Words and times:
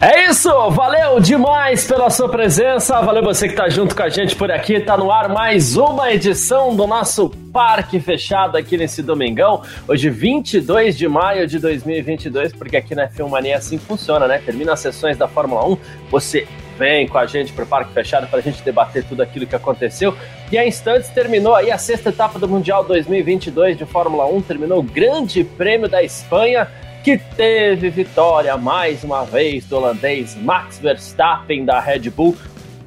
É 0.00 0.28
isso, 0.28 0.50
valeu 0.70 1.20
demais 1.20 1.86
pela 1.86 2.10
sua 2.10 2.28
presença, 2.28 3.00
valeu 3.00 3.22
você 3.22 3.46
que 3.46 3.54
está 3.54 3.68
junto 3.68 3.94
com 3.94 4.02
a 4.02 4.08
gente 4.08 4.34
por 4.34 4.50
aqui, 4.50 4.74
Está 4.74 4.96
no 4.96 5.10
ar 5.10 5.28
mais 5.28 5.76
uma 5.76 6.12
edição 6.12 6.74
do 6.74 6.86
nosso 6.86 7.30
Parque 7.52 8.00
Fechado 8.00 8.56
aqui 8.56 8.76
nesse 8.76 9.02
domingão, 9.02 9.62
hoje 9.86 10.10
22 10.10 10.98
de 10.98 11.06
maio 11.06 11.46
de 11.46 11.60
2022, 11.60 12.52
porque 12.52 12.76
aqui 12.76 12.94
na 12.94 13.08
Filmania 13.08 13.56
assim 13.56 13.78
funciona, 13.78 14.26
né? 14.26 14.42
Termina 14.44 14.72
as 14.72 14.80
sessões 14.80 15.16
da 15.16 15.28
Fórmula 15.28 15.64
1, 15.64 15.78
você 16.10 16.46
vem 16.76 17.06
com 17.06 17.16
a 17.16 17.24
gente 17.24 17.52
para 17.52 17.64
o 17.64 17.66
Parque 17.66 17.92
Fechado 17.92 18.26
para 18.26 18.40
a 18.40 18.42
gente 18.42 18.62
debater 18.62 19.04
tudo 19.04 19.22
aquilo 19.22 19.46
que 19.46 19.54
aconteceu. 19.54 20.14
E 20.50 20.58
há 20.58 20.66
instantes 20.66 21.08
terminou 21.10 21.54
aí 21.54 21.70
a 21.70 21.78
sexta 21.78 22.08
etapa 22.08 22.36
do 22.38 22.48
Mundial 22.48 22.82
2022 22.84 23.78
de 23.78 23.86
Fórmula 23.86 24.26
1, 24.26 24.42
terminou 24.42 24.80
o 24.80 24.82
Grande 24.82 25.44
Prêmio 25.44 25.88
da 25.88 26.02
Espanha 26.02 26.68
que 27.04 27.18
teve 27.18 27.90
vitória 27.90 28.56
mais 28.56 29.04
uma 29.04 29.26
vez 29.26 29.66
do 29.66 29.76
holandês 29.76 30.34
Max 30.36 30.78
Verstappen 30.78 31.62
da 31.62 31.78
Red 31.78 32.08
Bull. 32.08 32.34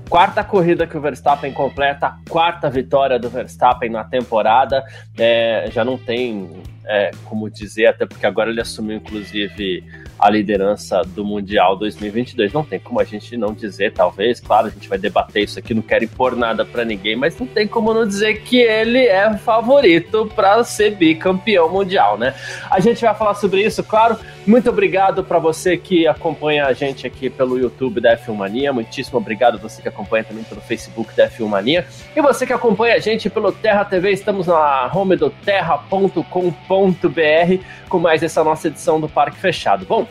Quarta 0.09 0.43
corrida 0.43 0.87
que 0.87 0.97
o 0.97 1.01
Verstappen 1.01 1.53
completa, 1.53 2.15
quarta 2.27 2.67
vitória 2.67 3.19
do 3.19 3.29
Verstappen 3.29 3.91
na 3.91 4.03
temporada. 4.03 4.83
É, 5.15 5.69
já 5.71 5.85
não 5.85 5.99
tem 5.99 6.49
é, 6.87 7.11
como 7.25 7.49
dizer, 7.49 7.87
até 7.87 8.05
porque 8.05 8.25
agora 8.25 8.49
ele 8.49 8.61
assumiu, 8.61 8.95
inclusive, 8.95 9.83
a 10.17 10.29
liderança 10.29 11.01
do 11.03 11.23
Mundial 11.23 11.75
2022. 11.75 12.53
Não 12.53 12.63
tem 12.63 12.79
como 12.79 12.99
a 12.99 13.03
gente 13.03 13.35
não 13.35 13.53
dizer, 13.53 13.91
talvez, 13.93 14.39
claro, 14.39 14.67
a 14.67 14.69
gente 14.69 14.87
vai 14.87 14.97
debater 14.97 15.43
isso 15.43 15.59
aqui, 15.59 15.73
não 15.73 15.81
quero 15.81 16.05
impor 16.05 16.35
nada 16.35 16.63
para 16.63 16.85
ninguém, 16.85 17.15
mas 17.15 17.37
não 17.37 17.45
tem 17.45 17.67
como 17.67 17.93
não 17.93 18.07
dizer 18.07 18.41
que 18.41 18.57
ele 18.57 19.05
é 19.05 19.37
favorito 19.37 20.31
para 20.33 20.63
ser 20.63 20.95
bicampeão 20.95 21.69
mundial, 21.69 22.17
né? 22.17 22.33
A 22.71 22.79
gente 22.79 23.01
vai 23.01 23.13
falar 23.13 23.33
sobre 23.35 23.63
isso, 23.63 23.83
claro. 23.83 24.17
Muito 24.45 24.69
obrigado 24.69 25.25
para 25.25 25.39
você 25.39 25.75
que 25.75 26.07
acompanha 26.07 26.67
a 26.67 26.73
gente 26.73 27.05
aqui 27.05 27.29
pelo 27.29 27.59
YouTube 27.59 27.99
da 27.99 28.17
F1 28.17 28.33
Mania. 28.33 28.71
Muitíssimo 28.71 29.17
obrigado 29.17 29.59
você 29.59 29.81
que 29.81 29.89
acompanha 29.89 30.23
também 30.23 30.45
pelo 30.45 30.61
Facebook 30.61 31.13
da 31.17 31.29
F1 31.29 31.47
Mania. 31.47 31.85
E 32.15 32.21
você 32.21 32.47
que 32.47 32.53
acompanha 32.53 32.95
a 32.95 32.99
gente 32.99 33.29
pelo 33.29 33.51
Terra 33.51 33.83
TV, 33.83 34.11
estamos 34.11 34.47
na 34.47 34.89
home 34.93 35.17
do 35.17 35.29
terra.com.br 35.29 36.76
com 37.89 37.99
mais 37.99 38.23
essa 38.23 38.43
nossa 38.43 38.67
edição 38.67 38.99
do 38.99 39.09
Parque 39.09 39.37
Fechado. 39.37 39.85
Bom, 39.85 40.07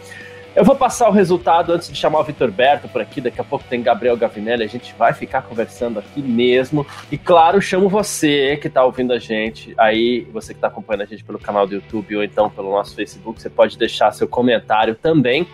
eu 0.56 0.64
vou 0.64 0.74
passar 0.74 1.06
o 1.10 1.12
resultado 1.12 1.70
antes 1.70 1.92
de 1.92 1.98
chamar 1.98 2.20
o 2.20 2.24
Vitor 2.24 2.50
Berto 2.50 2.88
por 2.88 3.02
aqui. 3.02 3.20
Daqui 3.20 3.38
a 3.38 3.44
pouco 3.44 3.66
tem 3.68 3.82
Gabriel 3.82 4.16
Gavinelli. 4.16 4.64
A 4.64 4.66
gente 4.66 4.94
vai 4.96 5.12
ficar 5.12 5.42
conversando 5.42 5.98
aqui 5.98 6.22
mesmo. 6.22 6.86
E 7.12 7.18
claro, 7.18 7.60
chamo 7.60 7.90
você 7.90 8.56
que 8.56 8.66
está 8.66 8.82
ouvindo 8.82 9.12
a 9.12 9.18
gente 9.18 9.74
aí, 9.76 10.26
você 10.32 10.54
que 10.54 10.56
está 10.56 10.68
acompanhando 10.68 11.02
a 11.02 11.04
gente 11.04 11.22
pelo 11.22 11.38
canal 11.38 11.66
do 11.66 11.74
YouTube 11.74 12.16
ou 12.16 12.24
então 12.24 12.48
pelo 12.48 12.70
nosso 12.70 12.94
Facebook. 12.96 13.42
Você 13.42 13.50
pode 13.50 13.76
deixar 13.76 14.10
seu 14.12 14.26
comentário 14.26 14.94
também. 14.94 15.46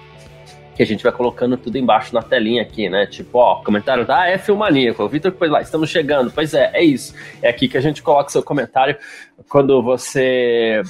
Que 0.77 0.85
a 0.85 0.87
gente 0.87 1.03
vai 1.03 1.11
colocando 1.11 1.57
tudo 1.57 1.77
embaixo 1.77 2.15
na 2.15 2.23
telinha 2.23 2.63
aqui, 2.63 2.89
né? 2.89 3.05
Tipo, 3.05 3.39
ó, 3.39 3.57
comentário 3.57 4.07
da 4.07 4.29
F 4.29 4.53
Maníaco. 4.53 5.03
O 5.03 5.09
Vitor, 5.09 5.33
pois 5.33 5.51
lá, 5.51 5.61
estamos 5.61 5.91
chegando. 5.91 6.31
Pois 6.31 6.55
é, 6.55 6.71
é 6.75 6.85
isso. 6.85 7.13
É 7.43 7.49
aqui 7.49 7.67
que 7.67 7.77
a 7.77 7.81
gente 7.81 8.05
coloca 8.05 8.31
seu 8.31 8.43
comentário 8.43 8.97
quando 9.49 9.83
você 9.83 10.81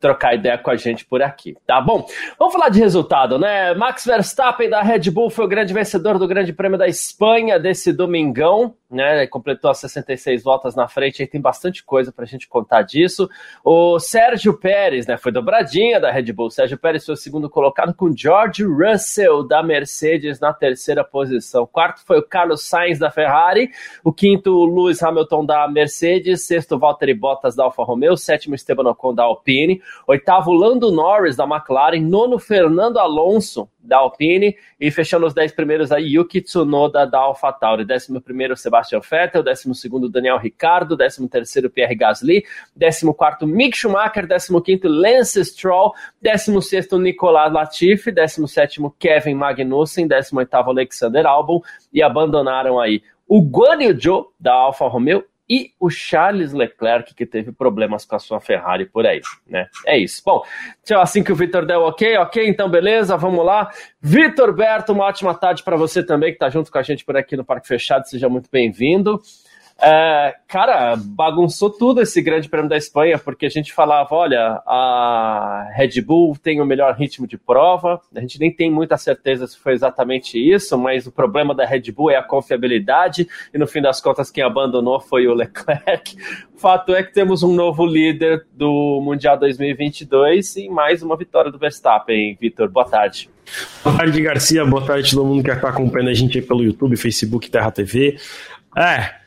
trocar 0.00 0.34
ideia 0.34 0.56
com 0.56 0.70
a 0.70 0.76
gente 0.76 1.04
por 1.04 1.22
aqui, 1.22 1.56
tá 1.66 1.80
bom? 1.80 2.06
Vamos 2.38 2.54
falar 2.54 2.70
de 2.70 2.80
resultado, 2.80 3.38
né? 3.38 3.74
Max 3.74 4.04
Verstappen 4.04 4.70
da 4.70 4.82
Red 4.82 5.10
Bull 5.10 5.30
foi 5.30 5.44
o 5.44 5.48
grande 5.48 5.74
vencedor 5.74 6.18
do 6.18 6.26
Grande 6.26 6.52
Prêmio 6.52 6.78
da 6.78 6.88
Espanha 6.88 7.58
desse 7.58 7.92
domingão 7.92 8.74
né? 8.90 9.26
Completou 9.26 9.70
as 9.70 9.78
66 9.78 10.42
voltas 10.42 10.74
na 10.74 10.88
frente, 10.88 11.22
aí 11.22 11.28
tem 11.28 11.40
bastante 11.40 11.84
coisa 11.84 12.10
para 12.10 12.24
a 12.24 12.26
gente 12.26 12.48
contar 12.48 12.82
disso. 12.82 13.30
O 13.64 13.98
Sérgio 14.00 14.58
Pérez, 14.58 15.06
né? 15.06 15.16
Foi 15.16 15.30
dobradinha 15.30 16.00
da 16.00 16.10
Red 16.10 16.32
Bull. 16.32 16.46
O 16.46 16.50
Sérgio 16.50 16.76
Pérez 16.76 17.06
foi 17.06 17.14
o 17.14 17.16
segundo 17.16 17.48
colocado 17.48 17.94
com 17.94 18.14
George 18.14 18.64
Russell 18.64 19.46
da 19.46 19.62
Mercedes 19.62 20.40
na 20.40 20.52
terceira 20.52 21.04
posição. 21.04 21.62
O 21.62 21.66
quarto 21.66 22.04
foi 22.04 22.18
o 22.18 22.22
Carlos 22.22 22.64
Sainz 22.64 22.98
da 22.98 23.10
Ferrari. 23.10 23.70
O 24.02 24.12
quinto, 24.12 24.50
o 24.52 24.66
Lewis 24.66 25.02
Hamilton 25.02 25.46
da 25.46 25.68
Mercedes. 25.68 26.44
Sexto, 26.44 26.78
Valtteri 26.78 27.14
Bottas 27.14 27.54
da 27.54 27.64
Alfa 27.64 27.84
Romeo. 27.84 28.16
Sétimo, 28.16 28.56
Esteban 28.56 28.88
Ocon 28.90 29.14
da 29.14 29.22
Alpine. 29.22 29.80
Oitavo, 30.06 30.52
Lando 30.52 30.90
Norris 30.90 31.36
da 31.36 31.44
McLaren. 31.44 32.00
Nono, 32.00 32.38
Fernando 32.38 32.98
Alonso 32.98 33.68
da 33.78 33.98
Alpine. 33.98 34.56
E 34.78 34.90
fechando 34.90 35.26
os 35.26 35.34
10 35.34 35.52
primeiros 35.52 35.92
aí, 35.92 36.14
Yuki 36.14 36.40
Tsunoda 36.40 37.06
da 37.06 37.18
AlphaTauri, 37.18 37.86
11 37.90 38.20
primeiro 38.20 38.56
Sebastian 38.56 39.00
Vettel, 39.00 39.42
12 39.42 39.74
segundo 39.74 40.08
Daniel 40.08 40.38
Ricciardo, 40.38 40.96
13 40.96 41.28
terceiro 41.28 41.70
Pierre 41.70 41.94
Gasly, 41.94 42.44
14 42.78 43.14
quarto 43.14 43.46
Mick 43.46 43.76
Schumacher, 43.76 44.26
15 44.26 44.60
quinto 44.62 44.88
Lance 44.88 45.44
Stroll, 45.44 45.92
16 46.20 46.68
sexto 46.68 46.98
Nicolas 46.98 47.52
Latifi, 47.52 48.12
17 48.12 48.48
sétimo 48.48 48.94
Kevin 48.98 49.34
Magnussen, 49.34 50.06
18 50.06 50.36
oitavo 50.36 50.70
Alexander 50.70 51.26
Albon. 51.26 51.60
E 51.92 52.02
abandonaram 52.02 52.78
aí 52.78 53.02
o 53.26 53.40
Guan 53.42 53.82
Yu 53.82 53.98
Zhou 53.98 54.32
da 54.38 54.52
Alfa 54.52 54.88
Romeo 54.88 55.24
e 55.50 55.72
o 55.80 55.90
Charles 55.90 56.52
Leclerc, 56.52 57.12
que 57.12 57.26
teve 57.26 57.50
problemas 57.50 58.04
com 58.04 58.14
a 58.14 58.20
sua 58.20 58.38
Ferrari 58.38 58.86
por 58.86 59.04
aí, 59.04 59.20
né? 59.48 59.66
É 59.84 59.98
isso. 59.98 60.22
Bom, 60.24 60.44
assim 60.96 61.24
que 61.24 61.32
o 61.32 61.34
Vitor 61.34 61.66
deu 61.66 61.80
ok, 61.80 62.16
ok, 62.18 62.48
então 62.48 62.70
beleza, 62.70 63.16
vamos 63.16 63.44
lá. 63.44 63.68
Vitor 64.00 64.54
Berto, 64.54 64.92
uma 64.92 65.06
ótima 65.06 65.34
tarde 65.34 65.64
para 65.64 65.76
você 65.76 66.04
também, 66.04 66.30
que 66.30 66.36
está 66.36 66.48
junto 66.48 66.70
com 66.70 66.78
a 66.78 66.82
gente 66.82 67.04
por 67.04 67.16
aqui 67.16 67.36
no 67.36 67.44
Parque 67.44 67.66
Fechado, 67.66 68.08
seja 68.08 68.28
muito 68.28 68.48
bem-vindo. 68.48 69.20
É, 69.82 70.34
cara, 70.46 70.94
bagunçou 70.96 71.70
tudo 71.70 72.02
esse 72.02 72.20
grande 72.20 72.50
prêmio 72.50 72.68
da 72.68 72.76
Espanha, 72.76 73.18
porque 73.18 73.46
a 73.46 73.48
gente 73.48 73.72
falava, 73.72 74.14
olha, 74.14 74.60
a 74.66 75.70
Red 75.74 76.02
Bull 76.02 76.36
tem 76.36 76.60
o 76.60 76.66
melhor 76.66 76.94
ritmo 76.94 77.26
de 77.26 77.38
prova, 77.38 77.98
a 78.14 78.20
gente 78.20 78.38
nem 78.38 78.52
tem 78.52 78.70
muita 78.70 78.98
certeza 78.98 79.46
se 79.46 79.58
foi 79.58 79.72
exatamente 79.72 80.38
isso, 80.38 80.76
mas 80.76 81.06
o 81.06 81.12
problema 81.12 81.54
da 81.54 81.64
Red 81.64 81.90
Bull 81.92 82.10
é 82.10 82.16
a 82.16 82.22
confiabilidade, 82.22 83.26
e 83.54 83.58
no 83.58 83.66
fim 83.66 83.80
das 83.80 84.02
contas 84.02 84.30
quem 84.30 84.44
abandonou 84.44 85.00
foi 85.00 85.26
o 85.26 85.32
Leclerc. 85.32 86.14
O 86.54 86.58
fato 86.60 86.94
é 86.94 87.02
que 87.02 87.14
temos 87.14 87.42
um 87.42 87.54
novo 87.54 87.86
líder 87.86 88.44
do 88.52 89.00
Mundial 89.02 89.38
2022 89.38 90.56
e 90.56 90.68
mais 90.68 91.02
uma 91.02 91.16
vitória 91.16 91.50
do 91.50 91.58
Verstappen. 91.58 92.36
Vitor, 92.38 92.68
boa 92.68 92.84
tarde. 92.84 93.30
Boa 93.82 93.96
tarde, 93.96 94.20
Garcia. 94.20 94.62
Boa 94.66 94.84
tarde 94.84 95.10
todo 95.10 95.24
mundo 95.24 95.42
que 95.42 95.50
está 95.50 95.70
acompanhando 95.70 96.10
a 96.10 96.14
gente 96.14 96.36
aí 96.36 96.44
pelo 96.44 96.62
YouTube, 96.62 96.98
Facebook, 96.98 97.50
Terra 97.50 97.70
TV. 97.70 98.18
É, 98.76 99.19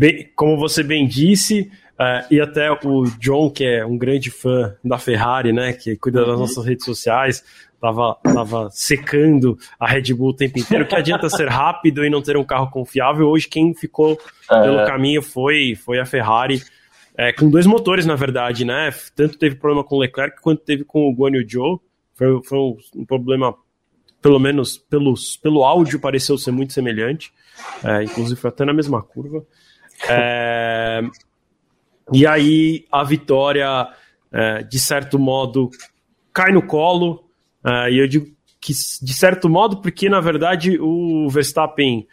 Bem, 0.00 0.30
como 0.34 0.56
você 0.56 0.82
bem 0.82 1.06
disse, 1.06 1.70
uh, 2.00 2.26
e 2.30 2.40
até 2.40 2.72
o 2.72 3.04
John, 3.18 3.50
que 3.50 3.62
é 3.62 3.84
um 3.84 3.98
grande 3.98 4.30
fã 4.30 4.74
da 4.82 4.96
Ferrari, 4.96 5.52
né, 5.52 5.74
que 5.74 5.94
cuida 5.94 6.20
das 6.20 6.36
uhum. 6.36 6.40
nossas 6.40 6.64
redes 6.64 6.86
sociais, 6.86 7.44
tava, 7.78 8.14
tava 8.24 8.70
secando 8.72 9.58
a 9.78 9.86
Red 9.86 10.14
Bull 10.14 10.30
o 10.30 10.34
tempo 10.34 10.58
inteiro. 10.58 10.86
Que 10.88 10.96
adianta 10.96 11.28
ser 11.28 11.48
rápido 11.48 12.02
e 12.02 12.08
não 12.08 12.22
ter 12.22 12.38
um 12.38 12.44
carro 12.44 12.70
confiável? 12.70 13.28
Hoje 13.28 13.46
quem 13.46 13.74
ficou 13.74 14.18
é. 14.50 14.62
pelo 14.62 14.86
caminho 14.86 15.20
foi, 15.20 15.74
foi 15.74 15.98
a 15.98 16.06
Ferrari. 16.06 16.62
É, 17.14 17.30
com 17.30 17.50
dois 17.50 17.66
motores, 17.66 18.06
na 18.06 18.16
verdade, 18.16 18.64
né? 18.64 18.88
Tanto 19.14 19.36
teve 19.36 19.56
problema 19.56 19.84
com 19.84 19.96
o 19.96 19.98
Leclerc 19.98 20.40
quanto 20.40 20.62
teve 20.62 20.82
com 20.82 21.10
o 21.10 21.14
Guan 21.14 21.36
Yu 21.36 21.46
Zhou. 21.46 21.82
Foi, 22.14 22.42
foi 22.42 22.58
um, 22.58 22.76
um, 22.96 23.04
problema, 23.04 23.54
pelo 24.22 24.38
menos 24.38 24.78
pelos, 24.78 25.36
pelo 25.36 25.62
áudio, 25.62 26.00
pareceu 26.00 26.38
ser 26.38 26.52
muito 26.52 26.72
semelhante. 26.72 27.30
É, 27.84 28.04
inclusive 28.04 28.40
foi 28.40 28.48
até 28.48 28.64
na 28.64 28.72
mesma 28.72 29.02
curva. 29.02 29.44
É, 30.08 31.02
e 32.12 32.26
aí 32.26 32.86
a 32.90 33.04
vitória, 33.04 33.88
é, 34.32 34.62
de 34.62 34.78
certo 34.78 35.18
modo, 35.18 35.70
cai 36.32 36.52
no 36.52 36.66
colo. 36.66 37.24
É, 37.64 37.92
e 37.92 37.98
eu 37.98 38.08
digo 38.08 38.26
que, 38.60 38.72
de 38.72 39.12
certo 39.12 39.48
modo, 39.48 39.80
porque 39.80 40.08
na 40.08 40.20
verdade 40.20 40.78
o 40.80 41.28
Verstappen 41.28 42.06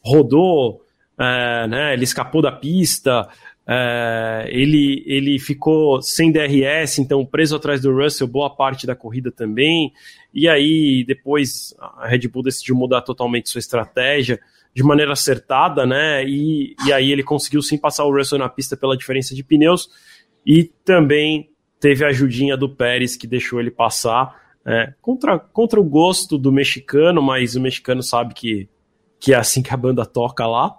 rodou, 0.00 0.82
é, 1.18 1.66
né, 1.66 1.92
ele 1.94 2.04
escapou 2.04 2.42
da 2.42 2.52
pista, 2.52 3.28
é, 3.66 4.46
ele, 4.48 5.02
ele 5.06 5.38
ficou 5.38 6.02
sem 6.02 6.32
DRS, 6.32 6.98
então 6.98 7.24
preso 7.24 7.56
atrás 7.56 7.80
do 7.80 7.94
Russell 7.94 8.26
boa 8.26 8.50
parte 8.50 8.86
da 8.86 8.94
corrida 8.94 9.30
também. 9.30 9.92
E 10.34 10.48
aí 10.48 11.04
depois 11.06 11.74
a 11.78 12.06
Red 12.06 12.28
Bull 12.28 12.42
decidiu 12.42 12.74
mudar 12.74 13.02
totalmente 13.02 13.48
sua 13.48 13.60
estratégia 13.60 14.40
de 14.74 14.82
maneira 14.82 15.12
acertada, 15.12 15.86
né? 15.86 16.24
E, 16.24 16.74
e 16.86 16.92
aí 16.92 17.12
ele 17.12 17.22
conseguiu 17.22 17.62
sim 17.62 17.76
passar 17.76 18.04
o 18.04 18.16
Russell 18.16 18.38
na 18.38 18.48
pista 18.48 18.76
pela 18.76 18.96
diferença 18.96 19.34
de 19.34 19.44
pneus 19.44 19.88
e 20.46 20.64
também 20.84 21.50
teve 21.78 22.04
a 22.04 22.08
ajudinha 22.08 22.56
do 22.56 22.68
Pérez 22.68 23.16
que 23.16 23.26
deixou 23.26 23.60
ele 23.60 23.70
passar 23.70 24.40
é, 24.64 24.94
contra, 25.00 25.38
contra 25.38 25.80
o 25.80 25.84
gosto 25.84 26.38
do 26.38 26.52
mexicano, 26.52 27.20
mas 27.20 27.56
o 27.56 27.60
mexicano 27.60 28.02
sabe 28.02 28.34
que, 28.34 28.68
que 29.18 29.34
é 29.34 29.36
assim 29.36 29.62
que 29.62 29.74
a 29.74 29.76
banda 29.76 30.06
toca 30.06 30.46
lá. 30.46 30.74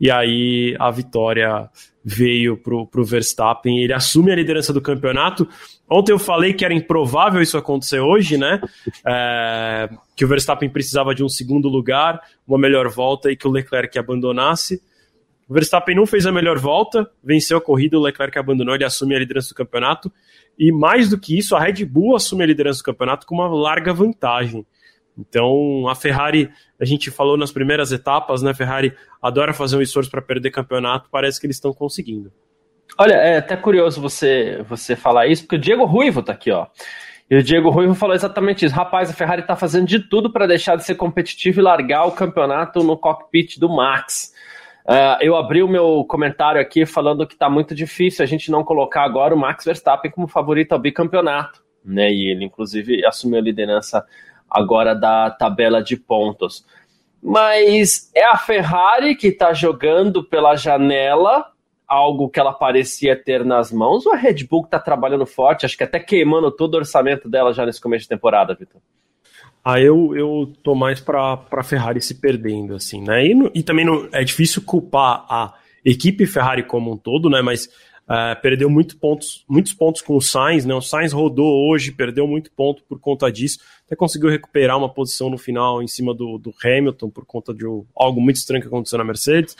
E 0.00 0.10
aí 0.10 0.76
a 0.78 0.90
vitória 0.90 1.68
veio 2.04 2.56
pro, 2.56 2.86
pro 2.86 3.04
Verstappen, 3.04 3.82
ele 3.82 3.92
assume 3.92 4.32
a 4.32 4.34
liderança 4.34 4.72
do 4.72 4.80
campeonato. 4.80 5.46
Ontem 5.90 6.12
eu 6.12 6.18
falei 6.18 6.54
que 6.54 6.64
era 6.64 6.72
improvável 6.72 7.42
isso 7.42 7.58
acontecer 7.58 8.00
hoje, 8.00 8.38
né? 8.38 8.60
É, 9.06 9.88
que 10.16 10.24
o 10.24 10.28
Verstappen 10.28 10.70
precisava 10.70 11.14
de 11.14 11.22
um 11.22 11.28
segundo 11.28 11.68
lugar, 11.68 12.20
uma 12.46 12.58
melhor 12.58 12.88
volta 12.88 13.30
e 13.30 13.36
que 13.36 13.46
o 13.46 13.50
Leclerc 13.50 13.98
abandonasse. 13.98 14.80
O 15.48 15.54
Verstappen 15.54 15.96
não 15.96 16.06
fez 16.06 16.26
a 16.26 16.32
melhor 16.32 16.58
volta, 16.58 17.10
venceu 17.22 17.58
a 17.58 17.60
corrida, 17.60 17.98
o 17.98 18.02
Leclerc 18.02 18.38
abandonou, 18.38 18.74
ele 18.74 18.84
assume 18.84 19.14
a 19.14 19.18
liderança 19.18 19.48
do 19.48 19.54
campeonato. 19.54 20.12
E 20.58 20.70
mais 20.70 21.08
do 21.08 21.18
que 21.18 21.38
isso, 21.38 21.56
a 21.56 21.60
Red 21.60 21.84
Bull 21.84 22.16
assume 22.16 22.42
a 22.42 22.46
liderança 22.46 22.80
do 22.80 22.84
campeonato 22.84 23.26
com 23.26 23.34
uma 23.34 23.48
larga 23.48 23.92
vantagem. 23.92 24.66
Então, 25.18 25.88
a 25.88 25.94
Ferrari, 25.94 26.50
a 26.80 26.84
gente 26.84 27.10
falou 27.10 27.36
nas 27.36 27.50
primeiras 27.50 27.90
etapas, 27.90 28.40
né? 28.40 28.54
Ferrari 28.54 28.94
adora 29.20 29.52
fazer 29.52 29.76
um 29.76 29.82
esforço 29.82 30.10
para 30.10 30.22
perder 30.22 30.50
campeonato, 30.50 31.08
parece 31.10 31.40
que 31.40 31.46
eles 31.46 31.56
estão 31.56 31.72
conseguindo. 31.72 32.32
Olha, 32.96 33.14
é 33.14 33.38
até 33.38 33.56
curioso 33.56 34.00
você, 34.00 34.64
você 34.68 34.94
falar 34.94 35.26
isso, 35.26 35.42
porque 35.42 35.56
o 35.56 35.60
Diego 35.60 35.84
Ruivo 35.84 36.22
tá 36.22 36.32
aqui, 36.32 36.50
ó. 36.50 36.66
E 37.30 37.36
o 37.36 37.42
Diego 37.42 37.68
Ruivo 37.68 37.94
falou 37.94 38.14
exatamente 38.14 38.64
isso. 38.64 38.74
Rapaz, 38.74 39.10
a 39.10 39.12
Ferrari 39.12 39.42
tá 39.42 39.54
fazendo 39.54 39.86
de 39.86 39.98
tudo 39.98 40.32
para 40.32 40.46
deixar 40.46 40.76
de 40.76 40.84
ser 40.84 40.94
competitivo 40.94 41.60
e 41.60 41.62
largar 41.62 42.06
o 42.06 42.12
campeonato 42.12 42.82
no 42.82 42.96
cockpit 42.96 43.58
do 43.58 43.68
Max. 43.68 44.32
Uh, 44.86 45.20
eu 45.20 45.36
abri 45.36 45.62
o 45.62 45.68
meu 45.68 46.02
comentário 46.08 46.58
aqui 46.58 46.86
falando 46.86 47.26
que 47.26 47.36
tá 47.36 47.50
muito 47.50 47.74
difícil 47.74 48.22
a 48.22 48.26
gente 48.26 48.50
não 48.50 48.64
colocar 48.64 49.02
agora 49.02 49.34
o 49.34 49.38
Max 49.38 49.66
Verstappen 49.66 50.10
como 50.10 50.26
favorito 50.26 50.72
ao 50.72 50.78
bicampeonato. 50.78 51.62
Né? 51.84 52.10
E 52.10 52.30
ele, 52.30 52.46
inclusive, 52.46 53.04
assumiu 53.04 53.38
a 53.38 53.42
liderança 53.42 54.02
agora 54.50 54.94
da 54.94 55.30
tabela 55.30 55.82
de 55.82 55.96
pontos. 55.96 56.64
Mas 57.22 58.10
é 58.14 58.24
a 58.24 58.36
Ferrari 58.36 59.14
que 59.16 59.28
está 59.28 59.52
jogando 59.52 60.22
pela 60.22 60.54
janela 60.56 61.46
algo 61.88 62.28
que 62.28 62.38
ela 62.38 62.52
parecia 62.52 63.16
ter 63.16 63.44
nas 63.44 63.72
mãos, 63.72 64.04
ou 64.04 64.12
a 64.12 64.16
Red 64.16 64.44
Bull 64.44 64.64
está 64.64 64.78
trabalhando 64.78 65.24
forte, 65.24 65.64
acho 65.64 65.76
que 65.76 65.82
até 65.82 65.98
queimando 65.98 66.50
todo 66.50 66.74
o 66.74 66.76
orçamento 66.76 67.30
dela 67.30 67.54
já 67.54 67.64
nesse 67.64 67.80
começo 67.80 68.02
de 68.02 68.10
temporada, 68.10 68.54
Vitor? 68.54 68.78
Ah, 69.64 69.80
eu, 69.80 70.14
eu 70.14 70.52
tô 70.62 70.74
mais 70.74 71.00
para 71.00 71.40
a 71.50 71.62
Ferrari 71.62 72.00
se 72.02 72.20
perdendo, 72.20 72.74
assim, 72.74 73.02
né? 73.02 73.26
E, 73.26 73.50
e 73.54 73.62
também 73.62 73.86
não, 73.86 74.06
é 74.12 74.22
difícil 74.22 74.62
culpar 74.62 75.24
a 75.28 75.54
equipe 75.84 76.26
Ferrari 76.26 76.62
como 76.62 76.92
um 76.92 76.96
todo, 76.96 77.30
né? 77.30 77.40
Mas 77.40 77.68
Uh, 78.08 78.40
perdeu 78.40 78.70
muito 78.70 78.96
pontos, 78.96 79.44
muitos 79.46 79.74
pontos 79.74 80.00
com 80.00 80.16
o 80.16 80.20
Sainz, 80.22 80.64
né? 80.64 80.74
O 80.74 80.80
Sainz 80.80 81.12
rodou 81.12 81.68
hoje, 81.68 81.92
perdeu 81.92 82.26
muito 82.26 82.50
ponto 82.50 82.82
por 82.84 82.98
conta 82.98 83.30
disso. 83.30 83.58
Até 83.84 83.94
conseguiu 83.94 84.30
recuperar 84.30 84.78
uma 84.78 84.88
posição 84.88 85.28
no 85.28 85.36
final 85.36 85.82
em 85.82 85.86
cima 85.86 86.14
do, 86.14 86.38
do 86.38 86.54
Hamilton 86.64 87.10
por 87.10 87.26
conta 87.26 87.52
de 87.52 87.66
algo 87.94 88.18
muito 88.18 88.36
estranho 88.36 88.62
que 88.62 88.66
aconteceu 88.66 88.96
na 88.96 89.04
Mercedes. 89.04 89.52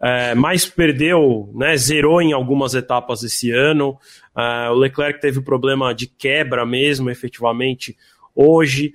Uh, 0.00 0.34
mas 0.34 0.64
perdeu, 0.64 1.52
né? 1.54 1.76
Zerou 1.76 2.22
em 2.22 2.32
algumas 2.32 2.72
etapas 2.72 3.22
esse 3.22 3.50
ano. 3.50 3.98
Uh, 4.34 4.72
o 4.72 4.74
Leclerc 4.74 5.20
teve 5.20 5.42
problema 5.42 5.94
de 5.94 6.06
quebra 6.06 6.64
mesmo, 6.64 7.10
efetivamente, 7.10 7.94
hoje. 8.34 8.94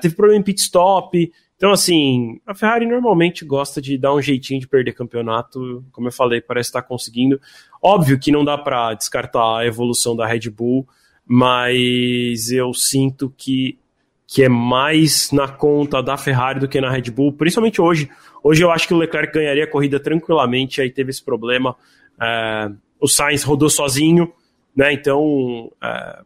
teve 0.00 0.14
problema 0.14 0.38
em 0.38 0.44
pit 0.44 0.60
stop. 0.60 1.32
Então, 1.62 1.70
assim, 1.70 2.40
a 2.44 2.56
Ferrari 2.56 2.86
normalmente 2.86 3.44
gosta 3.44 3.80
de 3.80 3.96
dar 3.96 4.12
um 4.12 4.20
jeitinho 4.20 4.58
de 4.58 4.66
perder 4.66 4.94
campeonato, 4.94 5.84
como 5.92 6.08
eu 6.08 6.12
falei, 6.12 6.40
parece 6.40 6.70
estar 6.70 6.82
conseguindo. 6.82 7.40
Óbvio 7.80 8.18
que 8.18 8.32
não 8.32 8.44
dá 8.44 8.58
para 8.58 8.94
descartar 8.94 9.58
a 9.58 9.64
evolução 9.64 10.16
da 10.16 10.26
Red 10.26 10.50
Bull, 10.50 10.84
mas 11.24 12.50
eu 12.50 12.74
sinto 12.74 13.32
que, 13.38 13.78
que 14.26 14.42
é 14.42 14.48
mais 14.48 15.30
na 15.30 15.46
conta 15.46 16.02
da 16.02 16.16
Ferrari 16.16 16.58
do 16.58 16.66
que 16.66 16.80
na 16.80 16.90
Red 16.90 17.12
Bull, 17.12 17.32
principalmente 17.32 17.80
hoje. 17.80 18.10
Hoje 18.42 18.64
eu 18.64 18.72
acho 18.72 18.88
que 18.88 18.94
o 18.94 18.98
Leclerc 18.98 19.32
ganharia 19.32 19.62
a 19.62 19.70
corrida 19.70 20.00
tranquilamente, 20.00 20.80
aí 20.80 20.90
teve 20.90 21.10
esse 21.10 21.24
problema. 21.24 21.76
É, 22.20 22.72
o 22.98 23.06
Sainz 23.06 23.44
rodou 23.44 23.70
sozinho, 23.70 24.32
né? 24.74 24.92
Então 24.92 25.70
é, 25.80 26.22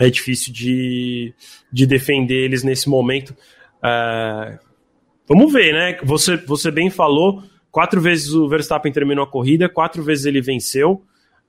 é 0.00 0.10
difícil 0.10 0.52
de, 0.52 1.32
de 1.72 1.86
defender 1.86 2.44
eles 2.44 2.62
nesse 2.62 2.90
momento. 2.90 3.34
É, 3.84 4.58
vamos 5.28 5.52
ver, 5.52 5.74
né? 5.74 5.98
Você, 6.02 6.36
você 6.38 6.70
bem 6.70 6.88
falou, 6.88 7.42
quatro 7.70 8.00
vezes 8.00 8.32
o 8.32 8.48
Verstappen 8.48 8.90
terminou 8.90 9.24
a 9.24 9.30
corrida, 9.30 9.68
quatro 9.68 10.02
vezes 10.02 10.24
ele 10.24 10.40
venceu. 10.40 11.04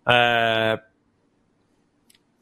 É, 0.07 0.79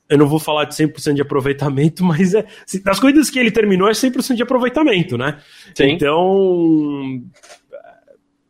eu 0.10 0.18
não 0.18 0.28
vou 0.28 0.40
falar 0.40 0.66
de 0.66 0.76
100% 0.76 1.14
de 1.14 1.22
aproveitamento, 1.22 2.04
mas 2.06 2.34
é, 2.34 2.46
das 2.84 3.00
corridas 3.00 3.30
que 3.30 3.38
ele 3.38 3.52
terminou 3.52 3.88
é 3.88 3.92
100% 3.92 4.36
de 4.36 4.44
aproveitamento, 4.44 5.18
né? 5.18 5.40
Sim. 5.76 5.92
Então, 5.92 7.22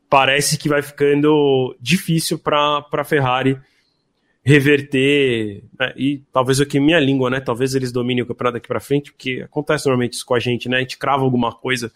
parece 0.09 0.57
que 0.57 0.69
vai 0.69 0.81
ficando 0.81 1.75
difícil 1.81 2.39
para 2.39 2.85
a 2.91 3.03
Ferrari 3.03 3.59
reverter, 4.43 5.63
né, 5.79 5.93
e 5.95 6.21
talvez 6.31 6.59
eu 6.59 6.65
queime 6.65 6.87
minha 6.87 6.99
língua, 6.99 7.29
né? 7.29 7.39
Talvez 7.39 7.73
eles 7.75 7.93
dominem 7.93 8.23
o 8.23 8.25
campeonato 8.25 8.55
daqui 8.55 8.67
para 8.67 8.79
frente, 8.79 9.11
porque 9.11 9.41
acontece 9.41 9.85
normalmente 9.85 10.13
isso 10.13 10.25
com 10.25 10.35
a 10.35 10.39
gente, 10.39 10.67
né? 10.67 10.77
A 10.77 10.79
gente 10.81 10.97
crava 10.97 11.23
alguma 11.23 11.53
coisa 11.53 11.91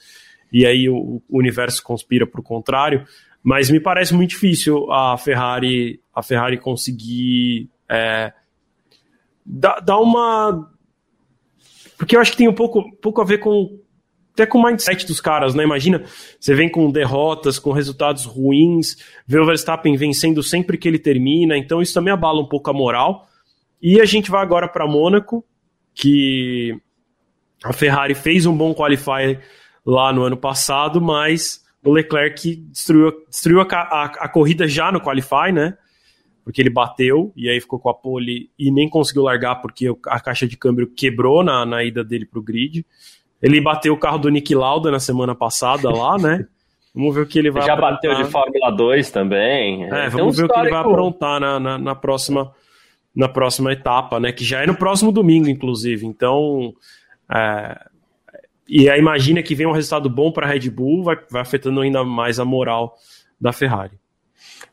e 0.52 0.66
aí 0.66 0.90
o, 0.90 1.22
o 1.28 1.38
universo 1.38 1.84
conspira 1.84 2.26
para 2.26 2.40
o 2.40 2.44
contrário. 2.44 3.06
Mas 3.44 3.70
me 3.70 3.80
parece 3.80 4.14
muito 4.14 4.32
difícil 4.32 4.92
a 4.92 5.18
Ferrari, 5.18 6.02
a 6.14 6.24
Ferrari 6.24 6.58
conseguir 6.58 7.70
é, 7.90 8.34
dar, 9.46 9.80
dar 9.80 10.00
uma. 10.00 10.72
Porque 11.98 12.16
eu 12.16 12.22
acho 12.22 12.32
que 12.32 12.38
tem 12.38 12.48
um 12.48 12.54
pouco, 12.54 12.92
pouco 12.98 13.22
a 13.22 13.26
ver 13.26 13.40
com 13.40 13.80
até 14.38 14.46
com 14.46 14.60
o 14.60 14.64
mindset 14.64 15.08
dos 15.08 15.20
caras, 15.20 15.56
né? 15.56 15.64
Imagina, 15.64 16.04
você 16.40 16.54
vem 16.54 16.70
com 16.70 16.92
derrotas, 16.92 17.58
com 17.58 17.72
resultados 17.72 18.24
ruins, 18.24 18.96
vê 19.26 19.40
o 19.40 19.46
Verstappen 19.48 19.98
vencendo 19.98 20.44
sempre 20.44 20.78
que 20.78 20.88
ele 20.88 21.00
termina, 21.00 21.58
então 21.58 21.82
isso 21.82 21.96
também 21.96 22.14
abala 22.14 22.40
um 22.40 22.48
pouco 22.48 22.70
a 22.70 22.74
moral. 22.74 23.28
E 23.82 24.00
a 24.00 24.06
gente 24.06 24.30
vai 24.30 24.44
agora 24.44 24.68
para 24.68 24.86
Mônaco, 24.86 25.44
que 25.96 26.80
a 27.64 27.74
Ferrari 27.74 28.14
fez 28.14 28.46
um 28.46 28.56
bom 28.56 28.76
qualify 28.76 29.40
lá 29.84 30.14
no 30.14 30.22
ano 30.22 30.38
passado, 30.38 31.02
mas 31.02 31.66
o 31.84 31.92
Leclerc 31.92 32.56
destruiu, 32.72 33.12
destruiu 33.28 33.62
a, 33.62 33.66
a, 33.66 34.04
a 34.06 34.30
corrida 34.30 34.68
já 34.68 34.92
no 34.92 35.02
qualify, 35.02 35.52
né? 35.52 35.76
Porque 36.44 36.62
ele 36.62 36.70
bateu 36.70 37.34
e 37.36 37.50
aí 37.50 37.60
ficou 37.60 37.80
com 37.80 37.90
a 37.90 37.94
pole 37.94 38.52
e 38.58 38.72
nem 38.72 38.88
conseguiu 38.88 39.24
largar 39.24 39.56
porque 39.56 39.88
a 40.06 40.20
caixa 40.20 40.48
de 40.48 40.56
câmbio 40.56 40.88
quebrou 40.88 41.44
na, 41.44 41.66
na 41.66 41.84
ida 41.84 42.04
dele 42.04 42.26
para 42.26 42.40
o 42.40 42.44
grid. 42.44 42.86
Ele 43.42 43.62
bateu 43.62 43.94
o 43.94 43.98
carro 43.98 44.18
do 44.18 44.30
Nick 44.30 44.54
Lauda 44.56 44.92
na 44.92 45.00
semana 45.00 45.36
passada 45.36 45.90
lá, 45.90 46.18
né? 46.18 46.46
Vamos 46.98 47.14
ver 47.14 47.22
o 47.22 47.28
que 47.28 47.38
ele 47.38 47.52
vai 47.52 47.62
Já 47.64 47.74
aprontar. 47.74 47.94
bateu 47.94 48.16
de 48.16 48.32
Fórmula 48.32 48.72
2 48.72 49.12
também. 49.12 49.84
É, 49.84 50.10
vamos 50.10 50.34
um 50.34 50.42
ver 50.42 50.46
o 50.46 50.50
que 50.52 50.60
ele 50.60 50.72
vai 50.72 50.80
aprontar 50.80 51.40
na, 51.40 51.60
na, 51.60 51.78
na, 51.78 51.94
próxima, 51.94 52.52
na 53.16 53.30
próxima 53.30 53.72
etapa, 53.72 54.20
né? 54.20 54.32
Que 54.32 54.44
já 54.44 54.64
é 54.64 54.66
no 54.66 54.74
próximo 54.74 55.12
domingo, 55.12 55.48
inclusive. 55.48 56.08
Então. 56.08 56.74
É... 57.32 57.86
E 58.68 58.90
aí 58.90 59.00
imagina 59.00 59.44
que 59.44 59.54
vem 59.54 59.68
um 59.68 59.72
resultado 59.72 60.10
bom 60.10 60.32
para 60.32 60.48
a 60.48 60.50
Red 60.50 60.72
Bull, 60.72 61.04
vai, 61.04 61.18
vai 61.30 61.44
afetando 61.44 61.82
ainda 61.82 62.04
mais 62.04 62.40
a 62.40 62.46
moral 62.46 62.96
da 63.40 63.54
Ferrari. 63.54 63.98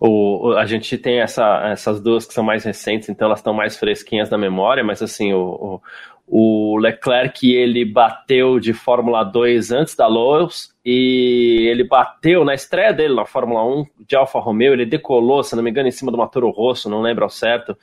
O, 0.01 0.55
a 0.57 0.65
gente 0.67 0.97
tem 0.99 1.21
essa, 1.21 1.69
essas 1.69 2.01
duas 2.01 2.27
que 2.27 2.35
são 2.35 2.43
mais 2.43 2.65
recentes, 2.65 3.09
então 3.09 3.27
elas 3.27 3.41
estão 3.41 3.53
mais 3.53 3.77
fresquinhas 3.77 4.31
na 4.31 4.39
memória, 4.39 4.83
mas 4.83 5.03
assim, 5.03 5.33
o, 5.33 5.81
o 6.27 6.79
Leclerc 6.79 7.53
ele 7.53 7.85
bateu 7.85 8.59
de 8.59 8.73
Fórmula 8.73 9.23
2 9.23 9.71
antes 9.71 9.95
da 9.95 10.07
Lowe's 10.07 10.75
e 10.85 11.69
ele 11.71 11.85
bateu 11.85 12.45
na 12.45 12.55
estreia 12.55 12.93
dele 12.93 13.15
na 13.15 13.27
Fórmula 13.27 13.65
1 13.65 13.87
de 14.07 14.17
Alfa 14.17 14.39
Romeo, 14.39 14.73
ele 14.73 14.87
decolou, 14.87 15.43
se 15.43 15.55
não 15.55 15.63
me 15.63 15.71
engano, 15.71 15.89
em 15.89 15.93
cima 15.93 16.11
do 16.11 16.19
Maturo 16.19 16.51
Rosso, 16.51 16.89
não 16.89 17.03
lembro 17.03 17.25
ao 17.25 17.31
certo, 17.31 17.77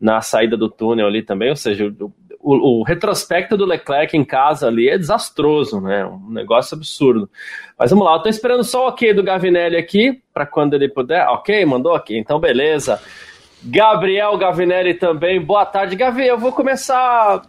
na 0.00 0.20
saída 0.20 0.56
do 0.56 0.68
túnel 0.68 1.06
ali 1.06 1.22
também, 1.22 1.50
ou 1.50 1.56
seja, 1.56 1.86
o, 1.86 2.12
o, 2.40 2.80
o, 2.80 2.82
retrospecto 2.84 3.56
do 3.56 3.64
Leclerc 3.64 4.16
em 4.16 4.24
casa 4.24 4.68
ali 4.68 4.88
é 4.88 4.96
desastroso, 4.96 5.80
né? 5.80 6.06
Um 6.06 6.30
negócio 6.30 6.76
absurdo. 6.76 7.28
Mas 7.76 7.90
vamos 7.90 8.06
lá, 8.06 8.14
eu 8.14 8.22
tô 8.22 8.28
esperando 8.28 8.62
só 8.62 8.84
o 8.84 8.88
ok 8.88 9.12
do 9.12 9.24
Gavinelli 9.24 9.76
aqui, 9.76 10.22
para 10.32 10.46
quando 10.46 10.74
ele 10.74 10.88
puder. 10.88 11.26
Ok, 11.28 11.64
mandou 11.66 11.94
aqui, 11.94 12.16
então 12.16 12.38
beleza. 12.38 13.00
Gabriel 13.62 14.38
Gavinelli 14.38 14.94
também, 14.94 15.40
boa 15.40 15.66
tarde, 15.66 15.96
Gavi. 15.96 16.26
Eu 16.26 16.38
vou 16.38 16.52
começar 16.52 17.42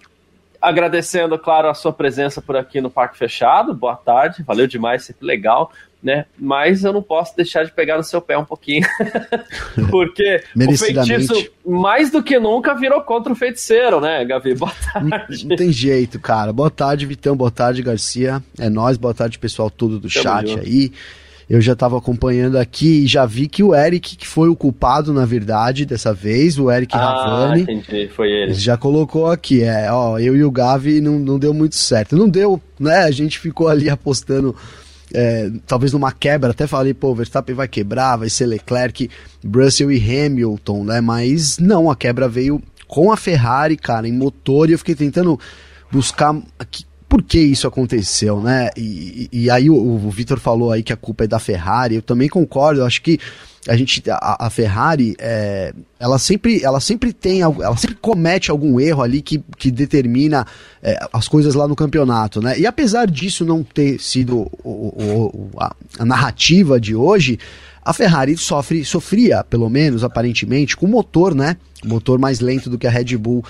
agradecendo, 0.62 1.38
claro, 1.38 1.70
a 1.70 1.74
sua 1.74 1.94
presença 1.94 2.42
por 2.42 2.56
aqui 2.56 2.82
no 2.82 2.90
Parque 2.90 3.18
Fechado. 3.18 3.74
Boa 3.74 3.96
tarde, 3.96 4.44
valeu 4.44 4.68
demais, 4.68 5.06
sempre 5.06 5.26
legal, 5.26 5.72
né? 6.02 6.26
Mas 6.38 6.84
eu 6.84 6.92
não 6.92 7.02
posso 7.02 7.36
deixar 7.36 7.64
de 7.64 7.72
pegar 7.72 7.98
no 7.98 8.04
seu 8.04 8.22
pé 8.22 8.38
um 8.38 8.46
pouquinho, 8.46 8.86
porque 9.90 10.44
o 10.56 10.78
feitiço, 10.78 11.52
mais 11.66 12.12
do 12.12 12.22
que 12.22 12.40
nunca, 12.40 12.74
virou 12.76 13.02
contra 13.02 13.32
o 13.32 13.36
feiticeiro, 13.36 14.02
né, 14.02 14.24
Gavi? 14.26 14.54
Boa 14.54 14.74
tarde. 14.94 15.44
Não, 15.44 15.50
não 15.50 15.56
tem 15.56 15.72
jeito, 15.72 16.20
cara. 16.20 16.52
Boa 16.52 16.70
tarde, 16.70 17.06
Vitão. 17.06 17.36
Boa 17.36 17.52
tarde, 17.52 17.82
Garcia. 17.82 18.42
É 18.58 18.70
nós. 18.70 18.98
Boa 18.98 19.14
tarde, 19.14 19.40
pessoal 19.40 19.70
todo 19.70 20.00
do 20.00 20.10
Tamo 20.10 20.24
chat 20.24 20.48
junto. 20.48 20.66
aí 20.66 20.92
eu 21.50 21.60
já 21.60 21.74
estava 21.74 21.98
acompanhando 21.98 22.58
aqui 22.58 23.04
e 23.04 23.08
já 23.08 23.26
vi 23.26 23.48
que 23.48 23.64
o 23.64 23.74
Eric 23.74 24.16
que 24.16 24.28
foi 24.28 24.50
o 24.50 24.56
culpado, 24.56 25.12
na 25.12 25.26
verdade, 25.26 25.86
dessa 25.86 26.14
vez, 26.14 26.60
o 26.60 26.70
Eric 26.70 26.96
ah, 26.96 27.00
Ravani. 27.00 27.64
Entendi, 27.64 28.08
foi 28.10 28.30
ele. 28.30 28.54
Já 28.54 28.78
colocou 28.78 29.32
aqui, 29.32 29.64
é, 29.64 29.92
ó, 29.92 30.20
eu 30.20 30.36
e 30.36 30.44
o 30.44 30.52
Gavi 30.52 31.02
não, 31.02 31.18
não 31.18 31.40
deu 31.40 31.54
muito 31.54 31.76
certo. 31.76 32.16
Não 32.16 32.30
deu, 32.30 32.62
né? 32.80 33.00
A 33.00 33.12
gente 33.12 33.40
ficou 33.40 33.68
ali 33.68 33.90
apostando 33.90 34.56
é, 35.14 35.50
talvez 35.66 35.92
numa 35.92 36.12
quebra, 36.12 36.52
até 36.52 36.68
falei, 36.68 36.94
pô, 36.94 37.16
Verstappen 37.16 37.56
vai 37.56 37.68
quebrar, 37.68 38.18
vai 38.18 38.30
ser 38.30 38.46
Leclerc, 38.46 39.10
Russell 39.44 39.92
e 39.92 39.98
Hamilton, 39.98 40.84
né? 40.84 41.02
Mas 41.02 41.58
não, 41.58 41.90
a 41.90 41.96
quebra 41.96 42.28
veio 42.28 42.62
com 42.88 43.12
a 43.12 43.18
Ferrari, 43.18 43.76
cara, 43.76 44.08
em 44.08 44.14
motor, 44.14 44.70
e 44.70 44.74
eu 44.74 44.78
fiquei 44.78 44.96
tentando 44.96 45.40
buscar 45.92 46.36
aqui, 46.58 46.84
por 47.10 47.24
que 47.24 47.40
isso 47.40 47.68
aconteceu, 47.68 48.40
né? 48.40 48.70
E, 48.78 49.28
e, 49.34 49.50
aí 49.50 49.68
o, 49.68 49.76
o 49.76 50.10
Vitor 50.12 50.40
falou 50.40 50.72
aí 50.72 50.84
que 50.84 50.94
a 50.94 50.98
culpa 50.98 51.24
é 51.24 51.28
da 51.28 51.40
Ferrari, 51.40 51.96
eu 51.96 52.04
também 52.04 52.30
concordo, 52.30 52.82
eu 52.82 52.86
acho 52.86 53.02
que 53.02 53.20
a 53.68 53.76
gente 53.76 54.02
a, 54.10 54.46
a 54.46 54.50
Ferrari 54.50 55.16
é, 55.20 55.74
ela 56.00 56.18
sempre 56.18 56.64
ela 56.64 56.80
sempre 56.80 57.12
tem 57.12 57.42
ela 57.42 57.76
sempre 57.76 57.98
comete 58.00 58.50
algum 58.50 58.80
erro 58.80 59.02
ali 59.02 59.22
que, 59.22 59.44
que 59.58 59.70
determina 59.70 60.46
é, 60.82 60.98
as 61.12 61.28
coisas 61.28 61.56
lá 61.56 61.68
no 61.68 61.76
campeonato 61.76 62.42
né? 62.42 62.58
E 62.58 62.66
apesar 62.66 63.10
disso 63.10 63.44
não 63.44 63.64
ter 63.64 64.00
sido 64.00 64.50
o, 64.64 64.70
o, 64.70 65.50
a, 65.58 65.76
a, 65.98 66.06
narrativa 66.06 66.80
de 66.80 66.96
hoje 66.96 67.38
a 67.84 67.92
Ferrari 67.92 68.38
sofre 68.38 68.86
sofria 68.86 69.44
pelo 69.44 69.70
menos 69.70 70.04
aparentemente 70.04 70.78
com 70.78 70.88
motor 70.88 71.36
né? 71.36 71.58
Motor 71.84 72.18
mais 72.18 72.40
lento 72.40 72.70
do 72.70 72.78
que 72.78 72.88
a 72.88 72.92
Red 72.92 73.18
Bull 73.18 73.44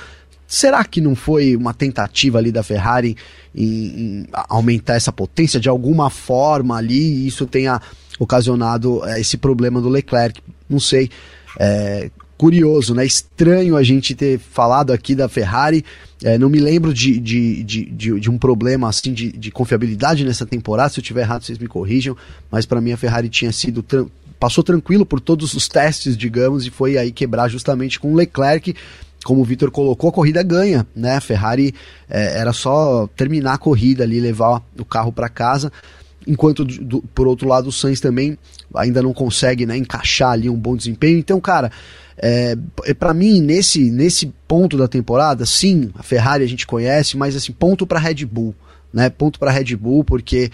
Será 0.50 0.84
que 0.84 1.00
não 1.00 1.16
foi 1.16 1.56
uma 1.56 1.76
tentativa 1.76 2.40
ali 2.40 2.52
da 2.52 2.64
Ferrari 2.64 3.16
em, 3.54 3.64
em 3.64 4.28
aumentar 4.34 4.96
essa 4.96 5.12
potência 5.12 5.60
de 5.60 5.70
alguma 5.70 6.10
forma 6.10 6.76
ali 6.76 7.00
e 7.00 7.28
isso 7.28 7.46
tenha 7.46 7.80
ocasionado 8.18 9.06
é, 9.06 9.22
esse 9.22 9.38
problema 9.38 9.80
do 9.80 9.88
Leclerc. 9.88 10.42
Não 10.68 10.80
sei. 10.80 11.12
É, 11.60 12.10
curioso, 12.36 12.96
né? 12.96 13.06
Estranho 13.06 13.78
a 13.78 13.84
gente 13.84 14.16
ter 14.16 14.40
falado 14.40 14.92
aqui 14.92 15.14
da 15.14 15.30
Ferrari. 15.30 15.86
É, 16.24 16.36
não 16.36 16.50
me 16.50 16.60
lembro 16.60 16.96
de, 16.96 17.20
de, 17.20 17.64
de, 17.64 17.86
de, 17.86 18.20
de 18.20 18.30
um 18.32 18.38
problema 18.40 18.90
assim 18.90 19.14
de, 19.14 19.32
de, 19.32 19.52
confiabilidade 19.52 20.26
nessa 20.26 20.48
temporada. 20.48 20.90
Se 20.90 21.00
eu 21.00 21.04
tiver 21.04 21.22
errado, 21.22 21.44
vocês 21.44 21.60
me 21.60 21.68
corrijam. 21.68 22.18
Mas 22.50 22.66
para 22.66 22.82
mim 22.82 22.92
a 22.92 22.98
Ferrari 22.98 23.30
tinha 23.30 23.52
sido 23.52 23.86
passou 24.40 24.64
tranquilo 24.64 25.06
por 25.06 25.20
todos 25.20 25.54
os 25.54 25.68
testes, 25.68 26.16
digamos, 26.16 26.66
e 26.66 26.70
foi 26.70 26.98
aí 26.98 27.12
quebrar 27.12 27.50
justamente 27.50 28.00
com 28.00 28.14
o 28.14 28.16
Leclerc. 28.16 28.74
Como 29.24 29.42
o 29.42 29.46
Vitor 29.46 29.70
colocou, 29.70 30.10
a 30.10 30.14
corrida 30.14 30.42
ganha, 30.42 30.88
né? 30.96 31.18
A 31.18 31.22
Ferrari 31.22 31.74
é, 32.10 32.40
era 32.40 32.54
só 32.54 33.08
terminar 33.16 33.54
a 33.54 33.58
corrida 33.58 34.04
ali, 34.04 34.20
levar 34.20 34.64
o 34.78 34.86
carro 34.86 35.12
para 35.12 35.28
casa 35.28 35.72
enquanto 36.28 36.64
do, 36.64 37.02
por 37.02 37.28
outro 37.28 37.48
lado 37.48 37.70
o 37.70 37.72
Sainz 37.72 38.00
também 38.00 38.38
ainda 38.76 39.02
não 39.02 39.14
consegue 39.14 39.66
né, 39.66 39.76
encaixar 39.78 40.32
ali 40.32 40.50
um 40.50 40.56
bom 40.56 40.76
desempenho. 40.76 41.18
Então, 41.18 41.40
cara, 41.42 41.72
é, 42.18 42.56
é 42.86 42.94
para 42.94 43.14
mim 43.14 43.42
nesse 43.42 43.90
nesse 43.90 44.32
ponto 44.48 44.78
da 44.78 44.88
temporada, 44.88 45.46
sim, 45.46 45.90
a 45.96 46.04
Ferrari 46.04 46.44
a 46.44 46.48
gente 46.48 46.68
conhece, 46.68 47.18
mas 47.18 47.36
assim 47.36 47.52
ponto 47.52 47.88
para 47.88 48.00
Red 48.00 48.26
Bull, 48.26 48.54
né? 48.94 49.10
Ponto 49.10 49.40
para 49.40 49.52
Red 49.52 49.76
Bull 49.76 50.04
porque 50.04 50.52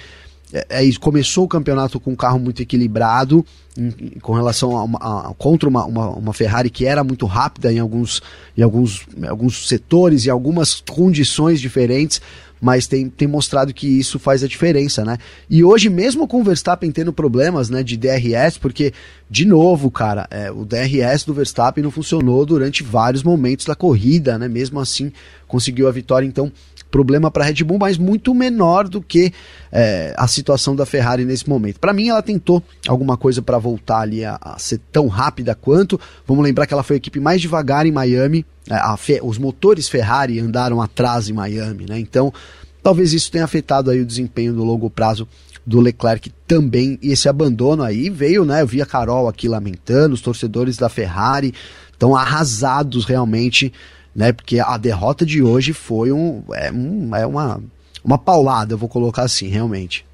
é, 0.55 0.87
é, 0.87 0.93
começou 0.99 1.43
o 1.43 1.47
campeonato 1.47 1.99
com 1.99 2.11
um 2.11 2.15
carro 2.15 2.39
muito 2.39 2.61
equilibrado 2.61 3.45
em, 3.77 4.19
com 4.21 4.33
relação 4.33 4.77
a, 4.77 4.83
uma, 4.83 4.97
a 4.99 5.33
contra 5.33 5.67
uma, 5.67 5.85
uma, 5.85 6.09
uma, 6.11 6.33
Ferrari 6.33 6.69
que 6.69 6.85
era 6.85 7.03
muito 7.03 7.25
rápida 7.25 7.73
em 7.73 7.79
alguns, 7.79 8.21
em 8.57 8.61
alguns, 8.61 9.05
em 9.17 9.27
alguns 9.27 9.67
setores 9.67 10.25
e 10.25 10.29
algumas 10.29 10.81
condições 10.81 11.59
diferentes 11.59 12.21
mas 12.61 12.87
tem, 12.87 13.09
tem 13.09 13.27
mostrado 13.27 13.73
que 13.73 13.85
isso 13.85 14.17
faz 14.17 14.43
a 14.43 14.47
diferença, 14.47 15.03
né? 15.03 15.17
E 15.49 15.63
hoje, 15.63 15.89
mesmo 15.89 16.27
com 16.27 16.41
o 16.41 16.43
Verstappen 16.43 16.89
tendo 16.89 17.11
problemas 17.13 17.69
né, 17.69 17.83
de 17.83 17.97
DRS, 17.97 18.57
porque, 18.57 18.93
de 19.29 19.45
novo, 19.45 19.91
cara, 19.91 20.25
é, 20.31 20.49
o 20.49 20.65
DRS 20.65 21.25
do 21.25 21.33
Verstappen 21.33 21.83
não 21.83 21.91
funcionou 21.91 22.45
durante 22.45 22.81
vários 22.81 23.21
momentos 23.21 23.65
da 23.65 23.75
corrida, 23.75 24.39
né? 24.39 24.47
Mesmo 24.47 24.79
assim, 24.79 25.11
conseguiu 25.47 25.87
a 25.87 25.91
vitória, 25.91 26.25
então 26.25 26.51
problema 26.95 27.29
para 27.29 27.43
a 27.43 27.47
Red 27.47 27.61
Bull, 27.65 27.77
mas 27.77 27.97
muito 27.97 28.33
menor 28.33 28.87
do 28.87 29.01
que 29.01 29.33
é, 29.69 30.13
a 30.15 30.25
situação 30.29 30.73
da 30.73 30.85
Ferrari 30.85 31.25
nesse 31.25 31.49
momento. 31.49 31.77
Para 31.77 31.91
mim, 31.91 32.07
ela 32.07 32.21
tentou 32.21 32.63
alguma 32.87 33.17
coisa 33.17 33.41
para 33.41 33.57
voltar 33.57 33.99
ali 33.99 34.23
a, 34.23 34.39
a, 34.41 34.57
ser 34.57 34.79
tão 34.93 35.09
rápida 35.09 35.53
quanto. 35.53 35.99
Vamos 36.25 36.41
lembrar 36.41 36.65
que 36.65 36.73
ela 36.73 36.83
foi 36.83 36.95
a 36.95 36.97
equipe 36.97 37.19
mais 37.19 37.41
devagar 37.41 37.85
em 37.85 37.91
Miami. 37.91 38.45
É, 38.69 38.75
a, 38.75 38.97
os 39.23 39.37
motores 39.37 39.89
Ferrari 39.89 40.39
andaram 40.39 40.81
atrás 40.81 41.27
em 41.27 41.33
Miami, 41.33 41.85
né? 41.85 41.99
Então, 41.99 42.33
talvez 42.81 43.11
isso 43.11 43.29
tenha 43.29 43.43
afetado 43.43 43.91
aí 43.91 43.99
o 43.99 44.05
desempenho 44.05 44.53
do 44.53 44.63
longo 44.63 44.89
prazo 44.89 45.27
do 45.65 45.81
Leclerc 45.81 46.31
também. 46.47 46.97
E 47.01 47.11
esse 47.11 47.27
abandono 47.27 47.83
aí 47.83 48.09
veio, 48.09 48.45
né? 48.45 48.61
Eu 48.61 48.67
vi 48.67 48.81
a 48.81 48.85
Carol 48.85 49.27
aqui 49.27 49.49
lamentando, 49.49 50.13
os 50.13 50.21
torcedores 50.21 50.77
da 50.77 50.87
Ferrari 50.87 51.53
estão 51.91 52.15
arrasados 52.15 53.03
realmente 53.03 53.73
né? 54.15 54.31
Porque 54.31 54.59
a 54.59 54.77
derrota 54.77 55.25
de 55.25 55.43
hoje 55.43 55.73
foi 55.73 56.11
um, 56.11 56.43
é, 56.53 56.71
um, 56.71 57.15
é 57.15 57.27
uma, 57.27 57.61
uma 58.03 58.17
paulada, 58.17 58.73
eu 58.73 58.77
vou 58.77 58.87
colocar 58.87 59.23
assim, 59.23 59.47
realmente. 59.47 60.05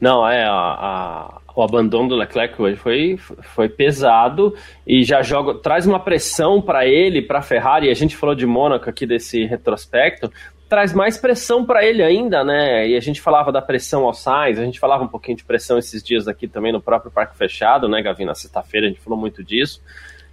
Não, 0.00 0.26
é, 0.28 0.44
a, 0.44 0.52
a, 0.52 1.40
o 1.56 1.62
abandono 1.62 2.10
do 2.10 2.14
Leclerc 2.14 2.60
hoje 2.62 2.76
foi, 2.76 3.18
foi 3.42 3.68
pesado 3.68 4.54
e 4.86 5.02
já 5.02 5.22
joga, 5.22 5.54
traz 5.54 5.86
uma 5.86 5.98
pressão 5.98 6.62
para 6.62 6.86
ele, 6.86 7.20
para 7.20 7.40
a 7.40 7.42
Ferrari. 7.42 7.90
A 7.90 7.94
gente 7.94 8.16
falou 8.16 8.34
de 8.34 8.46
Mônaco 8.46 8.88
aqui 8.88 9.04
desse 9.04 9.44
retrospecto, 9.44 10.30
traz 10.68 10.92
mais 10.92 11.18
pressão 11.18 11.64
para 11.64 11.84
ele 11.84 12.00
ainda, 12.00 12.44
né? 12.44 12.88
E 12.88 12.96
a 12.96 13.00
gente 13.00 13.20
falava 13.20 13.50
da 13.50 13.60
pressão 13.60 14.04
ao 14.04 14.14
Sainz, 14.14 14.58
a 14.58 14.64
gente 14.64 14.78
falava 14.78 15.02
um 15.02 15.08
pouquinho 15.08 15.36
de 15.36 15.44
pressão 15.44 15.78
esses 15.78 16.00
dias 16.00 16.28
aqui 16.28 16.46
também 16.46 16.72
no 16.72 16.80
próprio 16.80 17.10
Parque 17.10 17.36
Fechado, 17.36 17.88
né, 17.88 18.00
Gavi? 18.00 18.24
Na 18.24 18.36
sexta-feira 18.36 18.86
a 18.86 18.90
gente 18.90 19.00
falou 19.00 19.18
muito 19.18 19.42
disso. 19.42 19.82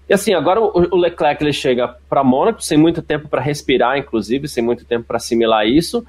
E 0.08 0.14
assim, 0.14 0.34
agora 0.34 0.62
o 0.62 0.96
Leclerc 0.96 1.44
ele 1.44 1.52
chega 1.52 1.88
para 2.08 2.24
Mônaco 2.24 2.62
sem 2.62 2.78
muito 2.78 3.02
tempo 3.02 3.28
para 3.28 3.42
respirar, 3.42 3.98
inclusive, 3.98 4.48
sem 4.48 4.64
muito 4.64 4.86
tempo 4.86 5.06
para 5.06 5.18
assimilar 5.18 5.66
isso. 5.66 6.06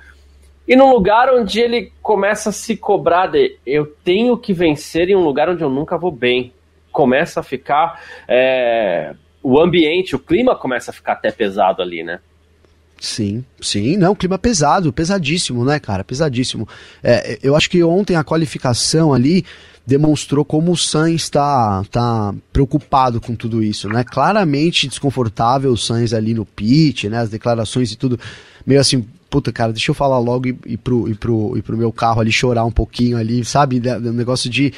E 0.68 0.76
num 0.76 0.90
lugar 0.90 1.32
onde 1.32 1.60
ele 1.60 1.92
começa 2.02 2.50
a 2.50 2.52
se 2.52 2.76
cobrar 2.76 3.28
de 3.28 3.56
eu 3.64 3.86
tenho 4.04 4.36
que 4.36 4.52
vencer 4.52 5.08
em 5.08 5.16
um 5.16 5.24
lugar 5.24 5.48
onde 5.48 5.62
eu 5.62 5.70
nunca 5.70 5.96
vou 5.96 6.10
bem. 6.10 6.52
Começa 6.92 7.40
a 7.40 7.42
ficar. 7.42 8.02
É, 8.28 9.14
o 9.42 9.60
ambiente, 9.60 10.16
o 10.16 10.18
clima 10.18 10.56
começa 10.56 10.90
a 10.90 10.94
ficar 10.94 11.12
até 11.12 11.30
pesado 11.30 11.80
ali, 11.80 12.02
né? 12.02 12.18
Sim, 12.98 13.44
sim, 13.60 13.96
não, 13.96 14.14
clima 14.14 14.38
pesado, 14.38 14.92
pesadíssimo, 14.92 15.64
né, 15.64 15.78
cara? 15.78 16.02
Pesadíssimo. 16.02 16.66
É, 17.02 17.38
eu 17.42 17.54
acho 17.54 17.70
que 17.70 17.84
ontem 17.84 18.16
a 18.16 18.24
qualificação 18.24 19.12
ali 19.12 19.44
demonstrou 19.86 20.44
como 20.44 20.72
o 20.72 20.76
Sainz 20.76 21.22
está 21.22 21.84
tá 21.84 22.34
preocupado 22.52 23.20
com 23.20 23.36
tudo 23.36 23.62
isso, 23.62 23.88
né? 23.88 24.02
Claramente 24.02 24.88
desconfortável 24.88 25.70
o 25.70 25.76
Sainz 25.76 26.12
ali 26.12 26.34
no 26.34 26.44
pit, 26.44 27.08
né? 27.08 27.18
As 27.18 27.30
declarações 27.30 27.92
e 27.92 27.96
tudo, 27.96 28.18
meio 28.66 28.80
assim, 28.80 29.06
puta, 29.30 29.52
cara, 29.52 29.72
deixa 29.72 29.90
eu 29.90 29.94
falar 29.94 30.18
logo 30.18 30.48
e, 30.48 30.58
e, 30.66 30.76
pro, 30.76 31.08
e, 31.08 31.14
pro, 31.14 31.56
e 31.56 31.62
pro 31.62 31.76
meu 31.76 31.92
carro 31.92 32.20
ali 32.20 32.32
chorar 32.32 32.64
um 32.64 32.72
pouquinho 32.72 33.16
ali, 33.16 33.44
sabe? 33.44 33.80
Um 33.80 34.12
negócio 34.12 34.50
de. 34.50 34.72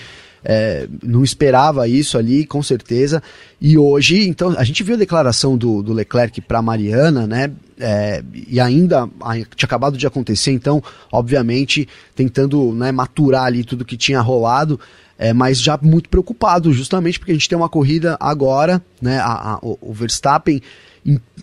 É, 0.50 0.88
não 1.02 1.22
esperava 1.22 1.86
isso 1.86 2.16
ali, 2.16 2.46
com 2.46 2.62
certeza. 2.62 3.22
E 3.60 3.76
hoje, 3.76 4.26
então, 4.26 4.54
a 4.56 4.64
gente 4.64 4.82
viu 4.82 4.94
a 4.94 4.98
declaração 4.98 5.58
do, 5.58 5.82
do 5.82 5.92
Leclerc 5.92 6.40
para 6.40 6.62
Mariana, 6.62 7.26
né? 7.26 7.52
É, 7.78 8.24
e 8.34 8.58
ainda 8.58 9.06
tinha 9.54 9.66
acabado 9.66 9.98
de 9.98 10.06
acontecer, 10.06 10.50
então, 10.52 10.82
obviamente, 11.12 11.86
tentando 12.16 12.72
né, 12.72 12.90
maturar 12.90 13.44
ali 13.44 13.62
tudo 13.62 13.84
que 13.84 13.96
tinha 13.96 14.22
rolado, 14.22 14.80
é, 15.18 15.34
mas 15.34 15.60
já 15.60 15.78
muito 15.82 16.08
preocupado, 16.08 16.72
justamente 16.72 17.18
porque 17.18 17.32
a 17.32 17.34
gente 17.34 17.48
tem 17.48 17.58
uma 17.58 17.68
corrida 17.68 18.16
agora, 18.18 18.82
né? 19.02 19.18
A, 19.18 19.54
a, 19.54 19.58
o 19.62 19.92
Verstappen 19.92 20.62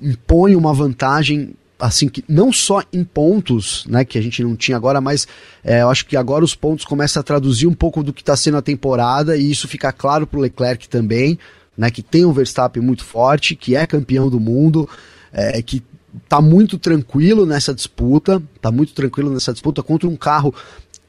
impõe 0.01 0.55
uma 0.55 0.73
vantagem 0.73 1.53
assim 1.79 2.07
que 2.07 2.23
não 2.27 2.51
só 2.53 2.81
em 2.91 3.03
pontos, 3.03 3.85
né, 3.87 4.05
que 4.05 4.17
a 4.17 4.21
gente 4.21 4.43
não 4.43 4.55
tinha 4.55 4.77
agora, 4.77 5.01
mas 5.01 5.27
é, 5.63 5.81
eu 5.81 5.89
acho 5.89 6.05
que 6.05 6.15
agora 6.15 6.43
os 6.43 6.55
pontos 6.55 6.85
começam 6.85 7.19
a 7.19 7.23
traduzir 7.23 7.67
um 7.67 7.73
pouco 7.73 8.03
do 8.03 8.13
que 8.13 8.21
está 8.21 8.35
sendo 8.35 8.57
a 8.57 8.61
temporada 8.61 9.35
e 9.35 9.51
isso 9.51 9.67
fica 9.67 9.91
claro 9.91 10.25
para 10.25 10.39
o 10.39 10.41
Leclerc 10.41 10.87
também, 10.87 11.37
né, 11.77 11.91
que 11.91 12.01
tem 12.01 12.25
um 12.25 12.33
Verstappen 12.33 12.81
muito 12.81 13.03
forte, 13.03 13.55
que 13.55 13.75
é 13.75 13.85
campeão 13.85 14.29
do 14.29 14.39
mundo, 14.39 14.89
é, 15.33 15.61
que 15.61 15.83
tá 16.29 16.41
muito 16.41 16.77
tranquilo 16.77 17.45
nessa 17.45 17.73
disputa, 17.73 18.41
tá 18.61 18.71
muito 18.71 18.93
tranquilo 18.93 19.29
nessa 19.31 19.51
disputa 19.51 19.83
contra 19.83 20.07
um 20.07 20.15
carro 20.15 20.53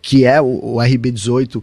que 0.03 0.25
é 0.25 0.41
o, 0.41 0.47
o 0.47 0.77
RB18 0.77 1.63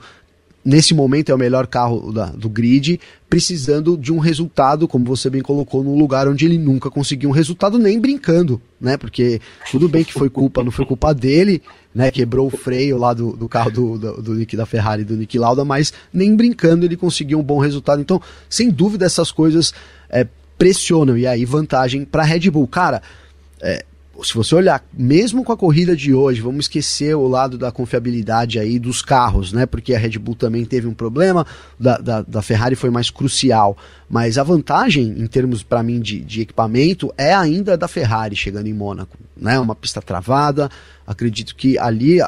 nesse 0.63 0.93
momento 0.93 1.31
é 1.31 1.35
o 1.35 1.37
melhor 1.37 1.67
carro 1.67 2.11
da, 2.11 2.27
do 2.27 2.49
grid, 2.49 2.99
precisando 3.29 3.97
de 3.97 4.13
um 4.13 4.19
resultado, 4.19 4.87
como 4.87 5.05
você 5.05 5.29
bem 5.29 5.41
colocou, 5.41 5.83
num 5.83 5.97
lugar 5.97 6.27
onde 6.27 6.45
ele 6.45 6.57
nunca 6.57 6.89
conseguiu 6.89 7.29
um 7.29 7.33
resultado 7.33 7.77
nem 7.77 7.99
brincando, 7.99 8.61
né? 8.79 8.95
Porque 8.95 9.41
tudo 9.71 9.89
bem 9.89 10.03
que 10.03 10.13
foi 10.13 10.29
culpa, 10.29 10.63
não 10.63 10.71
foi 10.71 10.85
culpa 10.85 11.13
dele, 11.13 11.61
né? 11.93 12.11
Quebrou 12.11 12.47
o 12.47 12.57
freio 12.57 12.97
lá 12.97 13.13
do, 13.13 13.35
do 13.35 13.49
carro 13.49 13.71
do, 13.71 13.97
do, 13.97 14.21
do 14.21 14.33
Nick 14.35 14.55
da 14.55 14.65
Ferrari 14.65 15.03
do 15.03 15.17
Nick 15.17 15.37
Lauda, 15.37 15.65
mas 15.65 15.91
nem 16.13 16.35
brincando 16.35 16.85
ele 16.85 16.95
conseguiu 16.95 17.39
um 17.39 17.43
bom 17.43 17.59
resultado. 17.59 18.01
Então, 18.01 18.21
sem 18.49 18.69
dúvida, 18.69 19.05
essas 19.05 19.31
coisas 19.31 19.73
é, 20.09 20.27
pressionam 20.57 21.17
e 21.17 21.27
aí 21.27 21.43
vantagem 21.43 22.05
para 22.05 22.23
Red 22.23 22.49
Bull. 22.51 22.67
Cara, 22.67 23.01
é, 23.61 23.83
se 24.21 24.33
você 24.35 24.53
olhar, 24.53 24.85
mesmo 24.93 25.43
com 25.43 25.51
a 25.51 25.57
corrida 25.57 25.95
de 25.95 26.13
hoje, 26.13 26.39
vamos 26.39 26.65
esquecer 26.65 27.15
o 27.15 27.27
lado 27.27 27.57
da 27.57 27.71
confiabilidade 27.71 28.59
aí 28.59 28.77
dos 28.77 29.01
carros, 29.01 29.51
né? 29.51 29.65
Porque 29.65 29.95
a 29.95 29.97
Red 29.97 30.19
Bull 30.19 30.35
também 30.35 30.63
teve 30.65 30.87
um 30.87 30.93
problema, 30.93 31.47
da, 31.79 31.97
da, 31.97 32.21
da 32.21 32.41
Ferrari 32.41 32.75
foi 32.75 32.91
mais 32.91 33.09
crucial. 33.09 33.75
Mas 34.07 34.37
a 34.37 34.43
vantagem, 34.43 35.15
em 35.17 35.25
termos, 35.25 35.63
para 35.63 35.81
mim, 35.81 35.99
de, 35.99 36.19
de 36.19 36.41
equipamento, 36.41 37.11
é 37.17 37.33
ainda 37.33 37.75
da 37.75 37.87
Ferrari 37.87 38.35
chegando 38.35 38.67
em 38.67 38.73
Mônaco, 38.73 39.17
né? 39.35 39.57
Uma 39.59 39.75
pista 39.75 40.01
travada, 40.01 40.69
acredito 41.07 41.55
que 41.55 41.79
ali 41.79 42.19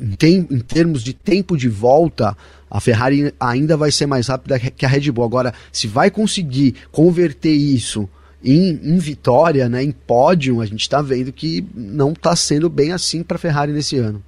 em, 0.00 0.12
tem, 0.16 0.46
em 0.50 0.60
termos 0.60 1.02
de 1.02 1.12
tempo 1.12 1.58
de 1.58 1.68
volta, 1.68 2.34
a 2.70 2.80
Ferrari 2.80 3.34
ainda 3.38 3.76
vai 3.76 3.92
ser 3.92 4.06
mais 4.06 4.28
rápida 4.28 4.58
que 4.58 4.86
a 4.86 4.88
Red 4.88 5.10
Bull. 5.10 5.24
Agora, 5.24 5.52
se 5.70 5.86
vai 5.86 6.10
conseguir 6.10 6.74
converter 6.90 7.52
isso 7.52 8.08
em, 8.44 8.80
em 8.82 8.98
vitória, 8.98 9.68
né, 9.68 9.82
em 9.82 9.90
pódio, 9.90 10.60
a 10.60 10.66
gente 10.66 10.80
está 10.80 11.02
vendo 11.02 11.32
que 11.32 11.64
não 11.74 12.12
está 12.12 12.34
sendo 12.36 12.68
bem 12.68 12.92
assim 12.92 13.22
para 13.22 13.36
a 13.36 13.40
Ferrari 13.40 13.72
nesse 13.72 13.96
ano. 13.96 14.22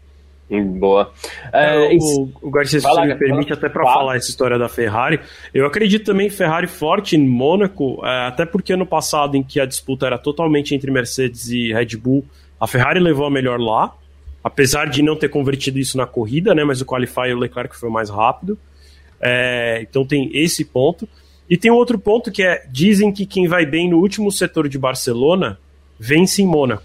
Boa. 0.58 1.12
É, 1.52 1.94
é, 1.94 1.96
o, 1.96 2.28
o 2.42 2.50
Garcia, 2.50 2.80
se 2.80 3.00
me 3.02 3.14
permite, 3.14 3.52
até 3.52 3.68
para 3.68 3.84
falar 3.84 4.16
essa 4.16 4.28
história 4.28 4.58
da 4.58 4.68
Ferrari, 4.68 5.20
eu 5.54 5.64
acredito 5.64 6.04
também 6.04 6.28
Ferrari 6.28 6.66
forte 6.66 7.14
em 7.14 7.24
Mônaco, 7.24 8.04
é, 8.04 8.26
até 8.26 8.44
porque 8.44 8.72
ano 8.72 8.84
passado, 8.84 9.36
em 9.36 9.44
que 9.44 9.60
a 9.60 9.66
disputa 9.66 10.06
era 10.06 10.18
totalmente 10.18 10.74
entre 10.74 10.90
Mercedes 10.90 11.48
e 11.50 11.72
Red 11.72 11.96
Bull, 11.96 12.24
a 12.58 12.66
Ferrari 12.66 12.98
levou 12.98 13.26
a 13.26 13.30
melhor 13.30 13.60
lá, 13.60 13.94
apesar 14.42 14.86
de 14.86 15.02
não 15.02 15.14
ter 15.14 15.28
convertido 15.28 15.78
isso 15.78 15.96
na 15.96 16.04
corrida, 16.04 16.52
né? 16.52 16.64
Mas 16.64 16.80
o 16.80 16.84
Qualify 16.84 17.32
o 17.32 17.38
Leclerc 17.38 17.76
foi 17.76 17.88
mais 17.88 18.10
rápido. 18.10 18.58
É, 19.20 19.80
então 19.82 20.04
tem 20.04 20.30
esse 20.34 20.64
ponto. 20.64 21.08
E 21.50 21.56
tem 21.56 21.70
outro 21.70 21.98
ponto 21.98 22.30
que 22.30 22.44
é: 22.44 22.64
dizem 22.70 23.12
que 23.12 23.26
quem 23.26 23.48
vai 23.48 23.66
bem 23.66 23.90
no 23.90 23.98
último 23.98 24.30
setor 24.30 24.68
de 24.68 24.78
Barcelona 24.78 25.58
vence 25.98 26.40
em 26.40 26.46
Mônaco. 26.46 26.84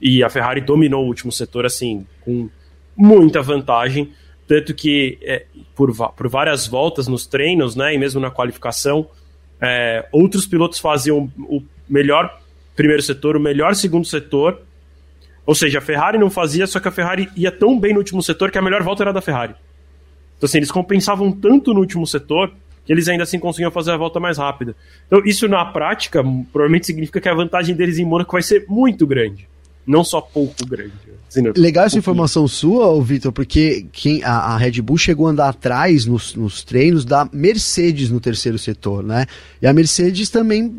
E 0.00 0.24
a 0.24 0.30
Ferrari 0.30 0.62
dominou 0.62 1.04
o 1.04 1.06
último 1.06 1.30
setor 1.30 1.66
assim, 1.66 2.06
com 2.22 2.48
muita 2.96 3.42
vantagem. 3.42 4.10
Tanto 4.48 4.74
que 4.74 5.18
é, 5.22 5.46
por, 5.74 5.94
por 6.12 6.28
várias 6.28 6.66
voltas 6.66 7.08
nos 7.08 7.26
treinos, 7.26 7.76
né, 7.76 7.94
e 7.94 7.98
mesmo 7.98 8.20
na 8.20 8.30
qualificação, 8.30 9.08
é, 9.60 10.06
outros 10.12 10.46
pilotos 10.46 10.78
faziam 10.78 11.32
o 11.38 11.62
melhor 11.88 12.40
primeiro 12.76 13.02
setor, 13.02 13.36
o 13.36 13.40
melhor 13.40 13.74
segundo 13.74 14.06
setor, 14.06 14.60
ou 15.46 15.54
seja, 15.54 15.78
a 15.78 15.80
Ferrari 15.80 16.18
não 16.18 16.28
fazia, 16.28 16.66
só 16.66 16.78
que 16.78 16.88
a 16.88 16.90
Ferrari 16.90 17.30
ia 17.34 17.50
tão 17.50 17.78
bem 17.78 17.92
no 17.92 18.00
último 18.00 18.22
setor 18.22 18.50
que 18.50 18.58
a 18.58 18.62
melhor 18.62 18.82
volta 18.82 19.02
era 19.02 19.12
da 19.12 19.22
Ferrari. 19.22 19.54
Então, 20.36 20.46
assim, 20.46 20.58
eles 20.58 20.70
compensavam 20.70 21.32
tanto 21.32 21.72
no 21.72 21.80
último 21.80 22.06
setor 22.06 22.52
que 22.84 22.92
eles 22.92 23.08
ainda 23.08 23.22
assim 23.22 23.38
conseguiam 23.38 23.70
fazer 23.70 23.92
a 23.92 23.96
volta 23.96 24.20
mais 24.20 24.38
rápida. 24.38 24.74
Então, 25.06 25.24
isso 25.24 25.48
na 25.48 25.64
prática 25.64 26.22
provavelmente 26.52 26.86
significa 26.86 27.20
que 27.20 27.28
a 27.28 27.34
vantagem 27.34 27.74
deles 27.74 27.98
em 27.98 28.04
Mônaco 28.04 28.32
vai 28.32 28.42
ser 28.42 28.64
muito 28.68 29.06
grande, 29.06 29.48
não 29.86 30.04
só 30.04 30.20
pouco 30.20 30.66
grande. 30.66 30.92
Legal 31.56 31.86
essa 31.86 31.98
informação 31.98 32.46
sua, 32.46 33.02
Vitor, 33.02 33.32
porque 33.32 33.86
quem, 33.92 34.22
a, 34.22 34.30
a, 34.30 34.56
Red 34.56 34.80
Bull 34.80 34.96
chegou 34.96 35.26
a 35.26 35.30
andar 35.30 35.48
atrás 35.48 36.06
nos, 36.06 36.34
nos, 36.34 36.62
treinos 36.62 37.04
da 37.04 37.28
Mercedes 37.32 38.10
no 38.10 38.20
terceiro 38.20 38.58
setor, 38.58 39.02
né? 39.02 39.26
E 39.60 39.66
a 39.66 39.72
Mercedes 39.72 40.28
também, 40.30 40.76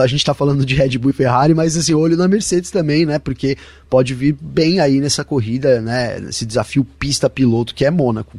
a 0.00 0.06
gente 0.06 0.20
está 0.20 0.32
falando 0.32 0.64
de 0.64 0.74
Red 0.74 0.96
Bull 0.98 1.10
e 1.10 1.14
Ferrari, 1.14 1.54
mas 1.54 1.76
assim, 1.76 1.92
olho 1.92 2.16
na 2.16 2.28
Mercedes 2.28 2.70
também, 2.70 3.04
né? 3.04 3.18
Porque 3.18 3.56
pode 3.90 4.14
vir 4.14 4.36
bem 4.40 4.78
aí 4.78 5.00
nessa 5.00 5.24
corrida, 5.24 5.80
né? 5.80 6.18
Esse 6.28 6.46
desafio 6.46 6.84
pista-piloto 6.84 7.74
que 7.74 7.84
é 7.84 7.90
Mônaco. 7.90 8.38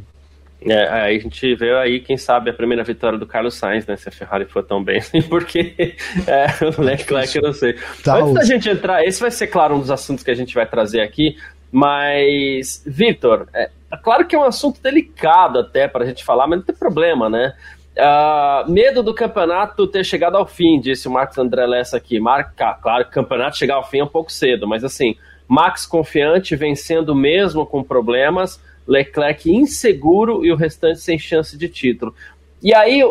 É, 0.60 0.88
aí 0.88 1.16
a 1.16 1.20
gente 1.20 1.54
vê 1.54 1.72
aí, 1.76 2.00
quem 2.00 2.16
sabe, 2.16 2.50
a 2.50 2.52
primeira 2.52 2.82
vitória 2.82 3.16
do 3.16 3.26
Carlos 3.26 3.54
Sainz, 3.54 3.86
né? 3.86 3.96
Se 3.96 4.08
a 4.08 4.12
Ferrari 4.12 4.44
for 4.44 4.62
tão 4.64 4.82
bem 4.82 4.98
assim, 4.98 5.22
porque 5.28 5.94
é, 6.26 6.46
o 6.64 6.82
Leclerc 6.82 7.36
eu 7.36 7.42
não 7.42 7.52
sei. 7.52 7.74
Tá 8.02 8.16
Antes 8.16 8.34
da 8.34 8.44
gente 8.44 8.68
entrar, 8.68 9.04
esse 9.04 9.20
vai 9.20 9.30
ser, 9.30 9.46
claro, 9.46 9.76
um 9.76 9.80
dos 9.80 9.90
assuntos 9.90 10.24
que 10.24 10.30
a 10.30 10.34
gente 10.34 10.54
vai 10.54 10.66
trazer 10.66 11.00
aqui, 11.00 11.36
mas, 11.70 12.82
Vitor, 12.86 13.46
é, 13.54 13.70
é, 13.90 13.96
claro 13.96 14.26
que 14.26 14.34
é 14.34 14.38
um 14.38 14.44
assunto 14.44 14.82
delicado 14.82 15.60
até 15.60 15.86
para 15.86 16.04
a 16.04 16.06
gente 16.06 16.24
falar, 16.24 16.46
mas 16.46 16.58
não 16.58 16.66
tem 16.66 16.74
problema, 16.74 17.28
né? 17.28 17.54
Uh, 17.96 18.70
medo 18.70 19.02
do 19.02 19.12
campeonato 19.12 19.86
ter 19.86 20.04
chegado 20.04 20.36
ao 20.36 20.46
fim, 20.46 20.80
disse 20.80 21.08
o 21.08 21.10
Marcos 21.10 21.36
André 21.36 21.66
Lessa 21.66 21.96
aqui. 21.96 22.20
Marca, 22.20 22.74
claro 22.80 23.04
que 23.04 23.10
o 23.10 23.14
campeonato 23.14 23.56
chegar 23.56 23.74
ao 23.74 23.88
fim 23.88 23.98
é 23.98 24.04
um 24.04 24.08
pouco 24.08 24.30
cedo, 24.30 24.68
mas 24.68 24.84
assim, 24.84 25.16
Max 25.48 25.84
confiante, 25.84 26.54
vencendo 26.54 27.14
mesmo 27.14 27.66
com 27.66 27.82
problemas, 27.82 28.62
Leclerc 28.88 29.50
inseguro 29.50 30.44
e 30.44 30.50
o 30.50 30.56
restante 30.56 31.00
sem 31.00 31.18
chance 31.18 31.56
de 31.56 31.68
título. 31.68 32.14
E 32.62 32.74
aí, 32.74 33.02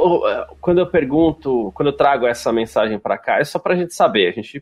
quando 0.59 0.79
eu 0.79 0.87
pergunto, 0.87 1.71
quando 1.73 1.87
eu 1.87 1.95
trago 1.95 2.27
essa 2.27 2.51
mensagem 2.51 2.99
para 2.99 3.17
cá, 3.17 3.39
é 3.39 3.43
só 3.43 3.59
para 3.59 3.75
a 3.75 3.77
gente 3.77 3.93
saber. 3.93 4.27
A 4.27 4.31
gente, 4.31 4.61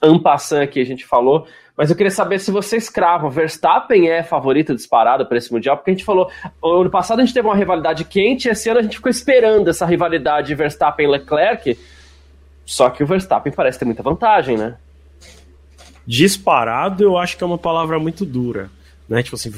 ampassando 0.00 0.62
aqui, 0.62 0.80
a 0.80 0.86
gente 0.86 1.04
falou 1.04 1.46
mas 1.80 1.88
eu 1.88 1.96
queria 1.96 2.10
saber 2.10 2.38
se 2.38 2.50
vocês 2.50 2.90
cravam. 2.90 3.30
Verstappen 3.30 4.10
é 4.10 4.22
favorito 4.22 4.74
disparado 4.74 5.24
para 5.24 5.38
esse 5.38 5.50
Mundial, 5.50 5.78
porque 5.78 5.90
a 5.90 5.94
gente 5.94 6.04
falou. 6.04 6.30
Ano 6.62 6.90
passado 6.90 7.20
a 7.20 7.24
gente 7.24 7.32
teve 7.32 7.48
uma 7.48 7.56
rivalidade 7.56 8.04
quente, 8.04 8.50
esse 8.50 8.68
ano 8.68 8.80
a 8.80 8.82
gente 8.82 8.96
ficou 8.96 9.08
esperando 9.08 9.70
essa 9.70 9.86
rivalidade 9.86 10.54
Verstappen-Leclerc. 10.54 11.78
Só 12.66 12.90
que 12.90 13.02
o 13.02 13.06
Verstappen 13.06 13.50
parece 13.50 13.78
ter 13.78 13.86
muita 13.86 14.02
vantagem, 14.02 14.58
né? 14.58 14.76
Disparado, 16.06 17.02
eu 17.02 17.16
acho 17.16 17.38
que 17.38 17.42
é 17.42 17.46
uma 17.46 17.56
palavra 17.56 17.98
muito 17.98 18.26
dura. 18.26 18.68
Né? 19.10 19.22
Tipo 19.22 19.36
assim, 19.36 19.52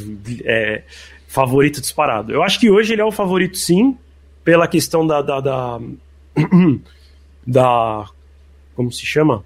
é, 0.45 0.83
favorito 1.29 1.81
disparado. 1.81 2.33
Eu 2.33 2.43
acho 2.43 2.59
que 2.59 2.69
hoje 2.69 2.93
ele 2.93 3.03
é 3.03 3.05
o 3.05 3.13
favorito, 3.13 3.57
sim, 3.57 3.97
pela 4.43 4.67
questão 4.67 5.07
da. 5.07 5.23
da, 5.23 5.41
da, 5.41 5.81
da 7.47 8.09
como 8.75 8.91
se 8.91 9.07
chama? 9.07 9.45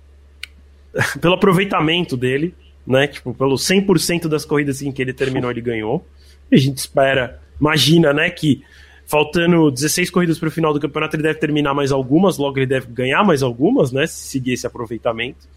Pelo 1.20 1.34
aproveitamento 1.34 2.16
dele 2.16 2.54
né? 2.86 3.08
Tipo, 3.08 3.34
pelo 3.34 3.56
100% 3.56 4.28
das 4.28 4.44
corridas 4.44 4.80
em 4.80 4.92
que 4.92 5.02
ele 5.02 5.12
terminou, 5.12 5.50
ele 5.50 5.60
ganhou. 5.60 6.06
A 6.50 6.56
gente 6.56 6.78
espera, 6.78 7.40
imagina, 7.60 8.12
né, 8.12 8.30
que 8.30 8.62
faltando 9.04 9.70
16 9.70 10.10
corridas 10.10 10.38
para 10.38 10.48
o 10.48 10.52
final 10.52 10.72
do 10.72 10.80
campeonato, 10.80 11.16
ele 11.16 11.24
deve 11.24 11.38
terminar 11.38 11.74
mais 11.74 11.90
algumas, 11.90 12.38
logo 12.38 12.58
ele 12.58 12.66
deve 12.66 12.86
ganhar 12.86 13.24
mais 13.24 13.42
algumas, 13.42 13.90
né, 13.90 14.06
se 14.06 14.28
seguir 14.28 14.52
esse 14.52 14.66
aproveitamento. 14.66 15.48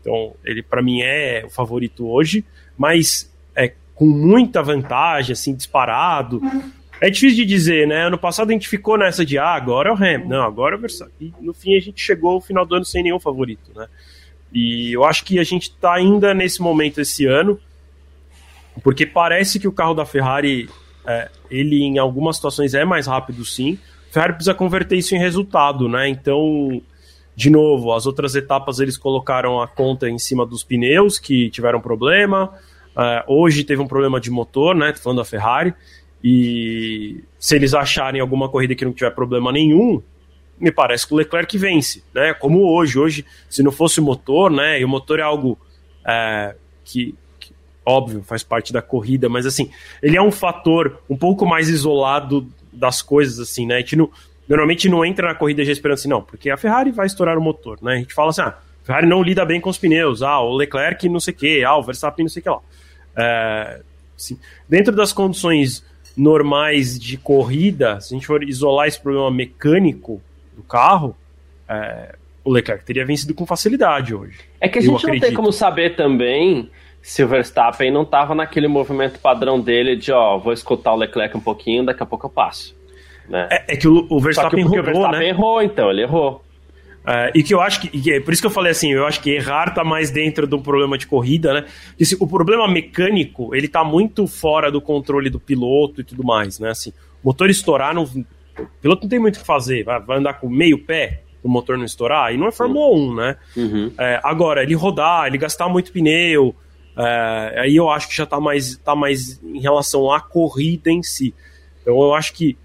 Então, 0.00 0.34
ele 0.44 0.62
para 0.62 0.82
mim 0.82 1.02
é 1.02 1.42
o 1.44 1.50
favorito 1.50 2.08
hoje, 2.08 2.42
mas 2.76 3.29
com 4.00 4.06
muita 4.06 4.62
vantagem, 4.62 5.34
assim, 5.34 5.54
disparado. 5.54 6.40
É 7.02 7.10
difícil 7.10 7.36
de 7.36 7.44
dizer, 7.44 7.86
né? 7.86 8.06
Ano 8.06 8.16
passado 8.16 8.48
a 8.48 8.52
gente 8.54 8.66
ficou 8.66 8.96
nessa 8.96 9.26
de, 9.26 9.36
ah, 9.36 9.50
agora 9.50 9.90
é 9.90 9.92
o 9.92 9.94
Hamilton. 9.94 10.26
Não, 10.26 10.42
agora 10.42 10.74
é 10.74 10.78
o 10.78 10.80
Verstappen. 10.80 11.34
E 11.38 11.44
no 11.44 11.52
fim 11.52 11.76
a 11.76 11.80
gente 11.80 12.00
chegou 12.00 12.30
ao 12.30 12.40
final 12.40 12.64
do 12.64 12.76
ano 12.76 12.84
sem 12.86 13.02
nenhum 13.02 13.20
favorito, 13.20 13.70
né? 13.76 13.88
E 14.50 14.90
eu 14.94 15.04
acho 15.04 15.22
que 15.22 15.38
a 15.38 15.44
gente 15.44 15.64
está 15.64 15.92
ainda 15.92 16.32
nesse 16.32 16.62
momento 16.62 16.98
esse 16.98 17.26
ano, 17.26 17.60
porque 18.82 19.04
parece 19.04 19.60
que 19.60 19.68
o 19.68 19.72
carro 19.72 19.92
da 19.92 20.06
Ferrari, 20.06 20.66
é, 21.06 21.30
ele 21.50 21.82
em 21.82 21.98
algumas 21.98 22.36
situações 22.36 22.72
é 22.72 22.86
mais 22.86 23.06
rápido 23.06 23.44
sim. 23.44 23.78
A 24.08 24.14
Ferrari 24.14 24.32
precisa 24.32 24.54
converter 24.54 24.96
isso 24.96 25.14
em 25.14 25.18
resultado, 25.18 25.90
né? 25.90 26.08
Então, 26.08 26.80
de 27.36 27.50
novo, 27.50 27.92
as 27.92 28.06
outras 28.06 28.34
etapas 28.34 28.80
eles 28.80 28.96
colocaram 28.96 29.60
a 29.60 29.68
conta 29.68 30.08
em 30.08 30.18
cima 30.18 30.46
dos 30.46 30.64
pneus 30.64 31.18
que 31.18 31.50
tiveram 31.50 31.82
problema. 31.82 32.50
É, 32.96 33.24
hoje 33.26 33.64
teve 33.64 33.80
um 33.80 33.86
problema 33.86 34.20
de 34.20 34.30
motor, 34.30 34.74
né? 34.74 34.92
Tô 34.92 35.00
falando 35.00 35.18
da 35.18 35.24
Ferrari. 35.24 35.74
E 36.22 37.24
se 37.38 37.56
eles 37.56 37.72
acharem 37.74 38.20
alguma 38.20 38.48
corrida 38.48 38.74
que 38.74 38.84
não 38.84 38.92
tiver 38.92 39.10
problema 39.10 39.50
nenhum, 39.50 40.02
me 40.58 40.70
parece 40.70 41.06
que 41.06 41.14
o 41.14 41.16
Leclerc 41.16 41.56
vence, 41.56 42.04
né? 42.14 42.34
Como 42.34 42.62
hoje, 42.62 42.98
hoje, 42.98 43.26
se 43.48 43.62
não 43.62 43.72
fosse 43.72 43.98
o 44.00 44.02
motor, 44.02 44.50
né? 44.50 44.78
E 44.78 44.84
o 44.84 44.88
motor 44.88 45.18
é 45.18 45.22
algo 45.22 45.58
é, 46.06 46.54
que, 46.84 47.14
que, 47.38 47.54
óbvio, 47.84 48.22
faz 48.22 48.42
parte 48.42 48.72
da 48.72 48.82
corrida, 48.82 49.28
mas 49.28 49.46
assim, 49.46 49.70
ele 50.02 50.16
é 50.16 50.22
um 50.22 50.30
fator 50.30 51.00
um 51.08 51.16
pouco 51.16 51.46
mais 51.46 51.68
isolado 51.68 52.46
das 52.70 53.00
coisas, 53.00 53.38
assim, 53.40 53.66
né? 53.66 53.76
A 53.76 53.80
gente 53.80 53.96
não, 53.96 54.10
normalmente 54.46 54.88
não 54.88 55.02
entra 55.02 55.28
na 55.28 55.34
corrida 55.34 55.64
já 55.64 55.72
esperando 55.72 55.94
assim, 55.94 56.08
não, 56.08 56.22
porque 56.22 56.50
a 56.50 56.56
Ferrari 56.58 56.90
vai 56.90 57.06
estourar 57.06 57.38
o 57.38 57.42
motor, 57.42 57.78
né? 57.80 57.94
A 57.94 57.96
gente 57.96 58.12
fala 58.12 58.28
assim, 58.28 58.42
ah, 58.42 58.58
a 58.82 58.84
Ferrari 58.84 59.06
não 59.06 59.22
lida 59.22 59.44
bem 59.46 59.60
com 59.60 59.70
os 59.70 59.78
pneus, 59.78 60.22
ah, 60.22 60.40
o 60.40 60.54
Leclerc 60.54 61.08
não 61.08 61.20
sei 61.20 61.32
o 61.32 61.36
que, 61.36 61.64
ah, 61.64 61.76
o 61.76 61.82
Verstappen 61.82 62.24
não 62.24 62.30
sei 62.30 62.40
o 62.40 62.42
que 62.42 62.50
lá. 62.50 62.60
É, 63.16 63.80
assim, 64.16 64.38
dentro 64.68 64.94
das 64.94 65.12
condições 65.12 65.84
normais 66.16 66.98
de 66.98 67.16
corrida, 67.16 68.00
se 68.00 68.14
a 68.14 68.16
gente 68.16 68.26
for 68.26 68.42
isolar 68.42 68.88
esse 68.88 69.00
problema 69.00 69.30
mecânico, 69.30 70.20
do 70.60 70.62
carro, 70.62 71.16
é, 71.68 72.14
o 72.44 72.52
Leclerc 72.52 72.84
teria 72.84 73.04
vencido 73.04 73.34
com 73.34 73.46
facilidade 73.46 74.14
hoje. 74.14 74.38
É 74.60 74.68
que 74.68 74.78
a 74.78 74.82
gente 74.82 75.06
não 75.06 75.18
tem 75.18 75.32
como 75.32 75.52
saber 75.52 75.96
também 75.96 76.70
se 77.02 77.24
o 77.24 77.28
Verstappen 77.28 77.90
não 77.90 78.02
estava 78.02 78.34
naquele 78.34 78.68
movimento 78.68 79.18
padrão 79.18 79.58
dele 79.58 79.96
de, 79.96 80.12
ó, 80.12 80.38
vou 80.38 80.52
escutar 80.52 80.92
o 80.92 80.96
Leclerc 80.96 81.36
um 81.36 81.40
pouquinho, 81.40 81.84
daqui 81.84 82.02
a 82.02 82.06
pouco 82.06 82.26
eu 82.26 82.30
passo. 82.30 82.76
Né? 83.28 83.48
É, 83.50 83.74
é, 83.74 83.76
que 83.76 83.88
o, 83.88 84.06
o 84.10 84.20
Verstappen, 84.20 84.64
Só 84.64 84.70
que 84.70 84.78
o 84.78 84.82
Verstappen 84.82 85.20
né? 85.20 85.28
errou, 85.28 85.62
então, 85.62 85.90
ele 85.90 86.02
errou. 86.02 86.44
É, 87.10 87.32
e 87.34 87.42
que 87.42 87.52
eu 87.52 87.60
acho 87.60 87.80
que, 87.80 87.90
e 87.92 88.20
por 88.20 88.32
isso 88.32 88.40
que 88.40 88.46
eu 88.46 88.52
falei 88.52 88.70
assim, 88.70 88.92
eu 88.92 89.04
acho 89.04 89.20
que 89.20 89.30
errar 89.30 89.74
tá 89.74 89.82
mais 89.82 90.10
dentro 90.10 90.46
do 90.46 90.60
problema 90.60 90.96
de 90.96 91.08
corrida, 91.08 91.52
né? 91.52 91.66
Porque, 91.88 92.04
se, 92.04 92.16
o 92.20 92.26
problema 92.26 92.68
mecânico, 92.68 93.52
ele 93.54 93.66
tá 93.66 93.82
muito 93.82 94.28
fora 94.28 94.70
do 94.70 94.80
controle 94.80 95.28
do 95.28 95.40
piloto 95.40 96.00
e 96.00 96.04
tudo 96.04 96.22
mais, 96.22 96.60
né? 96.60 96.70
Assim, 96.70 96.90
o 97.22 97.28
motor 97.28 97.50
estourar 97.50 97.92
não, 97.92 98.04
o 98.04 98.66
piloto 98.80 99.02
não 99.02 99.08
tem 99.08 99.18
muito 99.18 99.36
o 99.36 99.40
que 99.40 99.46
fazer, 99.46 99.82
vai, 99.82 100.00
vai 100.00 100.18
andar 100.18 100.34
com 100.34 100.48
meio 100.48 100.78
pé 100.78 101.22
o 101.42 101.48
motor 101.48 101.78
não 101.78 101.86
estourar, 101.86 102.34
e 102.34 102.36
não 102.36 102.46
é 102.46 102.52
Fórmula 102.52 102.94
1, 102.94 103.14
né? 103.14 103.36
Uhum. 103.56 103.92
É, 103.98 104.20
agora, 104.22 104.62
ele 104.62 104.74
rodar, 104.74 105.26
ele 105.26 105.38
gastar 105.38 105.70
muito 105.70 105.90
pneu, 105.90 106.54
é, 106.96 107.60
aí 107.60 107.76
eu 107.76 107.88
acho 107.88 108.08
que 108.08 108.14
já 108.14 108.26
tá 108.26 108.38
mais, 108.38 108.76
tá 108.76 108.94
mais 108.94 109.42
em 109.42 109.58
relação 109.58 110.12
à 110.12 110.20
corrida 110.20 110.90
em 110.90 111.02
si. 111.02 111.34
Então 111.80 111.98
eu 112.00 112.14
acho 112.14 112.34
que 112.34 112.58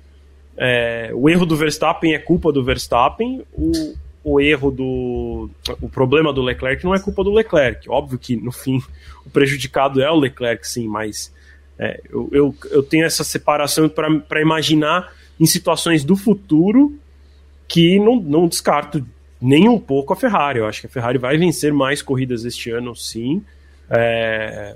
é, 0.57 1.11
o 1.13 1.29
erro 1.29 1.45
do 1.45 1.55
Verstappen 1.55 2.13
é 2.13 2.19
culpa 2.19 2.51
do 2.51 2.63
Verstappen, 2.63 3.43
o, 3.53 3.71
o 4.25 4.41
erro 4.41 4.71
do. 4.71 5.49
O 5.79 5.87
problema 5.87 6.33
do 6.33 6.41
Leclerc 6.41 6.83
não 6.83 6.95
é 6.95 6.99
culpa 6.99 7.23
do 7.23 7.31
Leclerc. 7.31 7.87
Óbvio 7.87 8.17
que, 8.17 8.35
no 8.35 8.51
fim, 8.51 8.81
o 9.23 9.29
prejudicado 9.29 10.01
é 10.01 10.09
o 10.09 10.15
Leclerc, 10.15 10.67
sim, 10.67 10.87
mas 10.87 11.31
É, 11.77 12.01
eu, 12.09 12.29
eu, 12.31 12.55
eu, 12.71 12.81
tenho 12.81 13.05
essa 13.05 13.23
separação 13.23 13.87
para 13.89 14.41
imaginar 14.41 15.13
em 15.37 15.45
situações 15.45 16.05
do 16.05 16.15
futuro 16.15 16.97
que 17.67 17.99
não, 17.99 18.15
não 18.15 18.47
descarto 18.47 19.05
nem 19.41 19.67
um 19.67 19.77
pouco 19.77 20.13
a 20.13 20.15
Ferrari. 20.15 20.59
Eu 20.59 20.65
acho 20.65 20.81
que 20.81 20.87
a 20.87 20.89
Ferrari 20.89 21.17
vai 21.17 21.37
vencer 21.37 21.71
mais 21.71 22.01
corridas 22.01 22.45
este 22.45 22.71
ano, 22.71 22.95
sim. 22.95 23.43
É, 23.91 24.75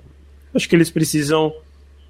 acho 0.54 0.70
que 0.70 0.76
eles 0.76 0.92
precisam 0.92 1.54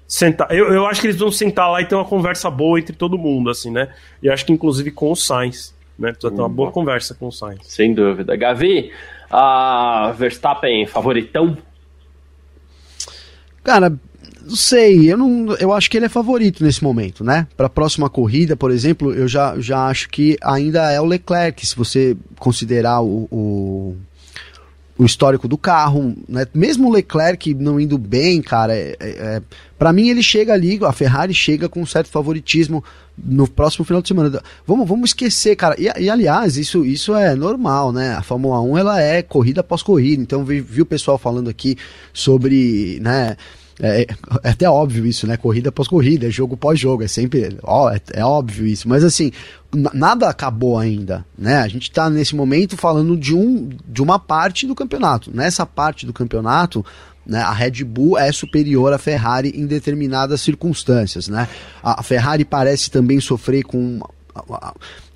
sentar. 0.06 0.50
Eu, 0.50 0.72
eu 0.72 0.86
acho 0.86 1.00
que 1.00 1.06
eles 1.06 1.16
vão 1.16 1.32
sentar 1.32 1.70
lá 1.70 1.80
e 1.80 1.86
ter 1.86 1.94
uma 1.94 2.04
conversa 2.04 2.50
boa 2.50 2.78
entre 2.78 2.94
todo 2.94 3.16
mundo, 3.16 3.48
assim, 3.48 3.70
né? 3.70 3.94
E 4.22 4.28
acho 4.28 4.44
que 4.44 4.52
inclusive 4.52 4.90
com 4.90 5.12
o 5.12 5.16
Sainz, 5.16 5.72
né? 6.00 6.12
Precisa 6.12 6.32
ter 6.32 6.40
uma 6.40 6.48
boa 6.48 6.72
conversa 6.72 7.14
com 7.14 7.28
o 7.28 7.32
Sainz. 7.32 7.60
Sem 7.64 7.94
dúvida. 7.94 8.34
Gavi, 8.34 8.90
a 9.30 10.12
Verstappen 10.16 10.86
favoritão? 10.86 11.56
Cara, 13.62 13.92
não 14.42 14.56
sei, 14.56 15.12
eu 15.12 15.18
não, 15.18 15.54
eu 15.56 15.72
acho 15.72 15.90
que 15.90 15.96
ele 15.96 16.06
é 16.06 16.08
favorito 16.08 16.64
nesse 16.64 16.82
momento, 16.82 17.22
né? 17.22 17.46
Para 17.56 17.66
a 17.66 17.70
próxima 17.70 18.08
corrida, 18.08 18.56
por 18.56 18.70
exemplo, 18.70 19.12
eu 19.12 19.28
já, 19.28 19.54
já 19.60 19.86
acho 19.86 20.08
que 20.08 20.36
ainda 20.42 20.90
é 20.90 21.00
o 21.00 21.04
Leclerc, 21.04 21.64
se 21.64 21.76
você 21.76 22.16
considerar 22.38 23.02
o, 23.02 23.28
o 23.30 23.96
o 25.00 25.06
histórico 25.06 25.48
do 25.48 25.56
carro, 25.56 26.14
né? 26.28 26.46
Mesmo 26.52 26.86
o 26.86 26.92
Leclerc 26.92 27.54
não 27.54 27.80
indo 27.80 27.96
bem, 27.96 28.42
cara, 28.42 28.76
é, 28.76 28.94
é, 29.00 29.08
é 29.08 29.42
para 29.78 29.94
mim 29.94 30.10
ele 30.10 30.22
chega 30.22 30.52
ali, 30.52 30.78
a 30.84 30.92
Ferrari 30.92 31.32
chega 31.32 31.70
com 31.70 31.80
um 31.80 31.86
certo 31.86 32.10
favoritismo 32.10 32.84
no 33.16 33.48
próximo 33.48 33.82
final 33.82 34.02
de 34.02 34.08
semana. 34.08 34.42
Vamos, 34.66 34.86
vamos 34.86 35.10
esquecer, 35.10 35.56
cara. 35.56 35.74
E, 35.78 35.90
e, 36.02 36.10
aliás, 36.10 36.58
isso, 36.58 36.84
isso 36.84 37.14
é 37.14 37.34
normal, 37.34 37.92
né? 37.92 38.12
A 38.12 38.22
Fórmula 38.22 38.60
1 38.60 38.76
ela 38.76 39.00
é 39.00 39.22
corrida 39.22 39.62
após 39.62 39.82
corrida. 39.82 40.22
Então 40.22 40.44
vi, 40.44 40.60
vi 40.60 40.82
o 40.82 40.86
pessoal 40.86 41.16
falando 41.16 41.48
aqui 41.48 41.78
sobre, 42.12 42.98
né? 43.00 43.38
É, 43.82 44.02
é, 44.02 44.06
até 44.44 44.68
óbvio 44.68 45.06
isso, 45.06 45.26
né? 45.26 45.36
Corrida 45.36 45.70
após 45.70 45.88
corrida, 45.88 46.26
é 46.26 46.30
jogo 46.30 46.56
pós 46.56 46.78
jogo, 46.78 47.02
é 47.02 47.08
sempre. 47.08 47.56
Ó, 47.62 47.90
é, 47.90 48.00
é 48.12 48.24
óbvio 48.24 48.66
isso. 48.66 48.88
Mas 48.88 49.02
assim, 49.02 49.32
nada 49.94 50.28
acabou 50.28 50.78
ainda, 50.78 51.24
né? 51.36 51.58
A 51.58 51.68
gente 51.68 51.84
está 51.84 52.10
nesse 52.10 52.36
momento 52.36 52.76
falando 52.76 53.16
de, 53.16 53.34
um, 53.34 53.70
de 53.86 54.02
uma 54.02 54.18
parte 54.18 54.66
do 54.66 54.74
campeonato. 54.74 55.34
Nessa 55.34 55.64
parte 55.64 56.04
do 56.04 56.12
campeonato, 56.12 56.84
né, 57.26 57.40
a 57.40 57.52
Red 57.52 57.84
Bull 57.84 58.18
é 58.18 58.30
superior 58.32 58.92
à 58.92 58.98
Ferrari 58.98 59.52
em 59.54 59.66
determinadas 59.66 60.40
circunstâncias, 60.42 61.28
né? 61.28 61.48
A 61.82 62.02
Ferrari 62.02 62.44
parece 62.44 62.90
também 62.90 63.20
sofrer 63.20 63.64
com 63.64 64.00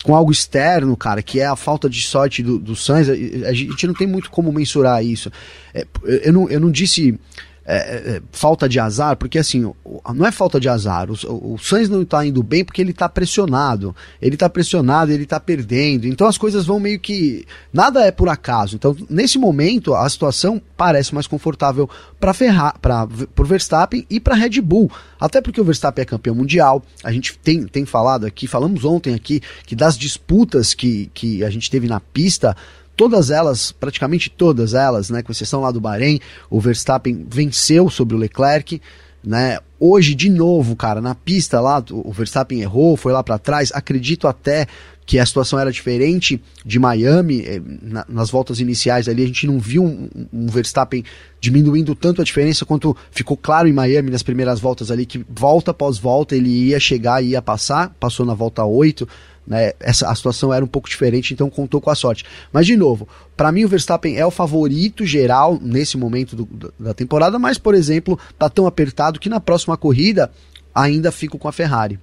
com 0.02 0.14
algo 0.14 0.30
externo, 0.30 0.94
cara, 0.96 1.22
que 1.22 1.40
é 1.40 1.46
a 1.46 1.56
falta 1.56 1.88
de 1.88 2.02
sorte 2.02 2.42
do, 2.42 2.58
do 2.58 2.76
Sainz, 2.76 3.08
a 3.08 3.52
gente 3.54 3.86
não 3.86 3.94
tem 3.94 4.06
muito 4.06 4.30
como 4.30 4.52
mensurar 4.52 5.02
isso. 5.02 5.32
É, 5.72 5.86
eu, 6.02 6.32
não, 6.32 6.48
eu 6.50 6.60
não 6.60 6.70
disse 6.70 7.18
é, 7.66 7.76
é, 8.16 8.22
falta 8.30 8.68
de 8.68 8.78
azar, 8.78 9.16
porque 9.16 9.38
assim, 9.38 9.72
não 10.14 10.26
é 10.26 10.30
falta 10.30 10.60
de 10.60 10.68
azar, 10.68 11.08
o, 11.10 11.54
o 11.54 11.58
Sainz 11.58 11.88
não 11.88 12.02
está 12.02 12.24
indo 12.24 12.42
bem 12.42 12.64
porque 12.64 12.80
ele 12.80 12.90
está 12.90 13.08
pressionado, 13.08 13.94
ele 14.20 14.34
está 14.34 14.48
pressionado, 14.48 15.10
ele 15.10 15.22
está 15.22 15.40
perdendo, 15.40 16.06
então 16.06 16.26
as 16.26 16.36
coisas 16.36 16.66
vão 16.66 16.78
meio 16.78 17.00
que, 17.00 17.46
nada 17.72 18.04
é 18.04 18.10
por 18.10 18.28
acaso, 18.28 18.76
então 18.76 18.94
nesse 19.08 19.38
momento 19.38 19.94
a 19.94 20.08
situação 20.08 20.60
parece 20.76 21.14
mais 21.14 21.26
confortável 21.26 21.88
para 22.20 22.34
Ferrari, 22.34 22.78
para 22.80 23.08
o 23.38 23.44
Verstappen 23.44 24.04
e 24.10 24.20
para 24.20 24.34
Red 24.34 24.60
Bull, 24.60 24.90
até 25.18 25.40
porque 25.40 25.60
o 25.60 25.64
Verstappen 25.64 26.02
é 26.02 26.06
campeão 26.06 26.34
mundial, 26.34 26.82
a 27.02 27.10
gente 27.10 27.38
tem, 27.38 27.66
tem 27.66 27.86
falado 27.86 28.26
aqui, 28.26 28.46
falamos 28.46 28.84
ontem 28.84 29.14
aqui, 29.14 29.40
que 29.66 29.74
das 29.74 29.96
disputas 29.96 30.74
que, 30.74 31.10
que 31.14 31.42
a 31.42 31.48
gente 31.48 31.70
teve 31.70 31.88
na 31.88 32.00
pista, 32.00 32.54
todas 32.96 33.30
elas, 33.30 33.72
praticamente 33.72 34.30
todas 34.30 34.74
elas, 34.74 35.10
né, 35.10 35.22
com 35.22 35.32
exceção 35.32 35.60
lá 35.60 35.70
do 35.70 35.80
Bahrein, 35.80 36.20
o 36.50 36.60
Verstappen 36.60 37.26
venceu 37.28 37.90
sobre 37.90 38.14
o 38.14 38.18
Leclerc, 38.18 38.80
né? 39.22 39.58
Hoje 39.80 40.14
de 40.14 40.28
novo, 40.28 40.76
cara, 40.76 41.00
na 41.00 41.14
pista 41.14 41.60
lá, 41.60 41.82
o 41.90 42.12
Verstappen 42.12 42.60
errou, 42.60 42.96
foi 42.96 43.12
lá 43.12 43.22
para 43.22 43.38
trás. 43.38 43.70
Acredito 43.72 44.28
até 44.28 44.66
que 45.06 45.18
a 45.18 45.26
situação 45.26 45.58
era 45.58 45.70
diferente 45.70 46.40
de 46.64 46.78
Miami, 46.78 47.42
eh, 47.42 47.60
na, 47.82 48.06
nas 48.08 48.30
voltas 48.30 48.60
iniciais 48.60 49.08
ali, 49.08 49.22
a 49.22 49.26
gente 49.26 49.46
não 49.46 49.58
viu 49.58 49.84
um, 49.84 50.08
um, 50.32 50.46
Verstappen 50.46 51.04
diminuindo 51.40 51.94
tanto 51.94 52.22
a 52.22 52.24
diferença 52.24 52.64
quanto 52.64 52.96
ficou 53.10 53.36
claro 53.36 53.68
em 53.68 53.72
Miami 53.72 54.10
nas 54.10 54.22
primeiras 54.22 54.60
voltas 54.60 54.90
ali, 54.90 55.04
que 55.04 55.24
volta 55.28 55.72
após 55.72 55.98
volta 55.98 56.34
ele 56.34 56.48
ia 56.48 56.80
chegar 56.80 57.22
e 57.22 57.30
ia 57.30 57.42
passar, 57.42 57.94
passou 58.00 58.24
na 58.24 58.32
volta 58.32 58.64
8, 58.64 59.06
né? 59.46 59.72
Essa, 59.80 60.10
a 60.10 60.14
situação 60.14 60.52
era 60.52 60.64
um 60.64 60.68
pouco 60.68 60.88
diferente, 60.88 61.34
então 61.34 61.50
contou 61.50 61.80
com 61.80 61.90
a 61.90 61.94
sorte. 61.94 62.24
Mas, 62.52 62.66
de 62.66 62.76
novo, 62.76 63.08
para 63.36 63.52
mim 63.52 63.64
o 63.64 63.68
Verstappen 63.68 64.16
é 64.16 64.24
o 64.24 64.30
favorito 64.30 65.04
geral 65.04 65.58
nesse 65.60 65.96
momento 65.96 66.34
do, 66.34 66.74
da 66.78 66.94
temporada, 66.94 67.38
mas, 67.38 67.58
por 67.58 67.74
exemplo, 67.74 68.18
tá 68.38 68.48
tão 68.48 68.66
apertado 68.66 69.20
que 69.20 69.28
na 69.28 69.40
próxima 69.40 69.76
corrida 69.76 70.30
ainda 70.74 71.12
fico 71.12 71.38
com 71.38 71.48
a 71.48 71.52
Ferrari. 71.52 71.98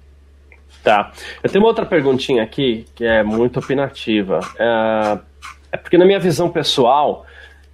Tá. 0.82 1.12
Eu 1.42 1.50
tenho 1.50 1.62
uma 1.62 1.68
outra 1.68 1.86
perguntinha 1.86 2.42
aqui 2.42 2.86
que 2.94 3.04
é 3.04 3.22
muito 3.22 3.58
opinativa. 3.60 4.40
É, 4.58 5.18
é 5.72 5.76
porque, 5.76 5.98
na 5.98 6.04
minha 6.04 6.18
visão 6.18 6.50
pessoal, 6.50 7.26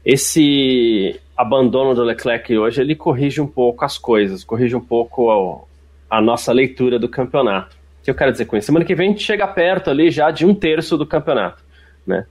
esse 0.04 1.18
abandono 1.37 1.94
do 1.94 2.02
Leclerc 2.02 2.57
hoje 2.57 2.81
ele 2.81 2.96
corrige 2.96 3.40
um 3.40 3.46
pouco 3.46 3.85
as 3.85 3.96
coisas, 3.96 4.42
corrige 4.42 4.74
um 4.74 4.81
pouco 4.81 5.66
a, 6.11 6.16
a 6.18 6.20
nossa 6.20 6.52
leitura 6.52 6.98
do 6.98 7.09
campeonato 7.09 7.77
que 8.08 8.10
eu 8.10 8.14
quero 8.14 8.32
dizer 8.32 8.46
com 8.46 8.56
isso? 8.56 8.66
Semana 8.66 8.86
que 8.86 8.94
vem 8.94 9.08
a 9.08 9.10
gente 9.10 9.22
chega 9.22 9.46
perto 9.46 9.90
ali 9.90 10.10
já 10.10 10.30
de 10.30 10.46
um 10.46 10.54
terço 10.54 10.96
do 10.96 11.04
campeonato, 11.04 11.62
né? 12.06 12.24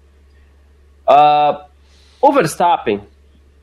Uh, 1.08 1.66
o 2.20 2.32
Verstappen, 2.32 3.00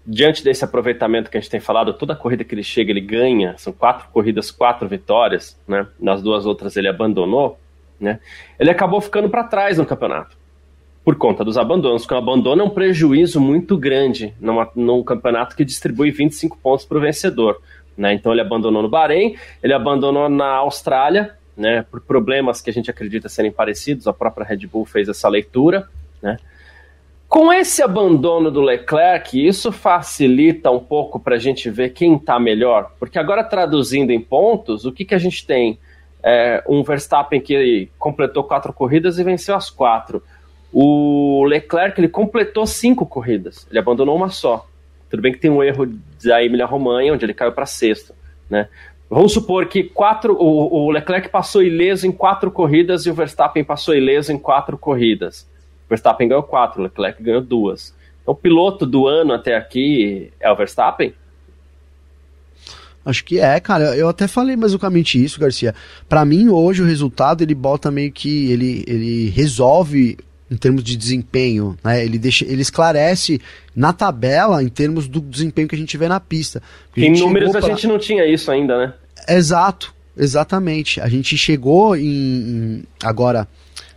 diante 0.07 0.45
desse 0.45 0.65
aproveitamento 0.65 1.29
que 1.29 1.37
a 1.37 1.41
gente 1.41 1.51
tem 1.51 1.59
falado, 1.59 1.93
toda 1.93 2.15
corrida 2.15 2.45
que 2.45 2.55
ele 2.55 2.63
chega 2.63 2.93
ele 2.93 3.01
ganha, 3.01 3.57
são 3.59 3.73
quatro 3.73 4.09
corridas, 4.13 4.53
quatro 4.53 4.87
vitórias, 4.89 5.59
né? 5.67 5.89
Nas 5.99 6.23
duas 6.23 6.47
outras 6.47 6.77
ele 6.77 6.89
abandonou, 6.89 7.59
né? 7.99 8.21
Ele 8.61 8.71
acabou 8.71 9.01
ficando 9.01 9.29
para 9.29 9.43
trás 9.43 9.77
no 9.77 9.85
campeonato 9.85 10.37
por 11.05 11.17
conta 11.17 11.45
dos 11.45 11.59
abandonos, 11.59 12.03
porque 12.03 12.15
o 12.15 12.19
abandono 12.19 12.63
é 12.63 12.65
um 12.65 12.71
prejuízo 12.71 13.41
muito 13.41 13.77
grande 13.77 14.33
numa, 14.41 14.71
num 14.77 15.03
campeonato 15.03 15.57
que 15.57 15.65
distribui 15.65 16.13
25 16.13 16.57
pontos 16.63 16.87
para 16.87 16.97
o 16.97 17.01
vencedor. 17.01 17.61
Né? 17.99 18.15
Então 18.15 18.31
ele 18.33 18.41
abandonou 18.41 18.83
no 18.83 18.89
Bahrein, 18.89 19.37
ele 19.63 19.75
abandonou 19.75 20.29
na 20.29 20.47
Austrália, 20.47 21.37
né, 21.57 21.85
por 21.91 22.01
problemas 22.01 22.61
que 22.61 22.71
a 22.71 22.73
gente 22.73 22.91
acredita 22.91 23.29
serem 23.29 23.53
parecidos, 23.53 24.07
a 24.07 24.13
própria 24.13 24.47
Red 24.47 24.67
Bull 24.67 24.85
fez 24.85 25.09
essa 25.09 25.29
leitura, 25.29 25.89
né. 26.23 26.39
Com 27.29 27.53
esse 27.53 27.83
abandono 27.83 28.49
do 28.49 28.61
Leclerc, 28.61 29.45
isso 29.45 29.73
facilita 29.73 30.71
um 30.71 30.79
pouco 30.79 31.19
para 31.19 31.35
a 31.35 31.39
gente 31.39 31.69
ver 31.69 31.91
quem 31.91 32.15
está 32.15 32.39
melhor, 32.39 32.93
porque 32.99 33.19
agora 33.19 33.43
traduzindo 33.43 34.13
em 34.13 34.21
pontos, 34.21 34.85
o 34.85 34.93
que, 34.93 35.05
que 35.05 35.15
a 35.15 35.19
gente 35.19 35.45
tem? 35.45 35.79
É, 36.23 36.63
um 36.69 36.83
Verstappen 36.85 37.41
que 37.41 37.91
completou 37.99 38.45
quatro 38.45 38.73
corridas 38.73 39.19
e 39.19 39.25
venceu 39.25 39.57
as 39.57 39.69
quatro. 39.69 40.23
O 40.73 41.45
Leclerc 41.45 42.01
ele 42.01 42.09
completou 42.09 42.67
cinco 42.67 43.05
corridas, 43.05 43.67
ele 43.69 43.79
abandonou 43.79 44.17
uma 44.17 44.29
só. 44.29 44.67
Tudo 45.11 45.21
bem 45.21 45.33
que 45.33 45.39
tem 45.39 45.51
um 45.51 45.63
erro 45.63 45.87
da 46.25 46.43
Emília 46.43 46.67
Romanha, 46.67 47.13
onde 47.13 47.25
ele 47.25 47.35
caiu 47.35 47.53
para 47.53 47.67
sexto, 47.67 48.15
né? 48.49 48.69
Vamos 49.09 49.33
supor 49.33 49.67
que 49.67 49.85
quatro, 49.85 50.35
o, 50.35 50.87
o, 50.87 50.91
Leclerc 50.91 51.29
passou 51.29 51.63
ileso 51.63 52.07
em 52.07 52.13
quatro 52.13 52.51
corridas 52.51 53.07
e 53.07 53.11
o 53.11 53.15
Verstappen 53.15 53.63
passou 53.63 53.95
ileso 53.95 54.33
em 54.33 54.39
quatro 54.39 54.77
corridas. 54.79 55.47
O 55.87 55.89
Verstappen 55.91 56.27
ganhou 56.27 56.43
quatro, 56.43 56.81
o 56.81 56.85
Leclerc 56.85 57.23
ganhou 57.23 57.43
duas. 57.43 57.95
Então, 58.23 58.33
o 58.33 58.37
piloto 58.37 58.87
do 58.87 59.07
ano 59.07 59.35
até 59.35 59.55
aqui 59.55 60.33
é 60.41 60.51
o 60.51 60.57
Verstappen? 60.57 61.15
Acho 63.05 63.23
que 63.23 63.39
é, 63.39 63.61
cara. 63.61 63.95
Eu 63.95 64.09
até 64.09 64.27
falei 64.27 64.57
basicamente 64.57 65.23
isso, 65.23 65.39
Garcia. 65.39 65.75
Para 66.09 66.25
mim, 66.25 66.49
hoje, 66.49 66.83
o 66.83 66.87
resultado 66.87 67.43
ele 67.43 67.55
bota 67.55 67.91
meio 67.91 68.11
que. 68.11 68.51
Ele, 68.51 68.83
ele 68.87 69.29
resolve 69.29 70.17
em 70.55 70.57
termos 70.57 70.85
de 70.85 70.97
desempenho, 70.97 71.77
né? 71.83 72.05
Ele 72.05 72.17
deixa, 72.17 72.45
ele 72.45 72.63
esclarece 72.63 73.41
na 73.75 73.93
tabela 73.93 74.63
em 74.63 74.69
termos 74.69 75.09
do 75.09 75.21
desempenho 75.21 75.67
que 75.67 75.75
a 75.75 75.79
gente 75.79 75.97
vê 75.99 76.09
na 76.09 76.21
pista. 76.21 76.63
Em 76.97 77.19
números 77.19 77.55
a 77.57 77.61
gente 77.61 77.87
não 77.87 77.99
tinha 77.99 78.25
isso 78.25 78.51
ainda, 78.51 78.79
né? 78.79 78.95
Exato, 79.29 79.93
exatamente. 80.17 81.01
A 81.01 81.09
gente 81.09 81.37
chegou 81.37 81.97
em, 81.97 82.05
em 82.07 82.85
agora 83.03 83.49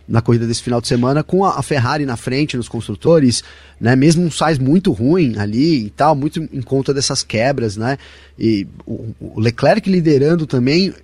na 0.08 0.22
corrida 0.22 0.46
desse 0.46 0.62
final 0.62 0.80
de 0.80 0.88
semana 0.88 1.22
com 1.22 1.44
a, 1.44 1.62
Ferrari 1.62 2.06
na 2.06 2.16
frente 2.16 2.56
nos 2.56 2.68
construtores, 2.68 3.44
né? 3.78 3.94
Mesmo 3.94 4.24
um 4.24 4.30
size 4.30 4.58
muito 4.58 4.90
ruim 4.90 5.36
ali 5.38 5.86
e 5.86 5.90
tal, 5.90 6.14
muito 6.14 6.40
em 6.40 6.62
conta 6.62 6.94
dessas 6.94 7.22
quebras, 7.22 7.76
né? 7.76 7.98
E 8.38 8.66
o, 8.86 9.38
Leclerc 9.38 9.88
liderando 9.90 10.46
também, 10.46 10.94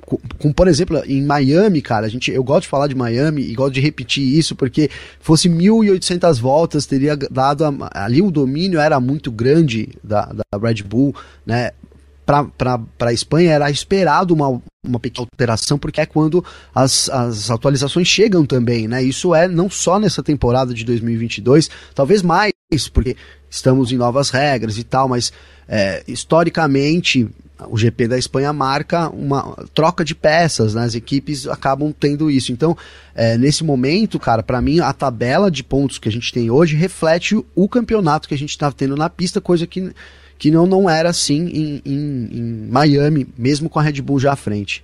com, 0.00 0.18
com, 0.38 0.52
por 0.52 0.66
exemplo, 0.66 1.00
em 1.06 1.22
Miami, 1.22 1.80
cara, 1.80 2.06
a 2.06 2.08
gente, 2.08 2.32
eu 2.32 2.42
gosto 2.42 2.62
de 2.62 2.68
falar 2.68 2.88
de 2.88 2.94
Miami 2.94 3.42
e 3.42 3.54
gosto 3.54 3.74
de 3.74 3.80
repetir 3.80 4.36
isso 4.36 4.56
porque 4.56 4.90
fosse 5.20 5.48
1.800 5.48 6.40
voltas 6.40 6.86
teria 6.86 7.16
dado 7.16 7.64
a, 7.64 7.90
ali 7.92 8.20
o 8.20 8.30
domínio 8.30 8.80
era 8.80 8.98
muito 8.98 9.30
grande 9.30 9.90
da, 10.02 10.26
da 10.26 10.58
Red 10.58 10.82
Bull, 10.82 11.14
né? 11.46 11.70
para 12.56 12.80
a 13.00 13.12
Espanha 13.12 13.50
era 13.50 13.70
esperado 13.70 14.32
uma, 14.32 14.62
uma 14.84 14.98
pequena 14.98 15.26
alteração, 15.30 15.78
porque 15.78 16.00
é 16.00 16.06
quando 16.06 16.44
as, 16.74 17.08
as 17.10 17.50
atualizações 17.50 18.08
chegam 18.08 18.46
também, 18.46 18.88
né? 18.88 19.02
Isso 19.02 19.34
é 19.34 19.46
não 19.46 19.68
só 19.68 19.98
nessa 19.98 20.22
temporada 20.22 20.72
de 20.72 20.84
2022, 20.84 21.68
talvez 21.94 22.22
mais, 22.22 22.52
porque 22.92 23.16
estamos 23.48 23.92
em 23.92 23.96
novas 23.96 24.30
regras 24.30 24.78
e 24.78 24.84
tal, 24.84 25.08
mas 25.08 25.32
é, 25.68 26.02
historicamente 26.08 27.28
o 27.68 27.76
GP 27.76 28.08
da 28.08 28.18
Espanha 28.18 28.52
marca 28.52 29.10
uma 29.10 29.54
troca 29.74 30.04
de 30.04 30.14
peças, 30.14 30.74
né? 30.74 30.84
as 30.84 30.94
equipes 30.94 31.46
acabam 31.46 31.92
tendo 31.92 32.30
isso. 32.30 32.52
Então, 32.52 32.76
é, 33.14 33.36
nesse 33.36 33.62
momento, 33.62 34.18
cara, 34.18 34.42
para 34.42 34.62
mim 34.62 34.80
a 34.80 34.92
tabela 34.92 35.50
de 35.50 35.62
pontos 35.62 35.98
que 35.98 36.08
a 36.08 36.12
gente 36.12 36.32
tem 36.32 36.50
hoje 36.50 36.74
reflete 36.76 37.36
o, 37.54 37.68
campeonato 37.68 38.28
que 38.28 38.34
a 38.34 38.38
gente 38.38 38.50
está 38.50 38.72
tendo 38.72 38.96
na 38.96 39.10
pista, 39.10 39.40
coisa 39.40 39.66
que, 39.66 39.92
que 40.40 40.50
não, 40.50 40.66
não 40.66 40.88
era 40.88 41.10
assim 41.10 41.48
em, 41.48 41.82
em, 41.84 42.28
em 42.32 42.68
Miami, 42.70 43.28
mesmo 43.36 43.68
com 43.68 43.78
a 43.78 43.82
Red 43.82 44.00
Bull 44.00 44.18
já 44.18 44.32
à 44.32 44.36
frente. 44.36 44.82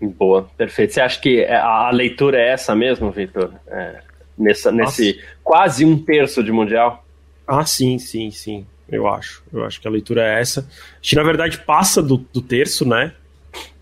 Boa, 0.00 0.46
perfeito. 0.56 0.92
Você 0.92 1.00
acha 1.00 1.18
que 1.18 1.44
a 1.46 1.90
leitura 1.90 2.38
é 2.38 2.50
essa 2.50 2.76
mesmo, 2.76 3.10
Victor? 3.10 3.54
É, 3.68 4.00
nessa, 4.36 4.70
nesse 4.70 5.18
quase 5.42 5.82
um 5.82 5.96
terço 5.96 6.44
de 6.44 6.52
Mundial? 6.52 7.02
Ah, 7.46 7.64
sim, 7.64 7.98
sim, 7.98 8.30
sim. 8.30 8.66
Eu 8.86 9.08
acho. 9.08 9.42
Eu 9.50 9.64
acho 9.64 9.80
que 9.80 9.88
a 9.88 9.90
leitura 9.90 10.22
é 10.22 10.40
essa. 10.42 10.60
A 10.60 10.64
gente, 11.00 11.16
na 11.16 11.22
verdade, 11.22 11.58
passa 11.58 12.02
do, 12.02 12.18
do 12.18 12.42
terço, 12.42 12.86
né? 12.86 13.12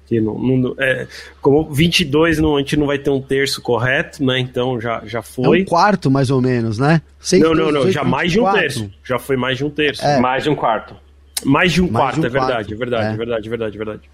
Que 0.07 0.21
não, 0.21 0.39
não, 0.39 0.77
é, 0.79 1.09
como 1.43 1.65
22 1.75 2.39
não, 2.39 2.55
a 2.55 2.61
gente 2.61 2.77
não 2.77 2.87
vai 2.87 3.01
ter 3.01 3.11
um 3.11 3.21
terço 3.21 3.61
correto, 3.61 4.25
né? 4.25 4.39
Então 4.39 4.81
já, 4.81 5.03
já 5.05 5.23
foi. 5.23 5.59
É 5.59 5.62
um 5.62 5.65
quarto, 5.65 6.09
mais 6.09 6.31
ou 6.31 6.41
menos, 6.41 6.79
né? 6.79 7.03
Seis, 7.19 7.43
não, 7.43 7.53
não, 7.53 7.73
não. 7.73 7.91
Já 7.91 8.05
mais 8.05 8.31
de 8.31 8.39
um 8.39 8.53
terço. 8.53 8.89
Já 9.03 9.19
foi 9.19 9.37
mais 9.37 9.59
de 9.59 9.65
um 9.65 9.71
terço. 9.71 10.05
É. 10.05 10.21
Mais 10.21 10.45
de 10.45 10.51
um 10.51 10.55
quarto. 10.55 11.05
Mais 11.44 11.72
de 11.72 11.83
um 11.83 11.90
mais 11.90 11.96
quarto, 11.96 12.14
de 12.14 12.20
um 12.20 12.27
é, 12.27 12.31
verdade, 12.31 12.72
é 12.72 12.77
verdade, 12.77 13.14
é 13.14 13.16
verdade, 13.16 13.46
é 13.46 13.51
verdade, 13.51 13.75
é 13.75 13.79
verdade, 13.79 14.11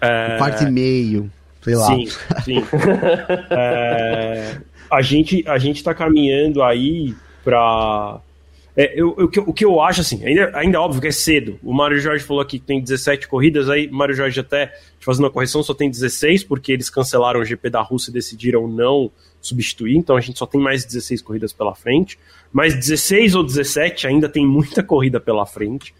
é 0.00 0.34
Um 0.34 0.38
quarto 0.38 0.64
e 0.64 0.70
meio, 0.70 1.30
sei 1.62 1.74
lá. 1.74 1.86
Sim, 1.86 2.06
sim. 2.44 2.64
é, 3.50 4.56
a, 4.90 5.02
gente, 5.02 5.44
a 5.46 5.58
gente 5.58 5.82
tá 5.82 5.94
caminhando 5.94 6.62
aí 6.62 7.14
para 7.44 8.20
é, 8.78 8.92
eu, 8.94 9.12
eu, 9.18 9.28
o 9.44 9.52
que 9.52 9.64
eu 9.64 9.80
acho, 9.80 10.02
assim, 10.02 10.24
ainda, 10.24 10.52
ainda 10.54 10.76
é 10.76 10.80
óbvio 10.80 11.00
que 11.00 11.08
é 11.08 11.10
cedo. 11.10 11.58
O 11.64 11.74
Mário 11.74 11.98
Jorge 11.98 12.22
falou 12.22 12.44
que 12.44 12.60
tem 12.60 12.80
17 12.80 13.26
corridas, 13.26 13.68
aí 13.68 13.90
Mário 13.90 14.14
Jorge 14.14 14.38
até, 14.38 14.72
fazendo 15.00 15.26
a 15.26 15.30
correção, 15.32 15.64
só 15.64 15.74
tem 15.74 15.90
16, 15.90 16.44
porque 16.44 16.70
eles 16.70 16.88
cancelaram 16.88 17.40
o 17.40 17.44
GP 17.44 17.70
da 17.70 17.82
Rússia 17.82 18.10
e 18.10 18.14
decidiram 18.14 18.68
não 18.68 19.10
substituir, 19.40 19.96
então 19.96 20.16
a 20.16 20.20
gente 20.20 20.38
só 20.38 20.46
tem 20.46 20.60
mais 20.60 20.84
16 20.84 21.22
corridas 21.22 21.52
pela 21.52 21.74
frente. 21.74 22.16
Mas 22.52 22.72
16 22.72 23.34
ou 23.34 23.42
17 23.42 24.06
ainda 24.06 24.28
tem 24.28 24.46
muita 24.46 24.80
corrida 24.80 25.18
pela 25.18 25.44
frente. 25.44 25.92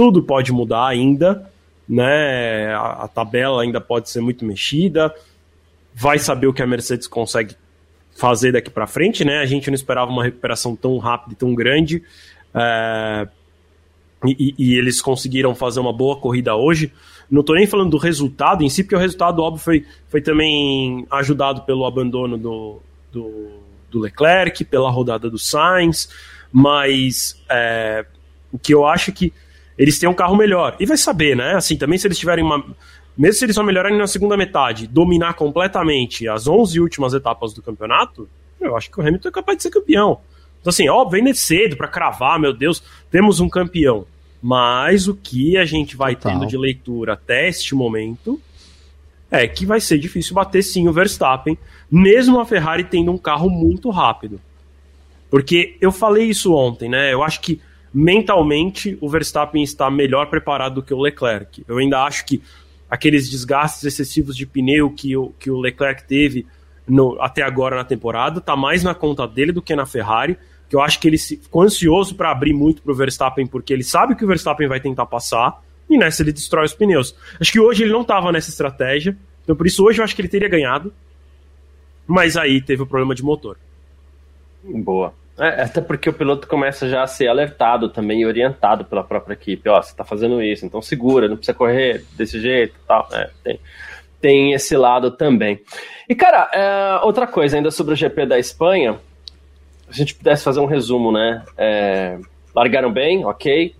Tudo 0.00 0.22
pode 0.22 0.50
mudar 0.50 0.86
ainda, 0.86 1.52
né? 1.86 2.72
A, 2.72 3.04
a 3.04 3.08
tabela 3.08 3.62
ainda 3.62 3.82
pode 3.82 4.08
ser 4.08 4.22
muito 4.22 4.46
mexida. 4.46 5.14
Vai 5.94 6.18
saber 6.18 6.46
o 6.46 6.54
que 6.54 6.62
a 6.62 6.66
Mercedes 6.66 7.06
consegue 7.06 7.54
fazer 8.16 8.50
daqui 8.50 8.70
para 8.70 8.86
frente, 8.86 9.26
né? 9.26 9.40
A 9.40 9.44
gente 9.44 9.68
não 9.68 9.74
esperava 9.74 10.10
uma 10.10 10.24
recuperação 10.24 10.74
tão 10.74 10.96
rápida 10.96 11.34
e 11.34 11.36
tão 11.36 11.54
grande. 11.54 12.02
É... 12.54 13.28
E, 14.24 14.54
e, 14.58 14.78
eles 14.78 15.02
conseguiram 15.02 15.54
fazer 15.54 15.80
uma 15.80 15.92
boa 15.92 16.16
corrida 16.16 16.56
hoje. 16.56 16.90
Não 17.30 17.42
estou 17.42 17.54
nem 17.54 17.66
falando 17.66 17.90
do 17.90 17.98
resultado 17.98 18.64
em 18.64 18.70
si, 18.70 18.82
porque 18.82 18.96
o 18.96 18.98
resultado, 18.98 19.42
óbvio, 19.42 19.62
foi, 19.62 19.86
foi 20.08 20.22
também 20.22 21.06
ajudado 21.10 21.60
pelo 21.66 21.84
abandono 21.84 22.38
do, 22.38 22.80
do, 23.12 23.50
do 23.90 23.98
Leclerc, 23.98 24.64
pela 24.64 24.90
rodada 24.90 25.28
do 25.28 25.38
Sainz, 25.38 26.08
mas 26.50 27.38
é, 27.50 28.06
o 28.50 28.58
que 28.58 28.72
eu 28.72 28.86
acho 28.86 29.10
é 29.10 29.12
que 29.12 29.30
eles 29.80 29.98
têm 29.98 30.06
um 30.06 30.14
carro 30.14 30.36
melhor. 30.36 30.76
E 30.78 30.84
vai 30.84 30.98
saber, 30.98 31.34
né? 31.34 31.54
Assim, 31.54 31.74
também 31.74 31.98
se 31.98 32.06
eles 32.06 32.18
tiverem 32.18 32.44
uma, 32.44 32.62
mesmo 33.16 33.38
se 33.38 33.44
eles 33.46 33.56
só 33.56 33.62
melhorarem 33.62 33.96
na 33.96 34.06
segunda 34.06 34.36
metade, 34.36 34.86
dominar 34.86 35.32
completamente 35.32 36.28
as 36.28 36.46
11 36.46 36.78
últimas 36.78 37.14
etapas 37.14 37.54
do 37.54 37.62
campeonato, 37.62 38.28
eu 38.60 38.76
acho 38.76 38.90
que 38.90 39.00
o 39.00 39.02
Hamilton 39.02 39.30
é 39.30 39.32
capaz 39.32 39.56
de 39.56 39.62
ser 39.62 39.70
campeão. 39.70 40.20
Então, 40.60 40.68
assim, 40.68 40.86
óbvio, 40.90 41.16
ainda 41.16 41.30
é 41.30 41.34
cedo 41.34 41.78
para 41.78 41.88
cravar, 41.88 42.38
meu 42.38 42.52
Deus, 42.52 42.82
temos 43.10 43.40
um 43.40 43.48
campeão. 43.48 44.04
Mas 44.42 45.08
o 45.08 45.14
que 45.14 45.56
a 45.56 45.64
gente 45.64 45.96
vai 45.96 46.14
Total. 46.14 46.32
tendo 46.32 46.46
de 46.46 46.58
leitura 46.58 47.14
até 47.14 47.48
este 47.48 47.74
momento 47.74 48.38
é 49.30 49.48
que 49.48 49.64
vai 49.64 49.80
ser 49.80 49.96
difícil 49.96 50.34
bater 50.34 50.62
sim 50.62 50.88
o 50.88 50.92
Verstappen, 50.92 51.56
mesmo 51.90 52.38
a 52.38 52.44
Ferrari 52.44 52.84
tendo 52.84 53.10
um 53.10 53.18
carro 53.18 53.48
muito 53.48 53.88
rápido. 53.88 54.38
Porque 55.30 55.78
eu 55.80 55.90
falei 55.90 56.26
isso 56.26 56.52
ontem, 56.52 56.90
né? 56.90 57.14
Eu 57.14 57.22
acho 57.22 57.40
que 57.40 57.62
mentalmente 57.92 58.96
o 59.00 59.08
Verstappen 59.08 59.62
está 59.62 59.90
melhor 59.90 60.26
preparado 60.26 60.76
do 60.76 60.82
que 60.82 60.94
o 60.94 61.00
Leclerc. 61.00 61.64
Eu 61.66 61.78
ainda 61.78 62.04
acho 62.04 62.24
que 62.24 62.42
aqueles 62.88 63.28
desgastes 63.28 63.84
excessivos 63.84 64.36
de 64.36 64.46
pneu 64.46 64.90
que 64.90 65.16
o, 65.16 65.32
que 65.38 65.50
o 65.50 65.58
Leclerc 65.58 66.04
teve 66.04 66.46
no, 66.86 67.20
até 67.20 67.42
agora 67.42 67.76
na 67.76 67.84
temporada, 67.84 68.40
tá 68.40 68.56
mais 68.56 68.82
na 68.82 68.94
conta 68.94 69.26
dele 69.26 69.52
do 69.52 69.62
que 69.62 69.74
na 69.76 69.86
Ferrari, 69.86 70.36
que 70.68 70.74
eu 70.74 70.80
acho 70.80 71.00
que 71.00 71.08
ele 71.08 71.18
ficou 71.18 71.62
ansioso 71.62 72.14
para 72.14 72.30
abrir 72.30 72.52
muito 72.52 72.82
para 72.82 72.92
o 72.92 72.94
Verstappen, 72.94 73.46
porque 73.46 73.72
ele 73.72 73.84
sabe 73.84 74.14
que 74.14 74.24
o 74.24 74.28
Verstappen 74.28 74.68
vai 74.68 74.80
tentar 74.80 75.06
passar, 75.06 75.62
e 75.88 75.96
nessa 75.96 76.22
ele 76.22 76.32
destrói 76.32 76.64
os 76.64 76.74
pneus. 76.74 77.14
Acho 77.40 77.52
que 77.52 77.60
hoje 77.60 77.82
ele 77.82 77.92
não 77.92 78.02
estava 78.02 78.30
nessa 78.32 78.50
estratégia, 78.50 79.16
então 79.42 79.54
por 79.54 79.66
isso 79.66 79.84
hoje 79.84 80.00
eu 80.00 80.04
acho 80.04 80.14
que 80.14 80.22
ele 80.22 80.28
teria 80.28 80.48
ganhado, 80.48 80.92
mas 82.06 82.36
aí 82.36 82.60
teve 82.60 82.82
o 82.82 82.86
problema 82.86 83.14
de 83.14 83.22
motor. 83.22 83.56
Boa. 84.64 85.14
É, 85.40 85.62
até 85.62 85.80
porque 85.80 86.10
o 86.10 86.12
piloto 86.12 86.46
começa 86.46 86.86
já 86.86 87.02
a 87.02 87.06
ser 87.06 87.26
alertado 87.26 87.88
também 87.88 88.20
e 88.20 88.26
orientado 88.26 88.84
pela 88.84 89.02
própria 89.02 89.32
equipe. 89.32 89.70
Ó, 89.70 89.80
você 89.80 89.96
tá 89.96 90.04
fazendo 90.04 90.42
isso, 90.42 90.66
então 90.66 90.82
segura, 90.82 91.28
não 91.28 91.36
precisa 91.36 91.56
correr 91.56 92.04
desse 92.14 92.38
jeito 92.38 92.74
tal. 92.86 93.08
É, 93.10 93.30
tem, 93.42 93.60
tem 94.20 94.52
esse 94.52 94.76
lado 94.76 95.10
também. 95.10 95.58
E, 96.06 96.14
cara, 96.14 96.50
é, 96.52 97.04
outra 97.04 97.26
coisa 97.26 97.56
ainda 97.56 97.70
sobre 97.70 97.94
o 97.94 97.96
GP 97.96 98.26
da 98.26 98.38
Espanha, 98.38 98.98
a 99.88 99.92
gente 99.92 100.14
pudesse 100.14 100.44
fazer 100.44 100.60
um 100.60 100.66
resumo, 100.66 101.10
né? 101.10 101.42
É, 101.56 102.18
largaram 102.54 102.92
bem, 102.92 103.24
ok. 103.24 103.74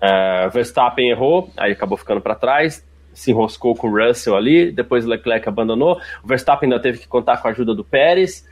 É, 0.00 0.48
Verstappen 0.48 1.10
errou, 1.10 1.48
aí 1.56 1.72
acabou 1.72 1.96
ficando 1.96 2.20
para 2.20 2.34
trás, 2.34 2.84
se 3.14 3.30
enroscou 3.30 3.74
com 3.76 3.88
o 3.88 4.04
Russell 4.04 4.36
ali, 4.36 4.72
depois 4.72 5.06
o 5.06 5.08
Leclerc 5.08 5.48
abandonou. 5.48 6.00
O 6.24 6.26
Verstappen 6.26 6.68
ainda 6.68 6.82
teve 6.82 6.98
que 6.98 7.06
contar 7.06 7.36
com 7.36 7.46
a 7.46 7.52
ajuda 7.52 7.72
do 7.72 7.84
Pérez. 7.84 8.44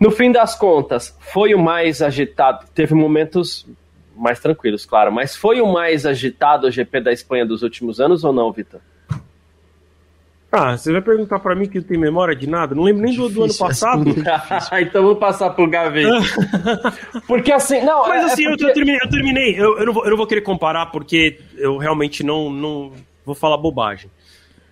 No 0.00 0.10
fim 0.10 0.32
das 0.32 0.56
contas, 0.56 1.14
foi 1.20 1.54
o 1.54 1.58
mais 1.58 2.00
agitado. 2.00 2.64
Teve 2.74 2.94
momentos 2.94 3.66
mais 4.16 4.40
tranquilos, 4.40 4.86
claro, 4.86 5.12
mas 5.12 5.36
foi 5.36 5.60
o 5.60 5.70
mais 5.70 6.06
agitado 6.06 6.66
o 6.66 6.70
GP 6.70 7.00
da 7.00 7.12
Espanha 7.12 7.44
dos 7.44 7.62
últimos 7.62 8.00
anos 8.00 8.24
ou 8.24 8.32
não, 8.32 8.50
Vitor? 8.50 8.80
Ah, 10.52 10.76
você 10.76 10.90
vai 10.90 11.00
perguntar 11.00 11.38
para 11.38 11.54
mim 11.54 11.68
que 11.68 11.78
não 11.78 11.86
tem 11.86 11.96
memória 11.96 12.34
de 12.34 12.48
nada? 12.48 12.74
Não 12.74 12.82
lembro 12.82 13.02
nem 13.02 13.14
do, 13.14 13.28
do 13.28 13.44
ano 13.44 13.54
passado. 13.56 14.04
então 14.82 15.04
vou 15.04 15.14
passar 15.14 15.50
pro 15.50 15.68
Gaveta. 15.68 16.10
porque 17.28 17.52
assim, 17.52 17.80
não. 17.82 18.08
Mas 18.08 18.22
é, 18.22 18.24
assim, 18.32 18.46
é 18.46 18.48
porque... 18.48 18.64
eu, 18.64 18.72
terminei, 18.72 19.00
eu, 19.00 19.08
terminei 19.08 19.60
eu, 19.60 19.78
eu, 19.78 19.86
não 19.86 19.92
vou, 19.92 20.04
eu 20.04 20.10
não 20.10 20.16
vou 20.16 20.26
querer 20.26 20.40
comparar 20.40 20.86
porque 20.86 21.38
eu 21.56 21.76
realmente 21.76 22.24
não, 22.24 22.50
não 22.50 22.92
vou 23.24 23.34
falar 23.34 23.58
bobagem. 23.58 24.10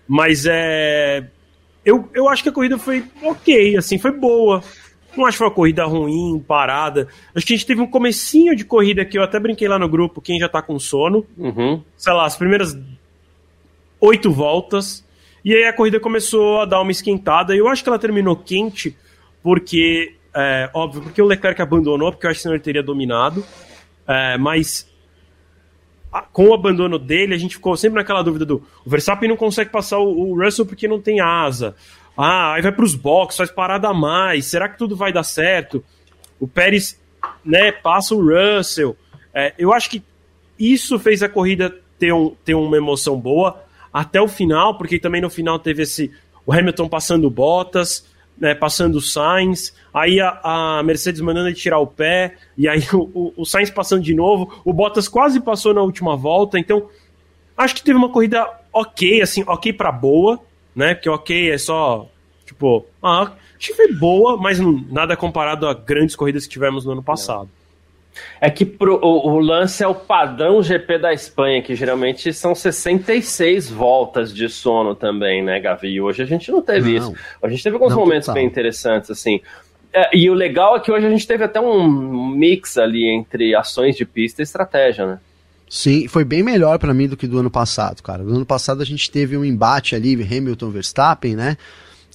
Mas 0.05 0.45
é. 0.45 1.23
Eu, 1.85 2.09
eu 2.13 2.27
acho 2.27 2.43
que 2.43 2.49
a 2.49 2.51
corrida 2.51 2.77
foi 2.77 3.05
ok, 3.23 3.77
assim, 3.77 3.97
foi 3.97 4.11
boa. 4.11 4.61
Não 5.19 5.25
acho 5.25 5.35
que 5.35 5.39
foi 5.39 5.47
uma 5.47 5.53
corrida 5.53 5.85
ruim, 5.85 6.43
parada. 6.47 7.09
Acho 7.35 7.45
que 7.45 7.53
a 7.53 7.57
gente 7.57 7.65
teve 7.65 7.81
um 7.81 7.87
comecinho 7.87 8.55
de 8.55 8.63
corrida 8.63 9.03
que 9.03 9.17
eu 9.17 9.23
até 9.23 9.37
brinquei 9.37 9.67
lá 9.67 9.77
no 9.77 9.89
grupo, 9.89 10.21
quem 10.21 10.39
já 10.39 10.47
tá 10.47 10.61
com 10.61 10.79
sono. 10.79 11.25
Uhum. 11.37 11.83
Sei 11.97 12.13
lá, 12.13 12.25
as 12.25 12.37
primeiras 12.37 12.77
oito 13.99 14.31
voltas. 14.31 15.05
E 15.43 15.53
aí 15.53 15.65
a 15.65 15.73
corrida 15.73 15.99
começou 15.99 16.61
a 16.61 16.65
dar 16.65 16.81
uma 16.81 16.91
esquentada. 16.91 17.53
Eu 17.53 17.67
acho 17.67 17.83
que 17.83 17.89
ela 17.89 17.99
terminou 17.99 18.35
quente, 18.35 18.95
porque, 19.43 20.15
é, 20.33 20.69
óbvio, 20.73 21.01
porque 21.01 21.21
o 21.21 21.25
Leclerc 21.25 21.61
abandonou, 21.61 22.11
porque 22.11 22.25
eu 22.25 22.29
acho 22.29 22.39
que 22.39 22.43
senão 22.43 22.55
ele 22.55 22.63
teria 22.63 22.81
dominado. 22.81 23.43
É, 24.07 24.37
mas 24.37 24.89
com 26.31 26.47
o 26.47 26.53
abandono 26.53 26.97
dele, 26.97 27.35
a 27.35 27.37
gente 27.37 27.55
ficou 27.55 27.77
sempre 27.77 27.99
naquela 27.99 28.23
dúvida 28.23 28.45
do 28.45 28.63
o 28.85 28.89
Verstappen 28.89 29.29
não 29.29 29.37
consegue 29.37 29.69
passar 29.69 29.99
o, 29.99 30.31
o 30.31 30.43
Russell 30.43 30.65
porque 30.65 30.87
não 30.87 30.99
tem 30.99 31.19
asa. 31.19 31.75
Ah, 32.21 32.55
aí 32.55 32.61
vai 32.61 32.73
para 32.73 32.83
os 32.83 32.95
boxes, 32.95 33.37
faz 33.37 33.49
parada 33.49 33.87
a 33.87 33.93
mais. 33.93 34.45
Será 34.45 34.67
que 34.67 34.77
tudo 34.77 34.93
vai 34.93 35.13
dar 35.13 35.23
certo? 35.23 35.81
O 36.37 36.45
Pérez, 36.45 36.99
né, 37.45 37.71
passa 37.71 38.13
o 38.13 38.21
Russell. 38.21 38.93
É, 39.33 39.53
eu 39.57 39.71
acho 39.71 39.89
que 39.89 40.03
isso 40.59 40.99
fez 40.99 41.23
a 41.23 41.29
corrida 41.29 41.73
ter, 41.97 42.11
um, 42.11 42.35
ter 42.43 42.55
uma 42.55 42.75
emoção 42.75 43.17
boa 43.17 43.63
até 43.93 44.19
o 44.19 44.27
final, 44.27 44.77
porque 44.77 44.99
também 44.99 45.21
no 45.21 45.29
final 45.29 45.57
teve 45.59 45.83
esse 45.83 46.11
o 46.45 46.51
Hamilton 46.51 46.89
passando 46.89 47.29
Bottas, 47.29 48.05
né, 48.37 48.53
passando 48.53 48.99
Sainz, 48.99 49.73
aí 49.93 50.19
a, 50.19 50.41
a, 50.43 50.83
Mercedes 50.83 51.21
mandando 51.21 51.47
ele 51.47 51.55
tirar 51.55 51.79
o 51.79 51.87
pé, 51.87 52.35
e 52.57 52.67
aí 52.67 52.83
o, 52.91 53.09
o, 53.13 53.33
o 53.37 53.45
Sainz 53.45 53.69
passando 53.69 54.03
de 54.03 54.13
novo, 54.13 54.61
o 54.65 54.73
Bottas 54.73 55.07
quase 55.07 55.39
passou 55.39 55.73
na 55.73 55.81
última 55.81 56.17
volta, 56.17 56.59
então 56.59 56.89
acho 57.57 57.75
que 57.75 57.83
teve 57.83 57.97
uma 57.97 58.09
corrida 58.09 58.45
ok, 58.73 59.21
assim, 59.21 59.41
ok 59.47 59.71
para 59.71 59.89
boa, 59.89 60.37
né? 60.75 60.95
Que 60.95 61.09
ok, 61.09 61.51
é 61.51 61.57
só, 61.57 62.07
tipo, 62.45 62.85
ah, 63.01 63.31
foi 63.75 63.91
boa, 63.93 64.37
mas 64.37 64.59
nada 64.59 65.17
comparado 65.17 65.67
a 65.67 65.73
grandes 65.73 66.15
corridas 66.15 66.45
que 66.45 66.51
tivemos 66.51 66.85
no 66.85 66.93
ano 66.93 67.03
passado. 67.03 67.49
É 68.41 68.49
que 68.49 68.65
pro, 68.65 68.99
o, 69.01 69.33
o, 69.33 69.39
lance 69.39 69.83
é 69.83 69.87
o 69.87 69.95
padrão 69.95 70.61
GP 70.61 70.97
da 70.97 71.13
Espanha, 71.13 71.61
que 71.61 71.75
geralmente 71.75 72.33
são 72.33 72.55
66 72.55 73.69
voltas 73.69 74.33
de 74.33 74.49
sono 74.49 74.95
também, 74.95 75.43
né, 75.43 75.59
Gavi? 75.59 75.89
E 75.89 76.01
hoje 76.01 76.23
a 76.23 76.25
gente 76.25 76.51
não 76.51 76.61
teve 76.61 76.97
não. 76.99 77.11
isso. 77.11 77.15
A 77.41 77.47
gente 77.47 77.63
teve 77.63 77.75
alguns 77.75 77.91
não, 77.91 77.99
momentos 77.99 78.25
total. 78.25 78.35
bem 78.35 78.45
interessantes, 78.45 79.11
assim. 79.11 79.41
É, 79.93 80.15
e 80.15 80.29
o 80.29 80.33
legal 80.33 80.75
é 80.75 80.79
que 80.79 80.91
hoje 80.91 81.05
a 81.05 81.09
gente 81.09 81.25
teve 81.25 81.43
até 81.43 81.59
um 81.59 81.87
mix 82.29 82.77
ali 82.77 83.07
entre 83.07 83.55
ações 83.55 83.95
de 83.95 84.05
pista 84.05 84.41
e 84.41 84.43
estratégia, 84.43 85.05
né? 85.05 85.19
Sim, 85.69 86.07
foi 86.07 86.25
bem 86.25 86.41
melhor 86.41 86.79
para 86.79 86.93
mim 86.95 87.07
do 87.07 87.15
que 87.15 87.27
do 87.27 87.37
ano 87.37 87.51
passado, 87.51 88.01
cara. 88.01 88.23
No 88.23 88.35
ano 88.35 88.45
passado 88.45 88.81
a 88.81 88.85
gente 88.85 89.11
teve 89.11 89.37
um 89.37 89.45
embate 89.45 89.95
ali, 89.95 90.13
Hamilton 90.13 90.71
Verstappen, 90.71 91.35
né? 91.35 91.57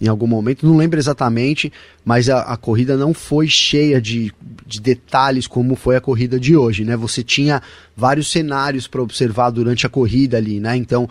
Em 0.01 0.09
algum 0.09 0.27
momento, 0.27 0.67
não 0.67 0.77
lembro 0.77 0.99
exatamente, 0.99 1.73
mas 2.05 2.29
a, 2.29 2.41
a 2.41 2.57
corrida 2.57 2.97
não 2.97 3.15
foi 3.15 3.47
cheia 3.47 4.01
de, 4.01 4.35
de 4.67 4.81
detalhes 4.81 5.47
como 5.47 5.77
foi 5.77 5.95
a 5.95 6.01
corrida 6.01 6.39
de 6.39 6.57
hoje, 6.57 6.85
né? 6.85 6.97
Você 6.97 7.23
tinha 7.23 7.63
vários 7.97 8.29
cenários 8.29 8.89
para 8.89 9.01
observar 9.01 9.51
durante 9.51 9.87
a 9.87 9.89
corrida 9.89 10.37
ali, 10.37 10.59
né? 10.59 10.77
Então, 10.77 11.09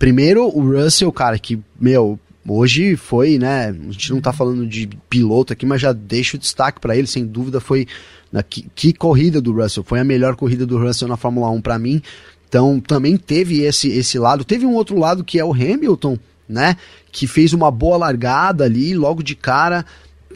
primeiro 0.00 0.48
o 0.48 0.60
Russell, 0.60 1.12
cara, 1.12 1.38
que, 1.38 1.60
meu, 1.80 2.18
hoje 2.46 2.96
foi, 2.96 3.38
né? 3.38 3.68
A 3.68 3.92
gente 3.92 4.10
não 4.10 4.20
tá 4.20 4.32
falando 4.32 4.66
de 4.66 4.88
piloto 5.08 5.52
aqui, 5.52 5.64
mas 5.64 5.80
já 5.80 5.92
deixo 5.92 6.36
o 6.36 6.40
destaque 6.40 6.80
para 6.80 6.96
ele, 6.96 7.06
sem 7.06 7.24
dúvida 7.24 7.60
foi 7.60 7.86
na, 8.32 8.42
que, 8.42 8.66
que, 8.74 8.92
corrida 8.92 9.40
do 9.40 9.52
Russell, 9.52 9.82
foi 9.82 10.00
a 10.00 10.04
melhor 10.04 10.36
corrida 10.36 10.66
do 10.66 10.78
Russell 10.78 11.08
na 11.08 11.16
Fórmula 11.16 11.50
1 11.50 11.60
para 11.60 11.78
mim. 11.78 12.02
Então 12.48 12.80
também 12.80 13.16
teve 13.16 13.62
esse, 13.62 13.88
esse 13.90 14.18
lado. 14.18 14.44
Teve 14.44 14.66
um 14.66 14.74
outro 14.74 14.98
lado 14.98 15.24
que 15.24 15.38
é 15.38 15.44
o 15.44 15.52
Hamilton, 15.52 16.18
né? 16.48 16.76
Que 17.12 17.26
fez 17.26 17.52
uma 17.52 17.70
boa 17.70 17.96
largada 17.96 18.64
ali, 18.64 18.94
logo 18.94 19.22
de 19.22 19.34
cara. 19.34 19.84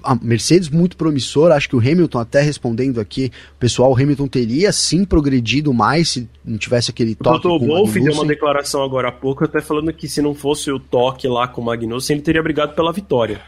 A 0.03 0.17
Mercedes 0.17 0.69
muito 0.69 0.97
promissora, 0.97 1.55
acho 1.55 1.69
que 1.69 1.77
o 1.77 1.79
Hamilton, 1.79 2.19
até 2.19 2.41
respondendo 2.41 3.01
aqui, 3.01 3.31
pessoal, 3.59 3.93
o 3.93 3.95
Hamilton 3.95 4.27
teria 4.27 4.73
sim 4.73 5.05
progredido 5.05 5.73
mais 5.73 6.09
se 6.11 6.29
não 6.45 6.59
tivesse 6.59 6.91
aquele 6.91 7.15
toque. 7.15 7.47
O 7.47 7.51
Toto 7.51 7.67
Wolff 7.67 8.01
deu 8.01 8.13
uma 8.15 8.27
declaração 8.27 8.83
agora 8.83 9.09
há 9.09 9.13
pouco, 9.13 9.45
até 9.45 9.61
falando 9.61 9.93
que 9.93 10.09
se 10.09 10.21
não 10.21 10.35
fosse 10.35 10.73
o 10.73 10.81
toque 10.81 11.29
lá 11.29 11.47
com 11.47 11.61
o 11.61 11.65
Magnussen, 11.65 12.17
ele 12.17 12.23
teria 12.23 12.43
brigado 12.43 12.75
pela 12.75 12.93
vitória. 12.93 13.41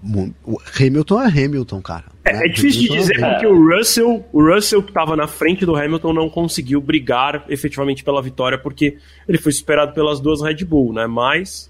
O 0.00 0.60
Hamilton 0.78 1.22
é 1.22 1.26
Hamilton, 1.26 1.82
cara. 1.82 2.04
É, 2.24 2.32
né? 2.32 2.44
é 2.44 2.48
difícil 2.48 2.82
Hamilton 2.82 2.94
de 2.94 3.00
dizer 3.00 3.24
é 3.24 3.30
porque 3.30 3.46
o 3.46 3.76
Russell, 3.76 4.24
o 4.32 4.42
Russell 4.42 4.82
que 4.82 4.90
estava 4.90 5.16
na 5.16 5.26
frente 5.26 5.66
do 5.66 5.74
Hamilton 5.74 6.12
não 6.12 6.30
conseguiu 6.30 6.80
brigar 6.80 7.44
efetivamente 7.48 8.04
pela 8.04 8.22
vitória 8.22 8.56
porque 8.56 8.96
ele 9.28 9.38
foi 9.38 9.50
superado 9.50 9.92
pelas 9.92 10.20
duas 10.20 10.40
Red 10.40 10.64
Bull, 10.64 10.92
né? 10.92 11.06
Mas 11.06 11.68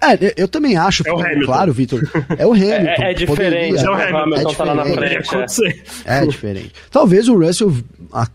é, 0.00 0.34
eu 0.36 0.46
também 0.46 0.76
acho, 0.76 1.06
é 1.06 1.12
o 1.12 1.18
Hamilton. 1.18 1.46
claro, 1.46 1.72
Vitor. 1.72 2.00
É 2.38 2.46
o 2.46 2.52
Hamilton. 2.52 2.74
É, 3.04 3.10
é 3.10 3.14
diferente, 3.14 3.84
é 3.84 3.90
o 3.90 3.94
Hamilton 3.94 4.50
é 4.50 4.54
tá 4.54 4.64
lá 4.64 4.74
na 4.74 4.84
frente. 4.84 5.28
É. 6.04 6.18
é 6.18 6.26
diferente. 6.26 6.72
Talvez 6.90 7.28
o 7.28 7.36
Russell 7.36 7.74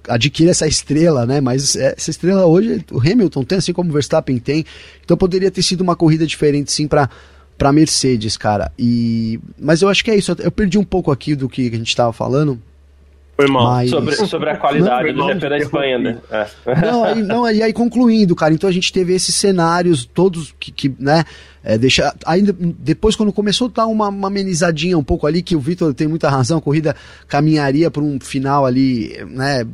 adquira 0.08 0.52
essa 0.52 0.68
estrela, 0.68 1.26
né? 1.26 1.40
Mas 1.40 1.76
essa 1.76 2.10
estrela 2.10 2.46
hoje, 2.46 2.84
o 2.92 3.00
Hamilton 3.00 3.44
tem, 3.44 3.58
assim 3.58 3.74
como 3.74 3.90
o 3.90 3.94
Verstappen 3.94 4.38
tem. 4.38 4.66
Então 5.04 5.16
poderia 5.16 5.50
ter 5.50 5.62
sido 5.62 5.82
uma 5.82 5.96
corrida 5.96 6.26
diferente, 6.26 6.72
sim, 6.72 6.88
para 6.88 7.10
para 7.60 7.74
Mercedes, 7.74 8.38
cara. 8.38 8.72
E 8.80 9.38
mas 9.60 9.82
eu 9.82 9.90
acho 9.90 10.04
que 10.04 10.10
é 10.10 10.16
isso. 10.16 10.34
Eu 10.40 10.50
perdi 10.50 10.78
um 10.78 10.84
pouco 10.84 11.12
aqui 11.12 11.36
do 11.36 11.50
que 11.50 11.68
a 11.68 11.76
gente 11.76 11.90
estava 11.90 12.14
falando. 12.14 12.60
Foi 13.36 13.48
mal. 13.48 13.64
Mas... 13.66 13.90
Sobre, 13.90 14.16
sobre 14.16 14.50
a 14.50 14.58
qualidade 14.58 15.12
não, 15.12 15.28
do 15.28 15.34
GP 15.34 15.50
da 15.50 15.58
Espanha, 15.58 15.98
né? 15.98 16.18
É. 16.32 16.48
Não, 16.82 17.04
aí, 17.04 17.22
não, 17.22 17.52
e 17.52 17.62
aí 17.62 17.74
concluindo, 17.74 18.36
cara, 18.36 18.54
então 18.54 18.70
a 18.70 18.74
gente 18.74 18.92
teve 18.92 19.14
esses 19.14 19.36
cenários 19.36 20.06
todos 20.06 20.54
que, 20.60 20.72
que 20.72 20.94
né, 21.00 21.24
é, 21.64 21.78
deixa, 21.78 22.14
ainda 22.26 22.54
depois 22.58 23.16
quando 23.16 23.32
começou 23.32 23.68
a 23.68 23.72
dar 23.74 23.86
uma, 23.86 24.10
uma 24.10 24.28
amenizadinha 24.28 24.98
um 24.98 25.04
pouco 25.04 25.26
ali, 25.26 25.42
que 25.42 25.56
o 25.56 25.60
Vitor 25.60 25.94
tem 25.94 26.08
muita 26.08 26.30
razão, 26.30 26.58
a 26.58 26.62
corrida 26.62 26.96
caminharia 27.30 27.90
para 27.90 28.02
um 28.02 28.20
final 28.20 28.66
ali, 28.66 29.16
né, 29.30 29.66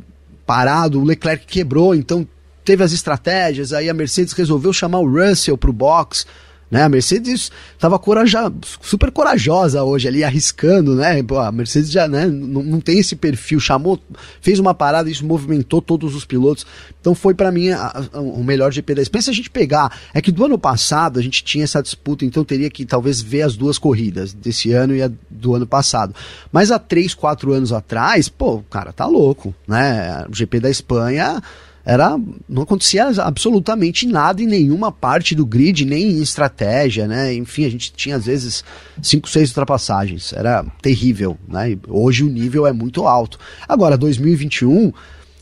parado, 0.44 1.00
o 1.00 1.04
Leclerc 1.04 1.44
quebrou, 1.44 1.92
então 1.92 2.26
teve 2.64 2.84
as 2.84 2.92
estratégias, 2.92 3.72
aí 3.72 3.88
a 3.88 3.94
Mercedes 3.94 4.32
resolveu 4.32 4.72
chamar 4.72 4.98
o 5.00 5.10
Russell 5.10 5.58
para 5.58 5.70
o 5.70 5.72
box, 5.72 6.24
né? 6.70 6.82
A 6.82 6.88
Mercedes 6.88 7.50
estava 7.74 7.98
coraja, 7.98 8.52
super 8.80 9.10
corajosa 9.10 9.82
hoje 9.84 10.08
ali, 10.08 10.24
arriscando, 10.24 10.94
né? 10.94 11.22
Pô, 11.22 11.38
a 11.38 11.52
Mercedes 11.52 11.90
já 11.90 12.08
né, 12.08 12.26
não, 12.26 12.80
tem 12.80 12.98
esse 12.98 13.14
perfil, 13.14 13.60
chamou, 13.60 14.00
fez 14.40 14.58
uma 14.58 14.74
parada, 14.74 15.08
isso 15.08 15.24
movimentou 15.24 15.80
todos 15.80 16.14
os 16.14 16.24
pilotos. 16.24 16.66
Então 17.00 17.14
foi 17.14 17.34
para 17.34 17.52
mim 17.52 17.70
a, 17.70 18.04
a, 18.12 18.20
o 18.20 18.42
melhor 18.42 18.72
GP 18.72 18.94
da 18.94 19.02
Espanha. 19.02 19.22
Se 19.22 19.30
a 19.30 19.34
gente 19.34 19.50
pegar, 19.50 19.96
é 20.12 20.20
que 20.20 20.32
do 20.32 20.44
ano 20.44 20.58
passado 20.58 21.18
a 21.18 21.22
gente 21.22 21.44
tinha 21.44 21.64
essa 21.64 21.82
disputa, 21.82 22.24
então 22.24 22.44
teria 22.44 22.68
que 22.68 22.84
talvez 22.84 23.20
ver 23.20 23.42
as 23.42 23.56
duas 23.56 23.78
corridas, 23.78 24.32
desse 24.32 24.72
ano 24.72 24.94
e 24.94 25.02
a 25.02 25.10
do 25.30 25.54
ano 25.54 25.66
passado. 25.66 26.14
Mas 26.50 26.70
há 26.70 26.78
três, 26.78 27.14
quatro 27.14 27.52
anos 27.52 27.72
atrás, 27.72 28.28
pô, 28.28 28.62
cara, 28.68 28.92
tá 28.92 29.06
louco, 29.06 29.54
né? 29.68 30.24
O 30.28 30.34
GP 30.34 30.60
da 30.60 30.70
Espanha 30.70 31.40
era 31.86 32.18
não 32.48 32.62
acontecia 32.62 33.06
absolutamente 33.22 34.08
nada 34.08 34.42
em 34.42 34.46
nenhuma 34.46 34.90
parte 34.90 35.36
do 35.36 35.46
grid, 35.46 35.84
nem 35.84 36.10
em 36.10 36.20
estratégia, 36.20 37.06
né? 37.06 37.32
Enfim, 37.32 37.64
a 37.64 37.70
gente 37.70 37.92
tinha 37.92 38.16
às 38.16 38.26
vezes 38.26 38.64
cinco, 39.00 39.28
seis 39.28 39.50
ultrapassagens, 39.50 40.32
era 40.32 40.66
terrível, 40.82 41.38
né? 41.48 41.78
Hoje 41.86 42.24
o 42.24 42.28
nível 42.28 42.66
é 42.66 42.72
muito 42.72 43.06
alto. 43.06 43.38
Agora 43.68 43.96
2021 43.96 44.92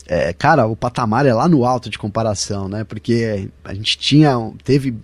é, 0.07 0.31
cara, 0.33 0.67
o 0.67 0.75
patamar 0.75 1.25
é 1.25 1.33
lá 1.33 1.47
no 1.47 1.65
alto 1.65 1.89
de 1.89 1.97
comparação, 1.97 2.69
né? 2.69 2.83
Porque 2.83 3.49
a 3.63 3.73
gente 3.73 3.97
tinha, 3.97 4.35
teve 4.63 4.95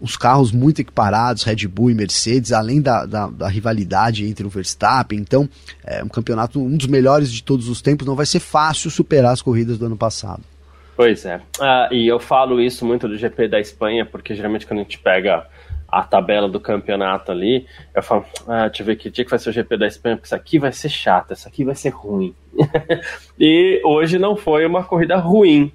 os 0.00 0.16
carros 0.16 0.52
muito 0.52 0.80
equiparados, 0.80 1.42
Red 1.42 1.66
Bull 1.66 1.90
e 1.90 1.94
Mercedes, 1.94 2.52
além 2.52 2.80
da, 2.80 3.06
da, 3.06 3.26
da, 3.28 3.48
rivalidade 3.48 4.26
entre 4.26 4.46
o 4.46 4.50
Verstappen. 4.50 5.18
Então, 5.18 5.48
é 5.84 6.02
um 6.02 6.08
campeonato, 6.08 6.60
um 6.60 6.76
dos 6.76 6.86
melhores 6.86 7.32
de 7.32 7.42
todos 7.42 7.68
os 7.68 7.80
tempos. 7.80 8.06
Não 8.06 8.14
vai 8.14 8.26
ser 8.26 8.40
fácil 8.40 8.90
superar 8.90 9.32
as 9.32 9.42
corridas 9.42 9.78
do 9.78 9.86
ano 9.86 9.96
passado. 9.96 10.42
Pois 10.96 11.26
é. 11.26 11.40
Ah, 11.60 11.88
e 11.92 12.06
eu 12.06 12.18
falo 12.18 12.60
isso 12.60 12.84
muito 12.84 13.06
do 13.06 13.18
GP 13.18 13.48
da 13.48 13.60
Espanha, 13.60 14.06
porque 14.06 14.34
geralmente 14.34 14.66
quando 14.66 14.80
a 14.80 14.82
gente 14.82 14.98
pega 14.98 15.46
a 15.96 16.02
tabela 16.02 16.46
do 16.46 16.60
campeonato 16.60 17.32
ali, 17.32 17.66
eu 17.94 18.02
falo, 18.02 18.26
ah, 18.46 18.66
deixa 18.68 18.82
eu 18.82 18.86
ver 18.86 18.96
que 18.96 19.08
dia 19.08 19.24
que 19.24 19.30
vai 19.30 19.38
ser 19.38 19.48
o 19.48 19.52
GP 19.52 19.78
da 19.78 19.86
Espanha, 19.86 20.16
porque 20.16 20.26
isso 20.26 20.34
aqui 20.34 20.58
vai 20.58 20.70
ser 20.70 20.90
chato, 20.90 21.32
isso 21.32 21.48
aqui 21.48 21.64
vai 21.64 21.74
ser 21.74 21.88
ruim. 21.88 22.34
e 23.40 23.80
hoje 23.82 24.18
não 24.18 24.36
foi 24.36 24.66
uma 24.66 24.84
corrida 24.84 25.16
ruim, 25.16 25.72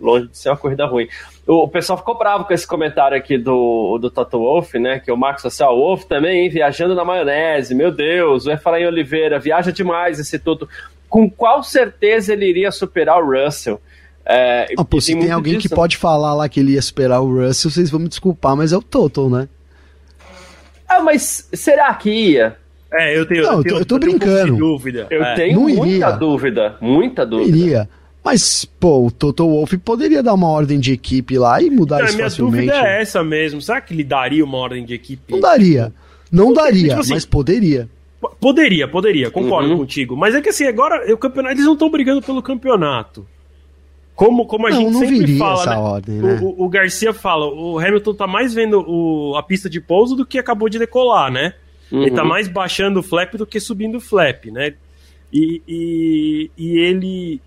longe 0.00 0.28
de 0.28 0.38
ser 0.38 0.50
uma 0.50 0.56
corrida 0.56 0.86
ruim. 0.86 1.08
O, 1.44 1.66
pessoal 1.66 1.98
ficou 1.98 2.16
bravo 2.16 2.44
com 2.44 2.54
esse 2.54 2.64
comentário 2.64 3.16
aqui 3.16 3.36
do, 3.36 3.98
do 3.98 4.10
Toto 4.12 4.38
Wolff, 4.38 4.78
né, 4.78 5.00
que 5.00 5.10
o 5.10 5.16
Marcos 5.16 5.42
Social 5.42 5.76
Wolff 5.76 6.06
também, 6.06 6.44
hein, 6.44 6.48
viajando 6.48 6.94
na 6.94 7.04
maionese, 7.04 7.74
meu 7.74 7.90
Deus, 7.90 8.46
o 8.46 8.52
Efraim 8.52 8.86
Oliveira, 8.86 9.40
viaja 9.40 9.72
demais 9.72 10.20
esse 10.20 10.38
Toto. 10.38 10.68
Com 11.08 11.28
qual 11.28 11.64
certeza 11.64 12.32
ele 12.32 12.46
iria 12.46 12.70
superar 12.70 13.20
o 13.20 13.28
Russell? 13.28 13.80
É, 14.24 14.72
ah, 14.78 14.84
pô, 14.84 15.00
se 15.00 15.12
tem, 15.12 15.22
tem 15.22 15.30
alguém 15.32 15.58
disso. 15.58 15.68
que 15.68 15.74
pode 15.74 15.96
falar 15.96 16.32
lá 16.32 16.48
que 16.48 16.60
ele 16.60 16.72
ia 16.72 16.78
esperar 16.78 17.20
o 17.20 17.28
Russell, 17.28 17.70
vocês 17.70 17.90
vão 17.90 18.00
me 18.00 18.08
desculpar, 18.08 18.56
mas 18.56 18.72
é 18.72 18.76
o 18.76 18.82
Total, 18.82 19.28
né? 19.28 19.48
Ah, 20.94 21.02
mas 21.02 21.48
será 21.52 21.92
que 21.94 22.10
ia? 22.10 22.56
É, 22.92 23.18
eu 23.18 23.26
tenho. 23.26 23.42
Não, 23.42 23.58
eu, 23.58 23.62
tenho, 23.62 23.74
eu 23.74 23.76
tô, 23.76 23.80
eu 23.80 23.86
tô 23.86 23.98
brincando. 23.98 24.56
dúvida. 24.56 25.06
Eu 25.10 25.22
é. 25.22 25.34
tenho 25.34 25.54
Não 25.54 25.68
muita 25.68 25.86
iria. 25.86 26.10
dúvida, 26.12 26.76
muita 26.80 27.26
dúvida. 27.26 27.56
Iria. 27.56 27.88
Mas, 28.24 28.64
pô, 28.64 29.06
o 29.06 29.10
Toto 29.10 29.46
Wolff 29.46 29.76
poderia 29.78 30.22
dar 30.22 30.32
uma 30.32 30.48
ordem 30.48 30.80
de 30.80 30.92
equipe 30.92 31.36
lá 31.36 31.60
e 31.60 31.68
mudar 31.68 31.98
Não, 31.98 32.06
isso 32.06 32.16
minha 32.16 32.30
facilmente. 32.30 32.62
Minha 32.64 32.72
dúvida 32.72 32.88
é 32.88 33.02
essa 33.02 33.22
mesmo. 33.22 33.60
Será 33.60 33.80
que 33.80 33.92
ele 33.92 34.04
daria 34.04 34.42
uma 34.42 34.56
ordem 34.56 34.84
de 34.84 34.94
equipe? 34.94 35.32
Não 35.32 35.40
daria. 35.40 35.92
Não 36.32 36.52
daria, 36.52 36.88
tipo 36.88 37.00
assim, 37.00 37.12
mas 37.12 37.26
poderia. 37.26 37.88
Poderia, 38.40 38.88
poderia, 38.88 39.30
concordo 39.30 39.70
uhum. 39.70 39.78
contigo. 39.78 40.16
Mas 40.16 40.34
é 40.34 40.40
que 40.40 40.48
assim, 40.48 40.64
agora 40.66 41.12
o 41.12 41.18
campeonato, 41.18 41.54
eles 41.54 41.66
não 41.66 41.74
estão 41.74 41.90
brigando 41.90 42.22
pelo 42.22 42.42
campeonato. 42.42 43.26
Como, 44.14 44.46
como 44.46 44.66
a 44.66 44.70
não, 44.70 44.76
gente 44.76 44.92
não 44.92 45.00
sempre 45.00 45.38
fala, 45.38 45.66
né? 45.66 45.76
Ordem, 45.76 46.14
né? 46.16 46.38
O, 46.40 46.64
o, 46.64 46.68
Garcia 46.68 47.12
fala, 47.12 47.46
o 47.46 47.78
Hamilton 47.78 48.14
tá 48.14 48.26
mais 48.26 48.54
vendo 48.54 48.84
o, 48.86 49.36
a 49.36 49.42
pista 49.42 49.68
de 49.68 49.80
pouso 49.80 50.14
do 50.14 50.24
que 50.24 50.38
acabou 50.38 50.68
de 50.68 50.78
decolar, 50.78 51.32
né? 51.32 51.54
Uhum. 51.90 52.02
Ele 52.02 52.12
tá 52.12 52.22
uhum. 52.22 52.28
mais 52.28 52.46
baixando 52.46 53.00
o 53.00 53.02
flap 53.02 53.34
do 53.34 53.46
que 53.46 53.58
subindo 53.58 53.96
o 53.96 54.00
flap, 54.00 54.46
né? 54.46 54.74
E, 55.32 55.60
e, 55.66 56.50
e 56.56 56.78
ele. 56.78 57.40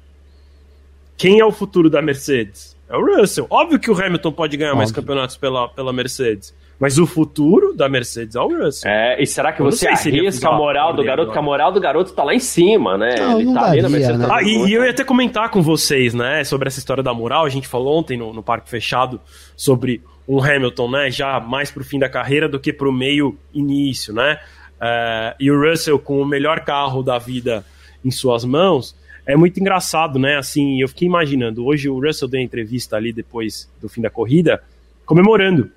Quem 1.15 1.39
é 1.39 1.45
o 1.45 1.51
futuro 1.51 1.89
da 1.89 2.01
Mercedes? 2.01 2.75
É 2.89 2.97
o 2.97 3.05
Russell. 3.05 3.47
Óbvio 3.49 3.79
que 3.79 3.89
o 3.89 3.99
Hamilton 3.99 4.31
pode 4.31 4.57
ganhar 4.57 4.71
Óbvio. 4.71 4.79
mais 4.79 4.91
campeonatos 4.91 5.37
pela, 5.37 5.69
pela 5.69 5.93
Mercedes. 5.93 6.53
Mas 6.79 6.99
o 6.99 7.07
futuro 7.07 7.73
da 7.73 7.89
Mercedes 7.89 8.35
é 8.35 8.39
o 8.39 8.47
Russell. 8.47 8.89
É, 8.89 9.21
e 9.21 9.25
será 9.25 9.51
que 9.51 9.63
você 9.63 9.87
arrisca 9.87 10.47
a 10.47 10.55
moral 10.55 10.93
do 10.93 11.03
garoto? 11.03 11.27
Porque 11.27 11.39
a 11.39 11.41
moral 11.41 11.71
do 11.71 11.79
garoto 11.79 12.13
tá 12.13 12.23
lá 12.23 12.35
em 12.35 12.39
cima, 12.39 12.97
né? 12.97 13.15
Não, 13.17 13.35
Ele 13.37 13.45
não 13.45 13.53
tá 13.55 13.61
daria, 13.61 13.73
ali 13.73 13.81
na 13.81 13.89
Mercedes. 13.89 14.19
Né? 14.19 14.27
Ah, 14.29 14.43
e, 14.43 14.69
e, 14.69 14.73
eu 14.73 14.83
ia 14.83 14.91
até 14.91 15.03
comentar 15.03 15.49
com 15.49 15.61
vocês, 15.61 16.13
né, 16.13 16.43
sobre 16.43 16.67
essa 16.67 16.77
história 16.77 17.01
da 17.01 17.13
moral. 17.13 17.45
A 17.45 17.49
gente 17.49 17.67
falou 17.67 17.97
ontem 17.97 18.15
no, 18.15 18.31
no 18.31 18.43
Parque 18.43 18.69
Fechado 18.69 19.19
sobre 19.55 20.03
um 20.27 20.39
Hamilton, 20.39 20.91
né, 20.91 21.09
já 21.09 21.39
mais 21.39 21.71
pro 21.71 21.83
fim 21.83 21.97
da 21.97 22.07
carreira 22.07 22.47
do 22.47 22.59
que 22.59 22.71
pro 22.71 22.93
meio 22.93 23.35
início, 23.51 24.13
né? 24.13 24.37
Uh, 24.75 25.33
e 25.39 25.49
o 25.49 25.59
Russell 25.59 25.97
com 25.97 26.21
o 26.21 26.25
melhor 26.25 26.59
carro 26.59 27.01
da 27.01 27.17
vida 27.17 27.65
em 28.05 28.11
suas 28.11 28.45
mãos. 28.45 28.95
É 29.25 29.35
muito 29.35 29.59
engraçado, 29.59 30.19
né? 30.19 30.37
Assim, 30.37 30.79
eu 30.79 30.87
fiquei 30.87 31.07
imaginando. 31.07 31.65
Hoje 31.65 31.89
o 31.89 31.99
Russell 31.99 32.27
deu 32.27 32.39
entrevista 32.39 32.95
ali 32.95 33.11
depois 33.11 33.67
do 33.81 33.89
fim 33.89 33.99
da 33.99 34.11
corrida, 34.11 34.61
comemorando 35.05 35.71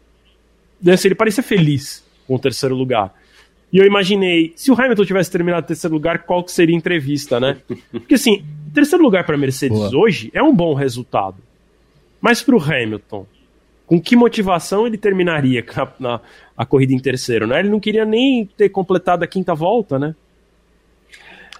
desse, 0.81 1.09
ele 1.09 1.15
parecia 1.15 1.43
feliz 1.43 2.05
com 2.27 2.35
o 2.35 2.39
terceiro 2.39 2.75
lugar. 2.75 3.15
E 3.73 3.79
eu 3.79 3.87
imaginei, 3.87 4.53
se 4.57 4.71
o 4.71 4.75
Hamilton 4.75 5.05
tivesse 5.05 5.31
terminado 5.31 5.67
terceiro 5.67 5.95
lugar, 5.95 6.25
qual 6.25 6.43
que 6.43 6.51
seria 6.51 6.75
a 6.75 6.79
entrevista, 6.79 7.39
né? 7.39 7.59
Porque 7.93 8.15
assim, 8.15 8.45
terceiro 8.75 9.03
lugar 9.03 9.25
para 9.25 9.37
Mercedes 9.37 9.79
Boa. 9.79 9.97
hoje 9.97 10.31
é 10.35 10.43
um 10.43 10.55
bom 10.55 10.75
resultado. 10.75 11.37
Mas 12.21 12.43
para 12.43 12.57
o 12.57 12.63
Hamilton, 12.63 13.27
com 13.87 14.01
que 14.01 14.17
motivação 14.17 14.87
ele 14.87 14.99
terminaria 14.99 15.65
na, 15.77 15.93
na, 15.99 16.21
a 16.57 16.67
corrida 16.67 16.93
em 16.93 16.99
terceiro, 16.99 17.47
né? 17.47 17.61
Ele 17.61 17.69
não 17.69 17.81
queria 17.81 18.05
nem 18.05 18.45
ter 18.57 18.69
completado 18.69 19.25
a 19.25 19.27
quinta 19.27 19.55
volta, 19.55 19.99
né? 19.99 20.15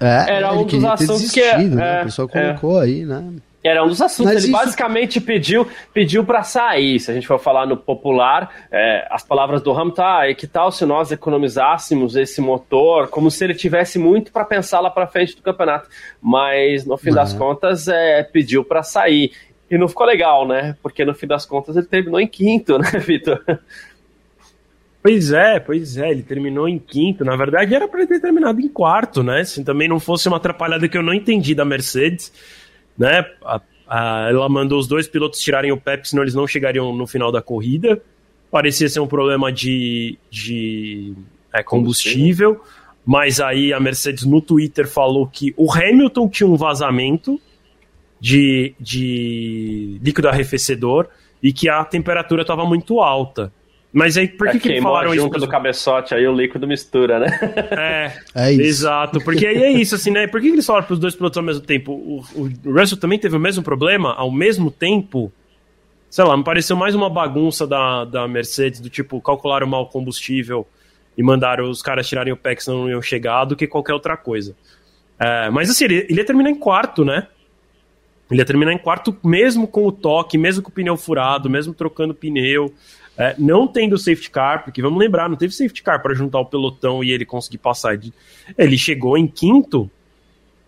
É, 0.01 0.37
Era 0.37 0.53
um 0.53 0.65
dos 0.65 0.85
assuntos 0.85 1.31
que 1.31 1.41
é, 1.41 1.59
né? 1.59 2.01
o 2.01 2.05
pessoal 2.05 2.29
colocou 2.29 2.81
é. 2.81 2.85
aí, 2.85 3.05
né? 3.05 3.33
Era 3.63 3.85
um 3.85 3.89
dos 3.89 4.01
assuntos. 4.01 4.33
Mas 4.33 4.45
ele 4.45 4.53
isso... 4.53 4.65
basicamente 4.65 5.21
pediu 5.21 5.69
pediu 5.93 6.25
para 6.25 6.43
sair. 6.43 6.99
Se 6.99 7.11
a 7.11 7.15
gente 7.15 7.27
for 7.27 7.39
falar 7.39 7.67
no 7.67 7.77
popular, 7.77 8.67
é, 8.73 9.07
as 9.11 9.23
palavras 9.23 9.61
do 9.61 9.71
Hamilton, 9.71 10.03
ah, 10.03 10.29
e 10.31 10.35
que 10.35 10.47
tal 10.47 10.73
se 10.73 10.87
nós 10.87 11.13
economizássemos 11.13 12.17
esse 12.17 12.41
motor, 12.41 13.09
como 13.09 13.31
se 13.31 13.45
ele 13.45 13.55
tivesse 13.55 13.99
muito 13.99 14.33
para 14.33 14.45
pensar 14.45 14.81
lá 14.81 14.89
para 14.91 15.07
frente 15.07 15.37
do 15.37 15.43
campeonato. 15.43 15.89
Mas 16.23 16.87
no 16.87 16.97
fim 16.97 17.11
uhum. 17.11 17.17
das 17.17 17.35
contas, 17.35 17.87
é, 17.87 18.23
pediu 18.23 18.65
para 18.65 18.83
sair. 18.83 19.33
E 19.71 19.77
não 19.77 19.87
ficou 19.87 20.07
legal, 20.07 20.49
né? 20.49 20.75
Porque 20.83 21.05
no 21.05 21.15
fim 21.15 21.27
das 21.27 21.45
contas 21.45 21.77
ele 21.77 21.87
terminou 21.87 22.19
em 22.19 22.27
quinto, 22.27 22.77
né, 22.81 22.91
Vitor? 22.99 23.43
Pois 25.03 25.33
é, 25.33 25.61
pois 25.61 25.97
é, 25.97 26.11
ele 26.11 26.23
terminou 26.23 26.67
em 26.67 26.79
quinto. 26.79 27.25
Na 27.25 27.37
verdade, 27.37 27.75
era 27.75 27.87
para 27.87 28.01
ele 28.01 28.09
ter 28.09 28.21
terminado 28.21 28.61
em 28.61 28.69
quarto, 28.69 29.23
né? 29.23 29.45
Se 29.45 29.63
também 29.63 29.89
não 29.89 30.01
fosse 30.01 30.29
uma 30.29 30.39
atrapalhada 30.39 30.89
que 30.89 30.97
eu 30.97 31.03
não 31.03 31.15
entendi 31.15 31.55
da 31.55 31.65
Mercedes 31.65 32.33
né? 33.01 33.25
A, 33.43 33.61
a, 33.89 34.29
ela 34.29 34.47
mandou 34.47 34.79
os 34.79 34.87
dois 34.87 35.09
pilotos 35.09 35.41
tirarem 35.41 35.73
o 35.73 35.81
pé, 35.81 35.99
senão 36.05 36.23
eles 36.23 36.35
não 36.35 36.47
chegariam 36.47 36.95
no 36.95 37.07
final 37.07 37.33
da 37.33 37.41
corrida. 37.41 38.01
Parecia 38.51 38.89
ser 38.91 39.01
um 39.01 39.07
problema 39.07 39.51
de, 39.51 40.19
de 40.31 41.15
é, 41.51 41.63
combustível, 41.63 42.57
combustível, 42.57 42.81
mas 43.07 43.41
aí 43.41 43.73
a 43.73 43.81
Mercedes 43.81 44.25
no 44.25 44.43
Twitter 44.43 44.87
falou 44.87 45.27
que 45.27 45.55
o 45.57 45.73
Hamilton 45.73 46.29
tinha 46.29 46.47
um 46.47 46.57
vazamento 46.57 47.41
de, 48.21 48.75
de 48.79 49.99
líquido 50.03 50.29
arrefecedor 50.29 51.09
e 51.43 51.51
que 51.51 51.71
a 51.71 51.83
temperatura 51.83 52.43
estava 52.43 52.67
muito 52.67 53.01
alta. 53.01 53.51
Mas 53.93 54.17
aí, 54.17 54.29
por 54.29 54.49
que, 54.49 54.57
é, 54.57 54.61
que 54.61 54.69
eles 54.69 54.83
falaram 54.83 55.13
junto 55.15 55.37
isso? 55.37 55.47
do 55.47 55.51
cabeçote, 55.51 56.15
aí 56.15 56.27
o 56.27 56.33
líquido 56.33 56.67
mistura, 56.67 57.19
né? 57.19 57.27
É, 57.73 58.13
é 58.49 58.53
isso. 58.53 58.63
exato. 58.63 59.21
Porque 59.21 59.45
aí 59.45 59.63
é 59.63 59.71
isso, 59.73 59.97
assim, 59.97 60.13
né? 60.13 60.29
Por 60.29 60.41
que, 60.41 60.47
que 60.47 60.55
eles 60.55 60.67
falaram 60.67 60.87
para 60.87 60.95
os 60.95 61.01
dois 61.01 61.15
pilotos 61.15 61.37
ao 61.37 61.43
mesmo 61.43 61.63
tempo? 61.63 61.93
O, 61.93 62.25
o 62.37 62.73
Russell 62.73 62.99
também 62.99 63.19
teve 63.19 63.37
o 63.37 63.41
mesmo 63.41 63.65
problema 63.65 64.15
ao 64.15 64.31
mesmo 64.31 64.71
tempo? 64.71 65.33
Sei 66.09 66.25
lá, 66.25 66.37
me 66.37 66.45
pareceu 66.45 66.77
mais 66.77 66.95
uma 66.95 67.11
bagunça 67.11 67.67
da, 67.67 68.05
da 68.05 68.29
Mercedes, 68.29 68.81
do 68.81 68.89
tipo, 68.89 69.21
calcularam 69.21 69.67
mal 69.67 69.83
o 69.83 69.87
combustível 69.87 70.67
e 71.19 71.23
mandaram 71.23 71.69
os 71.69 71.83
caras 71.83 72.09
tirarem 72.09 72.33
o 72.33 72.37
pé 72.37 72.55
que 72.55 72.67
não 72.69 72.89
iam 72.89 73.03
chegar, 73.03 73.45
do 73.45 73.57
que 73.57 73.67
qualquer 73.67 73.93
outra 73.93 74.17
coisa. 74.17 74.57
É, 75.19 75.51
mas 75.51 75.69
assim, 75.69 75.85
ele, 75.85 76.07
ele 76.09 76.21
ia 76.21 76.25
terminar 76.25 76.51
em 76.51 76.55
quarto, 76.55 77.05
né? 77.05 77.27
Ele 78.31 78.41
ia 78.41 78.45
terminar 78.45 78.73
em 78.73 78.79
quarto 78.79 79.17
mesmo 79.25 79.67
com 79.67 79.85
o 79.85 79.93
toque, 79.93 80.39
mesmo 80.39 80.63
com 80.63 80.71
o 80.71 80.73
pneu 80.73 80.97
furado, 80.97 81.51
mesmo 81.51 81.75
trocando 81.75 82.15
pneu. 82.15 82.73
É, 83.21 83.35
não 83.39 83.69
tendo 83.69 83.99
safety 83.99 84.31
car, 84.31 84.65
porque 84.65 84.81
vamos 84.81 84.99
lembrar, 84.99 85.29
não 85.29 85.37
teve 85.37 85.53
safety 85.53 85.83
car 85.83 86.01
para 86.01 86.15
juntar 86.15 86.41
o 86.41 86.47
pelotão 86.47 87.05
e 87.05 87.11
ele 87.11 87.27
conseguir 87.27 87.59
passar. 87.59 88.01
Ele 88.57 88.79
chegou 88.79 89.19
em 89.19 89.27
quinto, 89.27 89.91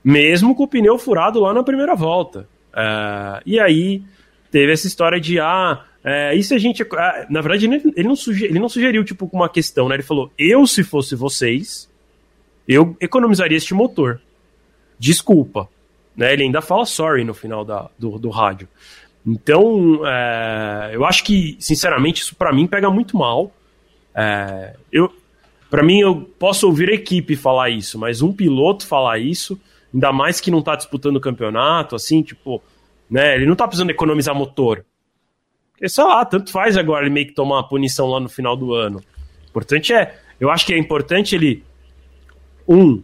mesmo 0.05 0.55
com 0.55 0.65
o 0.65 0.69
pneu 0.69 0.99
furado 0.99 1.41
lá 1.41 1.55
na 1.55 1.63
primeira 1.63 1.95
volta. 1.95 2.47
É, 2.77 3.43
e 3.47 3.59
aí 3.59 4.03
teve 4.51 4.71
essa 4.71 4.87
história 4.87 5.19
de 5.19 5.41
ah, 5.41 5.83
é, 6.05 6.35
isso 6.35 6.53
a 6.53 6.59
gente. 6.59 6.83
É, 6.83 7.27
na 7.31 7.41
verdade, 7.41 7.65
ele 7.65 8.07
não, 8.07 8.15
sugeriu, 8.15 8.51
ele 8.51 8.59
não 8.59 8.69
sugeriu 8.69 9.03
tipo 9.03 9.31
uma 9.33 9.49
questão, 9.49 9.89
né? 9.89 9.95
Ele 9.95 10.03
falou: 10.03 10.31
eu, 10.37 10.67
se 10.67 10.85
fosse 10.85 11.15
vocês, 11.15 11.89
eu 12.69 12.95
economizaria 13.01 13.57
este 13.57 13.73
motor. 13.73 14.21
Desculpa. 14.99 15.71
Né? 16.15 16.35
Ele 16.35 16.43
ainda 16.43 16.61
fala 16.61 16.85
sorry 16.85 17.25
no 17.25 17.33
final 17.33 17.65
da, 17.65 17.89
do, 17.99 18.19
do 18.19 18.29
rádio. 18.29 18.69
Então, 19.27 20.01
é, 20.07 20.91
eu 20.93 21.05
acho 21.05 21.23
que, 21.25 21.57
sinceramente, 21.61 22.23
isso 22.23 22.35
para 22.35 22.53
mim 22.53 22.67
pega 22.67 22.91
muito 22.91 23.17
mal. 23.17 23.53
É, 24.15 24.75
eu, 24.91 25.13
para 25.71 25.83
mim, 25.83 26.01
eu 26.01 26.29
posso 26.39 26.67
ouvir 26.67 26.91
a 26.91 26.95
equipe 26.95 27.37
falar 27.37 27.71
isso, 27.71 27.99
mas 27.99 28.21
um 28.21 28.33
piloto 28.33 28.87
falar 28.87 29.19
isso, 29.19 29.59
ainda 29.95 30.13
mais 30.13 30.41
que 30.41 30.51
não 30.51 30.61
tá 30.61 30.75
disputando 30.77 31.17
o 31.17 31.21
campeonato, 31.21 31.95
assim, 31.95 32.23
tipo, 32.23 32.63
né? 33.09 33.37
Ele 33.37 33.47
não 33.47 33.55
tá 33.55 33.67
precisando 33.67 33.91
economizar 33.91 34.35
motor. 34.35 34.85
Porque, 35.73 35.89
sei 35.89 36.05
lá, 36.05 36.25
tanto 36.25 36.51
faz 36.51 36.77
agora 36.77 37.05
ele 37.05 37.15
meio 37.15 37.27
que 37.27 37.35
tomar 37.35 37.57
uma 37.57 37.69
punição 37.69 38.09
lá 38.09 38.19
no 38.19 38.29
final 38.29 38.57
do 38.57 38.75
ano. 38.75 38.99
O 38.99 39.51
importante 39.51 39.93
é, 39.93 40.19
eu 40.41 40.51
acho 40.51 40.67
que 40.67 40.73
é 40.73 40.79
importante 40.79 41.35
ele, 41.35 41.63
um, 42.67 43.03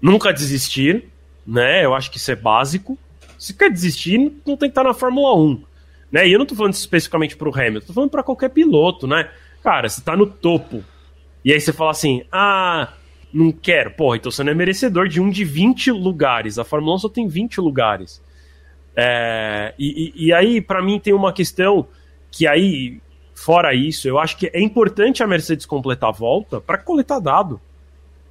nunca 0.00 0.32
desistir, 0.32 1.04
né? 1.46 1.84
Eu 1.84 1.94
acho 1.94 2.10
que 2.10 2.16
isso 2.16 2.30
é 2.30 2.36
básico. 2.36 2.98
Se 3.40 3.54
quer 3.54 3.70
desistir, 3.70 4.18
não 4.18 4.54
tem 4.54 4.58
que 4.58 4.66
estar 4.66 4.84
na 4.84 4.92
Fórmula 4.92 5.34
1. 5.34 5.62
Né? 6.12 6.28
E 6.28 6.32
eu 6.32 6.38
não 6.38 6.44
tô 6.44 6.54
falando 6.54 6.74
especificamente 6.74 7.38
pro 7.38 7.50
Hamilton, 7.50 7.86
tô 7.86 7.92
falando 7.94 8.10
para 8.10 8.22
qualquer 8.22 8.50
piloto, 8.50 9.06
né? 9.06 9.30
Cara, 9.64 9.88
você 9.88 10.02
tá 10.02 10.14
no 10.14 10.26
topo. 10.26 10.84
E 11.42 11.50
aí 11.50 11.58
você 11.58 11.72
fala 11.72 11.90
assim: 11.90 12.22
ah, 12.30 12.92
não 13.32 13.50
quero. 13.50 13.92
Porra, 13.92 14.18
então 14.18 14.30
você 14.30 14.44
não 14.44 14.52
é 14.52 14.54
merecedor 14.54 15.08
de 15.08 15.22
um 15.22 15.30
de 15.30 15.42
20 15.42 15.90
lugares. 15.90 16.58
A 16.58 16.64
Fórmula 16.64 16.96
1 16.96 16.98
só 16.98 17.08
tem 17.08 17.26
20 17.26 17.62
lugares. 17.62 18.22
É, 18.94 19.72
e, 19.78 20.12
e, 20.14 20.26
e 20.26 20.32
aí, 20.34 20.60
para 20.60 20.82
mim, 20.82 20.98
tem 20.98 21.14
uma 21.14 21.32
questão 21.32 21.88
que 22.30 22.46
aí, 22.46 23.00
fora 23.34 23.72
isso, 23.72 24.06
eu 24.06 24.18
acho 24.18 24.36
que 24.36 24.50
é 24.52 24.60
importante 24.60 25.22
a 25.22 25.26
Mercedes 25.26 25.64
completar 25.64 26.10
a 26.10 26.12
volta 26.12 26.60
para 26.60 26.76
coletar 26.76 27.18
dado. 27.18 27.58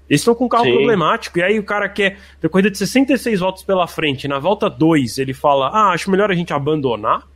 Eles 0.10 0.22
estão 0.22 0.34
com 0.34 0.46
um 0.46 0.50
carro 0.50 0.66
Sim. 0.66 0.74
problemático, 0.74 1.38
e 1.38 1.44
aí 1.44 1.60
o 1.60 1.64
cara 1.64 1.88
quer 1.88 2.18
ter 2.42 2.50
corrida 2.50 2.72
de 2.72 2.78
66 2.80 3.40
voltas 3.40 3.64
pela 3.64 3.86
frente, 3.86 4.28
na 4.28 4.40
volta 4.40 4.68
2 4.68 5.20
ele 5.20 5.34
fala: 5.34 5.70
Ah, 5.70 5.92
acho 5.92 6.10
melhor 6.10 6.32
a 6.32 6.34
gente 6.34 6.52
abandonar. 6.52 7.28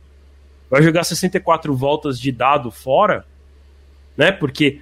Vai 0.68 0.82
jogar 0.82 1.04
64 1.04 1.72
voltas 1.76 2.18
de 2.18 2.32
dado 2.32 2.72
fora, 2.72 3.24
né? 4.16 4.32
Porque, 4.32 4.80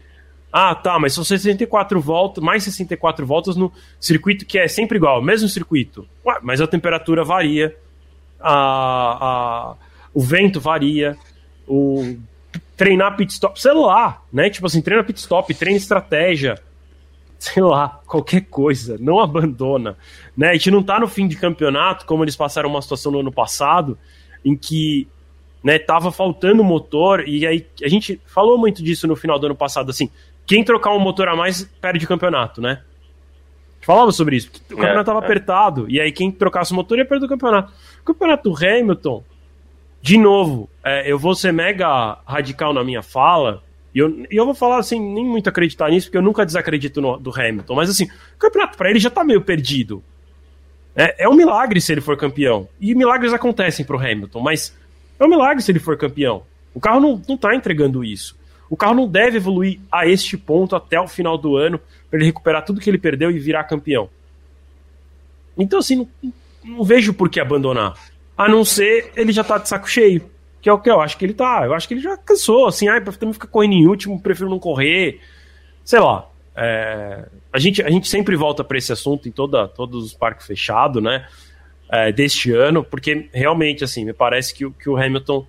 ah, 0.50 0.74
tá, 0.74 0.98
mas 0.98 1.12
são 1.12 1.22
64 1.22 2.00
voltas, 2.00 2.42
mais 2.42 2.64
64 2.64 3.26
voltas 3.26 3.56
no 3.56 3.70
circuito 4.00 4.46
que 4.46 4.58
é 4.58 4.66
sempre 4.66 4.96
igual, 4.96 5.20
mesmo 5.20 5.46
circuito. 5.48 6.08
Ué, 6.24 6.38
mas 6.40 6.62
a 6.62 6.66
temperatura 6.66 7.22
varia, 7.24 7.76
a, 8.40 9.18
a, 9.20 9.74
o 10.14 10.20
vento 10.22 10.58
varia, 10.60 11.18
o 11.68 12.16
treinar 12.74 13.16
pit 13.16 13.34
stop, 13.34 13.60
sei 13.60 13.74
lá, 13.74 14.22
né? 14.32 14.48
Tipo 14.48 14.66
assim, 14.66 14.80
treina 14.80 15.04
pit 15.04 15.18
stop, 15.18 15.52
treina 15.52 15.76
estratégia 15.76 16.58
sei 17.42 17.60
lá, 17.60 18.00
qualquer 18.06 18.42
coisa, 18.42 18.96
não 19.00 19.18
abandona. 19.18 19.96
Né? 20.36 20.50
A 20.50 20.52
gente 20.52 20.70
não 20.70 20.80
tá 20.80 21.00
no 21.00 21.08
fim 21.08 21.26
de 21.26 21.34
campeonato, 21.34 22.06
como 22.06 22.22
eles 22.22 22.36
passaram 22.36 22.70
uma 22.70 22.80
situação 22.80 23.10
no 23.10 23.18
ano 23.18 23.32
passado, 23.32 23.98
em 24.44 24.56
que 24.56 25.08
né, 25.62 25.76
tava 25.76 26.12
faltando 26.12 26.62
motor, 26.62 27.28
e 27.28 27.44
aí 27.44 27.66
a 27.82 27.88
gente 27.88 28.20
falou 28.26 28.56
muito 28.56 28.80
disso 28.80 29.08
no 29.08 29.16
final 29.16 29.40
do 29.40 29.46
ano 29.46 29.56
passado, 29.56 29.90
assim, 29.90 30.08
quem 30.46 30.62
trocar 30.62 30.92
um 30.92 31.00
motor 31.00 31.28
a 31.28 31.34
mais 31.34 31.64
perde 31.80 32.04
o 32.04 32.08
campeonato, 32.08 32.60
né? 32.60 32.80
A 32.80 33.74
gente 33.74 33.86
falava 33.86 34.12
sobre 34.12 34.36
isso, 34.36 34.48
porque 34.48 34.74
o 34.74 34.76
campeonato 34.76 35.10
é, 35.10 35.12
tava 35.12 35.18
é. 35.18 35.24
apertado, 35.24 35.90
e 35.90 36.00
aí 36.00 36.12
quem 36.12 36.30
trocasse 36.30 36.70
o 36.70 36.76
motor 36.76 36.96
ia 36.96 37.04
perder 37.04 37.26
o 37.26 37.28
campeonato. 37.28 37.72
O 38.02 38.04
campeonato 38.04 38.48
do 38.48 38.56
Hamilton, 38.56 39.24
de 40.00 40.16
novo, 40.16 40.70
é, 40.84 41.10
eu 41.10 41.18
vou 41.18 41.34
ser 41.34 41.52
mega 41.52 42.18
radical 42.24 42.72
na 42.72 42.84
minha 42.84 43.02
fala, 43.02 43.64
e 43.94 43.98
eu, 43.98 44.26
eu 44.30 44.44
vou 44.44 44.54
falar 44.54 44.78
assim, 44.78 44.98
nem 44.98 45.24
muito 45.24 45.48
acreditar 45.48 45.90
nisso, 45.90 46.06
porque 46.06 46.16
eu 46.16 46.22
nunca 46.22 46.46
desacredito 46.46 47.00
no, 47.00 47.18
do 47.18 47.30
Hamilton. 47.30 47.74
Mas 47.74 47.90
assim, 47.90 48.04
o 48.04 48.38
campeonato 48.38 48.76
para 48.76 48.90
ele 48.90 48.98
já 48.98 49.10
tá 49.10 49.22
meio 49.22 49.42
perdido. 49.42 50.02
É, 50.96 51.24
é 51.24 51.28
um 51.28 51.34
milagre 51.34 51.80
se 51.80 51.92
ele 51.92 52.00
for 52.00 52.16
campeão. 52.16 52.68
E 52.80 52.94
milagres 52.94 53.32
acontecem 53.32 53.84
pro 53.84 53.98
Hamilton, 53.98 54.40
mas 54.40 54.74
é 55.18 55.24
um 55.24 55.28
milagre 55.28 55.62
se 55.62 55.70
ele 55.70 55.78
for 55.78 55.96
campeão. 55.96 56.42
O 56.74 56.80
carro 56.80 57.00
não, 57.00 57.22
não 57.28 57.36
tá 57.36 57.54
entregando 57.54 58.02
isso. 58.02 58.36
O 58.70 58.76
carro 58.76 58.94
não 58.94 59.06
deve 59.06 59.36
evoluir 59.36 59.78
a 59.90 60.06
este 60.06 60.38
ponto 60.38 60.74
até 60.74 60.98
o 60.98 61.06
final 61.06 61.36
do 61.36 61.56
ano 61.56 61.78
para 62.08 62.18
ele 62.18 62.26
recuperar 62.26 62.64
tudo 62.64 62.80
que 62.80 62.88
ele 62.88 62.98
perdeu 62.98 63.30
e 63.30 63.38
virar 63.38 63.64
campeão. 63.64 64.08
Então, 65.58 65.78
assim, 65.78 65.96
não, 65.96 66.32
não 66.64 66.82
vejo 66.82 67.12
por 67.12 67.28
que 67.28 67.38
abandonar. 67.38 67.94
A 68.36 68.48
não 68.48 68.64
ser 68.64 69.12
ele 69.14 69.32
já 69.32 69.44
tá 69.44 69.58
de 69.58 69.68
saco 69.68 69.88
cheio 69.88 70.32
que 70.62 70.68
é 70.68 70.72
o 70.72 70.78
que 70.78 70.88
eu 70.88 71.00
acho 71.00 71.18
que 71.18 71.24
ele 71.24 71.34
tá. 71.34 71.62
Eu 71.64 71.74
acho 71.74 71.88
que 71.88 71.94
ele 71.94 72.00
já 72.00 72.16
cansou, 72.16 72.68
assim, 72.68 72.88
ai, 72.88 73.00
pra 73.00 73.12
também 73.12 73.32
ficar 73.32 73.48
correndo 73.48 73.72
em 73.72 73.86
último, 73.86 74.22
prefiro 74.22 74.48
não 74.48 74.60
correr. 74.60 75.20
Sei 75.84 75.98
lá. 75.98 76.28
É, 76.54 77.26
a, 77.52 77.58
gente, 77.58 77.82
a 77.82 77.90
gente 77.90 78.08
sempre 78.08 78.36
volta 78.36 78.62
para 78.62 78.78
esse 78.78 78.92
assunto 78.92 79.28
em 79.28 79.32
toda, 79.32 79.66
todos 79.66 80.04
os 80.04 80.14
parques 80.14 80.46
fechados, 80.46 81.02
né? 81.02 81.26
É, 81.90 82.12
deste 82.12 82.52
ano, 82.52 82.84
porque 82.84 83.28
realmente, 83.34 83.82
assim, 83.82 84.04
me 84.04 84.12
parece 84.12 84.54
que, 84.54 84.70
que 84.70 84.88
o 84.88 84.96
Hamilton 84.96 85.44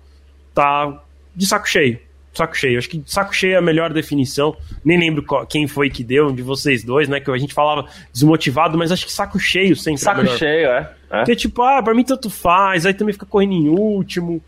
tá 0.52 1.00
de 1.34 1.46
saco 1.46 1.68
cheio. 1.68 2.00
Saco 2.32 2.56
cheio. 2.56 2.76
Acho 2.76 2.88
que 2.88 3.00
saco 3.06 3.32
cheio 3.32 3.54
é 3.54 3.56
a 3.56 3.62
melhor 3.62 3.92
definição. 3.92 4.56
Nem 4.84 4.98
lembro 4.98 5.22
qual, 5.22 5.46
quem 5.46 5.68
foi 5.68 5.88
que 5.88 6.02
deu, 6.02 6.32
de 6.32 6.42
vocês 6.42 6.82
dois, 6.82 7.08
né? 7.08 7.20
Que 7.20 7.30
a 7.30 7.38
gente 7.38 7.54
falava 7.54 7.88
desmotivado, 8.12 8.76
mas 8.76 8.90
acho 8.90 9.06
que 9.06 9.12
saco 9.12 9.38
cheio 9.38 9.76
sempre. 9.76 10.00
Saco 10.00 10.26
cheio, 10.26 10.66
é. 10.66 10.90
é. 11.08 11.16
Porque, 11.18 11.36
tipo, 11.36 11.62
ah, 11.62 11.80
pra 11.80 11.94
mim 11.94 12.02
tanto 12.02 12.28
faz, 12.28 12.84
aí 12.84 12.92
também 12.92 13.12
fica 13.12 13.26
correndo 13.26 13.52
em 13.52 13.68
último. 13.68 14.42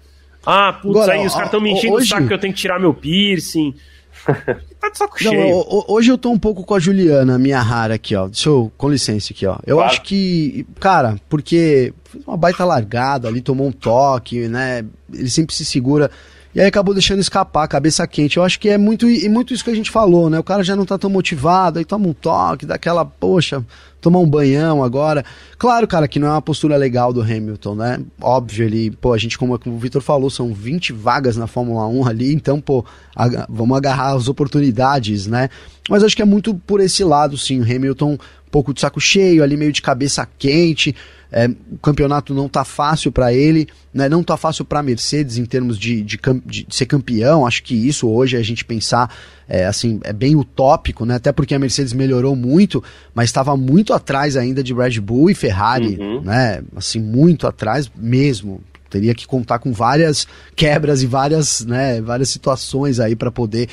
Ah, 0.47 0.73
putz, 0.73 0.97
Agora, 0.97 1.13
aí 1.15 1.27
os 1.27 1.33
caras 1.33 1.49
estão 1.49 1.61
me 1.61 1.73
enchendo 1.73 1.95
hoje... 1.95 2.07
o 2.07 2.09
saco 2.09 2.29
que 2.29 2.35
eu 2.35 2.39
tenho 2.39 2.55
que 2.55 2.61
tirar 2.61 2.79
meu 2.79 2.95
piercing. 2.95 3.75
tá 4.81 4.89
de 4.89 4.99
saco 4.99 5.17
Não, 5.23 5.31
cheio. 5.31 5.85
hoje 5.89 6.11
eu 6.11 6.17
tô 6.17 6.31
um 6.31 6.39
pouco 6.39 6.65
com 6.65 6.75
a 6.75 6.79
Juliana, 6.79 7.39
minha 7.39 7.61
rara 7.61 7.95
aqui, 7.95 8.15
ó. 8.15 8.27
Deixa 8.29 8.49
eu, 8.49 8.73
com 8.77 8.89
licença 8.89 9.33
aqui, 9.33 9.45
ó. 9.47 9.59
Eu 9.67 9.77
claro. 9.77 9.91
acho 9.91 10.03
que, 10.03 10.67
cara, 10.81 11.17
porque 11.29 11.93
uma 12.27 12.37
baita 12.37 12.65
largada 12.65 13.29
ali, 13.29 13.41
tomou 13.41 13.67
um 13.67 13.73
toque, 13.73 14.49
né? 14.49 14.85
Ele 15.13 15.29
sempre 15.29 15.55
se 15.55 15.65
segura. 15.65 16.11
E 16.57 16.61
aí 16.61 16.69
acabou 16.69 16.95
deixando 16.95 17.21
escapar, 17.21 17.69
cabeça 17.69 18.07
quente. 18.07 18.39
Eu 18.39 18.43
acho 18.43 18.59
que 18.59 18.71
é 18.71 18.79
muito, 18.79 19.07
e 19.07 19.29
muito 19.29 19.53
isso 19.53 19.63
que 19.63 19.69
a 19.69 19.75
gente 19.75 19.91
falou, 19.91 20.31
né? 20.31 20.39
O 20.39 20.43
cara 20.43 20.65
já 20.65 20.75
não 20.75 20.87
tá 20.87 20.97
tão 20.97 21.11
motivado, 21.11 21.79
aí 21.79 21.85
toma 21.85 22.09
um 22.09 22.15
toque, 22.15 22.65
daquela, 22.65 23.05
poxa, 23.05 23.63
tomar 24.01 24.21
um 24.21 24.27
banhão 24.27 24.83
agora. 24.83 25.23
Claro, 25.59 25.87
cara, 25.87 26.09
que 26.09 26.19
não 26.19 26.29
é 26.29 26.31
uma 26.31 26.41
postura 26.41 26.75
legal 26.79 27.13
do 27.13 27.21
Hamilton, 27.21 27.75
né? 27.75 28.01
Óbvio, 28.19 28.65
ele, 28.65 28.91
pô, 28.91 29.13
a 29.13 29.19
gente, 29.19 29.37
como, 29.37 29.61
o 29.67 29.79
Vitor 29.79 30.01
falou, 30.01 30.31
são 30.31 30.55
20 30.55 30.95
vagas 30.95 31.37
na 31.37 31.47
Fórmula 31.47 31.87
1 31.89 32.09
ali, 32.09 32.33
então, 32.33 32.59
pô, 32.59 32.83
vamos 33.51 33.77
agarrar 33.77 34.15
as 34.15 34.27
oportunidades, 34.27 35.27
né? 35.27 35.51
Mas 35.91 36.03
acho 36.03 36.17
que 36.17 36.23
é 36.23 36.25
muito 36.25 36.55
por 36.55 36.81
esse 36.81 37.05
lado, 37.05 37.37
sim. 37.37 37.61
O 37.61 37.65
Hamilton, 37.65 38.13
um 38.15 38.51
pouco 38.51 38.73
de 38.73 38.81
saco 38.81 38.99
cheio, 38.99 39.43
ali 39.43 39.59
meio 39.59 39.73
de 39.73 39.83
cabeça 39.83 40.27
quente. 40.39 40.97
É, 41.31 41.49
o 41.49 41.79
campeonato 41.83 42.33
não 42.33 42.49
tá 42.49 42.65
fácil 42.65 43.11
para 43.11 43.33
ele, 43.33 43.69
né? 43.93 44.09
não 44.09 44.23
tá 44.23 44.37
fácil 44.37 44.65
para 44.65 44.81
a 44.81 44.83
Mercedes 44.83 45.39
em 45.39 45.45
termos 45.45 45.79
de, 45.79 46.03
de, 46.03 46.19
de, 46.45 46.67
ser 46.71 46.87
campeão. 46.87 47.47
Acho 47.47 47.63
que 47.63 47.75
isso 47.75 48.09
hoje 48.09 48.37
a 48.37 48.43
gente 48.43 48.65
pensar 48.65 49.13
é, 49.49 49.67
assim 49.67 50.01
é 50.05 50.13
bem 50.13 50.37
utópico, 50.37 51.05
né? 51.05 51.17
até 51.17 51.33
porque 51.33 51.55
a 51.55 51.59
Mercedes 51.59 51.93
melhorou 51.93 52.37
muito, 52.37 52.83
mas 53.15 53.29
estava 53.29 53.57
muito 53.57 53.93
atrás 53.93 54.37
ainda 54.37 54.63
de 54.63 54.73
Red 54.73 55.01
Bull 55.01 55.31
e 55.31 55.35
Ferrari, 55.35 55.97
uhum. 55.99 56.21
né? 56.23 56.63
assim 56.77 57.01
muito 57.01 57.47
atrás 57.47 57.91
mesmo. 57.97 58.61
Teria 58.89 59.15
que 59.15 59.27
contar 59.27 59.59
com 59.59 59.73
várias 59.73 60.29
quebras 60.55 61.03
e 61.03 61.07
várias, 61.07 61.67
né, 61.67 62.01
várias 62.01 62.29
situações 62.29 63.01
aí 63.01 63.17
para 63.17 63.33
poder 63.33 63.69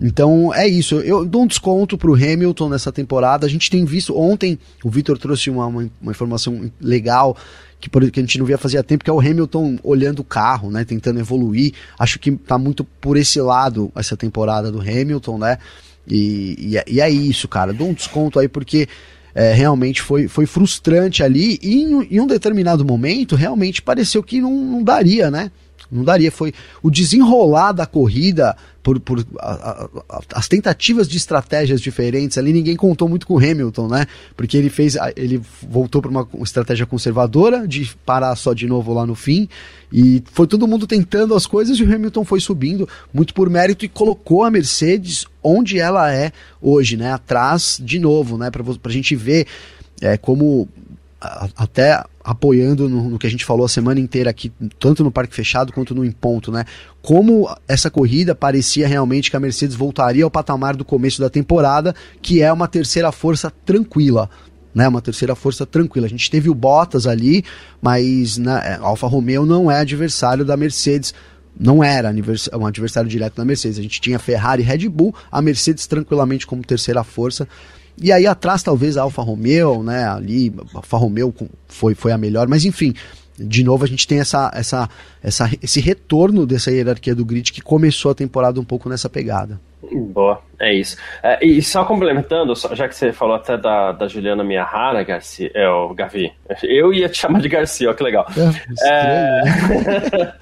então 0.00 0.52
é 0.54 0.68
isso. 0.68 0.96
Eu 0.96 1.24
dou 1.24 1.42
um 1.42 1.46
desconto 1.46 1.96
pro 1.96 2.14
Hamilton 2.14 2.68
nessa 2.68 2.92
temporada. 2.92 3.46
A 3.46 3.48
gente 3.48 3.70
tem 3.70 3.84
visto. 3.84 4.16
Ontem 4.16 4.58
o 4.84 4.90
Vitor 4.90 5.18
trouxe 5.18 5.48
uma, 5.48 5.66
uma, 5.66 5.90
uma, 6.00 6.12
informação 6.12 6.70
legal 6.80 7.36
que, 7.80 7.88
que 7.88 8.20
a 8.20 8.22
gente 8.22 8.38
não 8.38 8.46
via 8.46 8.58
fazia 8.58 8.82
tempo, 8.82 9.04
que 9.04 9.10
é 9.10 9.12
o 9.12 9.20
Hamilton 9.20 9.78
olhando 9.82 10.20
o 10.20 10.24
carro, 10.24 10.70
né? 10.70 10.84
Tentando 10.84 11.18
evoluir. 11.18 11.72
Acho 11.98 12.18
que 12.18 12.32
tá 12.32 12.58
muito 12.58 12.84
por 12.84 13.16
esse 13.16 13.40
lado 13.40 13.90
essa 13.96 14.16
temporada 14.16 14.70
do 14.70 14.80
Hamilton, 14.80 15.38
né? 15.38 15.58
E, 16.06 16.56
e, 16.58 16.76
é, 16.76 16.84
e 16.86 17.00
é 17.00 17.10
isso, 17.10 17.48
cara. 17.48 17.72
Dou 17.72 17.88
um 17.88 17.94
desconto 17.94 18.38
aí 18.38 18.48
porque. 18.48 18.88
É, 19.38 19.52
realmente 19.52 20.00
foi, 20.00 20.28
foi 20.28 20.46
frustrante 20.46 21.22
ali 21.22 21.58
e 21.62 21.82
em, 21.82 22.08
em, 22.10 22.20
um 22.20 22.26
determinado 22.26 22.86
momento 22.86 23.36
realmente 23.36 23.82
pareceu 23.82 24.22
que 24.22 24.40
não, 24.40 24.50
não 24.50 24.82
daria, 24.82 25.30
né? 25.30 25.50
Não 25.92 26.02
daria. 26.02 26.32
Foi 26.32 26.54
o 26.82 26.90
desenrolar 26.90 27.72
da 27.72 27.84
corrida 27.84 28.56
por, 28.86 29.00
por 29.00 29.26
a, 29.40 29.88
a, 30.08 30.20
as 30.32 30.46
tentativas 30.46 31.08
de 31.08 31.16
estratégias 31.16 31.80
diferentes 31.80 32.38
ali, 32.38 32.52
ninguém 32.52 32.76
contou 32.76 33.08
muito 33.08 33.26
com 33.26 33.34
o 33.34 33.38
Hamilton, 33.38 33.88
né? 33.88 34.06
Porque 34.36 34.56
ele 34.56 34.70
fez, 34.70 34.96
ele 35.16 35.42
voltou 35.68 36.00
para 36.00 36.08
uma 36.08 36.28
estratégia 36.40 36.86
conservadora 36.86 37.66
de 37.66 37.92
parar 38.06 38.36
só 38.36 38.54
de 38.54 38.68
novo 38.68 38.94
lá 38.94 39.04
no 39.04 39.16
fim 39.16 39.48
e 39.92 40.22
foi 40.30 40.46
todo 40.46 40.68
mundo 40.68 40.86
tentando 40.86 41.34
as 41.34 41.48
coisas 41.48 41.76
e 41.80 41.82
o 41.82 41.92
Hamilton 41.92 42.24
foi 42.24 42.38
subindo 42.38 42.88
muito 43.12 43.34
por 43.34 43.50
mérito 43.50 43.84
e 43.84 43.88
colocou 43.88 44.44
a 44.44 44.52
Mercedes 44.52 45.26
onde 45.42 45.80
ela 45.80 46.12
é 46.14 46.30
hoje, 46.62 46.96
né? 46.96 47.12
Atrás 47.12 47.80
de 47.82 47.98
novo, 47.98 48.38
né? 48.38 48.52
Para 48.52 48.62
a 48.84 48.92
gente 48.92 49.16
ver 49.16 49.48
é, 50.00 50.16
como 50.16 50.68
até 51.56 52.02
apoiando 52.22 52.88
no, 52.88 53.10
no, 53.10 53.18
que 53.18 53.26
a 53.26 53.30
gente 53.30 53.44
falou 53.44 53.64
a 53.64 53.68
semana 53.68 54.00
inteira 54.00 54.30
aqui, 54.30 54.52
tanto 54.78 55.04
no 55.04 55.10
parque 55.10 55.34
fechado 55.34 55.72
quanto 55.72 55.94
no 55.94 56.04
em 56.04 56.10
ponto, 56.10 56.50
né? 56.50 56.64
Como 57.02 57.48
essa 57.68 57.90
corrida 57.90 58.34
parecia 58.34 58.88
realmente 58.88 59.30
que 59.30 59.36
a 59.36 59.40
Mercedes 59.40 59.76
voltaria 59.76 60.24
ao 60.24 60.30
patamar 60.30 60.76
do 60.76 60.84
começo 60.84 61.20
da 61.20 61.30
temporada, 61.30 61.94
que 62.20 62.42
é 62.42 62.52
uma 62.52 62.66
terceira 62.66 63.12
força 63.12 63.50
tranquila. 63.64 64.28
Né, 64.74 64.86
uma 64.86 65.00
terceira 65.00 65.34
força 65.34 65.64
tranquila. 65.64 66.04
A 66.06 66.10
gente 66.10 66.30
teve 66.30 66.50
o 66.50 66.54
Bottas 66.54 67.06
ali, 67.06 67.42
mas 67.80 68.36
né, 68.36 68.78
a 68.78 68.84
Alfa 68.84 69.06
Romeo 69.06 69.46
não 69.46 69.70
é 69.70 69.80
adversário 69.80 70.44
da 70.44 70.54
Mercedes 70.54 71.14
não 71.58 71.82
era 71.82 72.14
um 72.54 72.66
adversário 72.66 73.08
direto 73.08 73.36
da 73.36 73.44
Mercedes. 73.44 73.78
A 73.78 73.82
gente 73.82 74.00
tinha 74.00 74.18
Ferrari 74.18 74.62
e 74.62 74.64
Red 74.66 74.88
Bull, 74.88 75.14
a 75.32 75.40
Mercedes 75.40 75.86
tranquilamente 75.86 76.46
como 76.46 76.62
terceira 76.62 77.02
força. 77.02 77.48
E 78.00 78.12
aí 78.12 78.26
atrás 78.26 78.62
talvez 78.62 78.96
a 78.96 79.02
Alfa 79.02 79.22
Romeo, 79.22 79.82
né, 79.82 80.06
ali, 80.06 80.52
a 80.74 80.78
Alfa 80.78 80.96
Romeo 80.96 81.34
foi, 81.66 81.94
foi 81.94 82.12
a 82.12 82.18
melhor, 82.18 82.46
mas 82.46 82.64
enfim, 82.64 82.94
de 83.38 83.62
novo 83.62 83.84
a 83.84 83.88
gente 83.88 84.06
tem 84.06 84.20
essa, 84.20 84.50
essa, 84.54 84.88
essa, 85.22 85.50
esse 85.62 85.80
retorno 85.80 86.46
dessa 86.46 86.70
hierarquia 86.70 87.14
do 87.14 87.24
grid 87.24 87.52
que 87.52 87.60
começou 87.60 88.10
a 88.10 88.14
temporada 88.14 88.60
um 88.60 88.64
pouco 88.64 88.88
nessa 88.88 89.08
pegada. 89.08 89.60
Boa, 89.92 90.40
é 90.58 90.74
isso. 90.74 90.96
É, 91.22 91.44
e 91.44 91.62
só 91.62 91.84
complementando, 91.84 92.54
já 92.72 92.88
que 92.88 92.96
você 92.96 93.12
falou 93.12 93.36
até 93.36 93.56
da, 93.56 93.92
da 93.92 94.08
Juliana 94.08 94.42
Miyahara, 94.42 95.02
Garcia, 95.04 95.50
é, 95.54 95.68
o 95.68 95.94
Gavi, 95.94 96.32
eu 96.62 96.92
ia 96.92 97.08
te 97.08 97.18
chamar 97.18 97.40
de 97.40 97.48
Garcia, 97.48 97.90
ó, 97.90 97.94
que 97.94 98.02
legal. 98.02 98.26
É, 98.82 98.88
é, 98.88 99.42
né? 99.44 100.32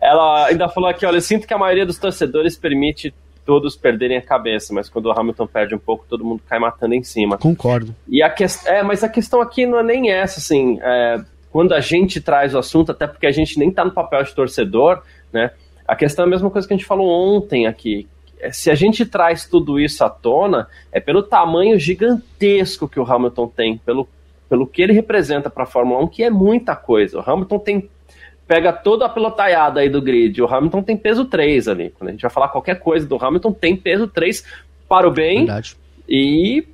ela 0.00 0.46
ainda 0.46 0.68
falou 0.68 0.88
aqui, 0.88 1.04
olha, 1.04 1.16
eu 1.16 1.20
sinto 1.20 1.46
que 1.46 1.52
a 1.52 1.58
maioria 1.58 1.84
dos 1.84 1.98
torcedores 1.98 2.56
permite 2.56 3.12
todos 3.44 3.76
perderem 3.76 4.16
a 4.16 4.22
cabeça, 4.22 4.72
mas 4.72 4.88
quando 4.88 5.06
o 5.06 5.12
Hamilton 5.12 5.46
perde 5.46 5.74
um 5.74 5.78
pouco, 5.78 6.06
todo 6.08 6.24
mundo 6.24 6.42
cai 6.48 6.58
matando 6.58 6.94
em 6.94 7.02
cima. 7.02 7.38
Concordo. 7.38 7.94
E 8.08 8.22
a 8.22 8.30
que... 8.30 8.44
É, 8.66 8.82
mas 8.82 9.04
a 9.04 9.08
questão 9.08 9.40
aqui 9.40 9.66
não 9.66 9.78
é 9.78 9.82
nem 9.82 10.10
essa, 10.10 10.40
assim, 10.40 10.78
é, 10.82 11.20
quando 11.50 11.72
a 11.72 11.80
gente 11.80 12.20
traz 12.20 12.54
o 12.54 12.58
assunto, 12.58 12.92
até 12.92 13.06
porque 13.06 13.26
a 13.26 13.32
gente 13.32 13.58
nem 13.58 13.70
tá 13.70 13.84
no 13.84 13.92
papel 13.92 14.22
de 14.24 14.34
torcedor, 14.34 15.02
né? 15.32 15.50
A 15.86 15.94
questão 15.94 16.24
é 16.24 16.26
a 16.26 16.30
mesma 16.30 16.50
coisa 16.50 16.66
que 16.66 16.72
a 16.72 16.76
gente 16.76 16.86
falou 16.86 17.08
ontem 17.08 17.66
aqui. 17.66 18.08
É, 18.40 18.50
se 18.50 18.70
a 18.70 18.74
gente 18.74 19.06
traz 19.06 19.46
tudo 19.46 19.78
isso 19.78 20.02
à 20.04 20.10
tona, 20.10 20.66
é 20.90 20.98
pelo 20.98 21.22
tamanho 21.22 21.78
gigantesco 21.78 22.88
que 22.88 22.98
o 22.98 23.04
Hamilton 23.04 23.46
tem, 23.48 23.78
pelo, 23.78 24.08
pelo 24.48 24.66
que 24.66 24.82
ele 24.82 24.92
representa 24.92 25.48
para 25.48 25.64
a 25.64 25.66
Fórmula 25.66 26.02
1, 26.04 26.08
que 26.08 26.24
é 26.24 26.30
muita 26.30 26.74
coisa. 26.74 27.18
O 27.18 27.30
Hamilton 27.30 27.58
tem 27.58 27.90
pega 28.46 28.72
toda 28.72 29.06
a 29.06 29.08
pelotaiada 29.08 29.80
aí 29.80 29.88
do 29.88 30.02
grid. 30.02 30.40
O 30.42 30.46
Hamilton 30.46 30.82
tem 30.82 30.96
peso 30.96 31.24
3 31.24 31.68
ali. 31.68 31.90
Quando 31.90 32.08
a 32.08 32.12
gente 32.12 32.22
vai 32.22 32.30
falar 32.30 32.48
qualquer 32.48 32.78
coisa 32.78 33.06
do 33.06 33.22
Hamilton, 33.22 33.52
tem 33.52 33.76
peso 33.76 34.06
3 34.06 34.44
para 34.88 35.08
o 35.08 35.10
bem 35.10 35.38
Verdade. 35.38 35.76
e 36.08 36.66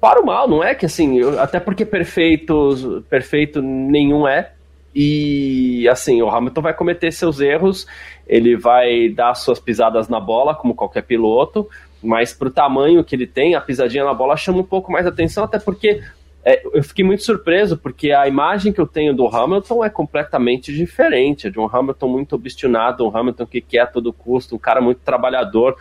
para 0.00 0.20
o 0.20 0.26
mal. 0.26 0.48
Não 0.48 0.62
é 0.62 0.74
que 0.74 0.86
assim, 0.86 1.18
eu, 1.18 1.40
até 1.40 1.58
porque 1.58 1.84
perfeito, 1.84 3.04
perfeito 3.08 3.62
nenhum 3.62 4.26
é. 4.28 4.52
E 4.94 5.86
assim, 5.90 6.22
o 6.22 6.28
Hamilton 6.28 6.62
vai 6.62 6.72
cometer 6.72 7.12
seus 7.12 7.38
erros, 7.38 7.86
ele 8.26 8.56
vai 8.56 9.10
dar 9.10 9.34
suas 9.34 9.60
pisadas 9.60 10.08
na 10.08 10.18
bola, 10.18 10.54
como 10.54 10.74
qualquer 10.74 11.02
piloto, 11.02 11.68
mas 12.02 12.32
para 12.32 12.48
o 12.48 12.50
tamanho 12.50 13.04
que 13.04 13.14
ele 13.14 13.26
tem, 13.26 13.54
a 13.54 13.60
pisadinha 13.60 14.04
na 14.04 14.14
bola 14.14 14.38
chama 14.38 14.60
um 14.60 14.64
pouco 14.64 14.90
mais 14.90 15.06
atenção, 15.06 15.44
até 15.44 15.58
porque 15.58 16.02
é, 16.48 16.62
eu 16.72 16.82
fiquei 16.84 17.04
muito 17.04 17.24
surpreso 17.24 17.76
porque 17.76 18.12
a 18.12 18.28
imagem 18.28 18.72
que 18.72 18.80
eu 18.80 18.86
tenho 18.86 19.12
do 19.12 19.26
Hamilton 19.26 19.84
é 19.84 19.90
completamente 19.90 20.72
diferente. 20.72 21.48
É 21.48 21.50
de 21.50 21.58
um 21.58 21.66
Hamilton 21.66 22.06
muito 22.06 22.36
obstinado, 22.36 23.04
um 23.04 23.14
Hamilton 23.14 23.46
que 23.46 23.60
quer 23.60 23.80
a 23.80 23.86
todo 23.86 24.12
custo, 24.12 24.54
um 24.54 24.58
cara 24.58 24.80
muito 24.80 24.98
trabalhador. 24.98 25.76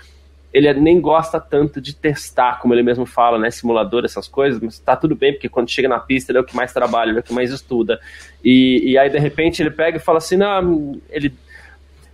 Ele 0.51 0.73
nem 0.73 0.99
gosta 0.99 1.39
tanto 1.39 1.79
de 1.79 1.95
testar, 1.95 2.59
como 2.59 2.73
ele 2.73 2.81
mesmo 2.81 3.05
fala, 3.05 3.37
né? 3.37 3.51
Simulador, 3.51 4.05
essas 4.05 4.27
coisas, 4.27 4.59
mas 4.59 4.79
tá 4.79 4.95
tudo 4.95 5.15
bem, 5.15 5.33
porque 5.33 5.47
quando 5.47 5.69
chega 5.69 5.87
na 5.87 5.99
pista 5.99 6.31
ele 6.31 6.39
é 6.39 6.41
o 6.41 6.45
que 6.45 6.55
mais 6.55 6.73
trabalha, 6.73 7.09
ele 7.09 7.19
é 7.19 7.21
o 7.21 7.23
que 7.23 7.33
mais 7.33 7.51
estuda. 7.51 7.99
E, 8.43 8.91
e 8.91 8.97
aí, 8.97 9.07
de 9.07 9.19
repente, 9.19 9.61
ele 9.61 9.69
pega 9.69 9.97
e 9.97 9.99
fala 9.99 10.17
assim: 10.17 10.35
não, 10.35 10.99
ele 11.11 11.31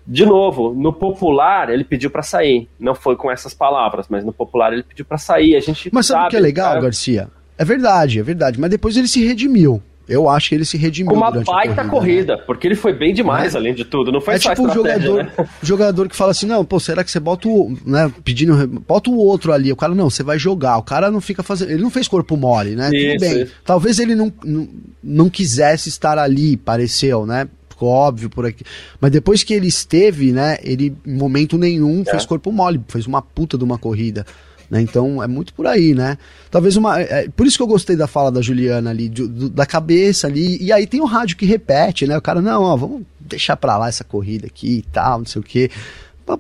de 0.06 0.26
novo, 0.26 0.74
no 0.74 0.92
popular 0.92 1.70
ele 1.70 1.86
pediu 1.86 2.12
para 2.12 2.24
sair. 2.24 2.68
Não 2.78 2.96
foi 2.96 3.16
com 3.16 3.32
essas 3.32 3.54
palavras, 3.54 4.08
mas 4.10 4.26
no 4.26 4.34
popular 4.34 4.74
ele 4.74 4.84
pediu 4.84 5.06
para 5.06 5.18
sair. 5.18 5.56
A 5.56 5.62
gente 5.62 5.90
Mas 5.94 6.08
sabe 6.08 6.26
o 6.26 6.30
que 6.32 6.36
é 6.36 6.42
legal, 6.42 6.72
cara... 6.72 6.82
Garcia? 6.82 7.30
É 7.62 7.66
verdade, 7.66 8.18
é 8.18 8.24
verdade. 8.24 8.60
Mas 8.60 8.72
depois 8.72 8.98
ele 8.98 9.08
se 9.08 9.24
redimiu. 9.24 9.80
Eu 10.10 10.28
acho 10.28 10.50
que 10.50 10.56
ele 10.56 10.66
se 10.66 10.78
redimiu. 10.78 11.12
Com 11.12 11.18
uma 11.18 11.30
baita 11.30 11.46
corrida, 11.46 11.86
corrida 11.86 12.36
né? 12.36 12.44
porque 12.48 12.68
ele 12.68 12.74
foi 12.74 12.92
bem 12.92 13.14
demais, 13.14 13.54
é. 13.54 13.58
além 13.60 13.72
de 13.72 13.86
tudo. 13.86 14.12
Não 14.12 14.20
foi 14.20 14.34
é 14.34 14.40
só 14.40 14.50
tipo 14.50 14.68
um 14.68 14.74
jogador, 14.74 15.24
né? 15.24 15.32
jogador 15.62 16.10
que 16.10 16.16
fala 16.16 16.32
assim: 16.32 16.48
não, 16.48 16.66
pô, 16.66 16.80
será 16.80 17.04
que 17.04 17.12
você 17.12 17.20
bota 17.20 17.48
o. 17.48 17.78
Né, 17.86 18.12
pedindo. 18.24 18.68
Bota 18.68 19.12
o 19.12 19.16
outro 19.16 19.54
ali. 19.54 19.72
O 19.72 19.76
cara, 19.76 19.94
não, 19.94 20.10
você 20.10 20.24
vai 20.24 20.40
jogar. 20.40 20.80
O 20.80 20.84
cara 20.84 21.12
não 21.12 21.22
fica 21.22 21.44
fazendo. 21.44 21.70
Ele 21.70 21.84
não 21.84 21.92
fez 21.92 22.08
corpo 22.08 22.36
mole, 22.36 22.76
né? 22.76 22.90
Isso, 22.92 23.12
Tudo 23.12 23.20
bem. 23.20 23.44
Isso. 23.44 23.54
Talvez 23.64 24.00
ele 24.00 24.16
não, 24.16 24.34
não, 24.44 24.68
não 25.04 25.30
quisesse 25.30 25.88
estar 25.88 26.18
ali, 26.18 26.58
pareceu, 26.58 27.28
né? 27.28 27.48
Ficou 27.70 27.90
óbvio 27.90 28.28
por 28.28 28.48
aqui. 28.48 28.64
Mas 29.00 29.12
depois 29.12 29.44
que 29.44 29.54
ele 29.54 29.68
esteve, 29.68 30.32
né? 30.32 30.58
Ele, 30.64 30.96
em 31.06 31.16
momento 31.16 31.60
nenhum, 31.60 32.02
é. 32.02 32.10
fez 32.10 32.26
corpo 32.26 32.52
mole. 32.52 32.82
Fez 32.88 33.06
uma 33.06 33.22
puta 33.22 33.56
de 33.56 33.64
uma 33.64 33.78
corrida. 33.78 34.26
Né? 34.72 34.82
Então 34.82 35.22
é 35.22 35.28
muito 35.28 35.54
por 35.54 35.68
aí, 35.68 35.94
né? 35.94 36.18
Talvez 36.50 36.78
uma. 36.78 37.02
É, 37.02 37.26
é, 37.26 37.30
por 37.30 37.46
isso 37.46 37.58
que 37.58 37.64
eu 37.64 37.68
gostei 37.68 37.98
da 37.98 38.08
fala 38.08 38.32
da 38.32 38.42
Juliana 38.42 38.90
ali, 38.90 39.10
do, 39.10 39.50
da 39.50 39.66
cabeça 39.66 40.28
ali. 40.28 40.58
E 40.64 40.72
aí 40.72 40.88
tem 40.88 41.02
o 41.02 41.06
rádio 41.06 41.36
que 41.36 41.46
repete, 41.46 42.08
né? 42.08 42.18
O 42.18 42.22
cara, 42.22 42.42
não, 42.42 42.64
ó, 42.64 42.78
vamos 42.78 43.02
deixar 43.20 43.58
pra 43.58 43.78
lá 43.78 43.90
essa 43.90 44.06
corrida 44.06 44.48
aqui 44.48 44.78
e 44.78 44.82
tal, 44.84 45.20
não 45.20 45.26
sei 45.26 45.42
o 45.42 45.44
quê. 45.44 45.70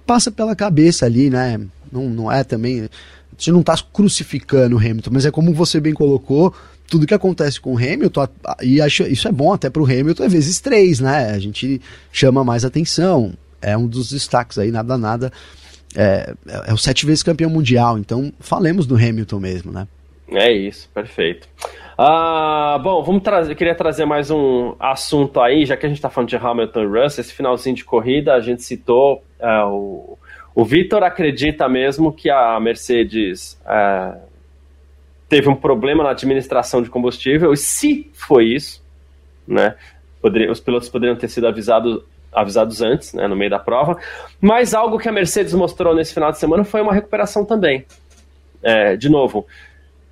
Passa 0.06 0.32
pela 0.32 0.56
cabeça 0.56 1.06
ali, 1.06 1.30
né? 1.30 1.60
Não, 1.92 2.10
não 2.10 2.32
é 2.32 2.46
também. 2.46 2.90
Você 3.38 3.52
não 3.52 3.62
tá 3.62 3.76
crucificando 3.92 4.78
o 4.78 4.80
Hamilton, 4.80 5.10
mas 5.12 5.26
é 5.26 5.32
como 5.32 5.54
você 5.54 5.82
bem 5.82 5.94
colocou, 5.94 6.54
tudo 6.88 7.08
que 7.08 7.14
acontece 7.14 7.60
com 7.60 7.74
o 7.74 7.78
Hamilton, 7.78 8.28
e 8.62 8.80
acho, 8.80 9.04
isso 9.04 9.28
é 9.28 9.32
bom 9.32 9.52
até 9.52 9.70
pro 9.70 9.84
Hamilton, 9.84 10.24
é 10.24 10.30
vezes 10.30 10.62
três, 10.62 11.00
né? 11.02 11.32
A 11.32 11.40
gente 11.40 11.82
chama 12.14 12.46
mais 12.46 12.64
atenção. 12.64 13.34
É 13.62 13.78
um 13.78 13.88
dos 13.88 14.12
destaques 14.12 14.58
aí, 14.58 14.72
nada, 14.72 14.98
nada 14.98 15.32
é, 15.96 16.34
é 16.68 16.74
o 16.74 16.78
sete 16.78 17.06
vezes 17.06 17.24
campeão 17.24 17.50
mundial, 17.50 17.98
então 17.98 18.32
falemos 18.40 18.86
do 18.86 18.96
Hamilton 18.96 19.40
mesmo, 19.40 19.72
né? 19.72 19.88
É 20.30 20.52
isso, 20.52 20.90
perfeito. 20.94 21.48
Ah, 21.98 22.80
bom, 22.82 23.04
vamos 23.04 23.22
trazer. 23.22 23.54
Queria 23.54 23.76
trazer 23.76 24.06
mais 24.06 24.32
um 24.32 24.74
assunto 24.80 25.42
aí, 25.42 25.66
já 25.66 25.76
que 25.76 25.86
a 25.86 25.90
gente 25.90 25.98
está 25.98 26.10
falando 26.10 26.30
de 26.30 26.38
Hamilton 26.38 26.84
e 26.84 26.86
Russell, 26.86 27.22
esse 27.22 27.34
finalzinho 27.34 27.76
de 27.76 27.84
corrida, 27.84 28.34
a 28.34 28.40
gente 28.40 28.64
citou 28.64 29.22
é, 29.40 29.64
o, 29.66 30.18
o 30.54 30.64
Vitor 30.64 31.04
acredita 31.04 31.68
mesmo 31.68 32.12
que 32.12 32.30
a 32.30 32.60
Mercedes 32.60 33.60
é, 33.66 34.18
teve 35.28 35.50
um 35.50 35.56
problema 35.56 36.04
na 36.04 36.12
administração 36.12 36.82
de 36.82 36.90
combustível, 36.90 37.54
e 37.54 37.58
se 37.58 38.10
foi 38.14 38.46
isso, 38.46 38.84
né? 39.48 39.76
Poderia, 40.22 40.52
os 40.52 40.60
pilotos 40.60 40.90
poderiam 40.90 41.16
ter 41.16 41.28
sido 41.28 41.48
avisados 41.48 42.04
avisados 42.32 42.82
antes, 42.82 43.14
né, 43.14 43.28
no 43.28 43.36
meio 43.36 43.52
da 43.52 43.60
prova. 43.60 43.98
Mas 44.40 44.74
algo 44.74 44.98
que 44.98 45.10
a 45.10 45.12
Mercedes 45.12 45.54
mostrou 45.54 45.94
nesse 45.94 46.14
final 46.14 46.32
de 46.32 46.38
semana 46.38 46.64
foi 46.64 46.82
uma 46.82 46.94
recuperação 46.94 47.44
também. 47.44 47.86
É, 48.64 48.96
de 48.96 49.10
novo, 49.10 49.46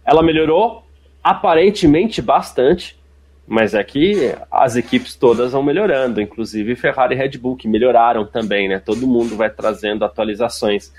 ela 0.05 0.23
melhorou 0.23 0.83
aparentemente 1.23 2.21
bastante, 2.21 2.97
mas 3.47 3.73
é 3.73 3.83
que 3.83 4.35
as 4.51 4.75
equipes 4.75 5.15
todas 5.15 5.51
vão 5.51 5.63
melhorando, 5.63 6.21
inclusive 6.21 6.75
Ferrari 6.75 7.15
e 7.15 7.17
Red 7.17 7.37
Bull, 7.37 7.55
que 7.55 7.67
melhoraram 7.67 8.25
também, 8.25 8.67
né? 8.69 8.79
Todo 8.79 9.07
mundo 9.07 9.35
vai 9.35 9.49
trazendo 9.49 10.05
atualizações. 10.05 10.91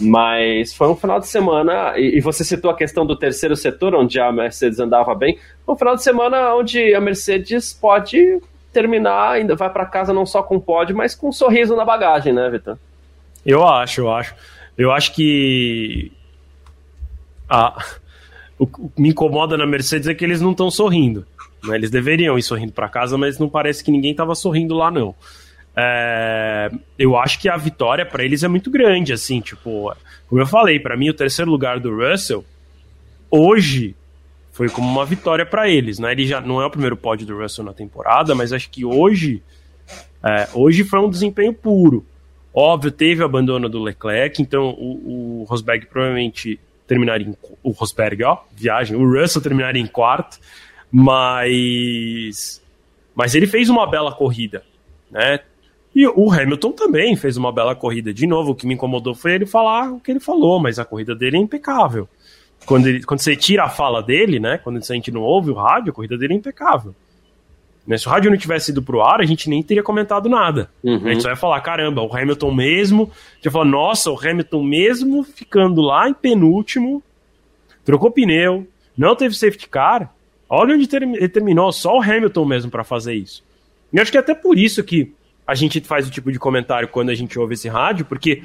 Mas 0.00 0.74
foi 0.74 0.88
um 0.88 0.96
final 0.96 1.18
de 1.18 1.26
semana, 1.26 1.96
e, 1.96 2.20
você 2.20 2.44
citou 2.44 2.70
a 2.70 2.76
questão 2.76 3.06
do 3.06 3.16
terceiro 3.16 3.56
setor, 3.56 3.94
onde 3.94 4.20
a 4.20 4.30
Mercedes 4.30 4.78
andava 4.78 5.14
bem. 5.14 5.38
Um 5.66 5.76
final 5.76 5.96
de 5.96 6.02
semana 6.02 6.54
onde 6.54 6.94
a 6.94 7.00
Mercedes 7.00 7.72
pode 7.72 8.40
terminar, 8.76 9.30
ainda 9.30 9.56
vai 9.56 9.70
para 9.70 9.86
casa 9.86 10.12
não 10.12 10.26
só 10.26 10.42
com 10.42 10.60
pódio, 10.60 10.94
mas 10.94 11.14
com 11.14 11.30
um 11.30 11.32
sorriso 11.32 11.74
na 11.74 11.84
bagagem, 11.84 12.34
né, 12.34 12.50
Vitor? 12.50 12.76
Eu 13.44 13.66
acho, 13.66 14.02
eu 14.02 14.12
acho. 14.12 14.34
Eu 14.76 14.92
acho 14.92 15.14
que. 15.14 16.12
Ah, 17.48 17.82
o 18.58 18.66
que 18.66 19.00
me 19.00 19.08
incomoda 19.08 19.56
na 19.56 19.66
Mercedes 19.66 20.08
é 20.08 20.14
que 20.14 20.22
eles 20.22 20.42
não 20.42 20.50
estão 20.50 20.70
sorrindo. 20.70 21.24
Né? 21.64 21.76
Eles 21.76 21.90
deveriam 21.90 22.38
ir 22.38 22.42
sorrindo 22.42 22.72
para 22.72 22.86
casa, 22.86 23.16
mas 23.16 23.38
não 23.38 23.48
parece 23.48 23.82
que 23.82 23.90
ninguém 23.90 24.10
estava 24.10 24.34
sorrindo 24.34 24.74
lá, 24.74 24.90
não. 24.90 25.14
É, 25.74 26.70
eu 26.98 27.16
acho 27.16 27.38
que 27.38 27.48
a 27.48 27.56
vitória 27.56 28.04
para 28.04 28.24
eles 28.24 28.42
é 28.42 28.48
muito 28.48 28.70
grande, 28.70 29.12
assim, 29.12 29.40
tipo, 29.40 29.94
como 30.28 30.40
eu 30.40 30.46
falei, 30.46 30.78
para 30.80 30.96
mim 30.96 31.10
o 31.10 31.14
terceiro 31.14 31.50
lugar 31.50 31.78
do 31.78 31.94
Russell 31.94 32.44
hoje 33.30 33.94
foi 34.56 34.70
como 34.70 34.88
uma 34.88 35.04
vitória 35.04 35.44
para 35.44 35.68
eles, 35.68 35.98
né? 35.98 36.12
Ele 36.12 36.26
já 36.26 36.40
não 36.40 36.62
é 36.62 36.66
o 36.66 36.70
primeiro 36.70 36.96
pódio 36.96 37.26
do 37.26 37.38
Russell 37.38 37.62
na 37.62 37.74
temporada, 37.74 38.34
mas 38.34 38.54
acho 38.54 38.70
que 38.70 38.86
hoje, 38.86 39.42
é, 40.24 40.48
hoje 40.54 40.82
foi 40.82 40.98
um 40.98 41.10
desempenho 41.10 41.52
puro. 41.52 42.06
Óbvio, 42.54 42.90
teve 42.90 43.20
o 43.20 43.26
abandono 43.26 43.68
do 43.68 43.82
Leclerc, 43.82 44.40
então 44.40 44.70
o, 44.70 45.42
o 45.42 45.44
Rosberg 45.46 45.84
provavelmente 45.84 46.58
terminaria 46.86 47.26
em, 47.26 47.36
o 47.62 47.70
Rosberg, 47.70 48.24
ó, 48.24 48.38
viagem, 48.56 48.96
o 48.96 49.20
Russell 49.20 49.42
terminaria 49.42 49.82
em 49.82 49.86
quarto, 49.86 50.38
mas 50.90 52.62
mas 53.14 53.34
ele 53.34 53.46
fez 53.46 53.68
uma 53.68 53.86
bela 53.86 54.12
corrida, 54.12 54.62
né? 55.10 55.40
E 55.94 56.06
o 56.06 56.32
Hamilton 56.32 56.72
também 56.72 57.14
fez 57.14 57.36
uma 57.36 57.52
bela 57.52 57.74
corrida. 57.74 58.12
De 58.12 58.26
novo, 58.26 58.52
o 58.52 58.54
que 58.54 58.66
me 58.66 58.72
incomodou 58.72 59.14
foi 59.14 59.34
ele 59.34 59.44
falar 59.44 59.92
o 59.92 60.00
que 60.00 60.10
ele 60.10 60.20
falou, 60.20 60.58
mas 60.58 60.78
a 60.78 60.84
corrida 60.84 61.14
dele 61.14 61.36
é 61.36 61.40
impecável 61.40 62.08
quando, 62.66 62.88
ele, 62.88 63.02
quando 63.04 63.20
você 63.20 63.36
tira 63.36 63.64
a 63.64 63.68
fala 63.68 64.02
dele, 64.02 64.38
né? 64.40 64.58
Quando 64.58 64.76
a 64.76 64.80
gente 64.80 65.10
não 65.10 65.22
ouve 65.22 65.50
o 65.50 65.54
rádio, 65.54 65.90
a 65.90 65.94
corrida 65.94 66.18
dele 66.18 66.34
é 66.34 66.36
impecável. 66.36 66.94
Né, 67.86 67.96
se 67.96 68.08
o 68.08 68.10
rádio 68.10 68.32
não 68.32 68.36
tivesse 68.36 68.72
ido 68.72 68.82
pro 68.82 69.00
ar, 69.00 69.20
a 69.20 69.24
gente 69.24 69.48
nem 69.48 69.62
teria 69.62 69.82
comentado 69.82 70.28
nada. 70.28 70.68
Uhum. 70.82 71.06
A 71.06 71.12
gente 71.12 71.22
só 71.22 71.28
ia 71.28 71.36
falar, 71.36 71.60
caramba, 71.60 72.02
o 72.02 72.14
Hamilton 72.14 72.52
mesmo. 72.52 73.12
Já 73.40 73.48
falar, 73.48 73.64
nossa, 73.64 74.10
o 74.10 74.18
Hamilton 74.18 74.64
mesmo 74.64 75.22
ficando 75.22 75.80
lá 75.80 76.08
em 76.08 76.12
penúltimo, 76.12 77.00
trocou 77.84 78.10
pneu, 78.10 78.66
não 78.98 79.14
teve 79.14 79.36
safety 79.36 79.68
car. 79.68 80.12
Olha 80.48 80.74
onde 80.74 80.88
ele 80.96 81.28
terminou, 81.28 81.70
só 81.72 81.96
o 81.96 82.02
Hamilton 82.02 82.44
mesmo 82.44 82.70
para 82.70 82.82
fazer 82.82 83.14
isso. 83.14 83.44
E 83.92 84.00
acho 84.00 84.10
que 84.10 84.16
é 84.16 84.20
até 84.20 84.34
por 84.34 84.58
isso 84.58 84.82
que 84.82 85.12
a 85.46 85.54
gente 85.54 85.80
faz 85.80 86.08
o 86.08 86.10
tipo 86.10 86.32
de 86.32 86.40
comentário 86.40 86.88
quando 86.88 87.10
a 87.10 87.14
gente 87.14 87.38
ouve 87.38 87.54
esse 87.54 87.68
rádio, 87.68 88.04
porque 88.04 88.42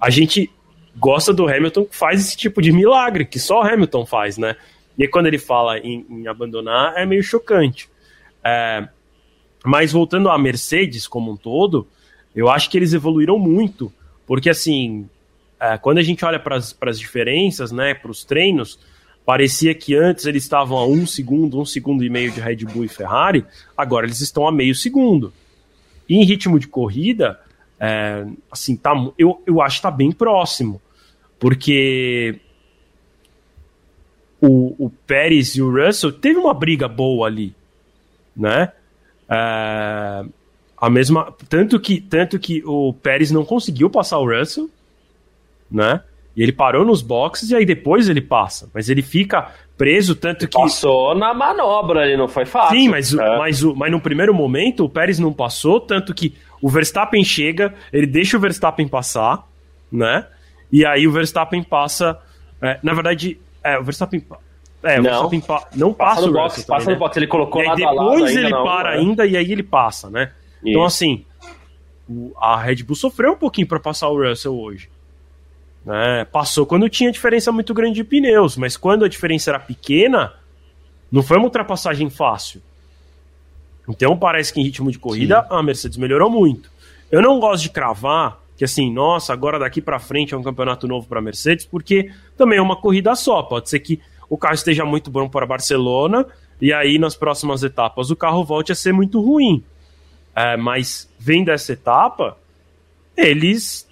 a 0.00 0.10
gente 0.10 0.48
gosta 0.96 1.32
do 1.32 1.48
Hamilton 1.48 1.86
faz 1.90 2.20
esse 2.20 2.36
tipo 2.36 2.62
de 2.62 2.72
milagre, 2.72 3.24
que 3.24 3.38
só 3.38 3.60
o 3.60 3.66
Hamilton 3.66 4.06
faz, 4.06 4.38
né? 4.38 4.56
E 4.98 5.08
quando 5.08 5.26
ele 5.26 5.38
fala 5.38 5.78
em, 5.78 6.06
em 6.08 6.26
abandonar, 6.26 6.94
é 6.96 7.04
meio 7.04 7.22
chocante. 7.22 7.88
É, 8.42 8.86
mas 9.64 9.92
voltando 9.92 10.28
à 10.28 10.38
Mercedes 10.38 11.06
como 11.06 11.32
um 11.32 11.36
todo, 11.36 11.86
eu 12.34 12.48
acho 12.48 12.70
que 12.70 12.76
eles 12.76 12.92
evoluíram 12.92 13.38
muito, 13.38 13.92
porque 14.26 14.50
assim, 14.50 15.08
é, 15.58 15.78
quando 15.78 15.98
a 15.98 16.02
gente 16.02 16.24
olha 16.24 16.38
para 16.38 16.56
as 16.56 16.98
diferenças, 16.98 17.72
né, 17.72 17.94
para 17.94 18.10
os 18.10 18.24
treinos, 18.24 18.78
parecia 19.24 19.74
que 19.74 19.96
antes 19.96 20.26
eles 20.26 20.42
estavam 20.42 20.76
a 20.76 20.86
um 20.86 21.06
segundo, 21.06 21.58
um 21.58 21.64
segundo 21.64 22.04
e 22.04 22.10
meio 22.10 22.30
de 22.30 22.40
Red 22.40 22.56
Bull 22.56 22.84
e 22.84 22.88
Ferrari, 22.88 23.44
agora 23.76 24.06
eles 24.06 24.20
estão 24.20 24.46
a 24.46 24.52
meio 24.52 24.74
segundo. 24.74 25.32
E 26.08 26.16
em 26.16 26.24
ritmo 26.24 26.58
de 26.58 26.68
corrida, 26.68 27.40
é, 27.80 28.26
assim, 28.50 28.76
tá, 28.76 28.92
eu, 29.16 29.42
eu 29.46 29.62
acho 29.62 29.76
que 29.76 29.78
está 29.78 29.90
bem 29.90 30.12
próximo. 30.12 30.80
Porque 31.44 32.40
o, 34.40 34.86
o 34.86 34.90
Pérez 35.06 35.54
e 35.56 35.60
o 35.60 35.70
Russell 35.70 36.10
teve 36.10 36.38
uma 36.38 36.54
briga 36.54 36.88
boa 36.88 37.26
ali, 37.26 37.54
né? 38.34 38.72
É, 39.28 40.24
a 40.74 40.88
mesma 40.88 41.34
tanto 41.46 41.78
que 41.78 42.00
tanto 42.00 42.38
que 42.38 42.62
o 42.64 42.94
Pérez 42.94 43.30
não 43.30 43.44
conseguiu 43.44 43.90
passar 43.90 44.20
o 44.20 44.26
Russell, 44.26 44.70
né? 45.70 46.00
E 46.34 46.42
ele 46.42 46.50
parou 46.50 46.82
nos 46.82 47.02
boxes 47.02 47.50
e 47.50 47.54
aí 47.54 47.66
depois 47.66 48.08
ele 48.08 48.22
passa, 48.22 48.70
mas 48.72 48.88
ele 48.88 49.02
fica 49.02 49.52
preso 49.76 50.14
tanto 50.14 50.48
que 50.48 50.58
passou 50.58 51.14
na 51.14 51.34
manobra, 51.34 52.06
ele 52.06 52.16
não 52.16 52.26
foi 52.26 52.46
fácil. 52.46 52.74
Sim, 52.74 52.88
mas 52.88 53.12
é. 53.12 53.36
mas, 53.36 53.62
mas 53.62 53.92
no 53.92 54.00
primeiro 54.00 54.32
momento 54.32 54.86
o 54.86 54.88
Pérez 54.88 55.18
não 55.18 55.30
passou, 55.30 55.78
tanto 55.78 56.14
que 56.14 56.34
o 56.62 56.70
Verstappen 56.70 57.22
chega, 57.22 57.74
ele 57.92 58.06
deixa 58.06 58.38
o 58.38 58.40
Verstappen 58.40 58.88
passar, 58.88 59.46
né? 59.92 60.26
E 60.74 60.84
aí 60.84 61.06
o 61.06 61.12
Verstappen 61.12 61.62
passa. 61.62 62.18
É, 62.60 62.80
na 62.82 62.92
verdade, 62.92 63.40
é, 63.62 63.78
o 63.78 63.84
Verstappen. 63.84 64.26
É, 64.82 64.98
o 64.98 65.02
não, 65.04 65.10
Verstappen 65.10 65.40
pa 65.40 65.68
não 65.76 65.94
passa, 65.94 66.14
passa 66.16 66.26
no 66.26 66.32
box, 66.32 66.54
também, 66.54 66.66
passa 66.66 66.86
né? 66.86 66.92
no 66.92 66.98
box, 66.98 67.16
ele 67.16 67.26
colocou 67.28 67.62
e 67.62 67.68
aí 67.68 67.76
depois 67.76 68.36
ele 68.36 68.50
para 68.50 68.90
ainda 68.90 69.24
e 69.24 69.36
aí 69.36 69.52
ele 69.52 69.62
passa, 69.62 70.10
né? 70.10 70.32
Então, 70.64 70.64
Isso. 70.64 70.68
Então 70.70 70.84
assim, 70.84 71.24
a 72.36 72.56
Red 72.56 72.82
Bull 72.82 72.96
sofreu 72.96 73.34
um 73.34 73.36
pouquinho 73.36 73.68
para 73.68 73.78
passar 73.78 74.08
o 74.08 74.20
Russell 74.20 74.52
hoje. 74.52 74.90
Né? 75.84 76.24
Passou 76.24 76.66
quando 76.66 76.88
tinha 76.88 77.12
diferença 77.12 77.52
muito 77.52 77.72
grande 77.72 77.94
de 77.94 78.04
pneus, 78.04 78.56
mas 78.56 78.76
quando 78.76 79.04
a 79.04 79.08
diferença 79.08 79.52
era 79.52 79.60
pequena, 79.60 80.32
não 81.10 81.22
foi 81.22 81.36
uma 81.36 81.46
ultrapassagem 81.46 82.10
fácil. 82.10 82.60
Então 83.88 84.18
parece 84.18 84.52
que 84.52 84.60
em 84.60 84.64
ritmo 84.64 84.90
de 84.90 84.98
corrida 84.98 85.40
Sim. 85.42 85.48
a 85.50 85.62
Mercedes 85.62 85.96
melhorou 85.96 86.28
muito. 86.28 86.68
Eu 87.12 87.22
não 87.22 87.38
gosto 87.38 87.62
de 87.62 87.70
cravar 87.70 88.42
que 88.56 88.64
assim, 88.64 88.92
nossa, 88.92 89.32
agora 89.32 89.58
daqui 89.58 89.80
para 89.80 89.98
frente 89.98 90.34
é 90.34 90.36
um 90.36 90.42
campeonato 90.42 90.86
novo 90.86 91.06
para 91.06 91.20
Mercedes, 91.20 91.66
porque 91.66 92.10
também 92.36 92.58
é 92.58 92.62
uma 92.62 92.76
corrida 92.76 93.14
só. 93.14 93.42
Pode 93.42 93.68
ser 93.68 93.80
que 93.80 94.00
o 94.28 94.38
carro 94.38 94.54
esteja 94.54 94.84
muito 94.84 95.10
bom 95.10 95.28
para 95.28 95.46
Barcelona 95.46 96.26
e 96.60 96.72
aí 96.72 96.98
nas 96.98 97.16
próximas 97.16 97.62
etapas 97.62 98.10
o 98.10 98.16
carro 98.16 98.44
volte 98.44 98.72
a 98.72 98.74
ser 98.74 98.92
muito 98.92 99.20
ruim. 99.20 99.64
É, 100.34 100.56
mas 100.56 101.08
vendo 101.18 101.50
essa 101.50 101.72
etapa, 101.72 102.36
eles 103.16 103.88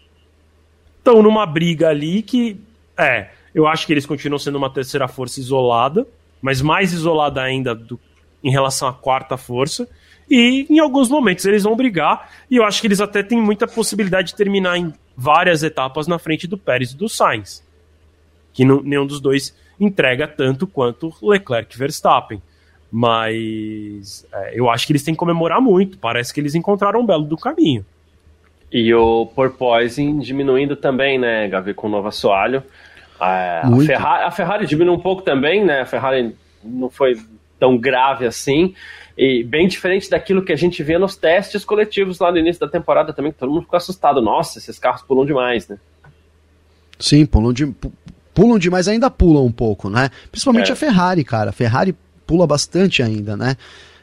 estão 0.99 1.23
numa 1.23 1.47
briga 1.47 1.89
ali 1.89 2.23
que 2.23 2.61
é, 2.97 3.31
eu 3.55 3.67
acho 3.67 3.87
que 3.87 3.93
eles 3.93 4.07
continuam 4.07 4.39
sendo 4.39 4.57
uma 4.57 4.71
terceira 4.71 5.09
força 5.09 5.41
isolada, 5.41 6.07
mas 6.41 6.63
mais 6.63 6.93
isolada 6.93 7.43
ainda 7.43 7.75
do, 7.75 7.99
em 8.43 8.51
relação 8.51 8.89
à 8.89 8.93
quarta 8.93 9.37
força. 9.37 9.89
E 10.31 10.67
em 10.71 10.79
alguns 10.79 11.09
momentos 11.09 11.45
eles 11.45 11.63
vão 11.63 11.77
brigar, 11.77 12.31
e 12.51 12.57
eu 12.57 12.65
acho 12.65 12.81
que 12.81 12.87
eles 12.87 13.01
até 13.01 13.23
têm 13.23 13.41
muita 13.41 13.67
possibilidade 13.67 14.29
de 14.29 14.37
terminar 14.37 14.79
em 14.79 14.93
várias 15.17 15.63
etapas 15.63 16.07
na 16.07 16.19
frente 16.19 16.47
do 16.47 16.57
Pérez 16.57 16.93
e 16.93 16.97
do 16.97 17.09
Sainz. 17.09 17.63
Que 18.53 18.65
não, 18.65 18.83
nenhum 18.83 19.07
dos 19.07 19.21
dois 19.21 19.55
entrega 19.79 20.27
tanto 20.27 20.67
quanto 20.67 21.13
Leclerc 21.23 21.75
e 21.75 21.79
Verstappen. 21.79 22.43
Mas 22.91 24.27
é, 24.33 24.53
eu 24.59 24.69
acho 24.69 24.87
que 24.87 24.93
eles 24.93 25.03
têm 25.03 25.15
que 25.15 25.19
comemorar 25.19 25.61
muito. 25.61 25.97
Parece 25.97 26.33
que 26.33 26.41
eles 26.41 26.55
encontraram 26.55 27.01
um 27.01 27.07
belo 27.07 27.25
do 27.25 27.39
caminho. 27.39 27.85
E 28.71 28.93
o 28.95 29.27
porpoising 29.27 30.19
diminuindo 30.19 30.77
também, 30.77 31.19
né, 31.19 31.49
Gavi, 31.49 31.75
com 31.75 31.87
o 31.87 31.91
novo 31.91 32.09
assoalho. 32.09 32.63
A, 33.19 33.67
a, 33.67 33.77
Ferrari, 33.81 34.25
a 34.25 34.31
Ferrari 34.31 34.67
diminuiu 34.67 34.99
um 34.99 35.01
pouco 35.01 35.23
também, 35.23 35.65
né? 35.65 35.83
A 35.83 35.87
Ferrari 35.87 36.35
não 36.63 36.91
foi 36.91 37.17
tão 37.59 37.79
grave 37.79 38.27
assim. 38.27 38.75
E 39.17 39.45
bem 39.45 39.69
diferente 39.69 40.09
daquilo 40.09 40.45
que 40.45 40.53
a 40.53 40.57
gente 40.57 40.83
vê 40.83 40.99
nos 40.99 41.17
testes 41.17 41.65
coletivos 41.65 42.19
lá 42.19 42.33
no 42.33 42.39
início 42.39 42.61
da 42.61 42.69
temporada 42.69 43.13
também, 43.13 43.33
que 43.33 43.39
todo 43.39 43.51
mundo 43.51 43.63
ficou 43.63 43.77
assustado. 43.77 44.23
Nossa, 44.23 44.59
esses 44.59 44.79
carros 44.79 45.03
pulam 45.03 45.27
demais, 45.27 45.69
né? 45.69 45.79
Sim, 46.99 47.27
pulam, 47.27 47.53
de, 47.53 47.75
pulam 48.33 48.59
demais, 48.59 48.89
ainda 48.89 49.11
pulam 49.11 49.45
um 49.45 49.53
pouco, 49.53 49.91
né? 49.91 50.11
Principalmente 50.31 50.71
é. 50.71 50.73
a 50.73 50.77
Ferrari, 50.77 51.25
cara. 51.25 51.51
A 51.51 51.53
Ferrari 51.53 51.95
pula 52.27 52.47
bastante 52.47 53.03
ainda, 53.03 53.37
né? 53.37 53.57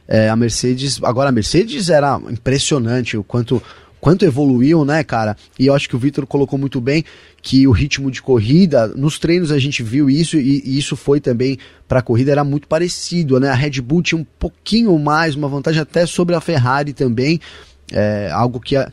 É, 0.08 0.30
a 0.30 0.36
Mercedes, 0.36 1.00
agora 1.04 1.30
a 1.30 1.32
Mercedes 1.32 1.90
era 1.90 2.20
impressionante 2.30 3.16
o 3.16 3.24
quanto 3.24 3.62
quanto 4.00 4.26
evoluiu, 4.26 4.86
né, 4.86 5.04
cara? 5.04 5.36
E 5.58 5.68
eu 5.68 5.74
acho 5.74 5.88
que 5.88 5.96
o 5.96 6.00
Vitor 6.00 6.26
colocou 6.26 6.58
muito 6.58 6.80
bem 6.80 7.04
que 7.42 7.68
o 7.68 7.72
ritmo 7.72 8.12
de 8.12 8.22
corrida, 8.22 8.88
nos 8.88 9.18
treinos 9.18 9.52
a 9.52 9.60
gente 9.60 9.82
viu 9.82 10.10
isso 10.10 10.38
e, 10.38 10.62
e 10.66 10.78
isso 10.78 10.96
foi 10.96 11.20
também 11.20 11.58
para 11.88 12.00
a 12.00 12.04
corrida, 12.04 12.32
era 12.32 12.44
muito 12.44 12.68
parecido, 12.68 13.40
né? 13.40 13.50
A 13.50 13.56
Red 13.56 13.82
Bull 13.82 14.02
tinha 14.02 14.20
um 14.20 14.26
pouquinho 14.38 14.98
mais, 15.00 15.36
uma 15.36 15.48
vantagem 15.48 15.82
até 15.82 16.06
sobre 16.06 16.36
a 16.36 16.42
Ferrari 16.42 16.94
também, 16.94 17.40
é, 17.92 18.30
algo 18.32 18.60
que 18.60 18.76
a, 18.76 18.92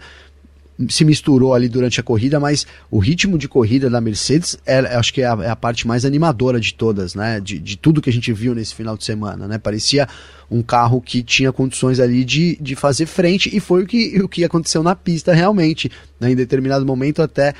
se 0.88 1.04
misturou 1.04 1.54
ali 1.54 1.68
durante 1.68 1.98
a 2.00 2.02
corrida, 2.02 2.38
mas 2.38 2.66
o 2.90 2.98
ritmo 2.98 3.38
de 3.38 3.48
corrida 3.48 3.88
da 3.88 4.00
Mercedes 4.00 4.58
é, 4.66 4.78
acho 4.78 5.12
que 5.12 5.22
é 5.22 5.26
a, 5.26 5.38
é 5.42 5.50
a, 5.50 5.56
parte 5.56 5.86
mais 5.86 6.04
animadora 6.04 6.60
de 6.60 6.74
todas, 6.74 7.14
né? 7.14 7.40
De, 7.40 7.58
de 7.58 7.76
tudo 7.76 8.02
que 8.02 8.10
a 8.10 8.12
gente 8.12 8.32
viu 8.32 8.54
nesse 8.54 8.74
final 8.74 8.96
de 8.96 9.04
semana, 9.04 9.48
né? 9.48 9.58
Parecia 9.58 10.06
um 10.50 10.62
carro 10.62 11.00
que 11.00 11.22
tinha 11.22 11.50
condições 11.50 11.98
ali 11.98 12.24
de, 12.24 12.56
de 12.60 12.76
fazer 12.76 13.06
frente 13.06 13.54
e 13.54 13.58
foi 13.58 13.82
o 13.82 13.86
que, 13.86 14.20
o 14.20 14.28
que 14.28 14.44
aconteceu 14.44 14.82
na 14.82 14.94
pista 14.94 15.32
realmente. 15.32 15.90
Né? 16.20 16.32
Em 16.32 16.36
determinado 16.36 16.84
momento 16.84 17.22
até 17.22 17.54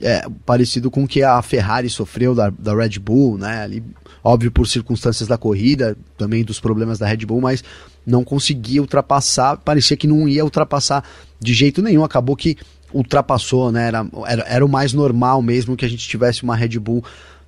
é, 0.00 0.26
parecido 0.44 0.90
com 0.90 1.04
o 1.04 1.08
que 1.08 1.22
a 1.22 1.40
Ferrari 1.42 1.88
sofreu 1.88 2.34
da, 2.34 2.50
da 2.50 2.74
Red 2.74 2.98
Bull, 2.98 3.38
né? 3.38 3.62
Ali, 3.62 3.82
óbvio 4.22 4.50
por 4.50 4.66
circunstâncias 4.66 5.28
da 5.28 5.36
corrida, 5.36 5.96
também 6.16 6.44
dos 6.44 6.60
problemas 6.60 6.98
da 6.98 7.06
Red 7.06 7.26
Bull, 7.26 7.40
mas 7.40 7.62
não 8.06 8.24
conseguia 8.24 8.80
ultrapassar, 8.80 9.56
parecia 9.58 9.96
que 9.96 10.06
não 10.06 10.28
ia 10.28 10.44
ultrapassar 10.44 11.04
de 11.40 11.54
jeito 11.54 11.82
nenhum, 11.82 12.04
acabou 12.04 12.36
que 12.36 12.56
ultrapassou, 12.92 13.72
né? 13.72 13.88
Era, 13.88 14.06
era, 14.26 14.42
era 14.42 14.64
o 14.64 14.68
mais 14.68 14.92
normal 14.92 15.40
mesmo 15.42 15.76
que 15.76 15.84
a 15.84 15.88
gente 15.88 16.06
tivesse 16.06 16.42
uma 16.42 16.54
Red 16.54 16.78
Bull 16.78 17.02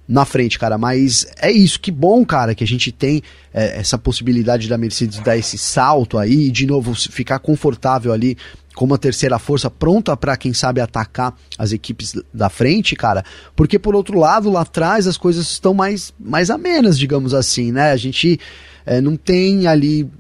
na 0.07 0.25
frente, 0.25 0.59
cara. 0.59 0.77
Mas 0.79 1.27
é 1.41 1.51
isso, 1.51 1.81
que 1.81 1.91
bom, 1.91 2.25
cara, 2.25 2.55
que 2.55 2.65
a 2.65 2.67
gente 2.67 2.93
tem 2.93 3.23
é, 3.53 3.79
essa 3.79 3.99
possibilidade 3.99 4.69
da 4.69 4.79
Mercedes 4.79 5.19
dar 5.21 5.37
esse 5.37 5.59
salto 5.59 6.19
aí 6.19 6.49
e 6.49 6.51
de 6.51 6.67
novo 6.67 6.95
ficar 6.95 7.39
confortável 7.39 8.13
ali 8.13 8.37
como 8.75 8.95
a 8.95 8.99
terceira 8.99 9.39
força 9.39 9.71
pronta 9.71 10.17
para 10.17 10.37
quem 10.37 10.53
sabe 10.53 10.81
atacar 10.81 11.35
as 11.57 11.73
equipes 11.73 12.15
da 12.33 12.49
frente, 12.49 12.97
cara. 12.97 13.25
Porque 13.55 13.79
por 13.79 13.95
outro 13.95 14.19
lado, 14.19 14.51
lá 14.51 14.63
atrás 14.63 15.07
as 15.07 15.17
coisas 15.17 15.49
estão 15.51 15.73
mais 15.73 16.13
mais 16.19 16.51
amenas, 16.51 16.99
digamos 16.99 17.33
assim, 17.33 17.73
né? 17.73 17.93
A 17.93 17.97
gente 17.97 18.39
é, 18.85 19.01
não 19.01 19.17
tem 19.17 19.67
ali 19.67 20.11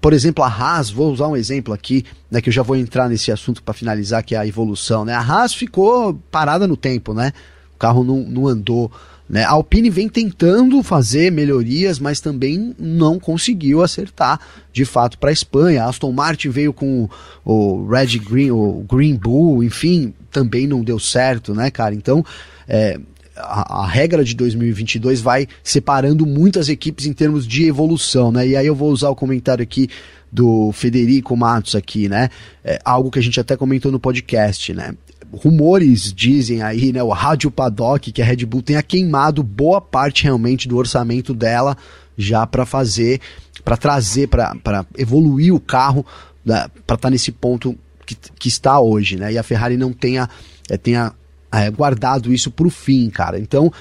por 0.00 0.12
exemplo, 0.12 0.44
a 0.44 0.48
Haas, 0.48 0.90
vou 0.90 1.10
usar 1.10 1.28
um 1.28 1.36
exemplo 1.36 1.72
aqui, 1.72 2.04
né, 2.30 2.42
que 2.42 2.50
eu 2.50 2.52
já 2.52 2.62
vou 2.62 2.76
entrar 2.76 3.08
nesse 3.08 3.32
assunto 3.32 3.62
para 3.62 3.72
finalizar, 3.72 4.22
que 4.22 4.34
é 4.34 4.38
a 4.38 4.46
evolução, 4.46 5.02
né? 5.02 5.14
A 5.14 5.20
Haas 5.20 5.54
ficou 5.54 6.12
parada 6.30 6.66
no 6.66 6.76
tempo, 6.76 7.14
né? 7.14 7.32
O 7.74 7.78
carro 7.78 8.04
não, 8.04 8.18
não 8.18 8.46
andou, 8.46 8.92
né? 9.28 9.42
A 9.44 9.50
Alpine 9.50 9.88
vem 9.88 10.08
tentando 10.08 10.82
fazer 10.82 11.32
melhorias, 11.32 11.98
mas 11.98 12.20
também 12.20 12.74
não 12.78 13.18
conseguiu 13.18 13.82
acertar 13.82 14.38
de 14.72 14.84
fato 14.84 15.18
para 15.18 15.30
a 15.30 15.32
Espanha. 15.32 15.84
A 15.84 15.88
Aston 15.88 16.12
Martin 16.12 16.50
veio 16.50 16.72
com 16.72 17.08
o 17.44 17.86
Red 17.86 18.18
Green, 18.18 18.50
o 18.50 18.84
Green 18.88 19.16
Bull, 19.16 19.64
enfim, 19.64 20.12
também 20.30 20.66
não 20.66 20.84
deu 20.84 20.98
certo, 20.98 21.54
né, 21.54 21.70
cara? 21.70 21.94
Então, 21.94 22.24
é, 22.68 22.98
a, 23.36 23.82
a, 23.82 23.86
regra 23.86 24.22
de 24.22 24.34
2022 24.34 25.20
vai 25.20 25.48
separando 25.62 26.26
muitas 26.26 26.68
equipes 26.68 27.06
em 27.06 27.12
termos 27.12 27.46
de 27.46 27.64
evolução, 27.64 28.30
né? 28.30 28.46
E 28.46 28.56
aí 28.56 28.66
eu 28.66 28.74
vou 28.74 28.90
usar 28.90 29.08
o 29.08 29.16
comentário 29.16 29.62
aqui 29.62 29.88
do 30.30 30.72
Federico 30.72 31.36
Matos 31.36 31.74
aqui, 31.74 32.08
né? 32.08 32.28
É, 32.64 32.78
algo 32.84 33.10
que 33.10 33.18
a 33.18 33.22
gente 33.22 33.38
até 33.38 33.56
comentou 33.56 33.90
no 33.90 34.00
podcast, 34.00 34.74
né? 34.74 34.94
Rumores 35.36 36.12
dizem 36.12 36.62
aí, 36.62 36.92
né? 36.92 37.02
O 37.02 37.10
Rádio 37.10 37.50
Paddock 37.50 38.12
que 38.12 38.22
a 38.22 38.24
Red 38.24 38.44
Bull 38.46 38.62
tenha 38.62 38.82
queimado 38.82 39.42
boa 39.42 39.80
parte 39.80 40.24
realmente 40.24 40.68
do 40.68 40.76
orçamento 40.76 41.34
dela 41.34 41.76
já 42.16 42.46
para 42.46 42.64
fazer, 42.64 43.20
para 43.64 43.76
trazer, 43.76 44.28
para 44.28 44.86
evoluir 44.96 45.54
o 45.54 45.60
carro, 45.60 46.06
né, 46.44 46.66
para 46.86 46.94
estar 46.94 47.08
tá 47.08 47.10
nesse 47.10 47.32
ponto 47.32 47.76
que, 48.06 48.16
que 48.38 48.48
está 48.48 48.78
hoje, 48.78 49.16
né? 49.16 49.32
E 49.32 49.38
a 49.38 49.42
Ferrari 49.42 49.76
não 49.76 49.92
tenha, 49.92 50.28
é, 50.68 50.76
tenha 50.76 51.12
é, 51.52 51.70
guardado 51.70 52.32
isso 52.32 52.50
para 52.50 52.66
o 52.66 52.70
fim, 52.70 53.08
cara. 53.10 53.38
Então 53.38 53.72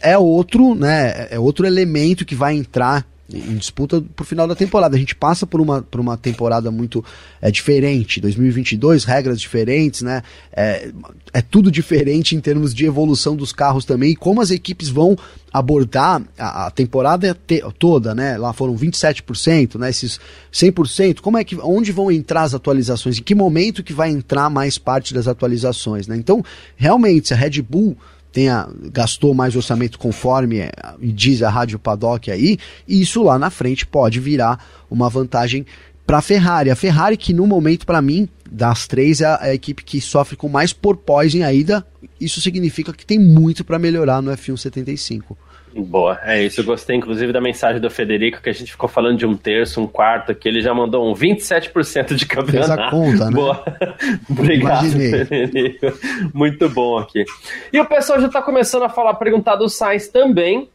é 0.00 0.16
outro, 0.16 0.74
né? 0.74 1.28
É 1.30 1.38
outro 1.38 1.66
elemento 1.66 2.24
que 2.24 2.34
vai 2.34 2.54
entrar 2.54 3.06
em 3.32 3.56
disputa 3.56 4.02
pro 4.14 4.24
final 4.24 4.46
da 4.46 4.54
temporada. 4.54 4.96
A 4.96 4.98
gente 4.98 5.14
passa 5.14 5.46
por 5.46 5.60
uma, 5.60 5.82
por 5.82 6.00
uma 6.00 6.16
temporada 6.16 6.70
muito 6.70 7.04
é, 7.40 7.50
diferente. 7.50 8.20
2022, 8.20 9.04
regras 9.04 9.40
diferentes, 9.40 10.02
né? 10.02 10.22
É, 10.52 10.90
é 11.32 11.42
tudo 11.42 11.70
diferente 11.70 12.36
em 12.36 12.40
termos 12.40 12.74
de 12.74 12.84
evolução 12.84 13.34
dos 13.34 13.52
carros 13.52 13.84
também 13.84 14.12
e 14.12 14.16
como 14.16 14.40
as 14.40 14.50
equipes 14.50 14.88
vão 14.88 15.16
abordar 15.52 16.22
a, 16.38 16.66
a 16.66 16.70
temporada 16.70 17.36
te, 17.46 17.62
toda, 17.78 18.14
né? 18.14 18.38
Lá 18.38 18.52
foram 18.52 18.74
27%, 18.76 19.78
né? 19.78 19.90
Esses 19.90 20.18
100%, 20.52 21.20
como 21.20 21.38
é 21.38 21.44
que 21.44 21.56
onde 21.56 21.92
vão 21.92 22.10
entrar 22.10 22.42
as 22.42 22.54
atualizações? 22.54 23.18
Em 23.18 23.22
que 23.22 23.34
momento 23.34 23.82
que 23.82 23.92
vai 23.92 24.10
entrar 24.10 24.48
mais 24.48 24.78
parte 24.78 25.12
das 25.12 25.28
atualizações, 25.28 26.06
né? 26.06 26.16
Então, 26.16 26.42
realmente, 26.76 27.28
se 27.28 27.34
a 27.34 27.36
Red 27.36 27.62
Bull 27.62 27.96
tenha 28.32 28.68
gastou 28.90 29.34
mais 29.34 29.54
orçamento 29.54 29.98
conforme 29.98 30.60
é, 30.60 30.72
diz 31.00 31.42
a 31.42 31.50
Rádio 31.50 31.78
Paddock 31.78 32.30
aí, 32.30 32.58
e 32.88 33.00
isso 33.00 33.22
lá 33.22 33.38
na 33.38 33.50
frente 33.50 33.86
pode 33.86 34.18
virar 34.18 34.58
uma 34.90 35.08
vantagem 35.08 35.66
para 36.06 36.18
a 36.18 36.22
Ferrari. 36.22 36.70
A 36.70 36.76
Ferrari 36.76 37.16
que 37.16 37.32
no 37.32 37.46
momento 37.46 37.86
para 37.86 38.02
mim 38.02 38.28
das 38.50 38.86
três 38.86 39.20
é 39.20 39.26
a, 39.26 39.38
é 39.42 39.50
a, 39.50 39.54
equipe 39.54 39.84
que 39.84 40.00
sofre 40.00 40.36
com 40.36 40.48
mais 40.48 40.72
porpoising 40.72 41.42
ainda. 41.42 41.86
Isso 42.20 42.40
significa 42.40 42.92
que 42.92 43.06
tem 43.06 43.18
muito 43.18 43.64
para 43.64 43.78
melhorar 43.78 44.20
no 44.20 44.30
F1 44.30 44.56
75. 44.56 45.36
Boa, 45.74 46.20
é 46.22 46.42
isso. 46.42 46.60
Eu 46.60 46.64
gostei, 46.64 46.96
inclusive, 46.96 47.32
da 47.32 47.40
mensagem 47.40 47.80
do 47.80 47.90
Federico, 47.90 48.42
que 48.42 48.50
a 48.50 48.52
gente 48.52 48.70
ficou 48.70 48.88
falando 48.88 49.18
de 49.18 49.26
um 49.26 49.36
terço, 49.36 49.80
um 49.80 49.86
quarto, 49.86 50.34
que 50.34 50.48
ele 50.48 50.60
já 50.60 50.74
mandou 50.74 51.10
um 51.10 51.14
27% 51.14 52.14
de 52.14 52.26
campeonato. 52.26 52.68
Fez 52.68 52.70
a 52.70 52.90
conta, 52.90 53.24
né? 53.26 53.32
Boa. 53.32 53.64
Obrigado, 54.28 54.84
Imaginei. 54.84 55.24
Federico. 55.24 55.86
Muito 56.34 56.68
bom 56.68 56.98
aqui. 56.98 57.24
E 57.72 57.80
o 57.80 57.86
pessoal 57.86 58.20
já 58.20 58.26
está 58.26 58.42
começando 58.42 58.82
a 58.82 58.88
falar, 58.88 59.14
perguntar 59.14 59.56
do 59.56 59.68
Sainz 59.68 60.08
também. 60.08 60.68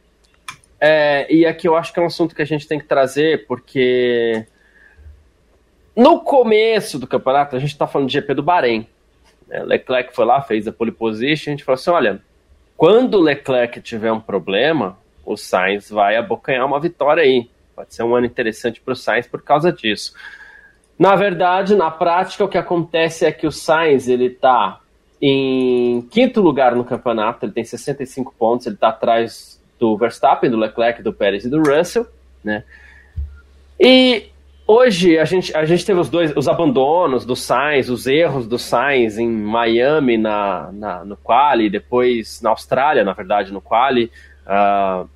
É, 0.80 1.32
e 1.32 1.46
aqui 1.46 1.68
eu 1.68 1.76
acho 1.76 1.92
que 1.92 2.00
é 2.00 2.02
um 2.02 2.06
assunto 2.06 2.34
que 2.34 2.42
a 2.42 2.46
gente 2.46 2.66
tem 2.66 2.78
que 2.78 2.86
trazer, 2.86 3.46
porque 3.46 4.46
no 5.96 6.20
começo 6.20 6.98
do 6.98 7.06
campeonato, 7.06 7.56
a 7.56 7.58
gente 7.58 7.72
está 7.72 7.86
falando 7.86 8.08
de 8.08 8.14
GP 8.14 8.34
do 8.34 8.42
Bahrein. 8.42 8.86
É, 9.50 9.62
Leclerc 9.62 10.14
foi 10.14 10.24
lá, 10.24 10.40
fez 10.42 10.66
a 10.68 10.72
pole 10.72 10.92
position, 10.92 11.50
a 11.50 11.56
gente 11.56 11.64
falou 11.64 11.74
assim, 11.74 11.90
olha 11.90 12.27
quando 12.78 13.14
o 13.14 13.20
Leclerc 13.20 13.80
tiver 13.80 14.12
um 14.12 14.20
problema, 14.20 14.96
o 15.26 15.36
Sainz 15.36 15.90
vai 15.90 16.14
abocanhar 16.14 16.64
uma 16.64 16.78
vitória 16.78 17.24
aí. 17.24 17.50
Pode 17.74 17.92
ser 17.92 18.04
um 18.04 18.14
ano 18.14 18.24
interessante 18.24 18.80
para 18.80 18.92
o 18.92 18.96
Sainz 18.96 19.26
por 19.26 19.42
causa 19.42 19.72
disso. 19.72 20.14
Na 20.96 21.16
verdade, 21.16 21.74
na 21.74 21.90
prática, 21.90 22.44
o 22.44 22.48
que 22.48 22.56
acontece 22.56 23.26
é 23.26 23.32
que 23.32 23.48
o 23.48 23.50
Sainz 23.50 24.06
ele 24.06 24.26
está 24.26 24.78
em 25.20 26.02
quinto 26.02 26.40
lugar 26.40 26.76
no 26.76 26.84
campeonato, 26.84 27.44
ele 27.44 27.52
tem 27.52 27.64
65 27.64 28.32
pontos, 28.38 28.68
ele 28.68 28.76
está 28.76 28.90
atrás 28.90 29.60
do 29.76 29.96
Verstappen, 29.96 30.48
do 30.48 30.56
Leclerc, 30.56 31.02
do 31.02 31.12
Pérez 31.12 31.44
e 31.44 31.50
do 31.50 31.60
Russell, 31.60 32.06
né? 32.44 32.62
E 33.78 34.28
Hoje 34.70 35.18
a 35.18 35.24
gente, 35.24 35.56
a 35.56 35.64
gente 35.64 35.82
teve 35.82 35.98
os 35.98 36.10
dois, 36.10 36.36
os 36.36 36.46
abandonos 36.46 37.24
do 37.24 37.34
Sainz, 37.34 37.88
os 37.88 38.06
erros 38.06 38.46
do 38.46 38.58
Sainz 38.58 39.16
em 39.16 39.26
Miami 39.26 40.18
na, 40.18 40.70
na, 40.70 41.04
no 41.06 41.16
quali, 41.16 41.70
depois 41.70 42.42
na 42.42 42.50
Austrália, 42.50 43.02
na 43.02 43.14
verdade, 43.14 43.50
no 43.50 43.62
quali. 43.62 44.12
Uh, 44.44 45.08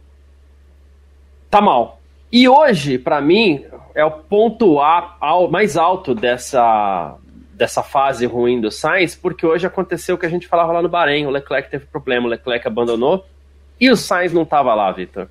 tá 1.51 1.61
mal. 1.61 2.01
E 2.33 2.49
hoje, 2.49 2.97
para 2.97 3.21
mim, 3.21 3.63
é 3.95 4.03
o 4.03 4.11
ponto 4.11 4.81
a, 4.81 5.19
ao, 5.21 5.51
mais 5.51 5.77
alto 5.77 6.15
dessa, 6.15 7.19
dessa 7.53 7.83
fase 7.83 8.25
ruim 8.25 8.59
do 8.59 8.71
Sainz, 8.71 9.15
porque 9.15 9.45
hoje 9.45 9.67
aconteceu 9.67 10.15
o 10.15 10.19
que 10.19 10.25
a 10.25 10.31
gente 10.31 10.49
falava 10.49 10.73
lá 10.73 10.81
no 10.81 10.89
Bahrein. 10.89 11.27
O 11.27 11.31
Leclerc 11.31 11.71
teve 11.71 11.85
problema, 11.85 12.27
o 12.27 12.31
Leclerc 12.31 12.67
abandonou 12.67 13.27
e 13.79 13.91
o 13.91 13.97
Sainz 13.99 14.33
não 14.33 14.45
estava 14.45 14.75
lá, 14.75 14.91
Vitor. 14.91 15.29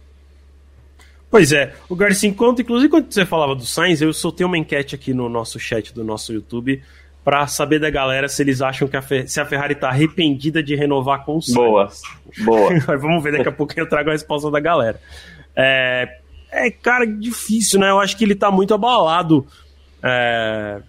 Pois 1.31 1.53
é, 1.53 1.73
o 1.87 1.95
Garcia, 1.95 2.29
enquanto, 2.29 2.61
inclusive 2.61 2.89
quando 2.89 3.11
você 3.11 3.25
falava 3.25 3.55
do 3.55 3.65
Sainz, 3.65 4.01
eu 4.01 4.11
soltei 4.11 4.45
uma 4.45 4.57
enquete 4.57 4.93
aqui 4.93 5.13
no 5.13 5.29
nosso 5.29 5.57
chat 5.57 5.93
do 5.93 6.03
nosso 6.03 6.33
YouTube 6.33 6.83
para 7.23 7.47
saber 7.47 7.79
da 7.79 7.89
galera 7.89 8.27
se 8.27 8.43
eles 8.43 8.61
acham 8.61 8.85
que 8.85 8.97
a, 8.97 9.01
se 9.25 9.39
a 9.39 9.45
Ferrari 9.45 9.75
tá 9.75 9.87
arrependida 9.87 10.61
de 10.61 10.75
renovar 10.75 11.23
com 11.23 11.37
o 11.37 11.41
Sainz. 11.41 11.55
Boa, 11.55 11.89
boa. 12.39 12.79
Vamos 12.99 13.23
ver, 13.23 13.31
daqui 13.31 13.47
a 13.47 13.51
pouco 13.51 13.73
eu 13.77 13.87
trago 13.87 14.09
a 14.09 14.11
resposta 14.11 14.51
da 14.51 14.59
galera. 14.59 14.99
É, 15.55 16.17
é, 16.51 16.69
cara, 16.69 17.05
difícil, 17.05 17.79
né? 17.79 17.89
Eu 17.89 17.99
acho 18.01 18.17
que 18.17 18.25
ele 18.25 18.35
tá 18.35 18.51
muito 18.51 18.73
abalado 18.73 19.47
é, 20.03 20.81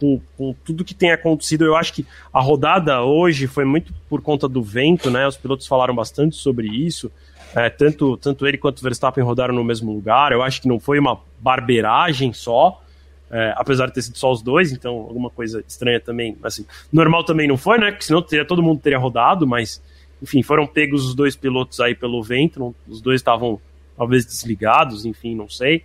com, 0.00 0.20
com 0.38 0.54
tudo 0.64 0.84
que 0.84 0.94
tem 0.94 1.12
acontecido. 1.12 1.66
Eu 1.66 1.76
acho 1.76 1.92
que 1.92 2.06
a 2.32 2.40
rodada 2.40 3.02
hoje 3.02 3.46
foi 3.46 3.66
muito 3.66 3.92
por 4.08 4.22
conta 4.22 4.48
do 4.48 4.62
vento, 4.62 5.10
né? 5.10 5.26
Os 5.26 5.36
pilotos 5.36 5.66
falaram 5.66 5.94
bastante 5.94 6.36
sobre 6.36 6.66
isso. 6.66 7.12
É, 7.54 7.68
tanto, 7.68 8.16
tanto 8.16 8.46
ele 8.46 8.56
quanto 8.56 8.78
o 8.78 8.82
Verstappen 8.82 9.22
rodaram 9.22 9.54
no 9.54 9.62
mesmo 9.62 9.92
lugar. 9.92 10.32
Eu 10.32 10.42
acho 10.42 10.60
que 10.60 10.68
não 10.68 10.80
foi 10.80 10.98
uma 10.98 11.20
barbeiragem 11.38 12.32
só, 12.32 12.82
é, 13.30 13.52
apesar 13.56 13.86
de 13.86 13.94
ter 13.94 14.02
sido 14.02 14.16
só 14.16 14.30
os 14.30 14.42
dois, 14.42 14.72
então 14.72 14.94
alguma 14.94 15.30
coisa 15.30 15.62
estranha 15.66 16.00
também. 16.00 16.36
Assim, 16.42 16.64
normal 16.92 17.24
também 17.24 17.46
não 17.46 17.56
foi, 17.56 17.78
né? 17.78 17.90
Porque 17.90 18.04
senão 18.04 18.22
teria, 18.22 18.44
todo 18.44 18.62
mundo 18.62 18.80
teria 18.80 18.98
rodado, 18.98 19.46
mas 19.46 19.82
enfim, 20.22 20.42
foram 20.42 20.66
pegos 20.66 21.04
os 21.04 21.14
dois 21.14 21.34
pilotos 21.34 21.80
aí 21.80 21.94
pelo 21.94 22.22
vento, 22.22 22.60
não, 22.60 22.74
os 22.88 23.00
dois 23.00 23.20
estavam 23.20 23.60
talvez 23.96 24.24
desligados, 24.24 25.04
enfim, 25.04 25.34
não 25.34 25.48
sei. 25.48 25.84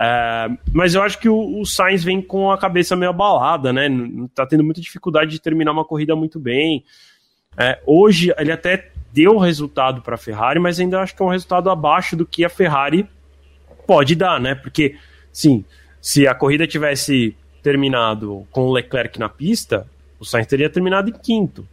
É, 0.00 0.48
mas 0.72 0.94
eu 0.94 1.02
acho 1.02 1.18
que 1.20 1.28
o, 1.28 1.60
o, 1.60 1.64
Sainz 1.64 2.02
vem 2.02 2.20
com 2.20 2.50
a 2.50 2.58
cabeça 2.58 2.96
meio 2.96 3.10
abalada, 3.10 3.72
né? 3.72 3.88
Tá 4.34 4.44
tendo 4.46 4.64
muita 4.64 4.80
dificuldade 4.80 5.30
de 5.30 5.40
terminar 5.40 5.70
uma 5.70 5.84
corrida 5.84 6.16
muito 6.16 6.40
bem. 6.40 6.84
É, 7.56 7.80
hoje 7.86 8.34
ele 8.36 8.50
até 8.50 8.90
deu 9.14 9.38
resultado 9.38 10.02
para 10.02 10.16
a 10.16 10.18
Ferrari, 10.18 10.58
mas 10.58 10.80
ainda 10.80 11.00
acho 11.00 11.14
que 11.14 11.22
é 11.22 11.24
um 11.24 11.30
resultado 11.30 11.70
abaixo 11.70 12.16
do 12.16 12.26
que 12.26 12.44
a 12.44 12.48
Ferrari 12.48 13.08
pode 13.86 14.16
dar, 14.16 14.40
né? 14.40 14.56
Porque, 14.56 14.96
sim, 15.32 15.64
se 16.00 16.26
a 16.26 16.34
corrida 16.34 16.66
tivesse 16.66 17.36
terminado 17.62 18.44
com 18.50 18.66
o 18.66 18.72
Leclerc 18.72 19.16
na 19.20 19.28
pista, 19.28 19.86
o 20.18 20.24
Sainz 20.24 20.48
teria 20.48 20.68
terminado 20.68 21.10
em 21.10 21.12
quinto. 21.12 21.66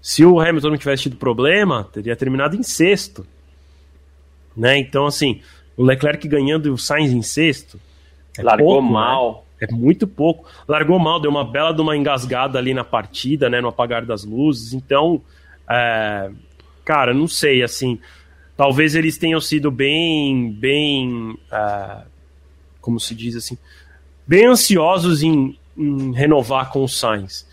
Se 0.00 0.24
o 0.24 0.38
Hamilton 0.38 0.70
não 0.70 0.76
tivesse 0.76 1.04
tido 1.04 1.16
problema, 1.16 1.88
teria 1.92 2.14
terminado 2.14 2.54
em 2.54 2.62
sexto. 2.62 3.26
Né? 4.56 4.78
Então, 4.78 5.06
assim, 5.06 5.40
o 5.76 5.82
Leclerc 5.82 6.28
ganhando 6.28 6.68
e 6.68 6.70
o 6.70 6.78
Sainz 6.78 7.10
em 7.10 7.22
sexto. 7.22 7.80
É 8.38 8.42
Largou 8.42 8.74
pouco, 8.74 8.86
né? 8.86 8.92
mal. 8.92 9.46
Né? 9.60 9.66
É 9.68 9.74
muito 9.74 10.06
pouco. 10.06 10.48
Largou 10.68 10.98
mal, 10.98 11.18
deu 11.18 11.30
uma 11.30 11.44
bela 11.44 11.72
de 11.72 11.80
uma 11.80 11.96
engasgada 11.96 12.56
ali 12.56 12.72
na 12.72 12.84
partida, 12.84 13.50
né? 13.50 13.60
No 13.60 13.68
apagar 13.68 14.04
das 14.04 14.24
luzes. 14.24 14.74
Então, 14.74 15.20
é... 15.68 16.30
cara, 16.84 17.14
não 17.14 17.28
sei, 17.28 17.62
assim. 17.62 17.98
Talvez 18.56 18.94
eles 18.94 19.18
tenham 19.18 19.40
sido 19.40 19.70
bem, 19.70 20.52
bem, 20.52 21.36
é... 21.50 22.02
como 22.80 23.00
se 23.00 23.14
diz 23.14 23.36
assim, 23.36 23.58
bem 24.26 24.46
ansiosos 24.46 25.22
em, 25.22 25.58
em 25.76 26.12
renovar 26.12 26.70
com 26.70 26.84
o 26.84 26.88
Sainz. 26.88 27.46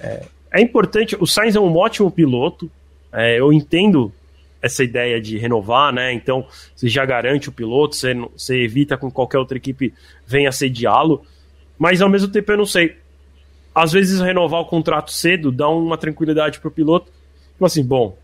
É, 0.00 0.24
é, 0.52 0.60
importante, 0.60 1.16
o 1.18 1.26
Sainz 1.26 1.56
é 1.56 1.60
um 1.60 1.76
ótimo 1.76 2.10
piloto, 2.10 2.70
é, 3.12 3.38
eu 3.38 3.52
entendo 3.52 4.12
essa 4.60 4.82
ideia 4.82 5.20
de 5.20 5.38
renovar, 5.38 5.92
né? 5.92 6.12
Então 6.12 6.46
você 6.74 6.88
já 6.88 7.04
garante 7.04 7.48
o 7.48 7.52
piloto, 7.52 7.94
você, 7.94 8.14
você 8.14 8.62
evita 8.62 8.96
com 8.96 9.10
qualquer 9.10 9.38
outra 9.38 9.56
equipe 9.56 9.94
venha 10.26 10.48
assediá-lo, 10.48 11.24
mas 11.78 12.02
ao 12.02 12.08
mesmo 12.08 12.28
tempo 12.28 12.50
eu 12.52 12.58
não 12.58 12.66
sei. 12.66 12.96
Às 13.74 13.92
vezes 13.92 14.20
renovar 14.20 14.60
o 14.60 14.66
contrato 14.66 15.12
cedo 15.12 15.52
dá 15.52 15.68
uma 15.68 15.96
tranquilidade 15.96 16.58
para 16.58 16.68
o 16.68 16.72
piloto. 16.72 17.12
Então, 17.58 17.66
assim, 17.66 17.84
bom, 17.84 18.16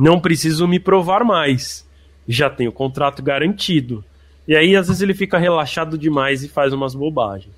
não 0.00 0.18
preciso 0.18 0.66
me 0.66 0.80
provar 0.80 1.22
mais, 1.22 1.86
já 2.26 2.48
tenho 2.48 2.70
o 2.70 2.72
contrato 2.72 3.22
garantido. 3.22 4.02
E 4.46 4.56
aí, 4.56 4.74
às 4.74 4.86
vezes, 4.86 5.02
ele 5.02 5.12
fica 5.12 5.36
relaxado 5.36 5.98
demais 5.98 6.42
e 6.42 6.48
faz 6.48 6.72
umas 6.72 6.94
bobagens. 6.94 7.52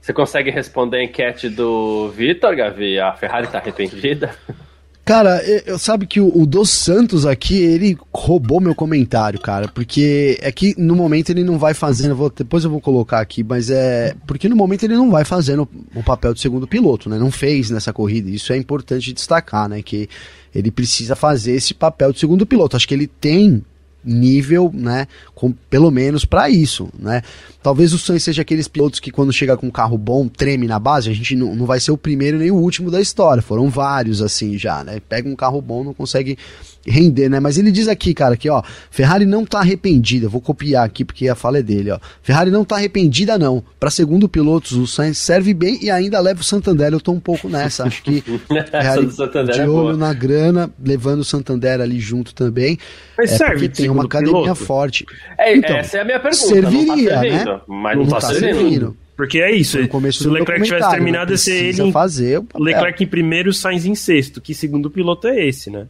Você 0.00 0.14
consegue 0.14 0.50
responder 0.50 0.96
a 0.96 1.04
enquete 1.04 1.50
do 1.50 2.08
Vitor, 2.08 2.56
Gavi? 2.56 2.98
A 2.98 3.12
Ferrari 3.12 3.46
está 3.46 3.58
arrependida? 3.58 4.34
Cara, 5.10 5.42
eu, 5.66 5.76
sabe 5.76 6.06
que 6.06 6.20
o, 6.20 6.30
o 6.32 6.46
Dos 6.46 6.70
Santos 6.70 7.26
aqui, 7.26 7.56
ele 7.60 7.98
roubou 8.14 8.60
meu 8.60 8.76
comentário, 8.76 9.40
cara, 9.40 9.66
porque 9.66 10.38
é 10.40 10.52
que 10.52 10.72
no 10.78 10.94
momento 10.94 11.30
ele 11.30 11.42
não 11.42 11.58
vai 11.58 11.74
fazendo, 11.74 12.14
vou, 12.14 12.30
depois 12.30 12.62
eu 12.62 12.70
vou 12.70 12.80
colocar 12.80 13.18
aqui, 13.18 13.42
mas 13.42 13.70
é, 13.70 14.14
porque 14.24 14.48
no 14.48 14.54
momento 14.54 14.84
ele 14.84 14.94
não 14.94 15.10
vai 15.10 15.24
fazendo 15.24 15.68
o 15.96 16.02
papel 16.04 16.32
de 16.32 16.40
segundo 16.40 16.64
piloto, 16.64 17.10
né, 17.10 17.18
não 17.18 17.32
fez 17.32 17.70
nessa 17.70 17.92
corrida, 17.92 18.30
isso 18.30 18.52
é 18.52 18.56
importante 18.56 19.12
destacar, 19.12 19.68
né, 19.68 19.82
que 19.82 20.08
ele 20.54 20.70
precisa 20.70 21.16
fazer 21.16 21.54
esse 21.54 21.74
papel 21.74 22.12
de 22.12 22.20
segundo 22.20 22.46
piloto, 22.46 22.76
acho 22.76 22.86
que 22.86 22.94
ele 22.94 23.08
tem 23.08 23.64
nível, 24.04 24.70
né, 24.72 25.06
com, 25.34 25.52
pelo 25.52 25.90
menos 25.90 26.24
para 26.24 26.48
isso, 26.48 26.88
né. 26.98 27.22
Talvez 27.62 27.92
o 27.92 27.98
Sainz 27.98 28.22
seja 28.22 28.42
aqueles 28.42 28.68
pilotos 28.68 29.00
que 29.00 29.10
quando 29.10 29.32
chega 29.32 29.56
com 29.56 29.66
um 29.66 29.70
carro 29.70 29.98
bom 29.98 30.26
treme 30.26 30.66
na 30.66 30.78
base, 30.78 31.10
a 31.10 31.14
gente 31.14 31.36
não, 31.36 31.54
não 31.54 31.66
vai 31.66 31.78
ser 31.78 31.92
o 31.92 31.98
primeiro 31.98 32.38
nem 32.38 32.50
o 32.50 32.56
último 32.56 32.90
da 32.90 33.00
história, 33.00 33.42
foram 33.42 33.68
vários 33.68 34.22
assim 34.22 34.56
já, 34.56 34.82
né, 34.82 35.00
pega 35.08 35.28
um 35.28 35.36
carro 35.36 35.60
bom, 35.60 35.84
não 35.84 35.94
consegue 35.94 36.38
render, 36.86 37.28
né? 37.28 37.40
Mas 37.40 37.58
ele 37.58 37.70
diz 37.70 37.88
aqui, 37.88 38.14
cara, 38.14 38.36
que 38.36 38.48
ó, 38.48 38.62
Ferrari 38.90 39.26
não 39.26 39.44
tá 39.44 39.60
arrependida. 39.60 40.28
Vou 40.28 40.40
copiar 40.40 40.84
aqui 40.84 41.04
porque 41.04 41.28
a 41.28 41.34
fala 41.34 41.58
é 41.58 41.62
dele, 41.62 41.90
ó. 41.90 41.98
Ferrari 42.22 42.50
não 42.50 42.64
tá 42.64 42.76
arrependida 42.76 43.38
não. 43.38 43.62
Para 43.78 43.90
segundo 43.90 44.28
pilotos, 44.28 44.72
o 44.72 44.86
Sainz 44.86 45.18
serve 45.18 45.52
bem 45.54 45.78
e 45.82 45.90
ainda 45.90 46.20
leva 46.20 46.40
o 46.40 46.44
Santander. 46.44 46.92
Eu 46.92 47.00
tô 47.00 47.12
um 47.12 47.20
pouco 47.20 47.48
nessa, 47.48 47.84
acho 47.84 48.02
que 48.02 48.22
Ferrari 48.70 49.06
de 49.06 49.60
é 49.60 49.68
olho 49.68 49.94
é 49.94 49.98
na 49.98 50.12
grana, 50.12 50.70
levando 50.82 51.20
o 51.20 51.24
Santander 51.24 51.80
ali 51.80 52.00
junto 52.00 52.34
também. 52.34 52.78
Mas 53.16 53.32
é 53.32 53.36
serve 53.36 53.68
tem 53.68 53.90
uma 53.90 54.04
academia 54.04 54.42
piloto. 54.42 54.64
forte. 54.64 55.04
É, 55.38 55.56
então, 55.56 55.76
essa 55.76 55.98
é 55.98 56.00
a 56.00 56.04
minha 56.04 56.20
pergunta. 56.20 56.46
Serviria, 56.46 57.14
tá 57.14 57.22
né? 57.22 57.60
Mas 57.66 57.96
não, 57.96 58.04
não 58.04 58.10
tá, 58.10 58.20
tá 58.20 58.28
servindo. 58.28 58.58
servindo. 58.58 58.96
Porque 59.16 59.38
é 59.38 59.54
isso. 59.54 59.76
Se 60.12 60.26
o 60.26 60.30
Leclerc 60.30 60.64
tivesse 60.64 60.90
terminado, 60.90 61.32
ia 61.32 61.36
ser 61.36 61.64
ele. 61.66 61.92
Fazer 61.92 62.38
o 62.38 62.62
Leclerc 62.62 63.04
em 63.04 63.06
primeiro, 63.06 63.52
Sainz 63.52 63.84
em 63.84 63.94
sexto. 63.94 64.40
Que 64.40 64.54
segundo 64.54 64.90
piloto 64.90 65.28
é 65.28 65.46
esse, 65.46 65.70
né? 65.70 65.86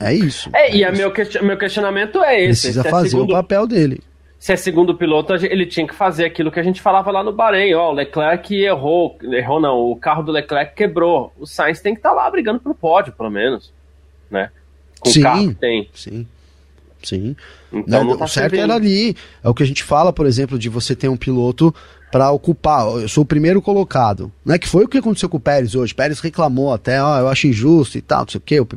É 0.00 0.12
isso. 0.12 0.50
É, 0.54 0.70
é 0.70 0.76
e 0.76 0.82
isso. 0.82 0.92
Meu, 0.92 1.12
meu 1.42 1.58
questionamento 1.58 2.22
é 2.22 2.40
esse. 2.40 2.62
Precisa 2.62 2.82
se 2.82 2.88
é 2.88 2.90
fazer 2.90 3.06
é 3.06 3.10
segundo, 3.10 3.30
o 3.30 3.32
papel 3.34 3.66
dele. 3.66 4.00
Se 4.38 4.52
é 4.52 4.56
segundo 4.56 4.94
piloto, 4.94 5.34
ele 5.34 5.66
tinha 5.66 5.86
que 5.86 5.94
fazer 5.94 6.26
aquilo 6.26 6.50
que 6.50 6.60
a 6.60 6.62
gente 6.62 6.82
falava 6.82 7.10
lá 7.10 7.22
no 7.22 7.32
Bahrein. 7.32 7.74
Ó, 7.74 7.90
o 7.90 7.94
Leclerc 7.94 8.54
errou. 8.54 9.16
Errou 9.22 9.60
não, 9.60 9.78
o 9.78 9.96
carro 9.96 10.22
do 10.22 10.32
Leclerc 10.32 10.74
quebrou. 10.74 11.32
O 11.38 11.46
Sainz 11.46 11.80
tem 11.80 11.94
que 11.94 12.00
estar 12.00 12.10
tá 12.10 12.14
lá 12.14 12.30
brigando 12.30 12.60
pelo 12.60 12.74
pódio, 12.74 13.12
pelo 13.12 13.30
menos. 13.30 13.72
Né? 14.30 14.50
Com 15.00 15.10
sim, 15.10 15.20
o 15.20 15.22
carro 15.22 15.48
que 15.48 15.54
tem. 15.54 15.88
Sim. 15.94 16.26
Sim. 17.02 17.36
Então, 17.72 18.16
tá 18.16 18.24
o 18.24 18.28
certo 18.28 18.54
era 18.54 18.74
ali. 18.74 19.16
É 19.42 19.48
o 19.48 19.54
que 19.54 19.62
a 19.62 19.66
gente 19.66 19.82
fala, 19.82 20.12
por 20.12 20.26
exemplo, 20.26 20.58
de 20.58 20.68
você 20.68 20.96
ter 20.96 21.08
um 21.08 21.16
piloto 21.16 21.74
para 22.14 22.30
ocupar. 22.30 22.86
Eu 22.86 23.08
sou 23.08 23.24
o 23.24 23.26
primeiro 23.26 23.60
colocado. 23.60 24.30
Não 24.44 24.54
é 24.54 24.58
que 24.58 24.68
foi 24.68 24.84
o 24.84 24.88
que 24.88 24.98
aconteceu 24.98 25.28
com 25.28 25.36
o 25.36 25.40
Pérez 25.40 25.74
hoje. 25.74 25.92
Pérez 25.92 26.20
reclamou 26.20 26.72
até, 26.72 27.02
ó, 27.02 27.18
eu 27.18 27.26
acho 27.26 27.48
injusto 27.48 27.98
e 27.98 28.00
tal, 28.00 28.20
não 28.20 28.28
sei 28.28 28.38
o 28.38 28.40
que, 28.40 28.76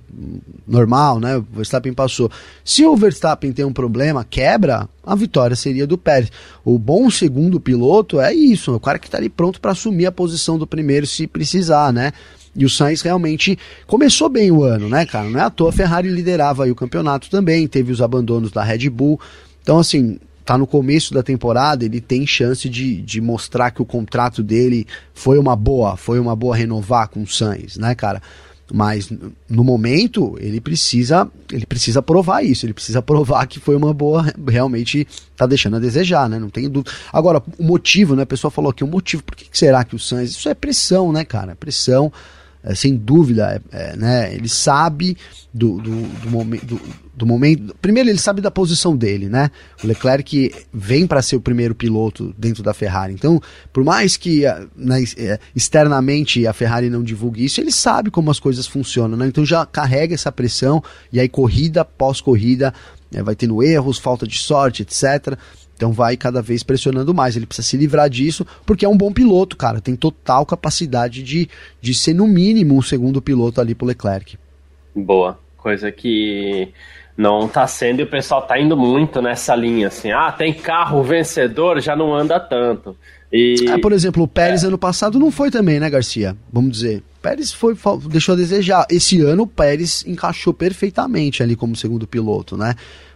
normal, 0.68 1.20
né? 1.20 1.38
O 1.38 1.46
Verstappen 1.54 1.94
passou. 1.94 2.32
Se 2.66 2.84
o 2.84 2.96
Verstappen 2.96 3.54
tem 3.54 3.64
um 3.64 3.72
problema, 3.72 4.26
quebra, 4.28 4.90
a 5.06 5.14
vitória 5.14 5.56
seria 5.56 5.86
do 5.86 6.00
Pérez. 6.00 6.32
O 6.66 6.80
bom 6.80 7.12
segundo 7.12 7.60
piloto 7.60 8.20
é 8.20 8.34
isso, 8.34 8.74
o 8.74 8.80
cara 8.80 8.98
que 8.98 9.08
tá 9.08 9.20
ali 9.20 9.30
pronto 9.30 9.62
para 9.62 9.74
assumir 9.74 10.08
a 10.08 10.12
posição 10.12 10.58
do 10.58 10.66
primeiro 10.66 11.06
se 11.06 11.28
precisar, 11.28 11.94
né? 11.94 12.14
E 12.56 12.66
o 12.66 12.70
Sainz 12.72 13.04
realmente 13.04 13.56
começou 13.86 14.30
bem 14.30 14.50
o 14.50 14.64
ano, 14.64 14.90
né, 14.90 15.06
cara? 15.06 15.30
Não 15.30 15.40
é 15.40 15.44
à 15.44 15.52
toa, 15.52 15.70
a 15.70 15.74
Ferrari 15.74 16.10
liderava 16.10 16.64
aí 16.64 16.72
o 16.72 16.76
campeonato 16.76 17.30
também, 17.30 17.68
teve 17.68 17.92
os 17.92 18.02
abandonos 18.02 18.50
da 18.50 18.64
Red 18.64 18.90
Bull. 18.90 19.20
Então, 19.62 19.78
assim, 19.78 20.18
tá 20.48 20.58
no 20.58 20.66
começo 20.66 21.14
da 21.14 21.22
temporada, 21.22 21.84
ele 21.84 22.00
tem 22.00 22.26
chance 22.26 22.70
de, 22.70 23.02
de 23.02 23.20
mostrar 23.20 23.70
que 23.70 23.82
o 23.82 23.86
contrato 23.86 24.42
dele 24.42 24.88
foi 25.14 25.38
uma 25.38 25.58
boa, 25.58 25.98
foi 25.98 26.22
uma 26.22 26.38
boa 26.38 26.56
renovar 26.56 27.10
com 27.10 27.22
o 27.22 27.28
Sainz, 27.28 27.76
né, 27.76 27.94
cara? 27.94 28.22
Mas 28.72 29.10
no 29.50 29.62
momento 29.62 30.38
ele 30.40 30.62
precisa, 30.62 31.30
ele 31.52 31.66
precisa 31.66 32.02
provar 32.02 32.44
isso, 32.44 32.66
ele 32.66 32.74
precisa 32.74 33.02
provar 33.02 33.46
que 33.46 33.60
foi 33.60 33.76
uma 33.76 33.94
boa, 33.94 34.34
realmente 34.48 35.06
tá 35.36 35.46
deixando 35.46 35.76
a 35.76 35.80
desejar, 35.80 36.30
né? 36.30 36.40
Não 36.40 36.50
tem 36.50 36.70
dúvida. 36.70 36.92
Agora, 37.12 37.44
o 37.60 37.64
motivo, 37.64 38.16
né? 38.16 38.24
A 38.24 38.26
pessoa 38.26 38.50
falou 38.50 38.72
aqui, 38.72 38.86
o 38.86 38.88
motivo, 38.88 39.24
por 39.24 39.36
que, 39.36 39.50
será 39.52 39.84
que 39.84 39.98
o 39.98 40.00
Sainz, 40.00 40.32
isso 40.32 40.48
é 40.48 40.54
pressão, 40.54 41.12
né, 41.12 41.26
cara? 41.26 41.58
Pressão 41.58 42.10
é, 42.68 42.76
sem 42.76 42.98
dúvida, 42.98 43.62
é, 43.72 43.92
é, 43.92 43.96
né, 43.96 44.34
ele 44.34 44.50
sabe 44.50 45.18
do, 45.54 45.78
do, 45.80 46.02
do, 46.02 46.30
momen 46.30 46.60
do, 47.16 47.26
momento. 47.26 47.74
Primeiro, 47.82 48.10
ele 48.10 48.20
sabe 48.20 48.42
da 48.42 48.52
posição 48.52 48.96
dele, 48.96 49.30
né? 49.30 49.50
O 49.82 49.88
Leclerc 49.88 50.54
vem 50.74 51.08
para 51.08 51.22
ser 51.22 51.38
o 51.38 51.42
primeiro 51.42 51.74
piloto 51.74 52.36
dentro 52.38 52.62
da 52.62 52.74
Ferrari. 52.74 53.14
Então, 53.14 53.42
por 53.72 53.86
mais 53.86 54.18
que 54.18 54.44
né, 54.76 55.02
é, 55.18 55.40
externamente 55.56 56.46
a 56.46 56.52
Ferrari 56.52 56.90
não 56.90 57.02
divulgue 57.02 57.46
isso, 57.46 57.62
ele 57.62 57.72
sabe 57.72 58.12
como 58.12 58.30
as 58.30 58.40
coisas 58.40 58.68
funcionam, 58.68 59.18
né? 59.18 59.28
Então 59.28 59.46
já 59.46 59.66
carrega 59.66 60.14
essa 60.14 60.32
pressão 60.32 60.84
e 61.12 61.22
aí 61.22 61.30
corrida 61.30 61.86
pós 61.86 62.20
corrida 62.20 62.74
é, 63.14 63.24
vai 63.24 63.36
tendo 63.36 63.64
erros, 63.64 63.98
falta 63.98 64.28
de 64.28 64.38
sorte, 64.38 64.82
etc. 64.84 65.38
Então 65.78 65.94
vai 65.94 66.18
cada 66.18 66.42
vez 66.42 66.64
pressionando 66.64 67.14
mais. 67.14 67.38
Ele 67.38 67.46
precisa 67.46 67.68
se 67.68 67.78
livrar 67.78 68.10
disso, 68.10 68.46
porque 68.66 68.84
é 68.84 68.90
um 68.90 68.98
bom 68.98 69.14
piloto, 69.14 69.56
cara. 69.56 69.80
Tem 69.80 69.96
total 69.96 70.44
capacidade 70.44 71.22
de, 71.22 71.48
de 71.80 71.94
ser, 71.94 72.16
no 72.16 72.28
mínimo, 72.28 72.76
um 72.76 72.82
segundo 72.82 73.22
piloto 73.22 73.62
ali 73.62 73.76
pro 73.76 73.86
Leclerc. 73.86 74.38
Boa. 74.96 75.40
Coisa 75.56 75.92
que 75.92 76.70
não 77.16 77.48
tá 77.48 77.68
sendo 77.68 78.00
e 78.00 78.04
o 78.04 78.10
pessoal 78.10 78.42
tá 78.42 78.60
indo 78.60 78.76
muito 78.76 79.22
nessa 79.22 79.56
linha, 79.56 79.88
assim. 79.88 80.12
Ah, 80.12 80.32
tem 80.32 80.52
carro 80.52 81.04
vencedor, 81.04 81.80
já 81.80 81.96
não 81.96 82.14
anda 82.14 82.40
tanto. 82.40 82.96
E... 83.32 83.66
Ah, 83.70 83.78
por 83.80 83.92
exemplo, 83.92 84.24
o 84.24 84.28
Pérez 84.28 84.64
é. 84.64 84.68
ano 84.68 84.78
passado 84.78 85.20
não 85.20 85.30
foi 85.30 85.52
também, 85.52 85.80
né, 85.80 85.90
Garcia? 85.90 86.36
Vamos 86.52 86.72
dizer. 86.72 87.04
O 87.18 87.22
Pérez 87.22 87.52
foi, 87.54 87.76
deixou 88.10 88.34
a 88.34 88.38
desejar. 88.38 88.86
Esse 88.90 89.22
ano 89.22 89.44
o 89.44 89.48
Pérez 89.48 90.04
encaixou 90.08 90.54
perfeitamente 90.54 91.44
ali 91.44 91.56
como 91.56 91.76
segundo 91.76 92.08
piloto, 92.08 92.58
né? 92.58 92.74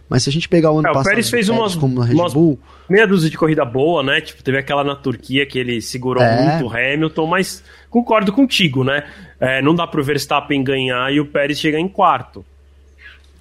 Mas 0.08 0.24
se 0.24 0.28
a 0.28 0.32
gente 0.32 0.48
pegar 0.48 0.70
o 0.70 0.78
ano 0.78 0.88
é, 0.88 0.92
passado. 0.92 1.06
O 1.06 1.08
Pérez 1.08 1.30
fez 1.30 1.48
umas, 1.48 1.74
como 1.74 2.00
na 2.00 2.06
Red 2.06 2.14
umas 2.14 2.34
Bull, 2.34 2.58
meia 2.88 3.06
dúzia 3.06 3.30
de 3.30 3.36
corrida 3.36 3.64
boa, 3.64 4.02
né? 4.02 4.20
Tipo, 4.20 4.42
teve 4.42 4.58
aquela 4.58 4.84
na 4.84 4.94
Turquia 4.94 5.46
que 5.46 5.58
ele 5.58 5.80
segurou 5.80 6.22
é. 6.22 6.42
muito 6.42 6.66
o 6.66 6.76
Hamilton, 6.76 7.26
mas 7.26 7.64
concordo 7.88 8.32
contigo, 8.32 8.84
né? 8.84 9.04
É, 9.40 9.62
não 9.62 9.74
dá 9.74 9.86
pro 9.86 10.04
Verstappen 10.04 10.62
ganhar 10.62 11.12
e 11.12 11.18
o 11.18 11.26
Pérez 11.26 11.58
chegar 11.58 11.78
em 11.78 11.88
quarto. 11.88 12.44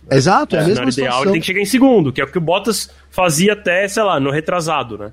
Exato, 0.10 0.56
é, 0.56 0.60
é 0.60 0.64
a 0.64 0.68
mesma 0.68 0.90
ideal 0.90 1.24
ele 1.24 1.32
tem 1.34 1.42
que 1.42 1.48
chegar 1.48 1.62
em 1.62 1.66
segundo, 1.66 2.12
que 2.12 2.20
é 2.20 2.24
o 2.24 2.28
que 2.28 2.38
o 2.38 2.42
Bottas 2.42 2.90
fazia 3.10 3.54
até, 3.54 3.88
sei 3.88 4.04
lá, 4.04 4.20
no 4.20 4.32
retrasado, 4.32 4.98
né? 4.98 5.12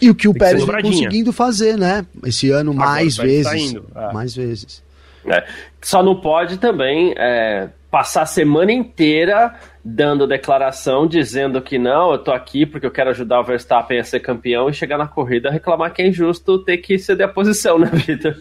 E 0.00 0.08
o 0.08 0.14
que 0.14 0.26
o 0.26 0.34
Pérez 0.34 0.64
vem 0.64 0.82
conseguindo 0.82 1.32
fazer, 1.32 1.76
né? 1.76 2.06
Esse 2.24 2.50
ano 2.50 2.72
mais 2.72 3.18
Agora, 3.18 3.28
vezes. 3.28 3.50
Tá 3.50 3.58
indo, 3.58 3.86
é. 3.94 4.12
Mais 4.12 4.34
vezes. 4.34 4.82
É. 5.26 5.44
Só 5.82 6.02
não 6.02 6.16
pode 6.16 6.56
também 6.56 7.12
é, 7.16 7.68
passar 7.90 8.22
a 8.22 8.26
semana 8.26 8.72
inteira 8.72 9.54
dando 9.84 10.26
declaração 10.26 11.06
dizendo 11.06 11.60
que 11.62 11.78
não, 11.78 12.12
eu 12.12 12.18
tô 12.18 12.32
aqui 12.32 12.66
porque 12.66 12.86
eu 12.86 12.90
quero 12.90 13.10
ajudar 13.10 13.40
o 13.40 13.44
Verstappen 13.44 13.98
a 13.98 14.04
ser 14.04 14.20
campeão 14.20 14.68
e 14.68 14.74
chegar 14.74 14.98
na 14.98 15.06
corrida 15.06 15.50
reclamar 15.50 15.92
que 15.92 16.02
é 16.02 16.08
injusto 16.08 16.62
ter 16.62 16.78
que 16.78 16.98
ceder 16.98 17.26
a 17.26 17.32
posição 17.32 17.78
na 17.80 17.86
vida. 17.86 18.38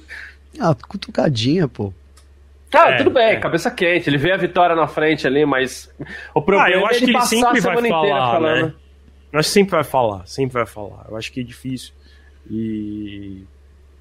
Ah, 0.60 0.76
cutucadinha, 0.88 1.68
pô. 1.68 1.94
Tá, 2.70 2.92
é, 2.92 2.98
tudo 2.98 3.10
bem, 3.10 3.30
é. 3.30 3.36
cabeça 3.38 3.72
quente. 3.72 4.10
Ele 4.10 4.18
vê 4.18 4.32
a 4.32 4.38
vitória 4.38 4.76
na 4.76 4.88
frente 4.88 5.26
ali, 5.26 5.46
mas 5.46 5.92
o 6.36 6.42
problema 6.42 6.68
ah, 6.68 6.72
eu 6.72 6.86
acho 6.86 6.96
é 6.96 6.98
ele 6.98 7.06
que 7.06 7.18
ele 7.18 7.26
sempre 7.26 7.62
vai 7.62 7.88
falar, 7.88 8.32
falando. 8.32 8.66
Né? 8.66 8.74
Eu 9.32 9.40
acho 9.40 9.50
que 9.50 9.54
sempre 9.54 9.72
vai 9.72 9.84
falar, 9.84 10.28
sempre 10.28 10.54
vai 10.54 10.66
falar. 10.66 11.06
Eu 11.10 11.18
acho 11.18 11.32
que 11.32 11.40
é 11.40 11.44
difícil. 11.44 11.94
E 12.50 13.44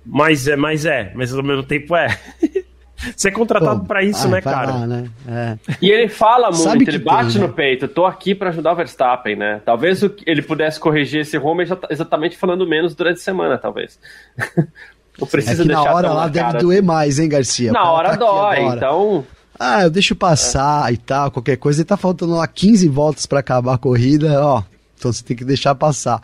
mas 0.05 0.49
é, 0.49 0.57
mas 0.57 0.87
é, 0.87 1.13
mas 1.15 1.35
ao 1.35 1.43
mesmo 1.43 1.63
tempo 1.63 1.95
é. 1.95 2.09
Você 3.17 3.29
é 3.29 3.31
contratado 3.31 3.85
para 3.85 4.03
isso, 4.03 4.27
ah, 4.27 4.31
né, 4.31 4.41
cara? 4.41 4.73
Lá, 4.73 4.87
né? 4.87 5.09
É. 5.29 5.57
E 5.81 5.91
ele 5.91 6.09
fala 6.09 6.51
muito, 6.51 6.89
ele 6.89 6.99
bate 6.99 7.33
tem, 7.33 7.41
no 7.41 7.49
né? 7.49 7.55
peito, 7.55 7.87
tô 7.87 8.05
aqui 8.05 8.35
para 8.35 8.51
ajudar 8.51 8.73
o 8.73 8.77
Verstappen, 8.77 9.37
né? 9.37 9.61
Talvez 9.65 10.03
ele 10.27 10.43
pudesse 10.43 10.81
corrigir 10.81 11.21
esse 11.21 11.37
rumo 11.37 11.63
exatamente 11.89 12.37
falando 12.37 12.67
menos 12.67 12.95
durante 12.95 13.19
a 13.19 13.23
semana, 13.23 13.57
talvez. 13.57 13.99
Não 15.19 15.27
precisa 15.27 15.63
é 15.63 15.67
que 15.67 15.73
na 15.73 15.83
hora 15.83 16.13
lá 16.13 16.29
deve 16.29 16.47
cara. 16.47 16.59
doer 16.61 16.83
mais, 16.83 17.19
hein, 17.19 17.29
Garcia? 17.29 17.73
Na 17.73 17.91
hora 17.91 18.11
tá 18.11 18.17
dói, 18.17 18.61
então... 18.61 19.27
Ah, 19.59 19.83
eu 19.83 19.91
deixo 19.91 20.15
passar 20.15 20.89
é. 20.89 20.95
e 20.95 20.97
tal, 20.97 21.33
qualquer 21.33 21.57
coisa. 21.57 21.83
E 21.83 21.85
tá 21.85 21.97
faltando 21.97 22.37
lá 22.37 22.47
15 22.47 22.89
voltas 22.89 23.27
para 23.27 23.41
acabar 23.41 23.75
a 23.75 23.79
corrida, 23.79 24.41
ó. 24.41 24.63
Então 24.97 25.13
você 25.13 25.25
tem 25.25 25.37
que 25.37 25.45
deixar 25.45 25.75
passar. 25.75 26.21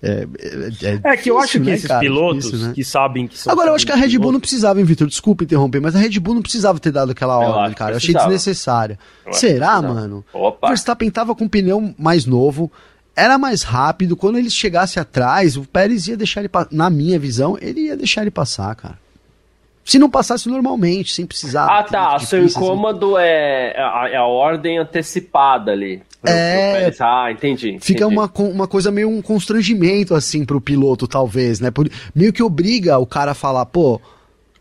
É, 0.00 0.28
é, 0.82 1.00
é, 1.12 1.16
que 1.16 1.28
eu 1.28 1.38
acho 1.38 1.52
que 1.52 1.58
né, 1.58 1.74
esses 1.74 1.88
cara, 1.88 1.98
pilotos 1.98 2.44
difícil, 2.44 2.68
né? 2.68 2.72
que 2.72 2.84
sabem 2.84 3.26
que 3.26 3.36
são. 3.36 3.52
Agora, 3.52 3.70
eu 3.70 3.74
acho 3.74 3.84
que 3.84 3.90
a 3.90 3.96
Red 3.96 4.16
Bull 4.16 4.30
não 4.30 4.38
precisava, 4.38 4.78
hein, 4.78 4.84
Vitor? 4.84 5.08
Desculpa 5.08 5.42
interromper, 5.42 5.80
mas 5.80 5.96
a 5.96 5.98
Red 5.98 6.20
Bull 6.20 6.34
não 6.34 6.42
precisava 6.42 6.78
ter 6.78 6.92
dado 6.92 7.10
aquela 7.10 7.36
ordem, 7.36 7.74
cara. 7.74 7.92
Eu 7.92 7.96
achei 7.96 8.14
desnecessária. 8.14 8.98
Eu 9.26 9.32
Será, 9.32 9.82
mano? 9.82 10.24
Opa. 10.32 10.68
O 10.68 10.70
Verstappen 10.70 11.10
tava 11.10 11.34
com 11.34 11.44
um 11.44 11.48
pneu 11.48 11.94
mais 11.98 12.26
novo, 12.26 12.70
era 13.16 13.36
mais 13.38 13.62
rápido. 13.62 14.16
Quando 14.16 14.38
ele 14.38 14.50
chegasse 14.50 15.00
atrás, 15.00 15.56
o 15.56 15.64
Pérez 15.64 16.06
ia 16.06 16.16
deixar 16.16 16.42
ele. 16.42 16.50
Na 16.70 16.88
minha 16.88 17.18
visão, 17.18 17.58
ele 17.60 17.86
ia 17.86 17.96
deixar 17.96 18.22
ele 18.22 18.30
passar, 18.30 18.74
cara. 18.76 18.98
Se 19.88 19.98
não 19.98 20.10
passasse 20.10 20.50
normalmente, 20.50 21.14
sem 21.14 21.24
precisar. 21.24 21.64
Ah, 21.64 21.82
tá. 21.82 22.18
Seu 22.18 22.44
incômodo 22.44 23.16
assim. 23.16 23.24
é, 23.26 23.74
a, 23.78 24.08
é 24.12 24.16
a 24.16 24.24
ordem 24.26 24.76
antecipada 24.76 25.72
ali. 25.72 26.02
Pro, 26.20 26.30
é. 26.30 26.90
Pro 26.90 27.06
ah, 27.06 27.32
entendi, 27.32 27.68
entendi. 27.70 27.86
Fica 27.86 28.06
uma, 28.06 28.30
uma 28.36 28.68
coisa 28.68 28.90
meio 28.90 29.08
um 29.08 29.22
constrangimento, 29.22 30.14
assim, 30.14 30.44
pro 30.44 30.60
piloto, 30.60 31.08
talvez, 31.08 31.58
né? 31.58 31.70
Por, 31.70 31.88
meio 32.14 32.34
que 32.34 32.42
obriga 32.42 32.98
o 32.98 33.06
cara 33.06 33.30
a 33.30 33.34
falar, 33.34 33.64
pô. 33.64 33.98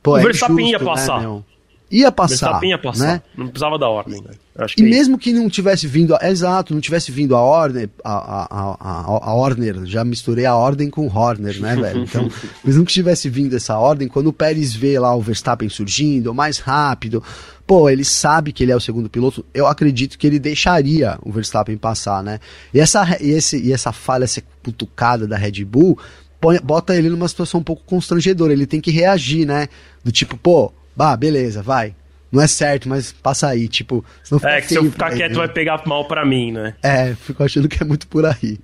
pô 0.02 0.14
o 0.14 0.18
é 0.18 0.24
Verstappen 0.24 0.72
ia 0.72 0.80
né, 0.80 0.86
passar. 0.86 1.22
Né, 1.22 1.44
ia 1.90 2.12
passar. 2.12 2.62
ia 2.64 2.78
passar. 2.78 3.06
Né? 3.06 3.22
Não 3.36 3.48
precisava 3.48 3.78
da 3.78 3.88
ordem, 3.88 4.22
né? 4.22 4.32
e 4.78 4.82
é 4.82 4.84
mesmo 4.84 5.18
que 5.18 5.32
não 5.32 5.50
tivesse 5.50 5.86
vindo, 5.86 6.16
a, 6.16 6.30
exato, 6.30 6.74
não 6.74 6.82
tivesse 6.82 7.12
vindo 7.12 7.36
a 7.36 7.42
ordem, 7.42 7.88
a, 8.04 8.12
a, 8.12 8.78
a, 8.80 9.30
a 9.30 9.34
Horner, 9.34 9.86
já 9.86 10.04
misturei 10.04 10.46
a 10.46 10.56
ordem 10.56 10.90
com 10.90 11.08
Horner, 11.08 11.60
né, 11.62 11.76
velho? 11.80 12.04
Então, 12.04 12.30
mesmo 12.64 12.86
que 12.86 12.92
tivesse 12.92 13.30
vindo 13.30 13.56
essa 13.56 13.78
ordem, 13.78 14.08
quando 14.08 14.28
o 14.28 14.34
Pérez 14.34 14.76
vê 14.76 14.98
lá 14.98 15.16
o 15.16 15.22
Verstappen 15.22 15.70
surgindo, 15.70 16.34
mais 16.34 16.58
rápido, 16.58 17.24
pô, 17.68 17.90
ele 17.90 18.04
sabe 18.04 18.52
que 18.52 18.64
ele 18.64 18.72
é 18.72 18.76
o 18.76 18.82
segundo 18.82 19.10
piloto, 19.10 19.46
eu 19.54 19.68
acredito 19.68 20.18
que 20.18 20.26
ele 20.26 20.40
deixaria 20.40 21.20
o 21.22 21.32
Verstappen 21.32 21.78
passar, 21.78 22.24
né? 22.24 22.40
E 22.74 22.80
essa, 22.80 23.06
e 23.22 23.30
esse, 23.30 23.62
e 23.62 23.72
essa 23.72 23.92
falha, 23.92 24.24
essa 24.24 24.42
cutucada 24.64 25.28
da 25.28 25.38
Red 25.38 25.64
Bull, 25.66 26.00
põe, 26.42 26.60
bota 26.60 26.96
ele 26.96 27.10
numa 27.10 27.28
situação 27.28 27.60
um 27.60 27.64
pouco 27.64 27.84
constrangedora, 27.86 28.54
ele 28.54 28.66
tem 28.66 28.82
que 28.82 28.90
reagir, 28.90 29.46
né? 29.46 29.68
Do 30.04 30.12
tipo, 30.12 30.36
pô, 30.36 30.72
bah, 30.98 31.16
beleza, 31.16 31.62
vai, 31.62 31.94
não 32.32 32.42
é 32.42 32.48
certo, 32.48 32.90
mas 32.90 33.12
passa 33.12 33.48
aí, 33.48 33.68
tipo. 33.68 34.04
é, 34.44 34.60
que 34.60 34.70
se 34.70 34.76
eu 34.76 34.92
ficar 34.92 35.12
quieto 35.16 35.36
vai 35.36 35.48
pegar 35.48 35.82
mal 35.86 36.06
para 36.06 36.26
mim, 36.26 36.52
né? 36.52 36.76
É, 36.84 37.14
fico 37.14 37.44
achando 37.44 37.70
que 37.70 37.82
é 37.82 37.86
muito 37.86 38.08
por 38.08 38.26
aí. 38.26 38.60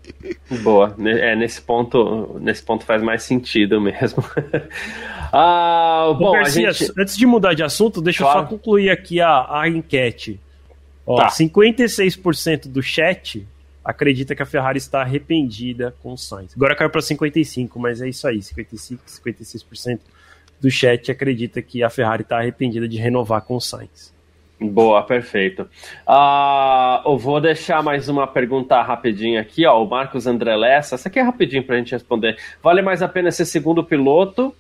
Boa, 0.63 0.95
é, 0.99 1.35
nesse 1.35 1.61
ponto, 1.61 2.39
nesse 2.41 2.63
ponto 2.63 2.85
faz 2.85 3.01
mais 3.03 3.23
sentido 3.23 3.79
mesmo. 3.79 4.23
ah, 5.31 6.13
bom, 6.17 6.31
Garcia, 6.33 6.73
gente... 6.73 6.91
antes 6.97 7.15
de 7.15 7.25
mudar 7.25 7.53
de 7.53 7.63
assunto, 7.63 8.01
deixa 8.01 8.23
claro. 8.23 8.39
eu 8.39 8.43
só 8.43 8.49
concluir 8.49 8.89
aqui 8.89 9.21
a, 9.21 9.61
a 9.61 9.69
enquete. 9.69 10.39
Ó, 11.05 11.17
tá. 11.17 11.27
56% 11.27 12.67
do 12.67 12.81
chat 12.81 13.47
acredita 13.83 14.35
que 14.35 14.41
a 14.41 14.45
Ferrari 14.45 14.77
está 14.77 15.01
arrependida 15.01 15.93
com 16.01 16.13
o 16.13 16.17
Sainz. 16.17 16.53
Agora 16.55 16.75
caiu 16.75 16.89
para 16.89 17.01
55, 17.01 17.79
mas 17.79 18.01
é 18.01 18.09
isso 18.09 18.27
aí, 18.27 18.41
55, 18.41 19.03
56% 19.05 19.99
do 20.63 20.71
chat 20.71 21.11
acredita 21.11 21.61
que 21.61 21.83
a 21.83 21.89
Ferrari 21.89 22.23
está 22.23 22.37
arrependida 22.37 22.87
de 22.87 22.97
renovar 22.97 23.41
com 23.41 23.55
o 23.55 23.61
Sainz. 23.61 24.13
Boa, 24.61 25.03
perfeito. 25.03 25.63
Uh, 26.07 27.09
eu 27.09 27.17
vou 27.17 27.41
deixar 27.41 27.83
mais 27.83 28.07
uma 28.07 28.25
pergunta 28.25 28.81
rapidinho 28.81 29.41
aqui, 29.41 29.65
ó. 29.65 29.83
O 29.83 29.89
Marcos 29.89 30.25
André 30.25 30.55
Lessa, 30.55 30.95
essa 30.95 31.09
aqui 31.09 31.19
é 31.19 31.21
rapidinho 31.21 31.63
para 31.63 31.75
a 31.75 31.79
gente 31.79 31.91
responder. 31.91 32.37
Vale 32.61 32.81
mais 32.81 33.01
a 33.01 33.09
pena 33.09 33.29
ser 33.29 33.43
segundo 33.43 33.83
piloto, 33.83 34.55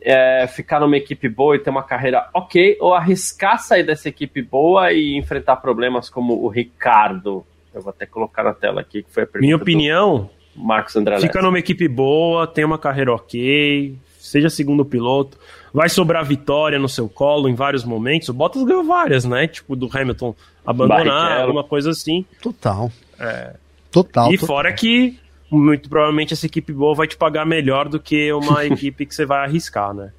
é, 0.00 0.46
ficar 0.46 0.80
numa 0.80 0.96
equipe 0.96 1.28
boa 1.28 1.56
e 1.56 1.58
ter 1.58 1.68
uma 1.68 1.82
carreira 1.82 2.26
ok, 2.32 2.78
ou 2.80 2.94
arriscar 2.94 3.58
sair 3.58 3.82
dessa 3.82 4.08
equipe 4.08 4.40
boa 4.40 4.92
e 4.92 5.14
enfrentar 5.18 5.56
problemas 5.56 6.08
como 6.08 6.42
o 6.42 6.48
Ricardo? 6.48 7.44
Eu 7.74 7.82
vou 7.82 7.90
até 7.90 8.06
colocar 8.06 8.44
na 8.44 8.54
tela 8.54 8.80
aqui 8.80 9.02
que 9.02 9.10
foi 9.10 9.24
a 9.24 9.26
pergunta. 9.26 9.44
Minha 9.44 9.56
opinião, 9.56 10.30
Marcos 10.56 10.96
André 10.96 11.20
Fica 11.20 11.42
numa 11.42 11.58
equipe 11.58 11.86
boa, 11.86 12.46
tem 12.46 12.64
uma 12.64 12.78
carreira 12.78 13.12
ok, 13.12 13.94
seja 14.34 14.50
segundo 14.50 14.84
piloto, 14.84 15.38
vai 15.72 15.88
sobrar 15.88 16.24
vitória 16.24 16.76
no 16.76 16.88
seu 16.88 17.08
colo 17.08 17.48
em 17.48 17.54
vários 17.54 17.84
momentos. 17.84 18.28
O 18.28 18.32
Bottas 18.32 18.64
ganhou 18.64 18.82
várias, 18.82 19.24
né? 19.24 19.46
Tipo, 19.46 19.76
do 19.76 19.88
Hamilton 19.92 20.34
abandonar, 20.66 21.04
Barrichello. 21.04 21.40
alguma 21.42 21.62
coisa 21.62 21.90
assim. 21.90 22.24
Total. 22.42 22.90
É. 23.18 23.54
Total. 23.92 24.32
E 24.32 24.36
total. 24.36 24.46
fora 24.56 24.72
que, 24.72 25.16
muito 25.48 25.88
provavelmente, 25.88 26.34
essa 26.34 26.46
equipe 26.46 26.72
boa 26.72 26.96
vai 26.96 27.06
te 27.06 27.16
pagar 27.16 27.46
melhor 27.46 27.88
do 27.88 28.00
que 28.00 28.32
uma 28.32 28.66
equipe 28.66 29.06
que 29.06 29.14
você 29.14 29.24
vai 29.24 29.44
arriscar, 29.44 29.94
né? 29.94 30.10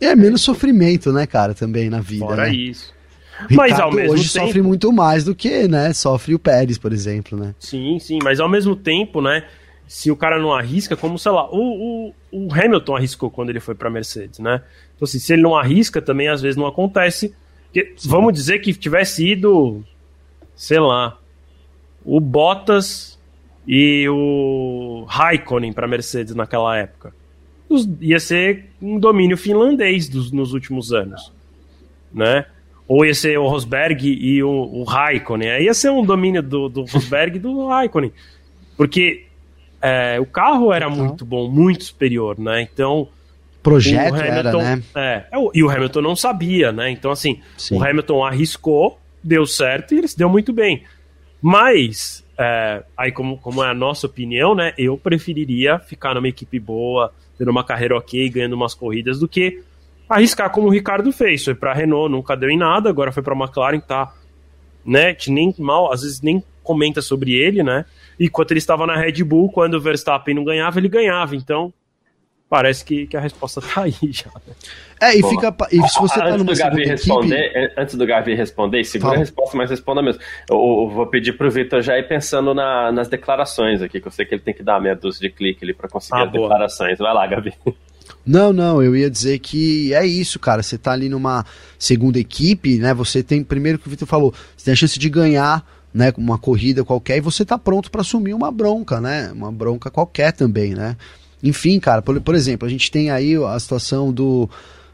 É 0.00 0.14
menos 0.14 0.42
sofrimento, 0.42 1.12
né, 1.12 1.26
cara, 1.26 1.52
também 1.52 1.90
na 1.90 2.00
vida. 2.00 2.26
Fora 2.26 2.44
né? 2.44 2.54
isso. 2.54 2.94
Ricardo 3.48 3.56
mas 3.56 3.80
ao 3.80 3.92
mesmo 3.92 4.12
hoje 4.12 4.32
tempo... 4.32 4.46
sofre 4.46 4.62
muito 4.62 4.92
mais 4.92 5.24
do 5.24 5.34
que, 5.34 5.66
né, 5.66 5.92
sofre 5.92 6.36
o 6.36 6.38
Pérez, 6.38 6.78
por 6.78 6.92
exemplo, 6.92 7.36
né? 7.36 7.52
Sim, 7.58 7.98
sim, 7.98 8.20
mas 8.22 8.38
ao 8.38 8.48
mesmo 8.48 8.76
tempo, 8.76 9.20
né, 9.20 9.42
se 9.86 10.10
o 10.10 10.16
cara 10.16 10.38
não 10.38 10.52
arrisca, 10.52 10.96
como, 10.96 11.18
sei 11.18 11.32
lá, 11.32 11.48
o, 11.50 12.12
o, 12.30 12.46
o 12.46 12.52
Hamilton 12.52 12.96
arriscou 12.96 13.30
quando 13.30 13.50
ele 13.50 13.60
foi 13.60 13.74
para 13.74 13.90
Mercedes, 13.90 14.38
né? 14.38 14.62
Então, 14.94 15.04
assim, 15.04 15.18
se 15.18 15.32
ele 15.32 15.42
não 15.42 15.56
arrisca, 15.56 16.00
também 16.00 16.28
às 16.28 16.40
vezes 16.40 16.56
não 16.56 16.66
acontece. 16.66 17.34
Porque, 17.64 17.94
vamos 18.04 18.32
dizer 18.32 18.60
que 18.60 18.72
tivesse 18.72 19.26
ido, 19.26 19.84
sei 20.56 20.78
lá, 20.78 21.18
o 22.04 22.20
Bottas 22.20 23.18
e 23.66 24.06
o 24.08 25.04
Raikkonen 25.08 25.72
para 25.72 25.86
Mercedes 25.86 26.34
naquela 26.34 26.76
época. 26.76 27.14
Ia 28.00 28.20
ser 28.20 28.66
um 28.80 28.98
domínio 28.98 29.36
finlandês 29.36 30.08
dos, 30.08 30.30
nos 30.30 30.52
últimos 30.52 30.92
anos, 30.92 31.32
né? 32.12 32.46
Ou 32.86 33.04
ia 33.04 33.14
ser 33.14 33.38
o 33.38 33.48
Rosberg 33.48 34.06
e 34.06 34.42
o, 34.42 34.48
o 34.50 34.84
Raikkonen. 34.84 35.50
Aí 35.50 35.64
ia 35.64 35.74
ser 35.74 35.90
um 35.90 36.04
domínio 36.04 36.42
do, 36.42 36.68
do 36.68 36.84
Rosberg 36.84 37.36
e 37.36 37.40
do 37.40 37.66
Raikkonen. 37.66 38.12
Porque 38.76 39.23
é, 39.84 40.18
o 40.18 40.24
carro 40.24 40.72
era 40.72 40.88
uhum. 40.88 40.96
muito 40.96 41.26
bom, 41.26 41.46
muito 41.46 41.84
superior, 41.84 42.38
né? 42.38 42.62
Então. 42.62 43.06
Projeto 43.62 44.14
Hamilton, 44.14 44.60
era, 44.60 44.76
né? 44.76 44.82
É, 44.94 45.24
é 45.30 45.38
e 45.52 45.62
o 45.62 45.70
Hamilton 45.70 46.00
não 46.00 46.16
sabia, 46.16 46.72
né? 46.72 46.90
Então, 46.90 47.10
assim, 47.10 47.40
Sim. 47.58 47.76
o 47.76 47.84
Hamilton 47.84 48.24
arriscou, 48.24 48.98
deu 49.22 49.46
certo 49.46 49.94
e 49.94 49.98
ele 49.98 50.08
se 50.08 50.16
deu 50.16 50.28
muito 50.28 50.54
bem. 50.54 50.84
Mas, 51.40 52.24
é, 52.38 52.82
aí, 52.96 53.12
como, 53.12 53.36
como 53.36 53.62
é 53.62 53.68
a 53.68 53.74
nossa 53.74 54.06
opinião, 54.06 54.54
né? 54.54 54.72
Eu 54.78 54.96
preferiria 54.96 55.78
ficar 55.78 56.14
numa 56.14 56.28
equipe 56.28 56.58
boa, 56.58 57.12
tendo 57.36 57.50
uma 57.50 57.62
carreira 57.62 57.96
ok, 57.96 58.26
ganhando 58.30 58.54
umas 58.54 58.72
corridas, 58.72 59.18
do 59.18 59.28
que 59.28 59.62
arriscar 60.08 60.50
como 60.50 60.68
o 60.68 60.70
Ricardo 60.70 61.12
fez. 61.12 61.44
Foi 61.44 61.54
pra 61.54 61.74
Renault, 61.74 62.10
nunca 62.10 62.34
deu 62.34 62.48
em 62.48 62.56
nada, 62.56 62.88
agora 62.88 63.12
foi 63.12 63.22
pra 63.22 63.34
McLaren, 63.34 63.80
tá. 63.80 64.14
Né? 64.84 65.14
Nem 65.28 65.54
mal, 65.58 65.92
às 65.92 66.02
vezes 66.02 66.22
nem 66.22 66.42
comenta 66.62 67.02
sobre 67.02 67.32
ele, 67.32 67.62
né? 67.62 67.84
Enquanto 68.18 68.52
ele 68.52 68.58
estava 68.58 68.86
na 68.86 68.96
Red 68.96 69.22
Bull, 69.24 69.50
quando 69.50 69.74
o 69.74 69.80
Verstappen 69.80 70.34
não 70.34 70.44
ganhava, 70.44 70.78
ele 70.78 70.88
ganhava. 70.88 71.34
Então, 71.34 71.72
parece 72.48 72.84
que, 72.84 73.06
que 73.06 73.16
a 73.16 73.20
resposta 73.20 73.60
tá 73.60 73.82
aí 73.82 73.94
já. 74.12 74.30
Né? 74.46 74.54
É, 75.00 75.18
e 75.18 75.22
Bom, 75.22 75.30
fica. 75.30 75.54
E 75.72 75.88
se 75.88 76.00
você 76.00 76.18
tá 76.18 76.26
antes, 76.26 76.46
do 76.46 76.56
Gavi 76.56 76.84
responder, 76.84 77.46
equipe... 77.46 77.80
antes 77.80 77.94
do 77.96 78.06
Gavi 78.06 78.34
responder, 78.34 78.84
segura 78.84 79.10
Fala. 79.10 79.16
a 79.16 79.20
resposta, 79.20 79.56
mas 79.56 79.70
responda 79.70 80.02
mesmo. 80.02 80.22
Eu, 80.48 80.56
eu 80.56 80.88
vou 80.88 81.06
pedir 81.06 81.32
pro 81.32 81.50
Vitor 81.50 81.82
já 81.82 81.98
ir 81.98 82.06
pensando 82.06 82.54
na, 82.54 82.92
nas 82.92 83.08
declarações 83.08 83.82
aqui, 83.82 84.00
que 84.00 84.06
eu 84.06 84.12
sei 84.12 84.24
que 84.24 84.34
ele 84.34 84.42
tem 84.42 84.54
que 84.54 84.62
dar 84.62 84.80
meia 84.80 84.94
dúzia 84.94 85.28
de 85.28 85.34
clique 85.34 85.64
ali 85.64 85.74
para 85.74 85.88
conseguir 85.88 86.20
ah, 86.20 86.24
as 86.24 86.30
boa. 86.30 86.48
declarações. 86.48 86.98
Vai 86.98 87.12
lá, 87.12 87.26
Gavi. 87.26 87.52
Não, 88.24 88.52
não, 88.52 88.82
eu 88.82 88.96
ia 88.96 89.10
dizer 89.10 89.38
que 89.38 89.92
é 89.92 90.06
isso, 90.06 90.38
cara. 90.38 90.62
Você 90.62 90.78
tá 90.78 90.92
ali 90.92 91.08
numa 91.08 91.44
segunda 91.78 92.18
equipe, 92.18 92.78
né? 92.78 92.94
Você 92.94 93.22
tem, 93.22 93.42
primeiro 93.42 93.78
que 93.78 93.86
o 93.86 93.90
Vitor 93.90 94.06
falou, 94.06 94.32
você 94.56 94.66
tem 94.66 94.72
a 94.72 94.76
chance 94.76 94.98
de 94.98 95.08
ganhar 95.10 95.66
né, 95.94 96.12
uma 96.18 96.36
corrida 96.36 96.84
qualquer 96.84 97.18
e 97.18 97.20
você 97.20 97.44
tá 97.44 97.56
pronto 97.56 97.88
para 97.88 98.00
assumir 98.00 98.34
uma 98.34 98.50
bronca, 98.50 99.00
né? 99.00 99.30
Uma 99.32 99.52
bronca 99.52 99.92
qualquer 99.92 100.32
também, 100.32 100.74
né? 100.74 100.96
Enfim, 101.40 101.78
cara, 101.78 102.02
por, 102.02 102.20
por 102.20 102.34
exemplo, 102.34 102.66
a 102.66 102.70
gente 102.70 102.90
tem 102.90 103.10
aí 103.10 103.36
a 103.36 103.58
situação 103.60 104.12
do, 104.12 104.50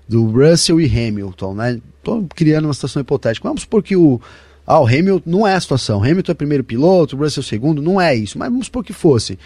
do 0.06 0.26
Russell 0.26 0.78
e 0.78 0.86
Hamilton, 0.86 1.54
né? 1.54 1.80
Tô 2.02 2.22
criando 2.34 2.66
uma 2.66 2.74
situação 2.74 3.00
hipotética. 3.00 3.48
Vamos 3.48 3.62
supor 3.62 3.82
que 3.82 3.96
o 3.96 4.20
Ah, 4.66 4.80
o 4.80 4.86
Hamilton 4.86 5.22
não 5.24 5.46
é 5.46 5.54
a 5.54 5.60
situação. 5.60 6.02
Hamilton 6.02 6.32
é 6.32 6.34
primeiro 6.34 6.64
piloto, 6.64 7.16
o 7.16 7.18
Russell 7.18 7.42
segundo, 7.42 7.80
não 7.80 7.98
é 7.98 8.14
isso. 8.14 8.38
Mas 8.38 8.50
vamos 8.50 8.66
supor 8.66 8.84
que 8.84 8.92
fosse. 8.92 9.38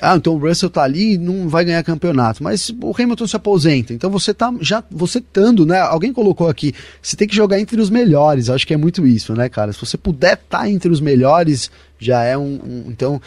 Ah, 0.00 0.16
então 0.16 0.34
o 0.34 0.38
Russell 0.38 0.70
tá 0.70 0.82
ali 0.82 1.14
e 1.14 1.18
não 1.18 1.48
vai 1.48 1.64
ganhar 1.64 1.82
campeonato. 1.82 2.42
Mas 2.42 2.70
o 2.82 2.92
Hamilton 2.96 3.26
se 3.26 3.36
aposenta. 3.36 3.92
Então 3.92 4.10
você 4.10 4.34
tá 4.34 4.52
já 4.60 4.82
você 4.90 5.18
estando, 5.18 5.64
né? 5.64 5.80
Alguém 5.80 6.12
colocou 6.12 6.48
aqui, 6.48 6.74
você 7.00 7.16
tem 7.16 7.28
que 7.28 7.34
jogar 7.34 7.60
entre 7.60 7.80
os 7.80 7.90
melhores. 7.90 8.50
Acho 8.50 8.66
que 8.66 8.74
é 8.74 8.76
muito 8.76 9.06
isso, 9.06 9.34
né, 9.34 9.48
cara? 9.48 9.72
Se 9.72 9.80
você 9.80 9.96
puder 9.96 10.34
estar 10.34 10.60
tá 10.60 10.70
entre 10.70 10.90
os 10.90 11.00
melhores, 11.00 11.70
já 11.98 12.22
é 12.22 12.36
um. 12.36 12.60
um 12.64 12.84
então. 12.88 13.20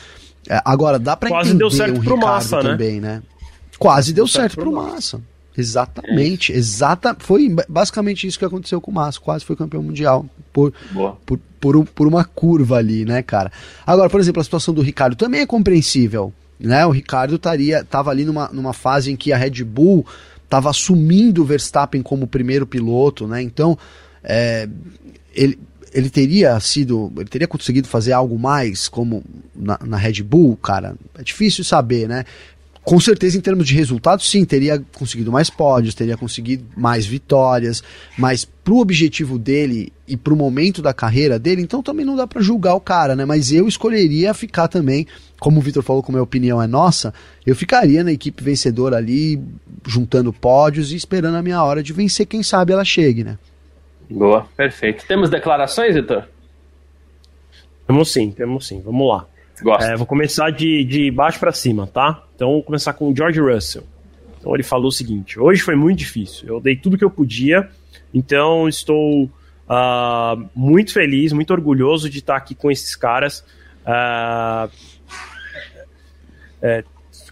É, 0.50 0.62
agora, 0.64 0.98
dá 0.98 1.16
pra 1.16 1.30
Quase 1.30 1.54
deu 1.54 1.70
certo 1.70 2.00
um 2.00 2.04
pro 2.04 2.18
Massa, 2.18 2.58
né? 2.58 2.72
também, 2.72 3.02
né? 3.02 3.22
Quase 3.78 4.14
deu, 4.14 4.26
deu 4.26 4.32
certo, 4.32 4.56
certo 4.56 4.62
pro 4.62 4.72
Massa. 4.72 5.22
Exatamente, 5.58 6.54
é 6.54 6.56
exata, 6.56 7.16
foi 7.18 7.54
basicamente 7.68 8.28
isso 8.28 8.38
que 8.38 8.46
aconteceu 8.46 8.80
com 8.80 8.92
o 8.92 8.94
Massa, 8.94 9.20
quase 9.20 9.44
foi 9.44 9.56
campeão 9.56 9.82
mundial 9.82 10.24
por, 10.54 10.72
por, 11.26 11.40
por, 11.60 11.86
por, 11.88 12.08
uma 12.08 12.24
curva 12.24 12.78
ali, 12.78 13.04
né, 13.04 13.24
cara? 13.24 13.52
Agora, 13.86 14.08
por 14.08 14.20
exemplo, 14.20 14.40
a 14.40 14.44
situação 14.44 14.72
do 14.72 14.84
Ricardo 14.84 15.16
também 15.16 15.42
é 15.42 15.48
compreensível, 15.48 16.32
né? 16.60 16.86
O 16.86 16.92
Ricardo 16.92 17.36
estaria 17.36 17.84
tava 17.84 18.10
ali 18.10 18.26
numa, 18.26 18.50
numa 18.50 18.74
fase 18.74 19.12
em 19.12 19.16
que 19.16 19.32
a 19.32 19.38
Red 19.38 19.64
Bull 19.64 20.06
estava 20.44 20.70
assumindo 20.70 21.42
o 21.42 21.46
Verstappen 21.46 22.02
como 22.02 22.26
primeiro 22.28 22.66
piloto, 22.66 23.28
né? 23.28 23.42
Então, 23.42 23.78
é, 24.24 24.68
ele, 25.34 25.60
ele 25.94 26.10
teria 26.10 26.60
sido, 26.60 27.12
ele 27.18 27.30
teria 27.30 27.48
conseguido 27.48 27.88
fazer 27.88 28.14
algo 28.14 28.40
mais 28.40 28.88
como 28.88 29.24
na, 29.56 29.78
na, 29.86 29.98
Red 29.98 30.24
Bull, 30.24 30.56
cara? 30.58 30.96
É 31.18 31.24
difícil 31.24 31.64
saber, 31.64 32.08
né? 32.08 32.26
Com 32.88 33.02
certeza, 33.02 33.38
em 33.38 33.42
termos 33.42 33.68
de 33.68 33.74
resultados, 33.74 34.32
sim, 34.32 34.46
teria 34.46 34.82
conseguido 34.98 35.30
mais 35.30 35.50
pódios, 35.50 35.94
teria 35.94 36.16
conseguido 36.16 36.64
mais 36.74 37.06
vitórias, 37.06 37.84
mas 38.18 38.46
pro 38.46 38.78
objetivo 38.78 39.38
dele 39.38 39.92
e 40.08 40.16
pro 40.16 40.38
momento 40.38 40.82
da 40.82 40.94
carreira 40.94 41.38
dele, 41.38 41.62
então 41.62 41.84
também 41.84 42.06
não 42.06 42.16
dá 42.16 42.26
para 42.26 42.42
julgar 42.42 42.76
o 42.76 42.80
cara, 42.80 43.14
né? 43.14 43.26
Mas 43.26 43.52
eu 43.52 43.68
escolheria 43.68 44.34
ficar 44.34 44.70
também 44.70 45.06
como 45.38 45.60
o 45.60 45.62
Vitor 45.62 45.84
falou, 45.84 46.02
como 46.02 46.18
a 46.18 46.22
opinião 46.22 46.62
é 46.62 46.66
nossa, 46.66 47.14
eu 47.46 47.58
ficaria 47.58 48.06
na 48.06 48.14
equipe 48.14 48.42
vencedora 48.42 48.96
ali, 48.96 49.38
juntando 49.86 50.32
pódios 50.32 50.94
e 50.94 50.96
esperando 50.96 51.36
a 51.36 51.42
minha 51.42 51.62
hora 51.62 51.84
de 51.84 51.92
vencer, 51.92 52.26
quem 52.26 52.42
sabe 52.42 52.72
ela 52.72 52.86
chegue, 52.86 53.22
né? 53.22 53.38
Boa, 54.10 54.48
perfeito. 54.56 55.06
Temos 55.06 55.30
declarações, 55.30 55.94
Vitor? 55.94 56.24
Temos 57.86 58.14
sim, 58.14 58.32
temos 58.32 58.66
sim. 58.66 58.82
Vamos 58.82 59.10
lá. 59.10 59.28
É, 59.82 59.96
vou 59.96 60.06
começar 60.06 60.52
de, 60.52 60.84
de 60.84 61.10
baixo 61.12 61.40
para 61.40 61.52
cima, 61.52 61.88
tá? 61.88 62.24
Então, 62.36 62.52
vou 62.52 62.64
começar 62.64 62.94
com 62.94 63.12
o 63.12 63.16
George 63.16 63.40
Russell. 63.40 63.84
Então, 64.40 64.54
ele 64.54 64.64
falou 64.64 64.88
o 64.88 64.92
seguinte: 64.92 65.40
hoje 65.40 65.62
foi 65.62 65.76
muito 65.76 66.00
difícil. 66.00 66.48
Eu 66.48 66.60
dei 66.60 66.76
tudo 66.76 66.98
que 66.98 67.04
eu 67.04 67.10
podia, 67.10 67.70
então 68.14 68.68
estou 68.68 69.24
uh, 69.24 70.50
muito 70.56 70.94
feliz, 70.94 71.34
muito 71.34 71.52
orgulhoso 71.52 72.10
de 72.10 72.20
estar 72.20 72.36
aqui 72.36 72.54
com 72.54 72.70
esses 72.70 72.96
caras. 72.96 73.44
Uh, 73.86 74.72
é, 76.62 76.84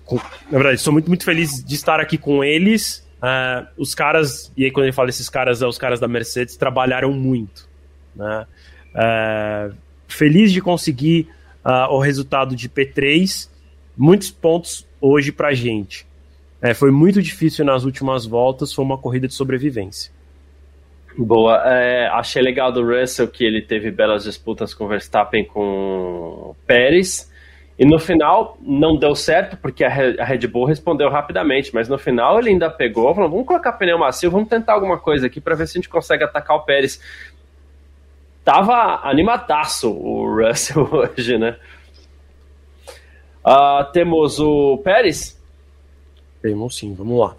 com, 0.06 0.16
na 0.16 0.58
verdade, 0.58 0.76
estou 0.76 0.94
muito, 0.94 1.08
muito 1.08 1.24
feliz 1.24 1.64
de 1.64 1.76
estar 1.76 2.00
aqui 2.00 2.18
com 2.18 2.44
eles. 2.44 3.06
Uh, 3.18 3.68
os 3.78 3.96
caras, 3.96 4.52
e 4.56 4.66
aí 4.66 4.72
quando 4.72 4.86
ele 4.86 4.94
fala 4.94 5.10
esses 5.10 5.30
caras, 5.30 5.62
é 5.62 5.68
os 5.68 5.78
caras 5.78 6.00
da 6.00 6.08
Mercedes, 6.08 6.56
trabalharam 6.56 7.12
muito. 7.12 7.68
Né? 8.16 8.46
Uh, 8.94 9.76
feliz 10.08 10.52
de 10.52 10.62
conseguir 10.62 11.28
uh, 11.66 11.92
o 11.92 12.00
resultado 12.00 12.56
de 12.56 12.70
P3, 12.70 13.50
muitos 13.98 14.30
pontos 14.30 14.88
hoje 15.02 15.32
pra 15.32 15.54
gente. 15.54 16.06
É, 16.62 16.74
foi 16.74 16.92
muito 16.92 17.22
difícil 17.22 17.66
nas 17.66 17.84
últimas 17.84 18.26
voltas, 18.26 18.74
foi 18.74 18.86
uma 18.86 18.98
corrida 18.98 19.28
de 19.28 19.34
sobrevivência. 19.34 20.12
Boa, 21.18 21.62
é, 21.66 22.08
achei 22.08 22.42
legal 22.42 22.72
do 22.72 22.86
Russell 22.86 23.28
que 23.28 23.44
ele 23.44 23.62
teve 23.62 23.90
belas 23.90 24.24
disputas 24.24 24.74
com 24.74 24.88
Verstappen 24.88 25.46
com 25.46 26.56
Pérez. 26.68 27.32
E 27.78 27.86
no 27.86 28.00
final 28.00 28.58
não 28.62 28.96
deu 28.98 29.14
certo, 29.16 29.58
porque 29.58 29.84
a 29.84 29.90
Red 29.90 30.48
Bull 30.48 30.66
respondeu 30.66 31.10
rapidamente, 31.10 31.74
mas 31.74 31.90
no 31.90 31.98
final 31.98 32.40
ele 32.40 32.50
ainda 32.50 32.70
pegou, 32.70 33.14
falou: 33.14 33.30
vamos 33.30 33.46
colocar 33.46 33.74
pneu 33.74 33.98
macio, 33.98 34.32
vamos 34.32 34.48
tentar 34.48 34.74
alguma 34.74 34.98
coisa 34.98 35.28
aqui 35.28 35.42
para 35.42 35.56
ver 35.56 35.68
se 35.68 35.78
a 35.78 35.82
gente 35.82 35.90
consegue 35.90 36.24
atacar 36.24 36.56
o 36.56 36.64
Pérez. 36.64 37.02
Tava 38.46 39.02
animadaço 39.04 39.92
o 39.92 40.30
Russell 40.40 40.88
hoje, 40.90 41.38
né? 41.40 41.58
Uh, 43.44 43.92
temos 43.92 44.40
o 44.40 44.78
Pérez. 44.78 45.42
Temos 46.44 46.78
sim, 46.78 46.94
vamos 46.94 47.20
lá. 47.20 47.36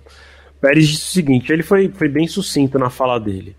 Pérez 0.61 0.88
disse 0.88 1.04
o 1.04 1.12
seguinte: 1.12 1.52
ele 1.52 1.62
foi, 1.62 1.88
foi 1.88 2.09
bem 2.09 2.26
sucinto 2.26 2.76
na 2.76 2.90
fala 2.90 3.20
dele. 3.20 3.57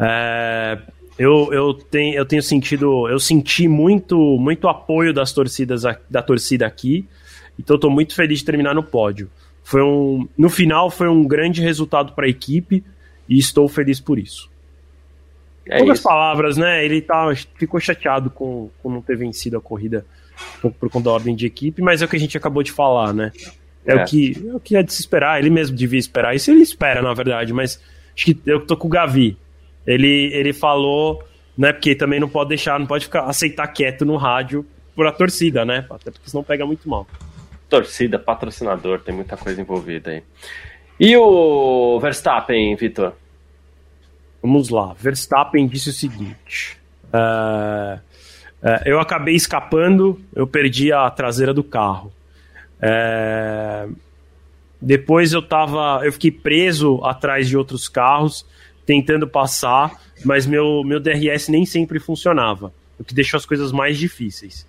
É, 0.00 0.78
eu, 1.18 1.52
eu, 1.52 1.74
tenho, 1.74 2.14
eu 2.14 2.24
tenho 2.24 2.42
sentido, 2.42 3.08
eu 3.08 3.18
senti 3.18 3.68
muito, 3.68 4.16
muito 4.38 4.66
apoio 4.66 5.12
das 5.12 5.32
torcidas 5.32 5.82
da 6.08 6.22
torcida 6.22 6.66
aqui, 6.66 7.06
então 7.58 7.76
estou 7.76 7.90
muito 7.90 8.14
feliz 8.14 8.38
de 8.38 8.44
terminar 8.44 8.74
no 8.74 8.82
pódio. 8.82 9.30
Foi 9.62 9.82
um, 9.82 10.28
no 10.36 10.48
final 10.48 10.90
foi 10.90 11.08
um 11.08 11.26
grande 11.26 11.60
resultado 11.60 12.12
para 12.12 12.26
a 12.26 12.28
equipe 12.28 12.84
e 13.28 13.38
estou 13.38 13.68
feliz 13.68 14.00
por 14.00 14.18
isso. 14.18 14.50
É 15.68 15.78
Poucas 15.78 15.98
isso. 15.98 16.08
palavras, 16.08 16.56
né? 16.56 16.84
Ele 16.84 17.00
tá, 17.00 17.32
ficou 17.58 17.80
chateado 17.80 18.30
com, 18.30 18.70
com 18.82 18.90
não 18.90 19.02
ter 19.02 19.16
vencido 19.16 19.56
a 19.56 19.60
corrida 19.60 20.04
por, 20.60 20.72
por 20.72 20.90
conta 20.90 21.06
da 21.06 21.12
ordem 21.12 21.34
de 21.34 21.46
equipe, 21.46 21.82
mas 21.82 22.02
é 22.02 22.04
o 22.04 22.08
que 22.08 22.16
a 22.16 22.20
gente 22.20 22.36
acabou 22.36 22.62
de 22.62 22.72
falar, 22.72 23.12
né? 23.12 23.32
É, 23.84 23.92
é. 23.92 24.02
O, 24.02 24.06
que, 24.06 24.46
é 24.48 24.54
o 24.54 24.60
que 24.60 24.76
é 24.76 24.82
de 24.82 24.92
se 24.92 25.00
esperar, 25.00 25.38
ele 25.38 25.50
mesmo 25.50 25.76
devia 25.76 25.98
esperar. 25.98 26.34
Isso 26.34 26.50
ele 26.50 26.62
espera, 26.62 27.02
na 27.02 27.14
verdade, 27.14 27.52
mas 27.52 27.80
acho 28.14 28.26
que 28.26 28.38
eu 28.46 28.64
tô 28.64 28.76
com 28.76 28.86
o 28.88 28.90
Gavi 28.90 29.36
ele, 29.86 30.30
ele 30.34 30.52
falou, 30.52 31.22
né? 31.56 31.72
Porque 31.72 31.94
também 31.94 32.18
não 32.18 32.28
pode 32.28 32.48
deixar, 32.48 32.78
não 32.78 32.86
pode 32.86 33.04
ficar 33.04 33.24
aceitar 33.24 33.68
quieto 33.68 34.04
no 34.04 34.16
rádio 34.16 34.66
por 34.94 35.06
a 35.06 35.12
torcida, 35.12 35.64
né? 35.64 35.86
Até 35.88 36.10
porque 36.10 36.28
senão 36.28 36.42
pega 36.42 36.66
muito 36.66 36.88
mal. 36.88 37.06
Torcida, 37.68 38.18
patrocinador, 38.18 39.00
tem 39.00 39.14
muita 39.14 39.36
coisa 39.36 39.60
envolvida 39.60 40.10
aí. 40.10 40.22
E 40.98 41.16
o 41.16 41.98
Verstappen, 42.00 42.74
Vitor? 42.74 43.12
Vamos 44.42 44.68
lá. 44.68 44.94
Verstappen 44.98 45.66
disse 45.66 45.90
o 45.90 45.92
seguinte: 45.92 46.78
uh, 47.06 47.98
uh, 47.98 48.82
eu 48.84 49.00
acabei 49.00 49.34
escapando, 49.34 50.20
eu 50.34 50.46
perdi 50.46 50.92
a 50.92 51.08
traseira 51.10 51.52
do 51.52 51.64
carro. 51.64 52.12
Uh, 52.78 53.96
depois 54.80 55.32
eu 55.32 55.42
tava, 55.42 56.04
eu 56.04 56.12
fiquei 56.12 56.30
preso 56.30 57.02
atrás 57.04 57.48
de 57.48 57.56
outros 57.56 57.88
carros 57.88 58.46
tentando 58.84 59.26
passar, 59.26 59.90
mas 60.24 60.46
meu, 60.46 60.84
meu 60.84 61.00
DRS 61.00 61.48
nem 61.48 61.66
sempre 61.66 61.98
funcionava, 61.98 62.72
o 62.98 63.02
que 63.02 63.14
deixou 63.14 63.36
as 63.36 63.44
coisas 63.44 63.72
mais 63.72 63.98
difíceis. 63.98 64.66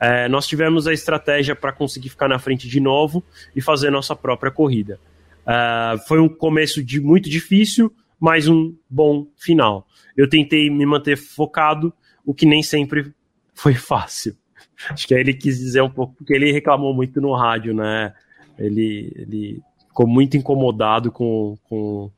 É, 0.00 0.28
nós 0.28 0.46
tivemos 0.46 0.86
a 0.86 0.92
estratégia 0.92 1.56
para 1.56 1.72
conseguir 1.72 2.08
ficar 2.08 2.28
na 2.28 2.38
frente 2.38 2.68
de 2.68 2.80
novo 2.80 3.22
e 3.54 3.60
fazer 3.60 3.90
nossa 3.90 4.14
própria 4.14 4.50
corrida. 4.50 4.98
É, 5.46 5.98
foi 6.06 6.20
um 6.20 6.28
começo 6.28 6.82
de 6.82 7.00
muito 7.00 7.28
difícil, 7.28 7.92
mas 8.20 8.48
um 8.48 8.74
bom 8.88 9.26
final. 9.36 9.86
Eu 10.16 10.28
tentei 10.28 10.68
me 10.70 10.84
manter 10.84 11.16
focado, 11.16 11.92
o 12.24 12.34
que 12.34 12.46
nem 12.46 12.62
sempre 12.62 13.12
foi 13.54 13.74
fácil. 13.74 14.36
Acho 14.90 15.06
que 15.06 15.14
ele 15.14 15.34
quis 15.34 15.58
dizer 15.58 15.82
um 15.82 15.90
pouco, 15.90 16.14
porque 16.14 16.34
ele 16.34 16.52
reclamou 16.52 16.94
muito 16.94 17.20
no 17.20 17.34
rádio, 17.34 17.74
né? 17.74 18.12
Ele, 18.58 19.12
ele 19.16 19.62
ficou 19.88 20.06
muito 20.06 20.36
incomodado 20.36 21.10
com, 21.12 21.56
com 21.68 22.10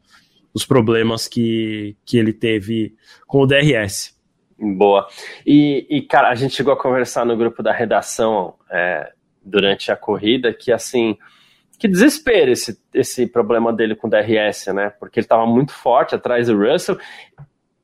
os 0.53 0.65
problemas 0.65 1.29
que, 1.29 1.97
que 2.05 2.19
ele 2.19 2.33
teve 2.33 2.95
com 3.27 3.43
o 3.43 3.47
DRS. 3.47 4.19
Boa. 4.59 5.09
E, 5.47 5.87
e, 5.89 6.03
cara, 6.03 6.29
a 6.29 6.35
gente 6.35 6.55
chegou 6.55 6.73
a 6.73 6.81
conversar 6.81 7.25
no 7.25 7.37
grupo 7.37 7.63
da 7.63 7.73
redação 7.73 8.55
é, 8.71 9.11
durante 9.43 9.91
a 9.91 9.97
corrida 9.97 10.53
que, 10.53 10.71
assim, 10.71 11.17
que 11.81 11.89
desespero 11.89 12.53
esse, 12.53 12.79
esse 12.93 13.27
problema 13.27 13.73
dele 13.73 13.97
com 13.97 14.07
o 14.07 14.11
DRS, 14.11 14.67
né? 14.67 14.93
Porque 15.01 15.19
ele 15.19 15.25
estava 15.25 15.47
muito 15.47 15.73
forte 15.73 16.15
atrás 16.15 16.47
do 16.47 16.59
Russell. 16.59 16.99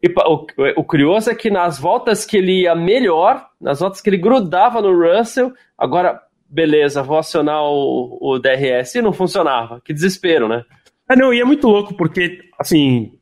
E 0.03 0.09
o, 0.09 0.47
o, 0.77 0.85
curioso 0.85 1.31
é 1.31 1.35
que 1.35 1.49
nas 1.49 1.79
voltas 1.79 2.27
que 2.27 2.37
ele 2.37 2.65
ia 2.65 2.75
melhor, 2.75 3.49
nas 3.59 3.81
voltas 3.81 4.03
que 4.03 4.11
ele 4.11 4.19
grudava 4.19 4.83
no 4.83 4.93
Russell, 4.93 5.51
agora, 5.79 6.21
beleza, 6.47 7.03
vou 7.03 7.17
acionar 7.17 7.63
o, 7.63 8.19
o 8.21 8.39
DRS 8.39 8.97
e 8.97 9.03
não 9.03 9.15
funcionava. 9.15 9.81
Que 9.83 9.95
desespero, 9.95 10.47
né? 10.47 10.63
É, 11.09 11.17
não, 11.17 11.33
e 11.33 11.41
é 11.41 11.45
muito 11.45 11.67
louco 11.67 11.95
porque, 11.97 12.41
assim, 12.59 13.15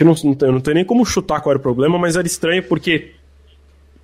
eu 0.00 0.06
não, 0.06 0.14
eu 0.40 0.52
não 0.52 0.60
tenho 0.62 0.76
nem 0.76 0.84
como 0.84 1.04
chutar 1.04 1.42
qual 1.42 1.52
era 1.52 1.58
o 1.58 1.62
problema, 1.62 1.98
mas 1.98 2.16
era 2.16 2.26
estranho 2.26 2.62
porque 2.62 3.12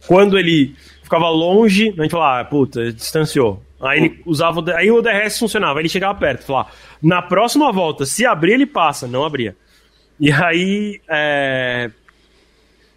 quando 0.06 0.38
ele 0.38 0.74
ficava 1.02 1.30
longe, 1.30 1.94
a 1.98 2.02
gente 2.02 2.10
falava, 2.10 2.40
ah, 2.40 2.44
puta, 2.44 2.92
distanciou. 2.92 3.62
Aí 3.82 3.98
ele 3.98 4.22
usava 4.24 4.60
o, 4.60 4.70
aí 4.76 4.90
o 4.90 5.02
DRS 5.02 5.38
funcionava, 5.38 5.78
aí 5.78 5.82
ele 5.82 5.88
chegava 5.88 6.16
perto, 6.16 6.44
falava, 6.44 6.70
na 7.02 7.20
próxima 7.20 7.72
volta, 7.72 8.06
se 8.06 8.24
abrir, 8.24 8.52
ele 8.52 8.66
passa, 8.66 9.08
não 9.08 9.24
abria. 9.24 9.56
E 10.20 10.30
aí, 10.30 11.00
é... 11.08 11.90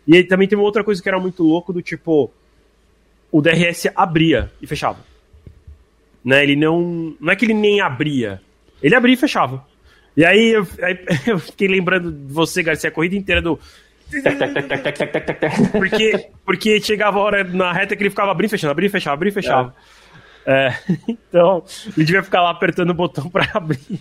E 0.08 0.16
aí 0.16 0.24
também 0.24 0.48
tem 0.48 0.56
uma 0.56 0.66
outra 0.66 0.84
coisa 0.84 1.02
que 1.02 1.10
era 1.10 1.20
muito 1.20 1.42
louco, 1.42 1.74
do 1.74 1.82
tipo, 1.82 2.32
o 3.32 3.42
DRS 3.42 3.88
abria 3.96 4.52
e 4.62 4.68
fechava. 4.68 5.00
Né, 6.24 6.44
ele 6.44 6.56
não... 6.56 7.16
Não 7.20 7.34
é 7.34 7.36
que 7.36 7.46
ele 7.46 7.56
nem 7.56 7.82
abria, 7.82 8.40
ele 8.82 8.94
abria 8.94 9.16
e 9.16 9.18
fechava. 9.18 9.66
E 10.16 10.24
aí 10.24 10.54
eu, 10.54 10.68
aí 10.82 11.00
eu, 11.26 11.40
fiquei 11.40 11.68
lembrando 11.68 12.12
de 12.12 12.32
você, 12.32 12.62
Garcia, 12.62 12.90
a 12.90 12.94
corrida 12.94 13.16
inteira 13.16 13.42
do. 13.42 13.60
porque, 15.74 16.30
porque 16.46 16.80
chegava 16.80 17.18
a 17.18 17.22
hora 17.22 17.44
na 17.44 17.74
reta 17.74 17.96
que 17.96 18.04
ele 18.04 18.12
ficava 18.12 18.32
abrindo 18.32 18.50
e 18.50 18.52
fechando, 18.52 18.72
abrindo 18.72 18.90
e 18.90 18.92
fechava, 18.92 19.16
abrindo 19.16 19.32
e 19.32 19.34
fechava. 19.34 19.76
É. 20.46 20.74
Então, 21.10 21.64
ele 21.98 22.06
devia 22.06 22.24
ficar 22.24 22.42
lá 22.42 22.52
apertando 22.52 22.92
o 22.92 22.94
botão 22.94 23.30
para 23.30 23.50
abrir. 23.54 24.00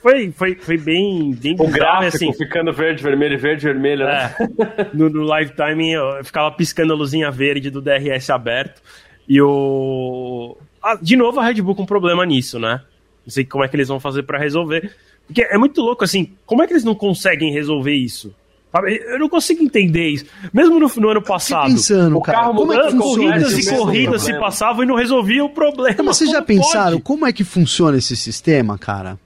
Foi, 0.00 0.30
foi, 0.30 0.54
foi 0.54 0.78
bem, 0.78 1.32
bem 1.34 1.56
o 1.58 1.68
gráfico 1.68 2.16
assim. 2.16 2.32
ficando 2.32 2.72
verde, 2.72 3.02
vermelho, 3.02 3.38
verde, 3.38 3.64
vermelho. 3.64 4.06
Né? 4.06 4.34
É, 4.78 4.86
no, 4.94 5.10
no 5.10 5.22
live 5.24 5.52
timing 5.52 5.90
eu 5.90 6.24
ficava 6.24 6.50
piscando 6.52 6.92
a 6.92 6.96
luzinha 6.96 7.30
verde 7.30 7.70
do 7.70 7.82
DRS 7.82 8.30
aberto. 8.30 8.80
E 9.28 9.40
o. 9.42 10.56
Ah, 10.82 10.96
de 11.00 11.16
novo 11.16 11.38
a 11.38 11.44
Red 11.44 11.60
Bull 11.60 11.74
com 11.74 11.84
problema 11.84 12.24
nisso, 12.24 12.58
né? 12.58 12.80
Não 13.26 13.30
sei 13.30 13.44
como 13.44 13.64
é 13.64 13.68
que 13.68 13.76
eles 13.76 13.88
vão 13.88 14.00
fazer 14.00 14.22
para 14.22 14.38
resolver. 14.38 14.94
Porque 15.26 15.42
é 15.42 15.58
muito 15.58 15.80
louco, 15.80 16.02
assim, 16.02 16.32
como 16.46 16.62
é 16.62 16.66
que 16.66 16.72
eles 16.72 16.84
não 16.84 16.94
conseguem 16.94 17.52
resolver 17.52 17.94
isso? 17.94 18.34
Eu 18.72 19.18
não 19.18 19.28
consigo 19.28 19.62
entender 19.62 20.10
isso. 20.10 20.26
Mesmo 20.52 20.78
no, 20.78 20.88
no 20.88 21.08
ano 21.08 21.22
passado, 21.22 21.72
pensando, 21.72 22.16
o 22.16 22.22
carro 22.22 22.54
como 22.54 22.72
é 22.72 22.88
que 22.88 22.96
corridas 22.96 23.58
e 23.58 23.68
corridas 23.68 24.22
se 24.22 24.32
passavam 24.38 24.84
e 24.84 24.86
não 24.86 24.94
resolvia 24.94 25.44
o 25.44 25.50
problema. 25.50 26.04
Mas 26.04 26.18
vocês 26.18 26.30
já 26.30 26.40
pensaram 26.40 26.92
pode? 26.92 27.02
como 27.02 27.26
é 27.26 27.32
que 27.32 27.42
funciona 27.42 27.98
esse 27.98 28.16
sistema, 28.16 28.78
cara? 28.78 29.18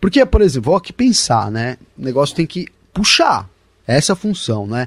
Porque, 0.00 0.24
por 0.24 0.40
exemplo, 0.40 0.70
vou 0.70 0.76
aqui 0.76 0.92
pensar, 0.92 1.50
né? 1.50 1.78
O 1.98 2.04
negócio 2.04 2.36
tem 2.36 2.46
que 2.46 2.68
puxar. 2.92 3.48
Essa 3.86 4.12
é 4.12 4.16
função, 4.16 4.66
né? 4.66 4.86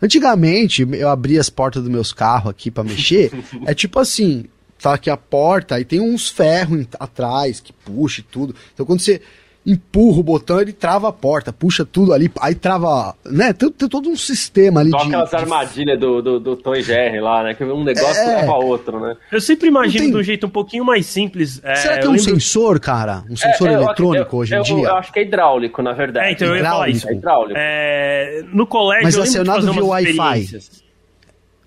Antigamente, 0.00 0.86
eu 0.92 1.08
abria 1.08 1.40
as 1.40 1.50
portas 1.50 1.82
dos 1.82 1.90
meus 1.90 2.12
carros 2.12 2.50
aqui 2.50 2.70
para 2.70 2.84
mexer. 2.84 3.30
é 3.66 3.74
tipo 3.74 3.98
assim, 3.98 4.44
tá 4.80 4.94
aqui 4.94 5.10
a 5.10 5.16
porta 5.16 5.80
e 5.80 5.84
tem 5.84 6.00
uns 6.00 6.28
ferros 6.28 6.86
atrás 7.00 7.60
que 7.60 7.72
puxa 7.72 8.20
e 8.20 8.24
tudo. 8.24 8.54
Então 8.74 8.86
quando 8.86 9.00
você 9.00 9.20
empurra 9.68 10.20
o 10.20 10.22
botão, 10.22 10.58
ele 10.60 10.72
trava 10.72 11.10
a 11.10 11.12
porta, 11.12 11.52
puxa 11.52 11.84
tudo 11.84 12.14
ali, 12.14 12.30
aí 12.40 12.54
trava, 12.54 13.14
né? 13.26 13.52
Tem, 13.52 13.70
tem 13.70 13.86
todo 13.86 14.08
um 14.08 14.16
sistema 14.16 14.80
ali. 14.80 14.90
Só 14.90 14.98
de, 14.98 15.08
aquelas 15.08 15.28
de... 15.28 15.36
armadilhas 15.36 16.00
do, 16.00 16.22
do, 16.22 16.40
do 16.40 16.56
Tom 16.56 16.74
e 16.74 16.82
Jerry 16.82 17.20
lá, 17.20 17.42
né? 17.42 17.52
Que 17.52 17.64
um 17.64 17.84
negócio 17.84 18.22
é... 18.22 18.36
leva 18.36 18.52
a 18.52 18.56
outro, 18.56 18.98
né? 18.98 19.14
Eu 19.30 19.40
sempre 19.42 19.68
imagino 19.68 20.04
tem... 20.04 20.10
de 20.10 20.16
um 20.16 20.22
jeito 20.22 20.46
um 20.46 20.50
pouquinho 20.50 20.86
mais 20.86 21.04
simples. 21.04 21.60
É, 21.62 21.74
Será 21.74 21.98
que 21.98 22.06
é 22.06 22.08
um 22.08 22.12
lembro... 22.12 22.30
sensor, 22.30 22.80
cara? 22.80 23.24
Um 23.28 23.36
sensor 23.36 23.68
é, 23.68 23.72
eletrônico 23.74 24.36
eu, 24.36 24.40
hoje 24.40 24.56
em 24.56 24.62
dia? 24.62 24.74
Eu 24.74 24.96
acho 24.96 25.12
que 25.12 25.18
é 25.18 25.22
hidráulico, 25.22 25.82
na 25.82 25.92
verdade. 25.92 26.28
É, 26.28 26.32
então 26.32 26.48
eu 26.48 26.56
ia 26.56 26.64
falar 26.64 26.88
isso. 26.88 27.08
É 27.08 27.12
hidráulico. 27.12 27.54
É, 27.58 28.44
no 28.50 28.66
colégio, 28.66 29.04
Mas 29.04 29.18
acionado 29.18 29.70
via 29.70 29.84
Wi-Fi. 29.84 30.58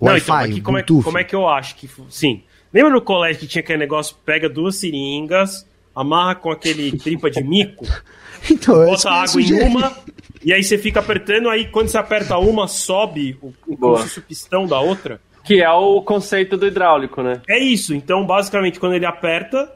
Não, 0.01 0.17
então, 0.17 0.35
aqui, 0.35 0.61
como, 0.61 0.79
é, 0.79 0.83
como 0.83 1.17
é 1.19 1.23
que 1.23 1.35
eu 1.35 1.47
acho 1.47 1.75
que. 1.75 1.87
Sim. 2.09 2.41
Lembra 2.73 2.91
no 2.91 3.01
colégio 3.01 3.41
que 3.41 3.47
tinha 3.47 3.61
aquele 3.61 3.77
negócio, 3.77 4.15
pega 4.25 4.49
duas 4.49 4.77
seringas 4.77 5.69
amarra 5.95 6.35
com 6.35 6.51
aquele 6.51 6.97
tripa 6.97 7.29
de 7.29 7.43
mico, 7.43 7.85
então, 8.49 8.85
bota 8.85 9.09
água 9.09 9.41
em 9.41 9.53
uma, 9.61 9.95
e 10.43 10.51
aí 10.51 10.63
você 10.63 10.77
fica 10.77 10.99
apertando, 10.99 11.49
aí 11.49 11.65
quando 11.67 11.89
você 11.89 11.97
aperta 11.97 12.37
uma, 12.37 12.67
sobe 12.67 13.37
o, 13.41 13.53
o 13.67 14.21
pistão 14.27 14.65
da 14.65 14.79
outra. 14.79 15.21
Que 15.43 15.61
é 15.61 15.69
o 15.71 16.01
conceito 16.01 16.55
do 16.55 16.67
hidráulico, 16.67 17.21
né? 17.23 17.41
É 17.49 17.59
isso. 17.59 17.95
Então, 17.95 18.25
basicamente, 18.25 18.79
quando 18.79 18.93
ele 18.93 19.07
aperta, 19.07 19.71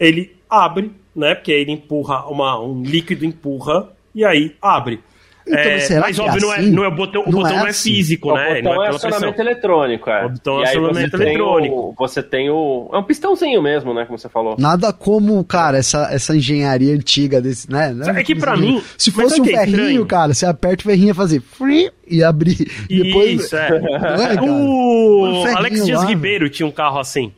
ele 0.00 0.36
abre, 0.50 0.92
né? 1.14 1.34
Porque 1.34 1.52
aí 1.52 1.60
ele 1.60 1.72
empurra, 1.72 2.26
uma, 2.26 2.60
um 2.60 2.82
líquido 2.82 3.24
empurra, 3.24 3.88
e 4.14 4.24
aí 4.24 4.56
abre. 4.60 5.00
Então, 5.46 5.58
é, 5.58 5.78
será 5.80 6.00
mas 6.00 6.18
óbvio, 6.18 6.50
é 6.50 6.56
assim? 6.56 6.70
não 6.70 6.72
é, 6.72 6.76
não 6.76 6.84
é 6.84 6.88
o 6.88 6.90
botão, 6.90 7.22
o 7.22 7.30
botão 7.30 7.50
é 7.50 7.56
não 7.58 7.66
é 7.66 7.70
assim. 7.70 7.90
físico, 7.90 8.30
o 8.30 8.34
né? 8.34 8.54
Botão 8.54 8.74
não 8.74 8.82
é, 8.82 8.86
é 8.86 8.90
acionamento 8.90 9.40
eletrônico, 9.42 10.10
é. 10.10 10.24
O 10.24 10.28
botão 10.30 10.60
é 10.60 10.64
acionamento 10.64 11.16
eletrônico. 11.16 11.76
O, 11.76 11.94
você 11.98 12.22
tem 12.22 12.48
o. 12.48 12.88
É 12.92 12.96
um 12.96 13.02
pistãozinho 13.02 13.62
mesmo, 13.62 13.92
né? 13.92 14.06
Como 14.06 14.18
você 14.18 14.28
falou. 14.28 14.56
Nada 14.58 14.92
como, 14.92 15.44
cara, 15.44 15.76
essa, 15.76 16.08
essa 16.10 16.34
engenharia 16.34 16.94
antiga 16.94 17.42
desse, 17.42 17.70
né? 17.70 17.94
É 18.16 18.24
que 18.24 18.34
pra 18.34 18.56
mim. 18.56 18.82
Se 18.96 19.10
fosse 19.10 19.40
um 19.40 19.44
ferrinho, 19.44 19.76
estranho? 19.76 20.06
cara, 20.06 20.32
você 20.32 20.46
aperta 20.46 20.82
o 20.82 20.84
ferrinho 20.86 21.10
e 21.10 21.14
fazer 21.14 21.40
free 21.40 21.90
e 22.08 22.24
abrir. 22.24 22.70
Depois, 22.88 23.44
Isso, 23.44 23.56
é. 23.56 23.68
é 24.36 24.40
o 24.40 25.44
Alex 25.56 25.84
Dias 25.84 26.00
lá. 26.00 26.06
Ribeiro 26.06 26.48
tinha 26.48 26.66
um 26.66 26.72
carro 26.72 26.98
assim. 26.98 27.32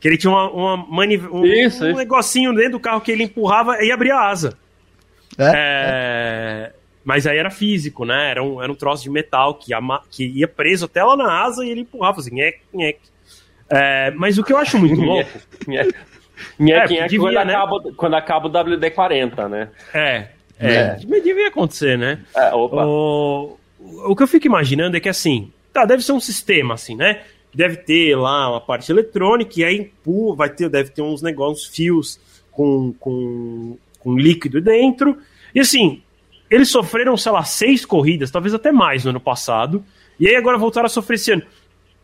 Que 0.00 0.08
ele 0.08 0.16
tinha 0.16 0.32
uma, 0.32 0.50
uma 0.50 1.04
um, 1.04 1.10
isso, 1.10 1.28
um 1.30 1.44
isso. 1.44 1.92
negocinho 1.92 2.54
dentro 2.54 2.72
do 2.72 2.80
carro 2.80 3.02
que 3.02 3.12
ele 3.12 3.24
empurrava 3.24 3.76
e 3.82 3.92
abria 3.92 4.14
a 4.14 4.30
asa. 4.30 4.56
É. 5.36 5.52
é... 5.54 6.72
Mas 7.04 7.26
aí 7.26 7.38
era 7.38 7.50
físico, 7.50 8.04
né? 8.04 8.30
Era 8.30 8.42
um, 8.42 8.62
era 8.62 8.70
um 8.70 8.74
troço 8.74 9.02
de 9.02 9.10
metal 9.10 9.54
que, 9.54 9.72
ama, 9.72 10.02
que 10.10 10.26
ia 10.26 10.46
preso 10.46 10.84
até 10.84 11.02
lá 11.02 11.16
na 11.16 11.44
asa 11.44 11.64
e 11.64 11.70
ele 11.70 11.80
empurrava 11.80 12.20
assim, 12.20 12.34
nhec, 12.34 12.60
nhec. 12.72 12.98
É, 13.68 14.10
mas 14.10 14.36
o 14.36 14.44
que 14.44 14.52
eu 14.52 14.58
acho 14.58 14.78
muito 14.78 15.00
louco. 15.00 15.30
nhec, 15.66 15.94
nhec, 16.58 16.98
é, 16.98 17.06
devia, 17.06 17.18
quando, 17.18 17.34
né? 17.46 17.54
acaba, 17.54 17.92
quando 17.96 18.14
acaba 18.14 18.48
o 18.48 18.52
WD-40, 18.52 19.48
né? 19.48 19.68
É, 19.94 20.28
é, 20.58 20.74
é. 20.74 20.96
Devia 20.96 21.48
acontecer, 21.48 21.96
né? 21.96 22.20
É, 22.36 22.52
opa. 22.52 22.84
O, 22.84 23.58
o 23.80 24.14
que 24.14 24.22
eu 24.22 24.28
fico 24.28 24.46
imaginando 24.46 24.96
é 24.96 25.00
que 25.00 25.08
assim, 25.08 25.50
tá, 25.72 25.86
deve 25.86 26.02
ser 26.02 26.12
um 26.12 26.20
sistema 26.20 26.74
assim, 26.74 26.94
né? 26.94 27.22
Deve 27.52 27.76
ter 27.78 28.14
lá 28.14 28.50
uma 28.50 28.60
parte 28.60 28.92
eletrônica 28.92 29.58
e 29.58 29.64
aí 29.64 29.76
empurra, 29.78 30.36
vai 30.36 30.50
ter, 30.50 30.68
deve 30.68 30.90
ter 30.90 31.02
uns 31.02 31.22
negócios, 31.22 31.66
fios 31.66 32.20
com, 32.50 32.92
com, 33.00 33.76
com 33.98 34.16
líquido 34.16 34.60
dentro. 34.60 35.18
E 35.54 35.60
assim, 35.60 36.02
eles 36.50 36.68
sofreram, 36.68 37.16
sei 37.16 37.32
lá, 37.32 37.44
seis 37.44 37.84
corridas, 37.84 38.30
talvez 38.30 38.52
até 38.52 38.72
mais 38.72 39.04
no 39.04 39.10
ano 39.10 39.20
passado, 39.20 39.84
e 40.18 40.28
aí 40.28 40.34
agora 40.34 40.58
voltaram 40.58 40.86
a 40.86 40.90
sofrer 40.90 41.14
esse 41.14 41.32
ano. 41.32 41.42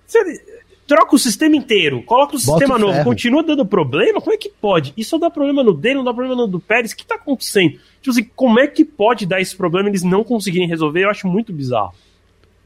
Você 0.07 0.41
troca 0.87 1.17
o 1.17 1.19
sistema 1.19 1.57
inteiro, 1.57 2.01
coloca 2.03 2.37
o 2.37 2.39
sistema 2.39 2.79
novo, 2.79 3.03
continua 3.03 3.43
dando 3.43 3.67
problema? 3.67 4.21
Como 4.21 4.33
é 4.33 4.39
que 4.39 4.49
pode? 4.49 4.95
Isso 4.97 5.19
dá 5.19 5.29
problema 5.29 5.65
no 5.65 5.75
dele, 5.75 5.97
não 5.97 6.05
dá 6.05 6.15
problema 6.15 6.41
no 6.41 6.47
do 6.47 6.61
Pérez, 6.61 6.93
o 6.93 6.97
que 6.97 7.05
tá 7.05 7.17
acontecendo? 7.17 7.73
Tipo 8.01 8.11
assim, 8.11 8.31
como 8.37 8.61
é 8.61 8.69
que 8.69 8.85
pode 8.85 9.27
dar 9.27 9.41
esse 9.41 9.57
problema 9.57 9.89
e 9.89 9.91
eles 9.91 10.05
não 10.05 10.23
conseguirem 10.23 10.69
resolver? 10.69 11.03
Eu 11.03 11.11
acho 11.11 11.27
muito 11.27 11.53
bizarro. 11.53 11.93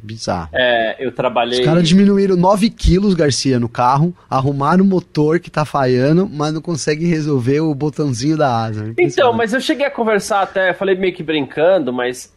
Bizarro. 0.02 0.48
É, 0.52 0.96
eu 0.98 1.12
trabalhei. 1.12 1.60
Os 1.60 1.64
caras 1.64 1.88
diminuíram 1.88 2.36
9 2.36 2.70
quilos, 2.70 3.14
Garcia, 3.14 3.58
no 3.58 3.68
carro, 3.68 4.14
arrumaram 4.28 4.84
o 4.84 4.86
motor 4.86 5.38
que 5.38 5.50
tá 5.50 5.64
falhando, 5.64 6.28
mas 6.28 6.52
não 6.52 6.60
conseguem 6.60 7.08
resolver 7.08 7.60
o 7.60 7.74
botãozinho 7.74 8.36
da 8.36 8.64
asa. 8.64 8.94
Então, 8.98 9.32
mas 9.32 9.52
eu 9.52 9.60
cheguei 9.60 9.86
a 9.86 9.90
conversar 9.90 10.42
até, 10.42 10.72
falei 10.72 10.94
meio 10.94 11.14
que 11.14 11.22
brincando, 11.22 11.92
mas 11.92 12.34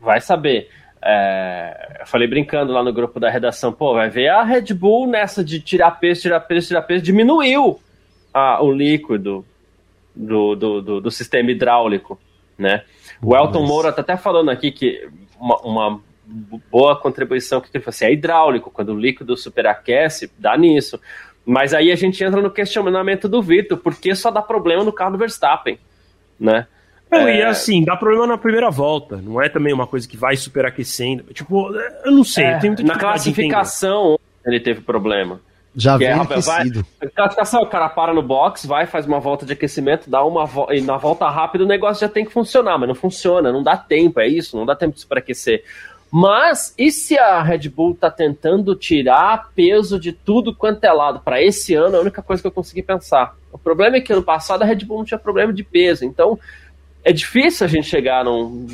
vai 0.00 0.20
saber. 0.20 0.68
É, 1.02 1.98
eu 2.00 2.06
falei 2.06 2.26
brincando 2.26 2.72
lá 2.72 2.82
no 2.82 2.92
grupo 2.92 3.20
da 3.20 3.28
redação, 3.28 3.72
pô, 3.72 3.92
vai 3.92 4.08
ver 4.08 4.28
a 4.28 4.42
Red 4.42 4.72
Bull 4.72 5.06
nessa 5.06 5.44
de 5.44 5.60
tirar 5.60 5.92
peso, 5.92 6.22
tirar 6.22 6.40
peso, 6.40 6.68
tirar 6.68 6.82
peso, 6.82 7.04
diminuiu 7.04 7.78
a, 8.32 8.62
o 8.62 8.72
líquido 8.72 9.44
do, 10.16 10.54
do, 10.56 10.80
do, 10.80 11.00
do 11.02 11.10
sistema 11.10 11.50
hidráulico, 11.50 12.18
né? 12.56 12.82
O 13.22 13.36
Elton 13.36 13.66
Moura 13.66 13.92
tá 13.92 14.00
até 14.00 14.16
falando 14.16 14.50
aqui 14.50 14.70
que 14.70 15.08
uma, 15.38 15.56
uma 15.60 16.00
boa 16.70 16.96
contribuição 16.96 17.60
que 17.60 17.68
ele 17.72 17.82
falou 17.82 17.94
assim, 17.94 18.04
é 18.06 18.12
hidráulico, 18.12 18.70
quando 18.70 18.90
o 18.90 18.98
líquido 18.98 19.36
superaquece, 19.36 20.30
dá 20.38 20.56
nisso. 20.56 20.98
Mas 21.44 21.74
aí 21.74 21.92
a 21.92 21.96
gente 21.96 22.22
entra 22.24 22.40
no 22.40 22.50
questionamento 22.50 23.28
do 23.28 23.42
Vitor, 23.42 23.78
porque 23.78 24.14
só 24.14 24.30
dá 24.30 24.40
problema 24.40 24.82
no 24.82 24.92
carro 24.92 25.12
do 25.12 25.18
Verstappen, 25.18 25.78
né? 26.40 26.66
Não, 27.10 27.28
é... 27.28 27.38
e 27.38 27.42
assim, 27.42 27.84
dá 27.84 27.96
problema 27.96 28.26
na 28.26 28.38
primeira 28.38 28.70
volta, 28.70 29.16
não 29.18 29.40
é 29.40 29.48
também 29.48 29.72
uma 29.72 29.86
coisa 29.86 30.08
que 30.08 30.16
vai 30.16 30.36
superaquecendo. 30.36 31.24
Tipo, 31.34 31.70
eu 32.04 32.12
não 32.12 32.24
sei, 32.24 32.44
é, 32.44 32.60
Na 32.82 32.98
classificação 32.98 34.18
ele 34.44 34.60
teve 34.60 34.80
problema. 34.80 35.40
Já 35.76 35.96
vem 35.96 36.08
é, 36.08 36.12
aquecido. 36.12 36.86
Vai, 37.00 37.08
classificação, 37.10 37.62
o 37.62 37.66
cara 37.66 37.88
para 37.88 38.14
no 38.14 38.22
box, 38.22 38.64
vai, 38.64 38.86
faz 38.86 39.06
uma 39.06 39.18
volta 39.18 39.44
de 39.44 39.52
aquecimento, 39.52 40.08
dá 40.08 40.24
uma 40.24 40.46
vo 40.46 40.68
e 40.72 40.80
na 40.80 40.96
volta 40.96 41.28
rápida 41.28 41.64
o 41.64 41.66
negócio 41.66 42.00
já 42.00 42.08
tem 42.08 42.24
que 42.24 42.32
funcionar, 42.32 42.78
mas 42.78 42.88
não 42.88 42.94
funciona, 42.94 43.52
não 43.52 43.62
dá 43.62 43.76
tempo, 43.76 44.20
é 44.20 44.28
isso, 44.28 44.56
não 44.56 44.64
dá 44.64 44.76
tempo 44.76 44.94
de 44.94 45.00
superaquecer. 45.00 45.64
Mas 46.16 46.72
e 46.78 46.92
se 46.92 47.18
a 47.18 47.42
Red 47.42 47.68
Bull 47.68 47.90
está 47.90 48.08
tentando 48.08 48.76
tirar 48.76 49.50
peso 49.52 49.98
de 49.98 50.12
tudo 50.12 50.54
quanto 50.54 50.84
é 50.84 50.92
lado 50.92 51.18
para 51.18 51.42
esse 51.42 51.74
ano? 51.74 51.96
É 51.96 51.98
a 51.98 52.02
única 52.02 52.22
coisa 52.22 52.40
que 52.40 52.46
eu 52.46 52.52
consegui 52.52 52.84
pensar. 52.84 53.34
O 53.50 53.58
problema 53.58 53.96
é 53.96 54.00
que 54.00 54.12
ano 54.12 54.22
passado 54.22 54.62
a 54.62 54.64
Red 54.64 54.84
Bull 54.84 54.98
não 54.98 55.04
tinha 55.04 55.18
problema 55.18 55.52
de 55.52 55.64
peso, 55.64 56.04
então 56.04 56.38
é 57.02 57.12
difícil 57.12 57.66
a 57.66 57.68
gente 57.68 57.88
chegar 57.88 58.24
num, 58.24 58.64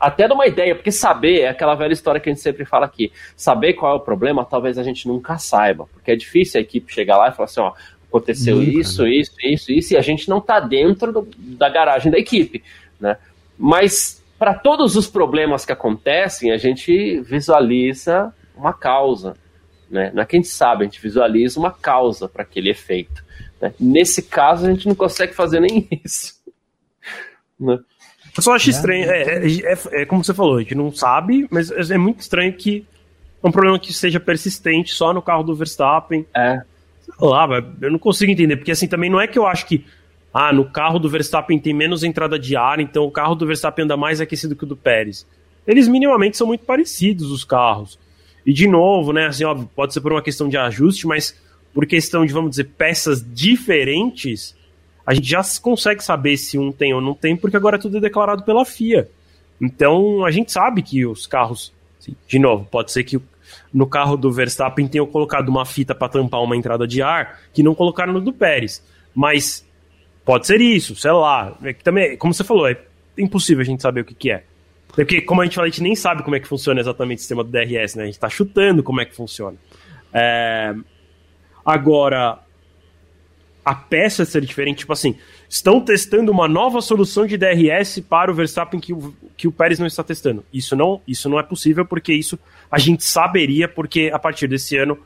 até 0.00 0.26
numa 0.26 0.44
ideia, 0.48 0.74
porque 0.74 0.90
saber 0.90 1.42
é 1.42 1.48
aquela 1.50 1.76
velha 1.76 1.92
história 1.92 2.20
que 2.20 2.28
a 2.28 2.32
gente 2.32 2.42
sempre 2.42 2.64
fala 2.64 2.86
aqui. 2.86 3.12
Saber 3.36 3.74
qual 3.74 3.92
é 3.92 3.96
o 3.96 4.00
problema, 4.00 4.44
talvez 4.44 4.76
a 4.76 4.82
gente 4.82 5.06
nunca 5.06 5.38
saiba, 5.38 5.86
porque 5.92 6.10
é 6.10 6.16
difícil 6.16 6.58
a 6.58 6.62
equipe 6.62 6.92
chegar 6.92 7.16
lá 7.16 7.28
e 7.28 7.32
falar 7.32 7.44
assim, 7.44 7.60
ó, 7.60 7.74
aconteceu 8.08 8.56
nunca, 8.56 8.72
isso, 8.72 9.04
né? 9.04 9.10
isso, 9.10 9.34
isso, 9.40 9.70
isso, 9.70 9.94
e 9.94 9.96
a 9.96 10.02
gente 10.02 10.28
não 10.28 10.38
está 10.38 10.58
dentro 10.58 11.12
do, 11.12 11.28
da 11.38 11.68
garagem 11.68 12.10
da 12.10 12.18
equipe, 12.18 12.64
né? 12.98 13.16
Mas 13.56 14.20
para 14.38 14.54
todos 14.54 14.94
os 14.94 15.08
problemas 15.08 15.64
que 15.64 15.72
acontecem, 15.72 16.52
a 16.52 16.56
gente 16.56 17.20
visualiza 17.20 18.32
uma 18.56 18.72
causa. 18.72 19.34
Né? 19.90 20.12
Não 20.14 20.22
é 20.22 20.26
que 20.26 20.36
a 20.36 20.38
gente 20.38 20.48
sabe, 20.48 20.82
a 20.82 20.84
gente 20.84 21.00
visualiza 21.00 21.58
uma 21.58 21.72
causa 21.72 22.28
para 22.28 22.42
aquele 22.42 22.70
efeito. 22.70 23.24
Né? 23.60 23.74
Nesse 23.80 24.22
caso, 24.22 24.66
a 24.66 24.70
gente 24.70 24.86
não 24.86 24.94
consegue 24.94 25.34
fazer 25.34 25.60
nem 25.60 25.88
isso. 26.04 26.34
Né? 27.58 27.78
Eu 28.36 28.42
só 28.42 28.54
acho 28.54 28.70
estranho, 28.70 29.10
é, 29.10 29.22
é, 29.22 29.46
é, 29.46 30.02
é, 30.02 30.06
como 30.06 30.22
você 30.22 30.32
falou, 30.32 30.56
a 30.56 30.60
gente 30.60 30.74
não 30.74 30.92
sabe, 30.92 31.48
mas 31.50 31.70
é 31.90 31.98
muito 31.98 32.20
estranho 32.20 32.52
que 32.52 32.86
é 33.42 33.46
um 33.46 33.50
problema 33.50 33.78
que 33.78 33.92
seja 33.92 34.20
persistente 34.20 34.92
só 34.92 35.12
no 35.12 35.20
carro 35.20 35.42
do 35.42 35.56
Verstappen. 35.56 36.24
É. 36.36 36.62
Sei 37.00 37.14
lá, 37.28 37.48
eu 37.80 37.90
não 37.90 37.98
consigo 37.98 38.30
entender, 38.30 38.56
porque 38.56 38.70
assim, 38.70 38.86
também 38.86 39.10
não 39.10 39.20
é 39.20 39.26
que 39.26 39.38
eu 39.38 39.46
acho 39.46 39.66
que 39.66 39.84
ah, 40.32 40.52
no 40.52 40.64
carro 40.64 40.98
do 40.98 41.08
Verstappen 41.08 41.58
tem 41.58 41.72
menos 41.72 42.02
entrada 42.02 42.38
de 42.38 42.54
ar, 42.54 42.80
então 42.80 43.04
o 43.04 43.10
carro 43.10 43.34
do 43.34 43.46
Verstappen 43.46 43.84
anda 43.84 43.96
mais 43.96 44.20
aquecido 44.20 44.54
que 44.54 44.64
o 44.64 44.66
do 44.66 44.76
Pérez. 44.76 45.26
eles 45.66 45.88
minimamente 45.88 46.36
são 46.36 46.46
muito 46.46 46.64
parecidos 46.64 47.30
os 47.30 47.44
carros. 47.44 47.98
E 48.44 48.52
de 48.52 48.66
novo, 48.66 49.12
né, 49.12 49.26
assim, 49.26 49.44
óbvio, 49.44 49.68
pode 49.74 49.92
ser 49.92 50.00
por 50.00 50.12
uma 50.12 50.22
questão 50.22 50.48
de 50.48 50.56
ajuste, 50.56 51.06
mas 51.06 51.36
por 51.74 51.86
questão 51.86 52.24
de, 52.24 52.32
vamos 52.32 52.50
dizer, 52.50 52.64
peças 52.64 53.24
diferentes, 53.34 54.56
a 55.06 55.12
gente 55.14 55.28
já 55.28 55.42
consegue 55.60 56.02
saber 56.02 56.36
se 56.36 56.58
um 56.58 56.72
tem 56.72 56.94
ou 56.94 57.00
não 57.00 57.14
tem, 57.14 57.36
porque 57.36 57.56
agora 57.56 57.78
tudo 57.78 57.98
é 57.98 58.00
declarado 58.00 58.42
pela 58.42 58.64
FIA. 58.64 59.08
Então 59.60 60.24
a 60.24 60.30
gente 60.30 60.52
sabe 60.52 60.82
que 60.82 61.04
os 61.04 61.26
carros, 61.26 61.72
de 62.26 62.38
novo, 62.38 62.66
pode 62.70 62.92
ser 62.92 63.04
que 63.04 63.20
no 63.72 63.86
carro 63.86 64.16
do 64.16 64.32
Verstappen 64.32 64.86
tenham 64.86 65.06
colocado 65.06 65.48
uma 65.48 65.64
fita 65.66 65.94
para 65.94 66.08
tampar 66.08 66.42
uma 66.42 66.56
entrada 66.56 66.86
de 66.86 67.02
ar 67.02 67.40
que 67.52 67.62
não 67.62 67.74
colocaram 67.74 68.12
no 68.12 68.20
do 68.20 68.32
Pérez. 68.32 68.82
Mas 69.14 69.66
pode 70.28 70.46
ser 70.46 70.60
isso, 70.60 70.94
sei 70.94 71.10
lá. 71.10 71.56
É 71.62 71.72
que 71.72 71.82
também, 71.82 72.14
como 72.18 72.34
você 72.34 72.44
falou, 72.44 72.68
é 72.68 72.76
impossível 73.16 73.62
a 73.62 73.64
gente 73.64 73.80
saber 73.80 74.02
o 74.02 74.04
que, 74.04 74.12
que 74.12 74.30
é. 74.30 74.44
Porque, 74.88 75.22
como 75.22 75.40
a 75.40 75.44
gente 75.44 75.54
fala, 75.54 75.66
a 75.66 75.70
gente 75.70 75.82
nem 75.82 75.96
sabe 75.96 76.22
como 76.22 76.36
é 76.36 76.40
que 76.40 76.46
funciona 76.46 76.78
exatamente 76.78 77.16
o 77.16 77.20
sistema 77.20 77.42
do 77.42 77.50
DRS, 77.50 77.94
né? 77.94 78.02
A 78.02 78.06
gente 78.06 78.16
está 78.16 78.28
chutando 78.28 78.82
como 78.82 79.00
é 79.00 79.06
que 79.06 79.16
funciona. 79.16 79.56
É... 80.12 80.74
Agora, 81.64 82.40
a 83.64 83.74
peça 83.74 84.26
ser 84.26 84.42
diferente, 84.42 84.80
tipo 84.80 84.92
assim, 84.92 85.16
estão 85.48 85.80
testando 85.80 86.30
uma 86.30 86.46
nova 86.46 86.82
solução 86.82 87.24
de 87.24 87.38
DRS 87.38 88.00
para 88.00 88.30
o 88.30 88.34
Verstappen 88.34 88.78
que 88.78 88.92
o, 88.92 89.14
que 89.34 89.48
o 89.48 89.52
Pérez 89.52 89.78
não 89.78 89.86
está 89.86 90.04
testando. 90.04 90.44
Isso 90.52 90.76
não, 90.76 91.00
isso 91.08 91.26
não 91.30 91.40
é 91.40 91.42
possível 91.42 91.86
porque 91.86 92.12
isso 92.12 92.38
a 92.70 92.78
gente 92.78 93.02
saberia 93.02 93.66
porque 93.66 94.10
a 94.12 94.18
partir 94.18 94.46
desse 94.46 94.76
ano 94.76 94.98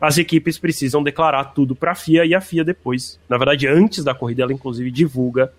as 0.00 0.18
equipes 0.18 0.58
precisam 0.58 1.02
declarar 1.02 1.44
tudo 1.46 1.74
para 1.74 1.92
a 1.92 1.94
FIA 1.94 2.24
e 2.24 2.34
a 2.34 2.40
FIA 2.40 2.64
depois, 2.64 3.18
na 3.28 3.36
verdade 3.36 3.66
antes 3.66 4.04
da 4.04 4.14
corrida 4.14 4.42
ela 4.42 4.52
inclusive 4.52 4.90
divulga 4.90 5.52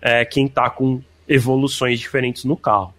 é, 0.00 0.24
quem 0.24 0.46
está 0.46 0.68
com 0.70 1.02
evoluções 1.28 1.98
diferentes 1.98 2.44
no 2.44 2.56
carro. 2.56 2.94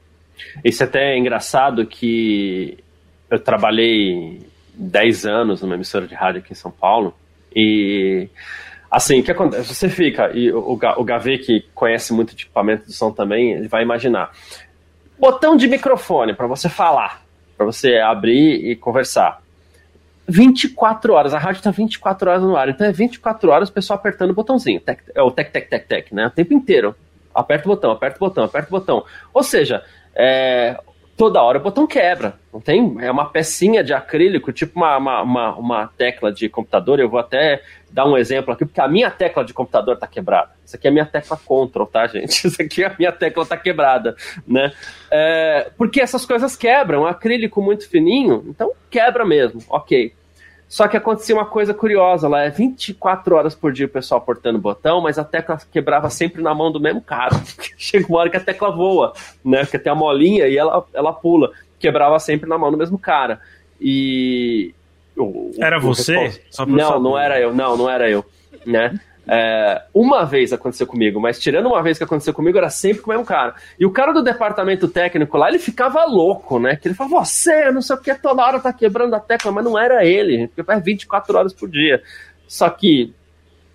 Isso 0.63 0.83
é 0.83 0.85
até 0.85 1.13
é 1.13 1.17
engraçado 1.17 1.85
que 1.85 2.77
eu 3.29 3.39
trabalhei 3.39 4.41
10 4.73 5.25
anos 5.25 5.61
numa 5.61 5.75
emissora 5.75 6.07
de 6.07 6.13
rádio 6.13 6.41
aqui 6.41 6.51
em 6.51 6.55
São 6.55 6.71
Paulo 6.71 7.13
e 7.55 8.27
Assim, 8.95 9.19
o 9.19 9.23
que 9.23 9.31
acontece? 9.31 9.75
Você 9.75 9.89
fica, 9.89 10.31
e 10.33 10.49
o, 10.53 10.71
o 10.71 11.03
Gavê, 11.03 11.37
que 11.37 11.65
conhece 11.73 12.13
muito 12.13 12.33
de 12.33 12.43
equipamento 12.43 12.85
de 12.87 12.93
som 12.93 13.11
também, 13.11 13.51
ele 13.51 13.67
vai 13.67 13.83
imaginar. 13.83 14.31
Botão 15.19 15.57
de 15.57 15.67
microfone 15.67 16.33
para 16.33 16.47
você 16.47 16.69
falar, 16.69 17.21
para 17.57 17.65
você 17.65 17.97
abrir 17.97 18.71
e 18.71 18.73
conversar. 18.73 19.41
24 20.27 21.13
horas, 21.13 21.33
a 21.33 21.37
rádio 21.37 21.59
está 21.59 21.71
24 21.71 22.29
horas 22.29 22.41
no 22.41 22.55
ar, 22.55 22.69
então 22.69 22.85
é 22.85 22.91
24 22.91 23.49
horas 23.49 23.69
o 23.69 23.73
pessoal 23.73 23.99
apertando 23.99 24.31
o 24.31 24.33
botãozinho, 24.33 24.79
tec, 24.79 25.01
é 25.13 25.21
o 25.21 25.31
tec, 25.31 25.51
tec, 25.51 25.69
tec, 25.69 25.87
tec, 25.87 26.11
né? 26.11 26.27
O 26.27 26.31
tempo 26.31 26.53
inteiro. 26.53 26.95
Aperta 27.33 27.67
o 27.67 27.75
botão, 27.75 27.91
aperta 27.91 28.15
o 28.15 28.19
botão, 28.19 28.43
aperta 28.45 28.67
o 28.69 28.71
botão. 28.71 29.03
Ou 29.33 29.43
seja, 29.43 29.83
é, 30.15 30.79
toda 31.17 31.41
hora 31.41 31.57
o 31.57 31.61
botão 31.61 31.87
quebra. 31.87 32.35
Não 32.51 32.59
tem? 32.59 32.95
É 32.99 33.11
uma 33.11 33.25
pecinha 33.25 33.83
de 33.83 33.93
acrílico, 33.93 34.51
tipo 34.51 34.79
uma, 34.79 34.97
uma, 34.97 35.21
uma, 35.21 35.55
uma, 35.55 35.87
tecla 35.97 36.31
de 36.31 36.47
computador. 36.49 36.99
Eu 36.99 37.09
vou 37.09 37.19
até 37.19 37.61
dar 37.91 38.05
um 38.05 38.17
exemplo 38.17 38.53
aqui, 38.53 38.65
porque 38.65 38.81
a 38.81 38.87
minha 38.87 39.09
tecla 39.09 39.43
de 39.43 39.53
computador 39.53 39.95
está 39.95 40.07
quebrada. 40.07 40.51
Isso 40.65 40.75
aqui 40.75 40.87
é 40.87 40.89
a 40.89 40.93
minha 40.93 41.05
tecla 41.05 41.37
Ctrl, 41.37 41.85
tá, 41.85 42.07
gente? 42.07 42.29
Isso 42.47 42.61
aqui 42.61 42.83
é 42.83 42.87
a 42.87 42.95
minha 42.97 43.11
tecla 43.11 43.43
está 43.43 43.57
quebrada, 43.57 44.15
né? 44.47 44.71
É, 45.11 45.71
porque 45.77 46.01
essas 46.01 46.25
coisas 46.25 46.55
quebram, 46.55 47.05
acrílico 47.05 47.61
muito 47.61 47.89
fininho, 47.89 48.45
então 48.47 48.71
quebra 48.89 49.25
mesmo, 49.25 49.61
ok. 49.69 50.13
Só 50.75 50.89
que 50.89 50.97
acontecia 50.97 51.33
uma 51.33 51.45
coisa 51.45 51.73
curiosa 51.73 52.27
lá, 52.27 52.43
é 52.43 52.49
24 52.49 53.33
horas 53.33 53.55
por 53.55 53.71
dia 53.71 53.85
o 53.85 53.89
pessoal 53.89 54.19
apertando 54.19 54.57
o 54.57 54.59
botão, 54.59 54.99
mas 54.99 55.17
a 55.17 55.23
tecla 55.23 55.57
quebrava 55.71 56.09
sempre 56.09 56.43
na 56.43 56.53
mão 56.53 56.69
do 56.69 56.81
mesmo 56.81 56.99
cara. 56.99 57.33
Chega 57.79 58.05
uma 58.09 58.19
hora 58.19 58.29
que 58.29 58.35
a 58.35 58.41
tecla 58.41 58.71
voa, 58.71 59.13
né? 59.41 59.61
Porque 59.61 59.79
tem 59.79 59.89
a 59.89 59.95
molinha 59.95 60.49
e 60.49 60.57
ela, 60.57 60.85
ela 60.93 61.13
pula. 61.13 61.51
Quebrava 61.79 62.19
sempre 62.19 62.49
na 62.49 62.57
mão 62.57 62.73
do 62.73 62.77
mesmo 62.77 62.99
cara. 62.99 63.39
E. 63.79 64.75
O, 65.15 65.51
era 65.61 65.77
o, 65.77 65.81
você? 65.81 66.41
não, 66.67 66.99
não 66.99 67.17
era 67.17 67.39
eu, 67.39 67.55
não, 67.55 67.77
não 67.77 67.89
era 67.89 68.09
eu, 68.09 68.25
né? 68.65 68.99
É, 69.27 69.81
uma 69.93 70.23
vez 70.23 70.53
aconteceu 70.53 70.85
comigo, 70.85 71.19
mas 71.19 71.39
tirando 71.39 71.67
uma 71.67 71.81
vez 71.81 71.97
que 71.97 72.03
aconteceu 72.03 72.33
comigo, 72.33 72.57
era 72.57 72.69
sempre 72.69 73.01
com 73.01 73.09
o 73.09 73.13
mesmo 73.13 73.25
cara. 73.25 73.55
E 73.79 73.85
o 73.85 73.91
cara 73.91 74.13
do 74.13 74.21
departamento 74.21 74.87
técnico 74.87 75.37
lá, 75.37 75.49
ele 75.49 75.59
ficava 75.59 76.05
louco, 76.05 76.59
né? 76.59 76.75
Que 76.75 76.87
ele 76.87 76.95
falava, 76.95 77.25
você, 77.25 77.71
não 77.71 77.81
sei 77.81 77.95
o 77.95 77.99
que, 77.99 78.13
toda 78.15 78.45
hora 78.45 78.59
tá 78.59 78.71
quebrando 78.71 79.15
a 79.15 79.19
tecla, 79.19 79.51
mas 79.51 79.63
não 79.63 79.77
era 79.77 80.05
ele, 80.05 80.47
porque 80.47 80.63
faz 80.63 80.83
24 80.83 81.37
horas 81.37 81.53
por 81.53 81.69
dia. 81.69 82.03
Só 82.47 82.69
que, 82.69 83.13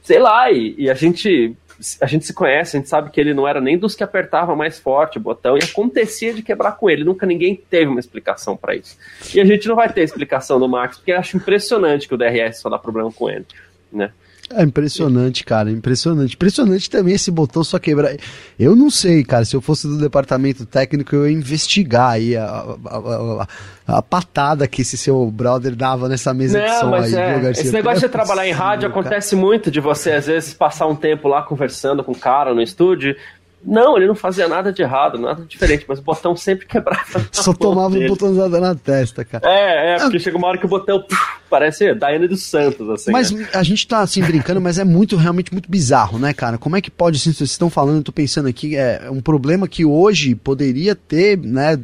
sei 0.02 0.18
lá, 0.18 0.50
e, 0.50 0.74
e, 0.78 0.90
a 0.90 0.94
gente. 0.94 1.56
A 1.98 2.04
gente 2.04 2.26
se 2.26 2.34
conhece, 2.34 2.76
a 2.76 2.78
gente 2.78 2.90
sabe 2.90 3.10
que 3.10 3.18
ele 3.18 3.32
não 3.32 3.48
era 3.48 3.58
nem 3.58 3.78
dos 3.78 3.94
que 3.94 4.04
apertava 4.04 4.54
mais 4.54 4.78
forte 4.78 5.16
o 5.16 5.20
botão 5.20 5.56
e 5.56 5.64
acontecia 5.64 6.34
de 6.34 6.42
quebrar 6.42 6.72
com 6.72 6.90
ele. 6.90 7.04
Nunca 7.04 7.24
ninguém 7.24 7.56
teve 7.70 7.86
uma 7.86 7.98
explicação 7.98 8.54
para 8.54 8.74
isso. 8.74 8.98
E 9.34 9.40
a 9.40 9.46
gente 9.46 9.66
não 9.66 9.74
vai 9.74 9.90
ter 9.90 10.02
explicação 10.02 10.60
do 10.60 10.68
Max, 10.68 10.98
porque 10.98 11.10
eu 11.10 11.16
acho 11.16 11.38
impressionante 11.38 12.06
que 12.06 12.14
o 12.14 12.18
DRS 12.18 12.58
só 12.58 12.68
dá 12.68 12.78
problema 12.78 13.10
com 13.10 13.30
ele, 13.30 13.46
né? 13.90 14.12
É 14.52 14.64
impressionante, 14.64 15.44
cara, 15.44 15.70
impressionante. 15.70 16.34
Impressionante 16.34 16.90
também 16.90 17.14
esse 17.14 17.30
botão 17.30 17.62
só 17.62 17.78
quebrar. 17.78 18.16
Eu 18.58 18.74
não 18.74 18.90
sei, 18.90 19.22
cara, 19.22 19.44
se 19.44 19.54
eu 19.54 19.60
fosse 19.60 19.86
do 19.86 19.96
departamento 19.96 20.66
técnico, 20.66 21.14
eu 21.14 21.28
ia 21.28 21.36
investigar 21.36 22.10
aí 22.12 22.36
a, 22.36 22.44
a, 22.44 23.46
a, 23.86 23.98
a 23.98 24.02
patada 24.02 24.66
que 24.66 24.82
esse 24.82 24.96
seu 24.96 25.24
brother 25.30 25.76
dava 25.76 26.08
nessa 26.08 26.34
mesa 26.34 26.58
não, 26.58 26.66
de 26.66 26.80
som 26.80 26.90
mas 26.90 27.14
aí, 27.14 27.20
é, 27.20 27.32
viu, 27.34 27.42
Garcia? 27.44 27.62
Esse 27.62 27.72
negócio 27.72 28.00
de 28.00 28.08
trabalhar 28.08 28.46
em 28.46 28.52
rádio 28.52 28.90
cara. 28.90 29.00
acontece 29.00 29.36
muito, 29.36 29.70
de 29.70 29.78
você 29.78 30.12
às 30.12 30.26
vezes 30.26 30.52
passar 30.52 30.88
um 30.88 30.96
tempo 30.96 31.28
lá 31.28 31.42
conversando 31.42 32.02
com 32.02 32.10
o 32.10 32.18
cara 32.18 32.52
no 32.52 32.60
estúdio 32.60 33.14
não, 33.62 33.96
ele 33.96 34.06
não 34.06 34.14
fazia 34.14 34.48
nada 34.48 34.72
de 34.72 34.80
errado, 34.80 35.18
nada 35.18 35.44
diferente, 35.44 35.84
mas 35.86 35.98
o 35.98 36.02
botão 36.02 36.34
sempre 36.34 36.66
quebrava. 36.66 37.26
Só 37.30 37.52
tomava 37.52 37.94
um 37.94 38.06
botãozada 38.06 38.58
na 38.58 38.74
testa, 38.74 39.24
cara. 39.24 39.46
É, 39.46 39.94
é, 39.94 39.98
porque 39.98 40.16
ah. 40.16 40.20
chega 40.20 40.38
uma 40.38 40.48
hora 40.48 40.58
que 40.58 40.64
o 40.64 40.68
botão 40.68 41.02
puf, 41.02 41.20
parece 41.48 41.94
Daiane 41.94 42.26
dos 42.26 42.42
Santos, 42.42 42.88
assim. 42.88 43.12
Mas 43.12 43.30
né? 43.30 43.46
a 43.52 43.62
gente 43.62 43.86
tá 43.86 44.00
assim 44.00 44.22
brincando, 44.22 44.60
mas 44.60 44.78
é 44.78 44.84
muito, 44.84 45.16
realmente 45.16 45.52
muito 45.52 45.70
bizarro, 45.70 46.18
né, 46.18 46.32
cara? 46.32 46.56
Como 46.56 46.74
é 46.74 46.80
que 46.80 46.90
pode, 46.90 47.18
assim, 47.18 47.32
vocês 47.32 47.50
estão 47.50 47.68
falando, 47.68 47.98
eu 47.98 48.04
tô 48.04 48.12
pensando 48.12 48.48
aqui, 48.48 48.76
é 48.76 49.10
um 49.10 49.20
problema 49.20 49.68
que 49.68 49.84
hoje 49.84 50.34
poderia 50.34 50.94
ter, 50.94 51.36
né, 51.38 51.78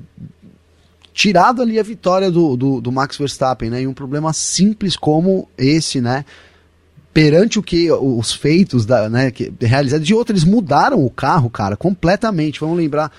tirado 1.12 1.60
ali 1.60 1.78
a 1.78 1.82
vitória 1.82 2.30
do, 2.30 2.56
do, 2.56 2.80
do 2.80 2.92
Max 2.92 3.16
Verstappen, 3.16 3.70
né? 3.70 3.82
E 3.82 3.86
um 3.86 3.94
problema 3.94 4.32
simples 4.32 4.96
como 4.96 5.48
esse, 5.56 6.00
né? 6.00 6.24
Perante 7.16 7.58
o 7.58 7.62
que 7.62 7.90
os 7.90 8.34
feitos 8.34 8.84
da, 8.84 9.08
né, 9.08 9.30
que, 9.30 9.50
realizados 9.58 10.06
de 10.06 10.12
outros, 10.12 10.36
eles 10.36 10.44
mudaram 10.44 11.02
o 11.02 11.08
carro, 11.08 11.48
cara, 11.48 11.74
completamente. 11.74 12.60
Vamos 12.60 12.76
lembrar, 12.76 13.10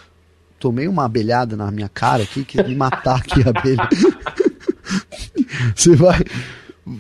tomei 0.60 0.88
uma 0.88 1.04
abelhada 1.04 1.58
na 1.58 1.72
minha 1.72 1.90
cara 1.90 2.22
aqui, 2.22 2.46
que 2.46 2.62
me 2.62 2.76
matar 2.76 3.16
aqui 3.16 3.42
a 3.44 3.50
abelha. 3.50 3.90
Você 5.76 5.96
vai. 5.96 6.24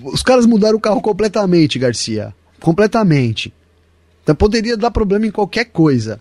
Os 0.05 0.23
caras 0.23 0.47
mudaram 0.47 0.75
o 0.75 0.81
carro 0.81 0.99
completamente, 0.99 1.77
Garcia. 1.77 2.33
Completamente. 2.59 3.53
Então 4.23 4.33
poderia 4.33 4.75
dar 4.75 4.89
problema 4.89 5.27
em 5.27 5.31
qualquer 5.31 5.65
coisa 5.65 6.19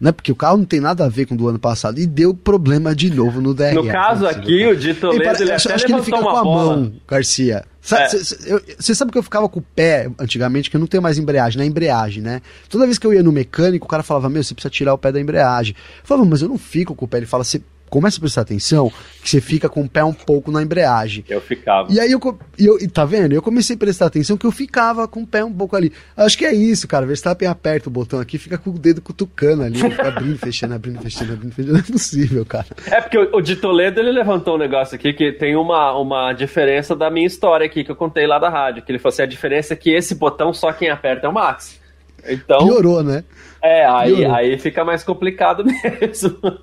né? 0.00 0.12
Porque 0.12 0.30
o 0.30 0.36
carro 0.36 0.56
não 0.58 0.64
tem 0.64 0.80
nada 0.80 1.04
a 1.04 1.08
ver 1.08 1.26
com 1.26 1.34
o 1.34 1.36
do 1.36 1.48
ano 1.48 1.58
passado 1.58 1.98
e 1.98 2.06
deu 2.06 2.32
problema 2.32 2.94
de 2.94 3.10
novo 3.10 3.40
no 3.40 3.52
DRS. 3.52 3.74
No 3.74 3.86
caso 3.86 4.26
aqui, 4.26 4.66
o 4.66 4.76
Dito 4.76 5.00
Toledo, 5.00 5.22
ele, 5.22 5.42
ele 5.42 5.52
acho, 5.52 5.72
acho 5.72 5.86
que 5.86 5.92
ele 5.92 6.02
fica 6.02 6.18
com 6.18 6.28
a 6.28 6.42
bola. 6.42 6.76
mão, 6.76 6.92
Garcia. 7.06 7.64
Você 7.80 8.92
é. 8.92 8.94
sabe 8.94 9.10
que 9.10 9.18
eu 9.18 9.22
ficava 9.22 9.48
com 9.48 9.60
o 9.60 9.62
pé 9.62 10.10
antigamente, 10.18 10.70
que 10.70 10.76
eu 10.76 10.80
não 10.80 10.86
tenho 10.86 11.02
mais 11.02 11.18
embreagem, 11.18 11.58
na 11.58 11.64
embreagem, 11.64 12.22
né? 12.22 12.42
Toda 12.68 12.84
vez 12.84 12.98
que 12.98 13.06
eu 13.06 13.14
ia 13.14 13.22
no 13.22 13.32
mecânico, 13.32 13.86
o 13.86 13.88
cara 13.88 14.02
falava, 14.02 14.28
meu, 14.28 14.42
você 14.42 14.54
precisa 14.54 14.70
tirar 14.70 14.94
o 14.94 14.98
pé 14.98 15.10
da 15.10 15.20
embreagem. 15.20 15.74
Eu 16.00 16.06
falava, 16.06 16.28
mas 16.28 16.42
eu 16.42 16.48
não 16.48 16.58
fico 16.58 16.94
com 16.94 17.06
o 17.06 17.08
pé. 17.08 17.18
Ele 17.18 17.26
fala, 17.26 17.44
você 17.44 17.62
começa 17.88 18.18
a 18.18 18.20
prestar 18.20 18.42
atenção 18.42 18.90
que 19.22 19.28
você 19.28 19.40
fica 19.40 19.68
com 19.68 19.82
o 19.82 19.88
pé 19.88 20.04
um 20.04 20.12
pouco 20.12 20.50
na 20.50 20.62
embreagem. 20.62 21.24
Eu 21.28 21.40
ficava. 21.40 21.92
E 21.92 21.98
aí 22.00 22.10
eu, 22.10 22.20
eu 22.58 22.90
tá 22.90 23.04
vendo? 23.04 23.32
Eu 23.32 23.42
comecei 23.42 23.76
a 23.76 23.78
prestar 23.78 24.06
atenção 24.06 24.36
que 24.36 24.46
eu 24.46 24.52
ficava 24.52 25.06
com 25.06 25.22
o 25.22 25.26
pé 25.26 25.44
um 25.44 25.52
pouco 25.52 25.76
ali. 25.76 25.92
Acho 26.16 26.36
que 26.36 26.44
é 26.44 26.54
isso, 26.54 26.86
cara. 26.86 27.06
Verstappen 27.06 27.48
aperta 27.48 27.88
o 27.88 27.92
botão 27.92 28.20
aqui, 28.20 28.38
fica 28.38 28.58
com 28.58 28.70
o 28.70 28.78
dedo 28.78 29.00
cutucando 29.00 29.62
ali, 29.62 29.78
fica 29.78 30.08
abrindo, 30.08 30.38
fechando, 30.38 30.74
abrindo, 30.74 31.00
fechando, 31.00 31.32
abrindo, 31.32 31.52
fechando. 31.52 31.72
Não 31.72 31.80
é 31.80 31.82
possível, 31.82 32.44
cara. 32.44 32.66
É 32.86 33.00
porque 33.00 33.18
o, 33.18 33.36
o 33.36 33.40
de 33.40 33.56
Toledo 33.56 34.00
ele 34.00 34.12
levantou 34.12 34.54
um 34.54 34.58
negócio 34.58 34.94
aqui 34.94 35.12
que 35.12 35.32
tem 35.32 35.56
uma, 35.56 35.96
uma 35.98 36.32
diferença 36.32 36.94
da 36.94 37.10
minha 37.10 37.26
história 37.26 37.66
aqui 37.66 37.84
que 37.84 37.90
eu 37.90 37.96
contei 37.96 38.26
lá 38.26 38.38
da 38.38 38.48
rádio, 38.48 38.82
que 38.82 38.90
ele 38.90 38.98
falou 38.98 39.12
assim, 39.12 39.22
a 39.22 39.26
diferença 39.26 39.74
é 39.74 39.76
que 39.76 39.90
esse 39.90 40.14
botão 40.14 40.52
só 40.52 40.72
quem 40.72 40.90
aperta 40.90 41.26
é 41.26 41.30
o 41.30 41.32
Max. 41.32 41.78
Então, 42.26 42.58
Piorou, 42.58 43.02
né? 43.02 43.24
É, 43.62 43.86
aí, 43.86 44.24
aí 44.24 44.58
fica 44.58 44.84
mais 44.84 45.02
complicado 45.02 45.64
mesmo, 46.00 46.58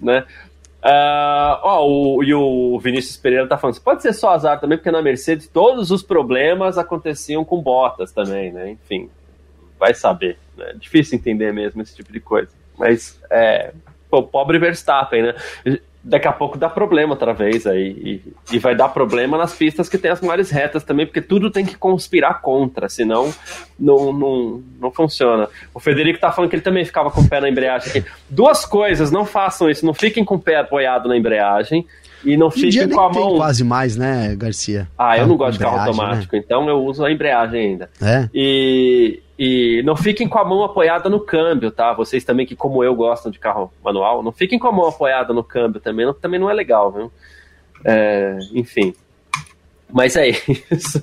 né? 0.00 0.24
Uh, 0.82 1.60
ó, 1.62 1.86
o, 1.86 2.24
e 2.24 2.32
o 2.32 2.78
Vinícius 2.78 3.16
Pereira 3.16 3.46
tá 3.46 3.58
falando, 3.58 3.78
pode 3.80 4.00
ser 4.00 4.14
só 4.14 4.30
azar 4.30 4.58
também, 4.58 4.78
porque 4.78 4.90
na 4.90 5.02
Mercedes 5.02 5.46
todos 5.46 5.90
os 5.90 6.02
problemas 6.02 6.78
aconteciam 6.78 7.44
com 7.44 7.60
botas 7.60 8.12
também, 8.12 8.50
né? 8.50 8.70
Enfim, 8.70 9.10
vai 9.78 9.92
saber. 9.92 10.38
Né? 10.56 10.74
Difícil 10.78 11.18
entender 11.18 11.52
mesmo 11.52 11.82
esse 11.82 11.94
tipo 11.94 12.10
de 12.12 12.20
coisa. 12.20 12.50
Mas, 12.78 13.20
é, 13.30 13.72
pô, 14.08 14.22
pobre 14.22 14.58
Verstappen, 14.58 15.22
né? 15.22 15.34
Daqui 16.02 16.26
a 16.26 16.32
pouco 16.32 16.56
dá 16.56 16.68
problema 16.68 17.12
outra 17.12 17.32
vez 17.32 17.66
aí. 17.66 18.22
E, 18.50 18.56
e, 18.56 18.58
vai 18.58 18.74
dar 18.74 18.88
problema 18.88 19.36
nas 19.36 19.54
pistas 19.54 19.88
que 19.88 19.98
tem 19.98 20.10
as 20.10 20.20
maiores 20.20 20.50
retas 20.50 20.82
também, 20.82 21.06
porque 21.06 21.20
tudo 21.20 21.50
tem 21.50 21.64
que 21.64 21.76
conspirar 21.76 22.40
contra, 22.40 22.88
senão 22.88 23.32
não, 23.78 24.12
não, 24.12 24.62
não 24.80 24.90
funciona. 24.90 25.48
O 25.74 25.80
Federico 25.80 26.18
tá 26.18 26.32
falando 26.32 26.50
que 26.50 26.56
ele 26.56 26.62
também 26.62 26.84
ficava 26.84 27.10
com 27.10 27.20
o 27.20 27.28
pé 27.28 27.40
na 27.40 27.48
embreagem 27.48 27.88
aqui. 27.90 28.04
Duas 28.28 28.64
coisas, 28.64 29.10
não 29.10 29.24
façam 29.24 29.68
isso, 29.68 29.84
não 29.84 29.94
fiquem 29.94 30.24
com 30.24 30.36
o 30.36 30.40
pé 30.40 30.56
apoiado 30.56 31.08
na 31.08 31.16
embreagem. 31.16 31.86
E 32.22 32.36
não 32.36 32.50
fiquem 32.50 32.86
com 32.86 33.00
a 33.00 33.10
mão. 33.10 33.36
quase 33.36 33.64
mais, 33.64 33.96
né, 33.96 34.34
Garcia? 34.36 34.86
Ah, 34.98 35.16
eu 35.16 35.26
não 35.26 35.38
gosto 35.38 35.54
de 35.54 35.64
carro 35.64 35.78
automático, 35.78 36.36
né? 36.36 36.42
então 36.44 36.68
eu 36.68 36.84
uso 36.84 37.02
a 37.02 37.10
embreagem 37.10 37.60
ainda. 37.60 37.90
É. 37.98 38.28
E, 38.34 39.22
e 39.42 39.82
não 39.84 39.96
fiquem 39.96 40.28
com 40.28 40.38
a 40.38 40.44
mão 40.44 40.62
apoiada 40.62 41.08
no 41.08 41.18
câmbio, 41.18 41.70
tá? 41.70 41.94
Vocês 41.94 42.22
também 42.22 42.44
que, 42.44 42.54
como 42.54 42.84
eu, 42.84 42.94
gostam 42.94 43.32
de 43.32 43.38
carro 43.38 43.72
manual, 43.82 44.22
não 44.22 44.32
fiquem 44.32 44.58
com 44.58 44.68
a 44.68 44.72
mão 44.72 44.86
apoiada 44.86 45.32
no 45.32 45.42
câmbio 45.42 45.80
também, 45.80 46.04
não, 46.04 46.12
também 46.12 46.38
não 46.38 46.50
é 46.50 46.52
legal, 46.52 46.92
viu? 46.92 47.10
É, 47.82 48.38
enfim. 48.52 48.94
Mas 49.90 50.14
é 50.14 50.28
isso. 50.70 51.02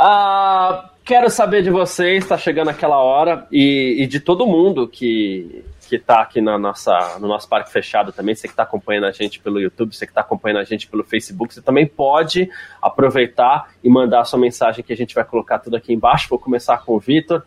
ah, 0.00 0.88
quero 1.04 1.28
saber 1.28 1.62
de 1.62 1.68
vocês, 1.68 2.24
está 2.24 2.38
chegando 2.38 2.70
aquela 2.70 2.96
hora, 2.96 3.46
e, 3.52 3.96
e 3.98 4.06
de 4.06 4.20
todo 4.20 4.46
mundo 4.46 4.88
que, 4.88 5.62
que 5.98 6.02
está 6.02 6.20
aqui 6.20 6.40
na 6.40 6.58
nossa, 6.58 7.18
no 7.20 7.28
nosso 7.28 7.48
parque 7.48 7.70
fechado 7.70 8.12
também, 8.12 8.34
você 8.34 8.48
que 8.48 8.52
está 8.52 8.64
acompanhando 8.64 9.04
a 9.04 9.12
gente 9.12 9.38
pelo 9.38 9.60
YouTube, 9.60 9.94
você 9.94 10.06
que 10.06 10.10
está 10.10 10.20
acompanhando 10.20 10.58
a 10.58 10.64
gente 10.64 10.86
pelo 10.88 11.04
Facebook, 11.04 11.54
você 11.54 11.62
também 11.62 11.86
pode 11.86 12.50
aproveitar 12.82 13.70
e 13.82 13.88
mandar 13.88 14.20
a 14.20 14.24
sua 14.24 14.38
mensagem 14.38 14.84
que 14.84 14.92
a 14.92 14.96
gente 14.96 15.14
vai 15.14 15.24
colocar 15.24 15.58
tudo 15.58 15.76
aqui 15.76 15.92
embaixo. 15.92 16.28
Vou 16.28 16.38
começar 16.38 16.78
com 16.78 16.94
o 16.94 16.98
Vitor. 16.98 17.42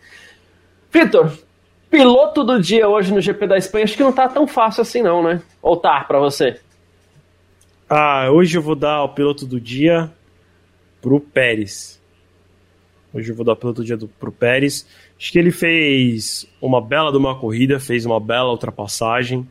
Vitor, 0.91 1.31
piloto 1.89 2.43
do 2.43 2.61
dia 2.61 2.87
hoje 2.87 3.13
no 3.13 3.21
GP 3.21 3.47
da 3.47 3.57
Espanha, 3.57 3.83
acho 3.83 3.97
que 3.97 4.03
não 4.03 4.11
está 4.11 4.27
tão 4.27 4.47
fácil 4.47 4.81
assim 4.81 5.01
não, 5.01 5.21
né? 5.21 5.41
Ou 5.61 5.75
tá 5.75 6.01
para 6.01 6.19
você? 6.19 6.59
Ah, 7.89 8.29
hoje 8.31 8.57
eu 8.57 8.61
vou 8.61 8.75
dar 8.75 9.03
o 9.03 9.09
piloto 9.09 9.45
do 9.45 9.59
dia 9.59 10.11
pro 11.01 11.19
Pérez. 11.19 12.01
Hoje 13.13 13.31
eu 13.31 13.35
vou 13.35 13.45
dar 13.45 13.53
o 13.53 13.55
piloto 13.55 13.81
do 13.81 13.85
dia 13.85 13.97
do, 13.97 14.07
pro 14.07 14.31
Pérez. 14.31 14.87
Acho 15.19 15.31
que 15.31 15.39
ele 15.39 15.52
fez 15.52 16.48
uma 16.61 16.80
bela 16.80 17.11
de 17.11 17.18
uma 17.18 17.35
corrida, 17.35 17.80
fez 17.80 18.06
uma 18.06 18.19
bela 18.19 18.52
ultrapassagem. 18.52 19.48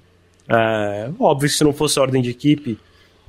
É, 0.49 1.11
óbvio 1.19 1.49
que 1.49 1.57
se 1.57 1.65
não 1.65 1.73
fosse 1.73 1.99
ordem 1.99 2.23
de 2.23 2.31
equipe, 2.31 2.79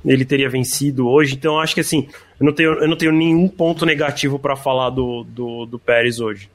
ele 0.04 0.24
teria 0.24 0.48
vencido 0.48 1.08
hoje. 1.08 1.34
Então 1.34 1.58
acho 1.58 1.74
que 1.74 1.80
assim, 1.80 2.08
eu 2.38 2.46
não 2.46 2.52
tenho, 2.52 2.74
eu 2.74 2.88
não 2.88 2.96
tenho 2.96 3.12
nenhum 3.12 3.48
ponto 3.48 3.84
negativo 3.84 4.38
para 4.38 4.54
falar 4.54 4.90
do, 4.90 5.24
do, 5.24 5.66
do 5.66 5.78
Pérez 5.78 6.20
hoje. 6.20 6.48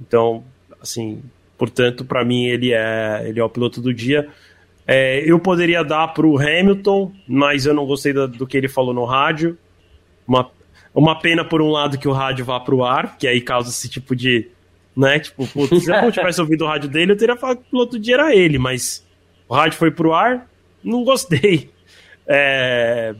Então, 0.00 0.42
assim, 0.80 1.22
portanto, 1.56 2.04
para 2.04 2.24
mim 2.24 2.46
ele 2.46 2.72
é, 2.72 3.24
ele 3.26 3.38
é 3.38 3.44
o 3.44 3.50
piloto 3.50 3.80
do 3.80 3.94
dia. 3.94 4.28
É, 4.86 5.22
eu 5.24 5.38
poderia 5.38 5.84
dar 5.84 6.08
para 6.08 6.26
o 6.26 6.36
Hamilton, 6.36 7.12
mas 7.28 7.64
eu 7.64 7.72
não 7.72 7.86
gostei 7.86 8.12
do, 8.12 8.26
do 8.26 8.46
que 8.46 8.56
ele 8.56 8.68
falou 8.68 8.92
no 8.92 9.04
rádio. 9.04 9.56
Uma, 10.26 10.50
uma 10.92 11.16
pena, 11.20 11.44
por 11.44 11.62
um 11.62 11.70
lado, 11.70 11.96
que 11.96 12.08
o 12.08 12.12
rádio 12.12 12.44
vá 12.44 12.58
para 12.58 12.74
o 12.74 12.84
ar, 12.84 13.16
que 13.16 13.28
aí 13.28 13.40
causa 13.40 13.70
esse 13.70 13.88
tipo 13.88 14.16
de 14.16 14.48
né? 14.96 15.18
Tipo, 15.18 15.46
putz, 15.46 15.84
se 15.84 15.90
eu 15.90 16.12
tivesse 16.12 16.40
ouvido 16.40 16.64
o 16.64 16.68
rádio 16.68 16.88
dele, 16.88 17.12
eu 17.12 17.16
teria 17.16 17.36
falado 17.36 17.58
que 17.58 17.68
o 17.68 17.70
piloto 17.70 17.98
dia 17.98 18.14
era 18.14 18.34
ele, 18.34 18.58
mas 18.58 19.06
o 19.48 19.54
rádio 19.54 19.78
foi 19.78 19.90
pro 19.90 20.12
ar, 20.12 20.48
não 20.82 21.04
gostei. 21.04 21.70
É... 22.26 23.14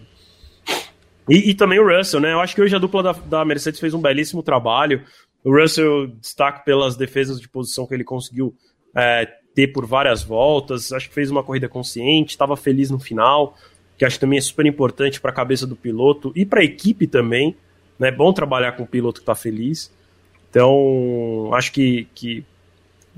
E, 1.29 1.51
e, 1.51 1.55
também 1.55 1.79
o 1.79 1.97
Russell, 1.97 2.21
né? 2.21 2.33
Eu 2.33 2.41
acho 2.41 2.55
que 2.55 2.63
hoje 2.63 2.75
a 2.75 2.79
dupla 2.79 3.03
da, 3.03 3.13
da 3.13 3.45
Mercedes 3.45 3.79
fez 3.79 3.95
um 3.95 4.01
belíssimo 4.01 4.43
trabalho. 4.43 5.05
O 5.45 5.53
Russell 5.53 6.09
destaca 6.09 6.61
pelas 6.61 6.97
defesas 6.97 7.41
de 7.41 7.49
posição 7.49 7.87
que 7.87 7.95
ele 7.95 8.05
conseguiu 8.05 8.55
é, 8.95 9.29
ter 9.55 9.69
por 9.69 9.87
várias 9.87 10.23
voltas. 10.23 10.93
Acho 10.93 11.09
que 11.09 11.15
fez 11.15 11.31
uma 11.31 11.43
corrida 11.43 11.69
consciente, 11.69 12.31
estava 12.31 12.57
feliz 12.57 12.91
no 12.91 12.99
final, 12.99 13.57
que 13.97 14.05
acho 14.05 14.17
que 14.17 14.21
também 14.21 14.39
é 14.39 14.43
super 14.43 14.67
importante 14.67 15.21
para 15.21 15.31
a 15.31 15.35
cabeça 15.35 15.67
do 15.67 15.77
piloto 15.77 16.33
e 16.35 16.45
para 16.45 16.61
a 16.61 16.65
equipe 16.65 17.07
também. 17.07 17.57
É 17.99 18.05
né? 18.05 18.11
bom 18.11 18.33
trabalhar 18.33 18.73
com 18.73 18.83
um 18.83 18.87
piloto 18.87 19.21
que 19.21 19.23
está 19.23 19.35
feliz. 19.35 19.93
Então, 20.51 21.51
acho 21.55 21.73
que, 21.73 22.09
que 22.15 22.45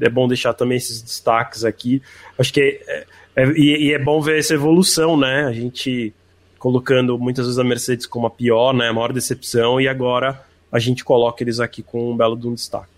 é 0.00 0.08
bom 0.08 0.28
deixar 0.28 0.52
também 0.52 0.76
esses 0.76 1.00
destaques 1.02 1.64
aqui. 1.64 2.02
Acho 2.38 2.52
que 2.52 2.60
é, 2.86 3.06
é, 3.34 3.46
e, 3.52 3.88
e, 3.88 3.92
é 3.92 3.98
bom 3.98 4.20
ver 4.20 4.38
essa 4.38 4.54
evolução, 4.54 5.16
né? 5.16 5.44
A 5.44 5.52
gente 5.52 6.12
colocando 6.58 7.18
muitas 7.18 7.46
vezes 7.46 7.58
a 7.58 7.64
Mercedes 7.64 8.06
como 8.06 8.26
a 8.26 8.30
pior, 8.30 8.74
né? 8.74 8.88
A 8.88 8.92
maior 8.92 9.12
decepção, 9.12 9.80
e 9.80 9.88
agora 9.88 10.42
a 10.70 10.78
gente 10.78 11.04
coloca 11.04 11.42
eles 11.42 11.58
aqui 11.58 11.82
com 11.82 12.12
um 12.12 12.16
belo 12.16 12.36
de 12.36 12.46
um 12.46 12.54
destaque. 12.54 12.88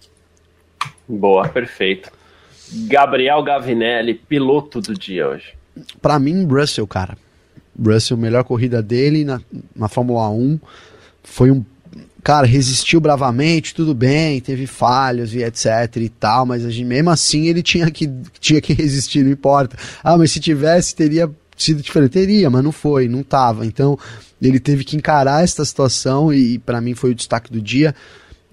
Boa, 1.09 1.49
perfeito. 1.49 2.11
Gabriel 2.87 3.43
Gavinelli, 3.43 4.15
piloto 4.15 4.81
do 4.81 4.95
dia 4.95 5.29
hoje. 5.29 5.55
Para 6.01 6.19
mim, 6.19 6.47
Russell, 6.47 6.87
cara. 6.87 7.17
Russell, 7.79 8.17
melhor 8.17 8.45
corrida 8.45 8.83
dele 8.83 9.25
na, 9.25 9.41
na 9.75 9.89
Fórmula 9.89 10.29
1. 10.31 10.59
Foi 11.23 11.51
um 11.51 11.65
cara, 12.25 12.47
resistiu 12.47 13.01
bravamente, 13.01 13.75
tudo 13.75 13.95
bem, 13.95 14.41
teve 14.41 14.67
falhas 14.67 15.35
e 15.35 15.43
etc 15.43 15.97
e 15.97 16.09
tal, 16.09 16.47
mas 16.47 16.65
a 16.65 16.71
gente, 16.71 16.87
mesmo 16.87 17.11
assim 17.11 17.49
ele 17.49 17.63
tinha 17.63 17.91
que, 17.91 18.11
tinha 18.41 18.63
que 18.63 18.73
resistir, 18.75 19.23
não 19.23 19.31
importa. 19.31 19.77
Ah, 20.03 20.17
mas 20.17 20.33
se 20.33 20.41
tivesse, 20.41 20.97
teria 20.97 21.31
sido 21.57 21.83
diferente. 21.83 22.13
Teria, 22.13 22.49
mas 22.49 22.65
não 22.65 22.73
foi, 22.73 23.09
não 23.09 23.23
tava. 23.23 23.67
Então, 23.67 23.99
ele 24.41 24.59
teve 24.59 24.85
que 24.85 24.97
encarar 24.97 25.45
essa 25.45 25.65
situação 25.65 26.33
e, 26.33 26.55
e 26.55 26.59
para 26.59 26.81
mim 26.81 26.95
foi 26.95 27.11
o 27.11 27.15
destaque 27.15 27.53
do 27.53 27.61
dia. 27.61 27.95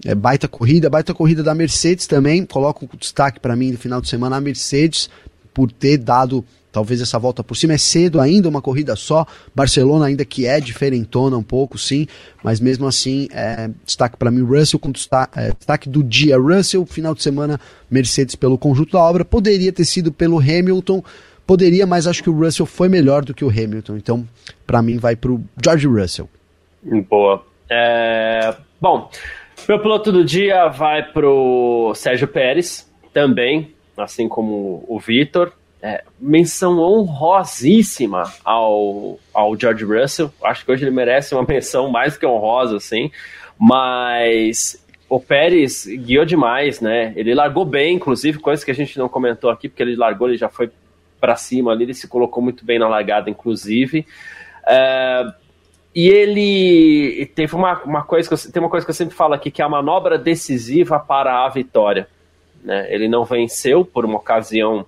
É, 0.04 0.14
baita 0.14 0.46
corrida, 0.48 0.90
baita 0.90 1.14
corrida 1.14 1.42
da 1.42 1.54
Mercedes 1.54 2.06
também. 2.06 2.44
Coloco 2.44 2.88
o 2.92 2.96
destaque 2.96 3.40
para 3.40 3.56
mim 3.56 3.72
no 3.72 3.78
final 3.78 4.00
de 4.00 4.08
semana 4.08 4.36
a 4.36 4.40
Mercedes 4.40 5.08
por 5.54 5.72
ter 5.72 5.96
dado 5.96 6.44
talvez 6.72 7.00
essa 7.00 7.18
volta 7.18 7.44
por 7.44 7.54
cima. 7.54 7.74
É 7.74 7.78
cedo 7.78 8.20
ainda, 8.20 8.48
uma 8.48 8.62
corrida 8.62 8.96
só. 8.96 9.26
Barcelona 9.54 10.06
ainda 10.06 10.24
que 10.24 10.46
é 10.46 10.58
diferentona 10.58 11.36
um 11.36 11.42
pouco, 11.42 11.78
sim, 11.78 12.06
mas 12.42 12.58
mesmo 12.58 12.86
assim, 12.86 13.28
é, 13.32 13.70
destaque 13.84 14.16
para 14.16 14.30
mim 14.30 14.42
Russell 14.42 14.80
com 14.80 14.90
destaque, 14.90 15.38
é, 15.38 15.52
destaque 15.52 15.88
do 15.88 16.02
dia 16.02 16.38
Russell, 16.38 16.86
final 16.86 17.14
de 17.14 17.22
semana 17.22 17.60
Mercedes 17.90 18.34
pelo 18.34 18.56
conjunto 18.56 18.92
da 18.92 19.00
obra. 19.00 19.24
Poderia 19.24 19.72
ter 19.72 19.84
sido 19.84 20.10
pelo 20.10 20.38
Hamilton, 20.38 21.04
poderia, 21.46 21.86
mas 21.86 22.06
acho 22.06 22.22
que 22.22 22.30
o 22.30 22.38
Russell 22.38 22.66
foi 22.66 22.88
melhor 22.88 23.24
do 23.24 23.34
que 23.34 23.44
o 23.44 23.50
Hamilton. 23.50 23.96
Então, 23.96 24.26
para 24.66 24.80
mim, 24.80 24.96
vai 24.96 25.14
para 25.14 25.30
o 25.30 25.44
George 25.62 25.86
Russell. 25.86 26.28
Boa. 27.08 27.44
É... 27.70 28.54
Bom, 28.80 29.08
meu 29.68 29.78
piloto 29.78 30.10
do 30.10 30.24
dia 30.24 30.68
vai 30.68 31.04
pro 31.12 31.92
Sérgio 31.94 32.26
Pérez, 32.26 32.90
também, 33.12 33.72
assim 33.96 34.28
como 34.28 34.84
o 34.88 34.98
Vitor 34.98 35.52
é, 35.82 36.04
menção 36.18 36.78
honrosíssima 36.78 38.32
ao, 38.44 39.18
ao 39.34 39.58
George 39.58 39.84
Russell. 39.84 40.32
Acho 40.44 40.64
que 40.64 40.70
hoje 40.70 40.84
ele 40.84 40.92
merece 40.92 41.34
uma 41.34 41.42
menção 41.48 41.90
mais 41.90 42.16
que 42.16 42.24
honrosa, 42.24 42.76
assim. 42.76 43.10
Mas 43.58 44.82
o 45.08 45.18
Pérez 45.18 45.86
guiou 45.86 46.24
demais, 46.24 46.80
né? 46.80 47.12
Ele 47.16 47.34
largou 47.34 47.64
bem, 47.64 47.96
inclusive, 47.96 48.38
coisa 48.38 48.64
que 48.64 48.70
a 48.70 48.74
gente 48.74 48.96
não 48.98 49.08
comentou 49.08 49.50
aqui, 49.50 49.68
porque 49.68 49.82
ele 49.82 49.96
largou, 49.96 50.28
ele 50.28 50.38
já 50.38 50.48
foi 50.48 50.70
para 51.20 51.36
cima 51.36 51.72
ali, 51.72 51.84
ele 51.84 51.94
se 51.94 52.08
colocou 52.08 52.42
muito 52.42 52.64
bem 52.64 52.78
na 52.78 52.88
largada, 52.88 53.28
inclusive. 53.28 54.06
É, 54.66 55.24
e 55.94 56.08
ele 56.08 57.26
teve 57.34 57.54
uma, 57.54 57.82
uma 57.82 58.02
coisa 58.02 58.28
que 58.28 58.34
eu, 58.34 58.52
tem 58.52 58.62
uma 58.62 58.70
coisa 58.70 58.86
que 58.86 58.90
eu 58.90 58.94
sempre 58.94 59.14
falo 59.14 59.34
aqui, 59.34 59.50
que 59.50 59.60
é 59.60 59.64
a 59.64 59.68
manobra 59.68 60.16
decisiva 60.16 60.98
para 60.98 61.44
a 61.44 61.48
vitória. 61.48 62.08
Né? 62.62 62.86
Ele 62.92 63.08
não 63.08 63.24
venceu 63.24 63.84
por 63.84 64.04
uma 64.04 64.16
ocasião 64.16 64.86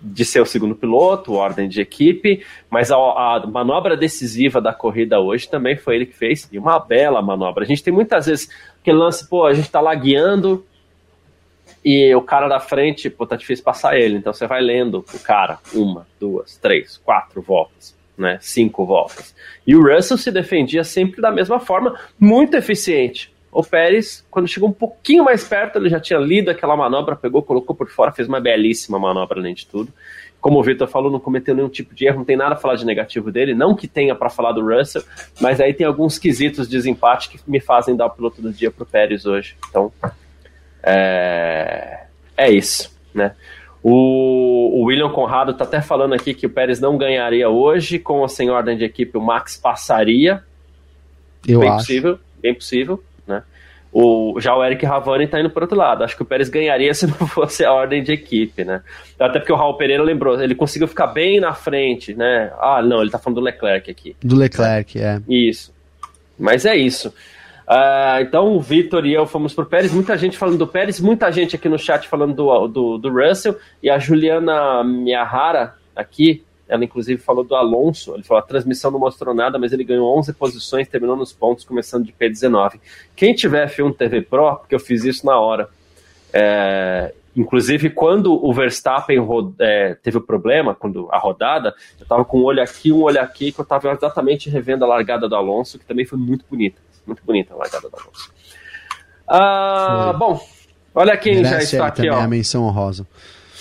de 0.00 0.24
ser 0.24 0.40
o 0.40 0.46
segundo 0.46 0.74
piloto, 0.74 1.32
ordem 1.32 1.68
de 1.68 1.80
equipe, 1.80 2.44
mas 2.70 2.90
a, 2.90 2.96
a, 2.96 3.46
manobra 3.46 3.96
decisiva 3.96 4.60
da 4.60 4.72
corrida 4.72 5.20
hoje 5.20 5.48
também 5.48 5.76
foi 5.76 5.96
ele 5.96 6.06
que 6.06 6.14
fez, 6.14 6.48
e 6.52 6.58
uma 6.58 6.78
bela 6.78 7.20
manobra. 7.20 7.64
A 7.64 7.66
gente 7.66 7.82
tem 7.82 7.92
muitas 7.92 8.26
vezes 8.26 8.48
aquele 8.80 8.98
lance, 8.98 9.28
pô, 9.28 9.46
a 9.46 9.54
gente 9.54 9.70
tá 9.70 9.80
lá 9.80 9.94
guiando 9.94 10.64
e 11.84 12.14
o 12.14 12.22
cara 12.22 12.48
da 12.48 12.60
frente, 12.60 13.10
pô, 13.10 13.26
tá 13.26 13.36
difícil 13.36 13.64
passar 13.64 13.98
ele, 13.98 14.18
então 14.18 14.32
você 14.32 14.46
vai 14.46 14.60
lendo 14.60 15.04
o 15.12 15.18
cara, 15.20 15.58
uma, 15.74 16.06
duas, 16.18 16.56
três, 16.56 16.96
quatro 16.98 17.42
voltas, 17.42 17.96
né, 18.16 18.38
cinco 18.40 18.84
voltas. 18.84 19.34
E 19.66 19.74
o 19.74 19.82
Russell 19.82 20.18
se 20.18 20.30
defendia 20.30 20.84
sempre 20.84 21.20
da 21.20 21.30
mesma 21.30 21.60
forma, 21.60 21.98
muito 22.18 22.56
eficiente. 22.56 23.32
O 23.58 23.62
Pérez, 23.64 24.24
quando 24.30 24.46
chegou 24.46 24.68
um 24.68 24.72
pouquinho 24.72 25.24
mais 25.24 25.42
perto, 25.42 25.80
ele 25.80 25.88
já 25.88 25.98
tinha 25.98 26.20
lido 26.20 26.48
aquela 26.48 26.76
manobra, 26.76 27.16
pegou, 27.16 27.42
colocou 27.42 27.74
por 27.74 27.88
fora, 27.88 28.12
fez 28.12 28.28
uma 28.28 28.38
belíssima 28.40 29.00
manobra 29.00 29.40
além 29.40 29.52
de 29.52 29.66
tudo. 29.66 29.92
Como 30.40 30.60
o 30.60 30.62
Victor 30.62 30.86
falou, 30.86 31.10
não 31.10 31.18
cometeu 31.18 31.56
nenhum 31.56 31.68
tipo 31.68 31.92
de 31.92 32.06
erro, 32.06 32.18
não 32.18 32.24
tem 32.24 32.36
nada 32.36 32.54
a 32.54 32.56
falar 32.56 32.76
de 32.76 32.86
negativo 32.86 33.32
dele, 33.32 33.56
não 33.56 33.74
que 33.74 33.88
tenha 33.88 34.14
para 34.14 34.30
falar 34.30 34.52
do 34.52 34.64
Russell, 34.64 35.02
mas 35.40 35.60
aí 35.60 35.74
tem 35.74 35.84
alguns 35.84 36.20
quesitos 36.20 36.68
de 36.68 36.76
desempate 36.76 37.30
que 37.30 37.40
me 37.48 37.58
fazem 37.58 37.96
dar 37.96 38.06
o 38.06 38.10
piloto 38.10 38.40
do 38.40 38.52
dia 38.52 38.70
pro 38.70 38.86
Pérez 38.86 39.26
hoje. 39.26 39.56
Então, 39.68 39.92
é, 40.80 42.04
é 42.36 42.52
isso, 42.52 42.96
né? 43.12 43.34
O, 43.82 44.82
o, 44.82 44.84
William 44.84 45.10
Conrado 45.10 45.50
está 45.50 45.64
até 45.64 45.80
falando 45.80 46.14
aqui 46.14 46.32
que 46.32 46.46
o 46.46 46.50
Pérez 46.50 46.78
não 46.78 46.96
ganharia 46.96 47.48
hoje, 47.48 47.98
com 47.98 48.20
ou 48.20 48.28
sem 48.28 48.50
ordem 48.50 48.78
de 48.78 48.84
equipe, 48.84 49.18
o 49.18 49.20
Max 49.20 49.56
passaria. 49.56 50.44
Eu 51.44 51.58
bem 51.58 51.70
acho. 51.70 51.78
possível, 51.78 52.18
bem 52.40 52.54
possível. 52.54 53.02
O, 53.92 54.38
já 54.38 54.54
o 54.54 54.64
Eric 54.64 54.84
Ravani 54.84 55.24
está 55.24 55.40
indo 55.40 55.50
para 55.50 55.64
outro 55.64 55.76
lado. 55.76 56.04
Acho 56.04 56.16
que 56.16 56.22
o 56.22 56.26
Pérez 56.26 56.48
ganharia 56.48 56.92
se 56.94 57.06
não 57.06 57.26
fosse 57.26 57.64
a 57.64 57.72
ordem 57.72 58.02
de 58.02 58.12
equipe, 58.12 58.64
né? 58.64 58.82
Até 59.18 59.38
porque 59.38 59.52
o 59.52 59.56
Raul 59.56 59.76
Pereira 59.76 60.02
lembrou, 60.02 60.40
ele 60.40 60.54
conseguiu 60.54 60.86
ficar 60.86 61.08
bem 61.08 61.40
na 61.40 61.54
frente, 61.54 62.14
né? 62.14 62.52
Ah, 62.60 62.82
não, 62.82 62.98
ele 62.98 63.06
está 63.06 63.18
falando 63.18 63.36
do 63.36 63.44
Leclerc 63.44 63.90
aqui. 63.90 64.16
Do 64.22 64.36
Leclerc, 64.36 65.00
é. 65.00 65.20
Isso. 65.28 65.72
Mas 66.38 66.64
é 66.66 66.76
isso. 66.76 67.12
Uh, 67.68 68.22
então 68.22 68.56
o 68.56 68.60
Vitor 68.60 69.04
e 69.04 69.12
eu 69.12 69.26
fomos 69.26 69.52
pro 69.52 69.66
Pérez, 69.66 69.92
muita 69.92 70.16
gente 70.16 70.38
falando 70.38 70.56
do 70.56 70.66
Pérez, 70.66 70.98
muita 71.00 71.30
gente 71.30 71.54
aqui 71.54 71.68
no 71.68 71.78
chat 71.78 72.08
falando 72.08 72.34
do, 72.34 72.66
do, 72.66 72.98
do 72.98 73.10
Russell, 73.10 73.58
e 73.82 73.90
a 73.90 73.98
Juliana 73.98 74.82
Miyahara 74.82 75.74
aqui, 75.94 76.42
ela 76.68 76.84
inclusive 76.84 77.20
falou 77.20 77.42
do 77.42 77.54
Alonso, 77.54 78.14
ele 78.14 78.22
falou 78.22 78.42
a 78.42 78.46
transmissão 78.46 78.90
não 78.90 78.98
mostrou 78.98 79.34
nada, 79.34 79.58
mas 79.58 79.72
ele 79.72 79.84
ganhou 79.84 80.16
11 80.18 80.32
posições, 80.34 80.88
terminou 80.88 81.16
nos 81.16 81.32
pontos, 81.32 81.64
começando 81.64 82.04
de 82.04 82.12
P19. 82.12 82.80
Quem 83.16 83.34
tiver 83.34 83.68
F1 83.68 83.96
TV 83.96 84.22
Pro, 84.22 84.56
porque 84.56 84.74
eu 84.74 84.80
fiz 84.80 85.04
isso 85.04 85.24
na 85.24 85.38
hora, 85.38 85.68
é, 86.32 87.14
Inclusive, 87.38 87.90
quando 87.90 88.32
o 88.32 88.52
Verstappen 88.52 89.24
é, 89.60 89.94
teve 90.02 90.18
o 90.18 90.20
problema, 90.20 90.74
quando 90.74 91.08
a 91.12 91.18
rodada, 91.18 91.72
eu 91.96 92.02
estava 92.02 92.24
com 92.24 92.40
um 92.40 92.42
olho 92.42 92.60
aqui, 92.60 92.90
um 92.90 93.02
olho 93.02 93.20
aqui, 93.20 93.52
que 93.52 93.60
eu 93.60 93.62
estava 93.62 93.92
exatamente 93.92 94.50
revendo 94.50 94.84
a 94.84 94.88
largada 94.88 95.28
do 95.28 95.36
Alonso, 95.36 95.78
que 95.78 95.84
também 95.84 96.04
foi 96.04 96.18
muito 96.18 96.44
bonita. 96.50 96.80
Muito 97.06 97.22
bonita 97.24 97.54
a 97.54 97.56
largada 97.56 97.88
do 97.88 97.96
Alonso. 97.96 98.32
Ah, 99.28 100.16
bom, 100.18 100.40
olha 100.92 101.16
quem 101.16 101.36
Merece 101.36 101.76
já 101.76 101.86
está 101.86 101.86
aqui. 101.86 102.10
Ó. 102.10 102.18
a 102.18 102.26
menção 102.26 102.64
honrosa. 102.64 103.06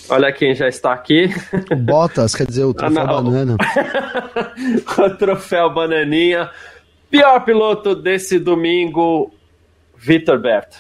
Olha 0.10 0.32
quem 0.32 0.56
já 0.56 0.68
está 0.68 0.94
aqui. 0.94 1.30
Botas, 1.78 2.34
quer 2.34 2.48
dizer, 2.48 2.64
o 2.64 2.74
troféu 2.76 3.02
ah, 3.02 3.06
banana. 3.06 3.58
o 4.98 5.10
troféu 5.18 5.74
bananinha. 5.74 6.50
Pior 7.10 7.40
piloto 7.44 7.96
desse 7.96 8.40
domingo, 8.40 9.32
Vitor 9.98 10.40
Berto. 10.40 10.78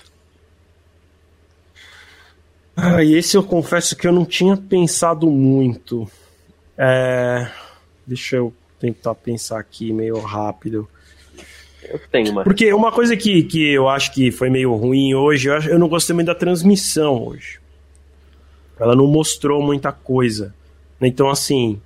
Ah, 2.76 3.04
e 3.04 3.16
esse 3.16 3.36
eu 3.36 3.44
confesso 3.44 3.96
que 3.96 4.08
eu 4.08 4.12
não 4.12 4.26
tinha 4.26 4.56
pensado 4.56 5.30
muito. 5.30 6.10
É... 6.78 7.48
Deixa 8.06 8.38
eu 8.38 8.54
tentar 8.80 9.16
pensar 9.16 9.60
aqui 9.60 9.92
meio 9.92 10.20
rápido. 10.20 10.88
Eu 11.84 12.00
tenho 12.12 12.32
uma. 12.32 12.44
Porque 12.44 12.72
uma 12.74 12.92
coisa 12.92 13.18
que, 13.18 13.44
que 13.44 13.74
eu 13.74 13.90
acho 13.90 14.14
que 14.14 14.32
foi 14.32 14.50
meio 14.50 14.74
ruim 14.76 15.14
hoje, 15.14 15.50
eu, 15.50 15.56
acho, 15.56 15.70
eu 15.70 15.80
não 15.80 15.88
gostei 15.88 16.14
muito 16.14 16.28
da 16.28 16.36
transmissão 16.36 17.26
hoje. 17.26 17.60
Ela 18.80 18.96
não 18.96 19.08
mostrou 19.08 19.62
muita 19.62 19.92
coisa. 19.92 20.54
Então, 21.02 21.30
assim, 21.30 21.80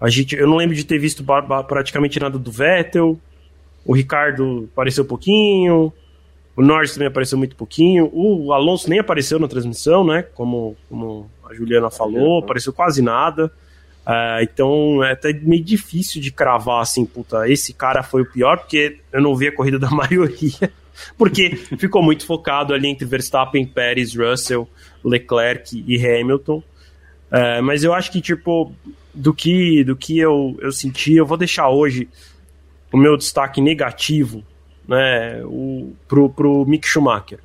a 0.00 0.08
gente, 0.08 0.34
eu 0.34 0.48
não 0.48 0.56
lembro 0.56 0.74
de 0.74 0.84
ter 0.84 0.98
visto 0.98 1.24
praticamente 1.68 2.18
nada 2.18 2.38
do 2.38 2.50
Vettel. 2.50 3.18
O 3.84 3.94
Ricardo 3.94 4.68
apareceu 4.72 5.04
pouquinho. 5.04 5.92
O 6.56 6.62
Norris 6.62 6.92
também 6.92 7.08
apareceu 7.08 7.38
muito 7.38 7.56
pouquinho. 7.56 8.10
O 8.12 8.52
Alonso 8.52 8.88
nem 8.90 8.98
apareceu 8.98 9.38
na 9.38 9.48
transmissão, 9.48 10.04
né? 10.04 10.22
Como, 10.22 10.76
como 10.88 11.30
a 11.48 11.54
Juliana 11.54 11.90
falou, 11.90 12.40
apareceu 12.40 12.72
quase 12.72 13.00
nada. 13.00 13.50
Uh, 14.06 14.42
então 14.42 15.04
é 15.04 15.12
até 15.12 15.32
meio 15.32 15.62
difícil 15.62 16.20
de 16.20 16.32
cravar 16.32 16.82
assim, 16.82 17.06
puta, 17.06 17.48
esse 17.48 17.72
cara 17.72 18.02
foi 18.02 18.22
o 18.22 18.26
pior, 18.26 18.58
porque 18.58 18.98
eu 19.12 19.22
não 19.22 19.36
vi 19.36 19.46
a 19.48 19.54
corrida 19.54 19.78
da 19.78 19.88
maioria. 19.90 20.72
Porque 21.16 21.56
ficou 21.56 22.02
muito 22.02 22.26
focado 22.26 22.74
ali 22.74 22.88
entre 22.88 23.04
Verstappen, 23.04 23.66
Pérez, 23.66 24.14
Russell, 24.14 24.68
Leclerc 25.04 25.84
e 25.86 25.96
Hamilton. 25.96 26.58
Uh, 26.58 27.62
mas 27.62 27.82
eu 27.82 27.94
acho 27.94 28.12
que, 28.12 28.20
tipo, 28.20 28.72
do 29.14 29.32
que, 29.32 29.84
do 29.84 29.96
que 29.96 30.18
eu, 30.18 30.56
eu 30.60 30.72
senti, 30.72 31.14
eu 31.14 31.26
vou 31.26 31.36
deixar 31.36 31.68
hoje 31.68 32.08
o 32.92 32.96
meu 32.96 33.16
destaque 33.16 33.60
negativo 33.60 34.44
né, 34.86 35.42
o, 35.44 35.92
pro, 36.06 36.28
pro 36.28 36.66
Mick 36.66 36.86
Schumacher. 36.86 37.38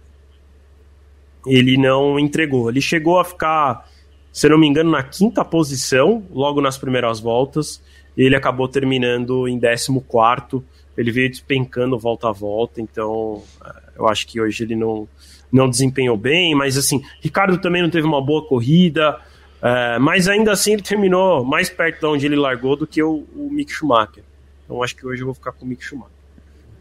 Ele 1.46 1.78
não 1.78 2.20
entregou. 2.20 2.70
Ele 2.70 2.82
chegou 2.82 3.20
a 3.20 3.24
ficar, 3.24 3.88
se 4.34 4.50
não 4.50 4.58
me 4.58 4.68
engano, 4.68 4.92
na 4.92 5.04
quinta 5.04 5.46
posição, 5.46 6.26
logo 6.30 6.60
nas 6.60 6.78
primeiras 6.78 7.20
voltas. 7.20 7.82
Ele 8.18 8.36
acabou 8.36 8.68
terminando 8.68 9.48
em 9.48 9.60
14. 9.60 10.64
Ele 10.98 11.12
veio 11.12 11.30
despencando 11.30 11.98
volta 11.98 12.30
a 12.30 12.32
volta, 12.32 12.82
então 12.82 13.44
é, 13.64 13.72
eu 13.98 14.08
acho 14.08 14.26
que 14.28 14.42
hoje 14.42 14.64
ele 14.64 14.76
não, 14.76 15.08
não 15.52 15.70
desempenhou 15.70 16.18
bem. 16.18 16.56
Mas 16.56 16.78
assim, 16.78 17.02
Ricardo 17.22 17.58
também 17.60 17.82
não 17.82 17.90
teve 17.90 18.08
uma 18.08 18.22
boa 18.22 18.46
corrida. 18.48 19.20
É, 19.62 20.00
mas 20.00 20.28
ainda 20.28 20.52
assim 20.52 20.74
ele 20.74 20.82
terminou 20.82 21.44
mais 21.44 21.70
perto 21.70 22.00
de 22.00 22.06
onde 22.06 22.26
ele 22.26 22.36
largou 22.36 22.76
do 22.76 22.86
que 22.86 23.02
o, 23.02 23.26
o 23.36 23.50
Mick 23.52 23.72
Schumacher. 23.72 24.24
Então 24.66 24.84
acho 24.84 24.96
que 24.96 25.06
hoje 25.06 25.22
eu 25.22 25.26
vou 25.26 25.36
ficar 25.36 25.52
com 25.52 25.66
o 25.66 25.68
Mick 25.68 25.84
Schumacher. 25.84 26.12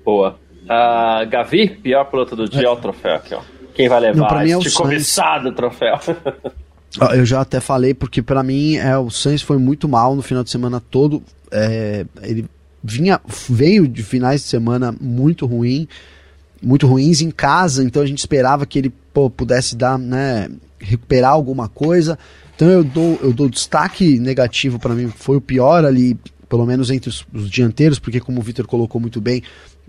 Boa. 0.04 0.38
Uh, 0.64 1.28
Gavi, 1.28 1.68
pior 1.68 2.04
piloto 2.04 2.34
do 2.34 2.48
dia, 2.48 2.66
é. 2.66 2.68
o 2.68 2.76
troféu 2.76 3.14
aqui, 3.14 3.34
ó. 3.34 3.40
Quem 3.74 3.88
vai 3.88 4.00
levar 4.00 4.32
Não, 4.32 4.42
mim 4.42 4.52
é 4.52 4.58
este 4.58 4.72
cobiçado 4.72 5.52
troféu? 5.52 5.98
Eu 7.12 7.26
já 7.26 7.42
até 7.42 7.60
falei, 7.60 7.92
porque 7.92 8.22
para 8.22 8.42
mim 8.42 8.76
é, 8.76 8.96
o 8.96 9.10
Sainz 9.10 9.42
foi 9.42 9.58
muito 9.58 9.86
mal 9.86 10.16
no 10.16 10.22
final 10.22 10.42
de 10.42 10.50
semana 10.50 10.80
todo. 10.80 11.22
É, 11.50 12.06
ele 12.22 12.46
vinha, 12.86 13.20
veio 13.48 13.86
de 13.86 14.02
finais 14.02 14.42
de 14.42 14.48
semana 14.48 14.94
muito 15.00 15.46
ruim, 15.46 15.88
muito 16.62 16.86
ruins 16.86 17.20
em 17.20 17.30
casa, 17.30 17.84
então 17.84 18.02
a 18.02 18.06
gente 18.06 18.18
esperava 18.18 18.66
que 18.66 18.78
ele 18.78 18.92
pô, 19.12 19.28
pudesse 19.28 19.76
dar, 19.76 19.98
né, 19.98 20.48
recuperar 20.78 21.32
alguma 21.32 21.68
coisa. 21.68 22.18
Então 22.54 22.68
eu 22.68 22.82
dou, 22.82 23.18
eu 23.22 23.32
dou 23.32 23.48
destaque 23.48 24.18
negativo 24.18 24.78
para 24.78 24.94
mim, 24.94 25.08
foi 25.08 25.36
o 25.36 25.40
pior 25.40 25.84
ali, 25.84 26.16
pelo 26.48 26.64
menos 26.64 26.90
entre 26.90 27.10
os, 27.10 27.26
os 27.32 27.50
dianteiros, 27.50 27.98
porque 27.98 28.20
como 28.20 28.40
o 28.40 28.42
Vitor 28.42 28.66
colocou 28.66 29.00
muito 29.00 29.20
bem, 29.20 29.42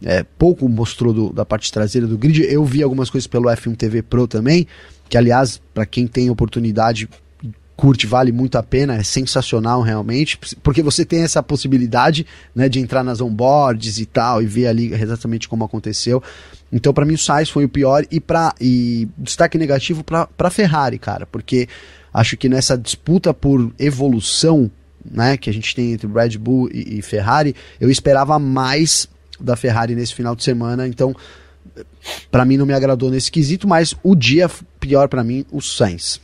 é, 0.03 0.23
pouco 0.23 0.67
mostrou 0.67 1.13
do, 1.13 1.33
da 1.33 1.45
parte 1.45 1.71
traseira 1.71 2.05
do 2.05 2.17
grid. 2.17 2.43
Eu 2.43 2.63
vi 2.65 2.83
algumas 2.83 3.09
coisas 3.09 3.27
pelo 3.27 3.49
F1 3.49 3.75
TV 3.75 4.01
Pro 4.01 4.27
também, 4.27 4.67
que 5.09 5.17
aliás, 5.17 5.61
para 5.73 5.85
quem 5.85 6.05
tem 6.05 6.29
oportunidade, 6.29 7.07
curte, 7.77 8.07
vale 8.07 8.31
muito 8.31 8.57
a 8.57 8.63
pena, 8.63 8.95
é 8.95 9.03
sensacional 9.03 9.83
realmente, 9.83 10.39
porque 10.63 10.81
você 10.81 11.05
tem 11.05 11.21
essa 11.21 11.43
possibilidade 11.43 12.25
né, 12.53 12.67
de 12.67 12.79
entrar 12.79 13.03
nas 13.03 13.21
onboards 13.21 13.99
e 13.99 14.05
tal, 14.05 14.41
e 14.41 14.47
ver 14.47 14.65
ali 14.65 14.91
exatamente 14.91 15.47
como 15.47 15.63
aconteceu. 15.63 16.21
Então, 16.73 16.91
para 16.91 17.05
mim, 17.05 17.13
o 17.13 17.17
Sainz 17.17 17.49
foi 17.49 17.65
o 17.65 17.69
pior, 17.69 18.03
e, 18.09 18.19
pra, 18.19 18.53
e 18.59 19.07
destaque 19.15 19.59
negativo 19.59 20.03
para 20.03 20.49
Ferrari, 20.49 20.97
cara, 20.97 21.27
porque 21.27 21.69
acho 22.11 22.35
que 22.35 22.49
nessa 22.49 22.75
disputa 22.75 23.31
por 23.31 23.71
evolução 23.77 24.71
né, 25.09 25.37
que 25.37 25.49
a 25.49 25.53
gente 25.53 25.75
tem 25.75 25.93
entre 25.93 26.07
Red 26.07 26.37
Bull 26.37 26.69
e, 26.73 26.97
e 26.97 27.01
Ferrari, 27.03 27.55
eu 27.79 27.91
esperava 27.91 28.39
mais 28.39 29.07
da 29.39 29.55
Ferrari 29.55 29.93
nesse 29.93 30.15
final 30.15 30.35
de 30.35 30.43
semana, 30.43 30.87
então 30.87 31.15
para 32.31 32.43
mim 32.43 32.57
não 32.57 32.65
me 32.65 32.73
agradou 32.73 33.11
nesse 33.11 33.31
quesito, 33.31 33.67
mas 33.67 33.95
o 34.01 34.15
dia 34.15 34.49
pior 34.79 35.07
para 35.07 35.23
mim, 35.23 35.45
o 35.51 35.61
Sainz. 35.61 36.19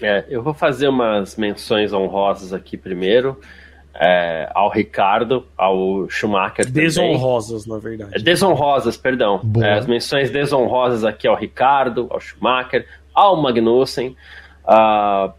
É, 0.00 0.24
eu 0.28 0.42
vou 0.42 0.54
fazer 0.54 0.88
umas 0.88 1.36
menções 1.36 1.92
honrosas 1.92 2.52
aqui 2.52 2.76
primeiro. 2.76 3.40
É, 3.98 4.50
ao 4.54 4.70
Ricardo, 4.70 5.46
ao 5.56 6.06
Schumacher 6.10 6.70
Desonrosas, 6.70 7.64
também. 7.64 7.76
na 7.76 7.82
verdade. 7.82 8.10
É, 8.14 8.18
desonrosas, 8.18 8.96
perdão. 8.96 9.40
É, 9.62 9.72
as 9.72 9.86
menções 9.86 10.30
desonrosas 10.30 11.02
aqui 11.02 11.26
ao 11.26 11.34
Ricardo, 11.34 12.06
ao 12.10 12.20
Schumacher, 12.20 12.86
ao 13.14 13.40
Magnussen. 13.40 14.14
Uh, 14.66 15.32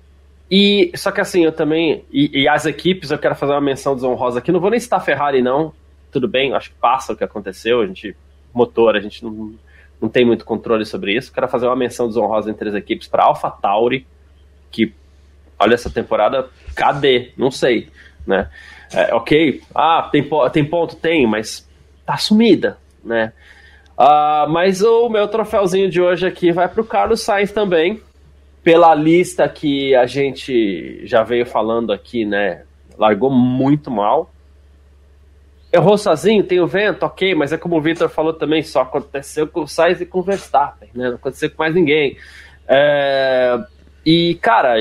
e 0.49 0.91
só 0.95 1.11
que 1.11 1.21
assim, 1.21 1.45
eu 1.45 1.51
também. 1.51 2.03
E, 2.11 2.41
e, 2.41 2.47
as 2.47 2.65
equipes, 2.65 3.11
eu 3.11 3.19
quero 3.19 3.35
fazer 3.35 3.51
uma 3.51 3.61
menção 3.61 3.93
desonrosa 3.93 4.39
aqui. 4.39 4.51
Não 4.51 4.59
vou 4.59 4.71
nem 4.71 4.79
citar 4.79 5.05
Ferrari, 5.05 5.39
não 5.39 5.71
tudo 6.11 6.27
bem, 6.27 6.53
acho 6.53 6.71
que 6.71 6.75
passa 6.77 7.13
o 7.13 7.15
que 7.15 7.23
aconteceu, 7.23 7.81
a 7.81 7.87
gente, 7.87 8.15
motor, 8.53 8.95
a 8.95 8.99
gente 8.99 9.23
não, 9.23 9.53
não 10.01 10.09
tem 10.09 10.25
muito 10.25 10.45
controle 10.45 10.85
sobre 10.85 11.15
isso. 11.15 11.31
Quero 11.31 11.47
fazer 11.47 11.67
uma 11.67 11.75
menção 11.75 12.07
desonrosa 12.07 12.49
entre 12.49 12.69
as 12.69 12.75
equipes 12.75 13.07
para 13.07 13.23
Alpha 13.23 13.49
Tauri, 13.49 14.05
que, 14.71 14.93
olha, 15.59 15.73
essa 15.73 15.89
temporada, 15.89 16.49
cadê? 16.75 17.31
Não 17.37 17.51
sei, 17.51 17.89
né? 18.25 18.49
É, 18.93 19.13
ok, 19.13 19.61
ah, 19.75 20.07
tem, 20.11 20.27
tem 20.51 20.65
ponto? 20.65 20.95
Tem, 20.95 21.27
mas 21.27 21.67
tá 22.05 22.17
sumida, 22.17 22.77
né? 23.03 23.33
Uh, 23.97 24.49
mas 24.49 24.81
o 24.81 25.09
meu 25.09 25.27
troféuzinho 25.27 25.89
de 25.89 26.01
hoje 26.01 26.27
aqui 26.27 26.51
vai 26.51 26.67
para 26.67 26.81
o 26.81 26.85
Carlos 26.85 27.21
Sainz 27.21 27.51
também, 27.51 28.01
pela 28.63 28.93
lista 28.93 29.47
que 29.49 29.95
a 29.95 30.05
gente 30.05 31.05
já 31.05 31.23
veio 31.23 31.45
falando 31.45 31.91
aqui, 31.91 32.23
né? 32.23 32.63
Largou 32.97 33.31
muito 33.31 33.89
mal, 33.89 34.31
Errou 35.71 35.97
sozinho, 35.97 36.43
tem 36.43 36.61
o 36.61 36.67
vento, 36.67 37.03
ok, 37.05 37.35
mas 37.35 37.51
é 37.51 37.57
como 37.57 37.75
o 37.75 37.81
Victor 37.81 38.07
falou 38.07 38.33
também, 38.33 38.63
só 38.63 38.81
aconteceu 38.81 39.45
com 39.47 39.63
o 39.63 39.67
Sainz 39.67 39.99
e 39.99 40.05
com 40.05 40.19
o 40.19 40.23
Verstappen, 40.23 40.89
né? 40.93 41.09
Não 41.09 41.15
aconteceu 41.15 41.49
com 41.51 41.61
mais 41.61 41.75
ninguém. 41.75 42.17
É, 42.65 43.59
e, 44.09 44.35
cara, 44.35 44.79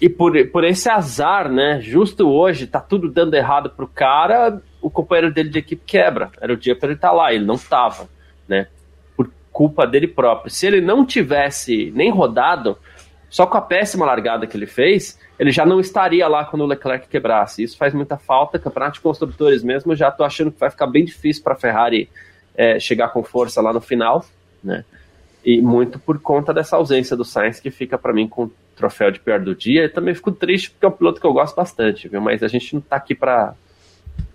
e, 0.00 0.08
por, 0.08 0.32
por 0.48 0.64
esse 0.64 0.90
azar, 0.90 1.48
né? 1.48 1.80
Justo 1.80 2.28
hoje, 2.28 2.66
tá 2.66 2.80
tudo 2.80 3.08
dando 3.08 3.34
errado 3.34 3.70
pro 3.70 3.86
cara, 3.86 4.60
o 4.82 4.90
companheiro 4.90 5.32
dele 5.32 5.50
de 5.50 5.60
equipe 5.60 5.84
quebra. 5.86 6.32
Era 6.40 6.52
o 6.52 6.56
dia 6.56 6.74
para 6.74 6.88
ele 6.88 6.96
estar 6.96 7.10
tá 7.10 7.14
lá, 7.14 7.32
ele 7.32 7.44
não 7.44 7.54
estava, 7.54 8.08
né? 8.48 8.66
Por 9.16 9.30
culpa 9.52 9.86
dele 9.86 10.08
próprio. 10.08 10.50
Se 10.50 10.66
ele 10.66 10.80
não 10.80 11.06
tivesse 11.06 11.92
nem 11.94 12.10
rodado, 12.10 12.76
só 13.28 13.46
com 13.46 13.56
a 13.56 13.60
péssima 13.60 14.04
largada 14.04 14.48
que 14.48 14.56
ele 14.56 14.66
fez, 14.66 15.16
ele 15.38 15.52
já 15.52 15.64
não 15.64 15.78
estaria 15.78 16.26
lá 16.26 16.44
quando 16.44 16.62
o 16.62 16.66
Leclerc 16.66 17.06
quebrasse. 17.06 17.62
Isso 17.62 17.76
faz 17.76 17.94
muita 17.94 18.18
falta. 18.18 18.58
Campeonato 18.58 18.94
de 18.94 19.00
construtores 19.00 19.62
mesmo, 19.62 19.94
já 19.94 20.08
estou 20.08 20.26
achando 20.26 20.50
que 20.50 20.58
vai 20.58 20.70
ficar 20.70 20.88
bem 20.88 21.04
difícil 21.04 21.44
para 21.44 21.54
Ferrari 21.54 22.10
é, 22.56 22.80
chegar 22.80 23.10
com 23.10 23.22
força 23.22 23.62
lá 23.62 23.72
no 23.72 23.80
final. 23.80 24.24
né? 24.60 24.84
E 25.44 25.60
muito 25.60 25.98
por 25.98 26.18
conta 26.20 26.52
dessa 26.52 26.76
ausência 26.76 27.16
do 27.16 27.24
Sainz, 27.24 27.60
que 27.60 27.70
fica 27.70 27.96
para 27.96 28.12
mim 28.12 28.28
com 28.28 28.44
o 28.44 28.52
troféu 28.76 29.10
de 29.10 29.20
pior 29.20 29.40
do 29.40 29.54
dia. 29.54 29.84
Eu 29.84 29.92
também 29.92 30.14
fico 30.14 30.30
triste 30.30 30.70
porque 30.70 30.84
é 30.84 30.88
um 30.88 30.92
piloto 30.92 31.20
que 31.20 31.26
eu 31.26 31.32
gosto 31.32 31.54
bastante, 31.54 32.08
viu? 32.08 32.20
Mas 32.20 32.42
a 32.42 32.48
gente 32.48 32.74
não 32.74 32.80
tá 32.80 32.96
aqui 32.96 33.14
para 33.14 33.54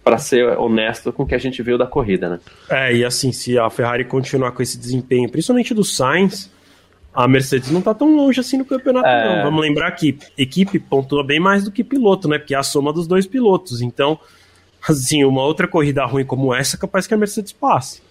para 0.03 0.19
ser 0.19 0.45
honesto 0.59 1.11
com 1.11 1.23
o 1.23 1.25
que 1.25 1.33
a 1.33 1.39
gente 1.39 1.63
viu 1.63 1.79
da 1.79 1.87
corrida, 1.87 2.29
né? 2.29 2.39
É, 2.69 2.95
e 2.95 3.03
assim, 3.03 3.31
se 3.31 3.57
a 3.57 3.67
Ferrari 3.71 4.05
continuar 4.05 4.51
com 4.51 4.61
esse 4.61 4.77
desempenho, 4.77 5.27
principalmente 5.27 5.73
do 5.73 5.83
Sainz, 5.83 6.51
a 7.11 7.27
Mercedes 7.27 7.71
não 7.71 7.81
tá 7.81 7.91
tão 7.91 8.15
longe 8.15 8.39
assim 8.39 8.57
no 8.57 8.65
campeonato, 8.65 9.07
é... 9.07 9.37
não. 9.37 9.43
Vamos 9.45 9.61
lembrar 9.61 9.89
que 9.91 10.19
equipe 10.37 10.77
pontua 10.77 11.23
bem 11.23 11.39
mais 11.39 11.63
do 11.63 11.71
que 11.71 11.83
piloto, 11.83 12.27
né? 12.27 12.37
Porque 12.37 12.53
é 12.53 12.57
a 12.57 12.63
soma 12.63 12.93
dos 12.93 13.07
dois 13.07 13.25
pilotos. 13.25 13.81
Então, 13.81 14.19
assim, 14.87 15.23
uma 15.23 15.41
outra 15.43 15.67
corrida 15.67 16.05
ruim 16.05 16.25
como 16.25 16.53
essa, 16.53 16.77
capaz 16.77 17.07
que 17.07 17.13
a 17.13 17.17
Mercedes 17.17 17.51
passe. 17.51 18.01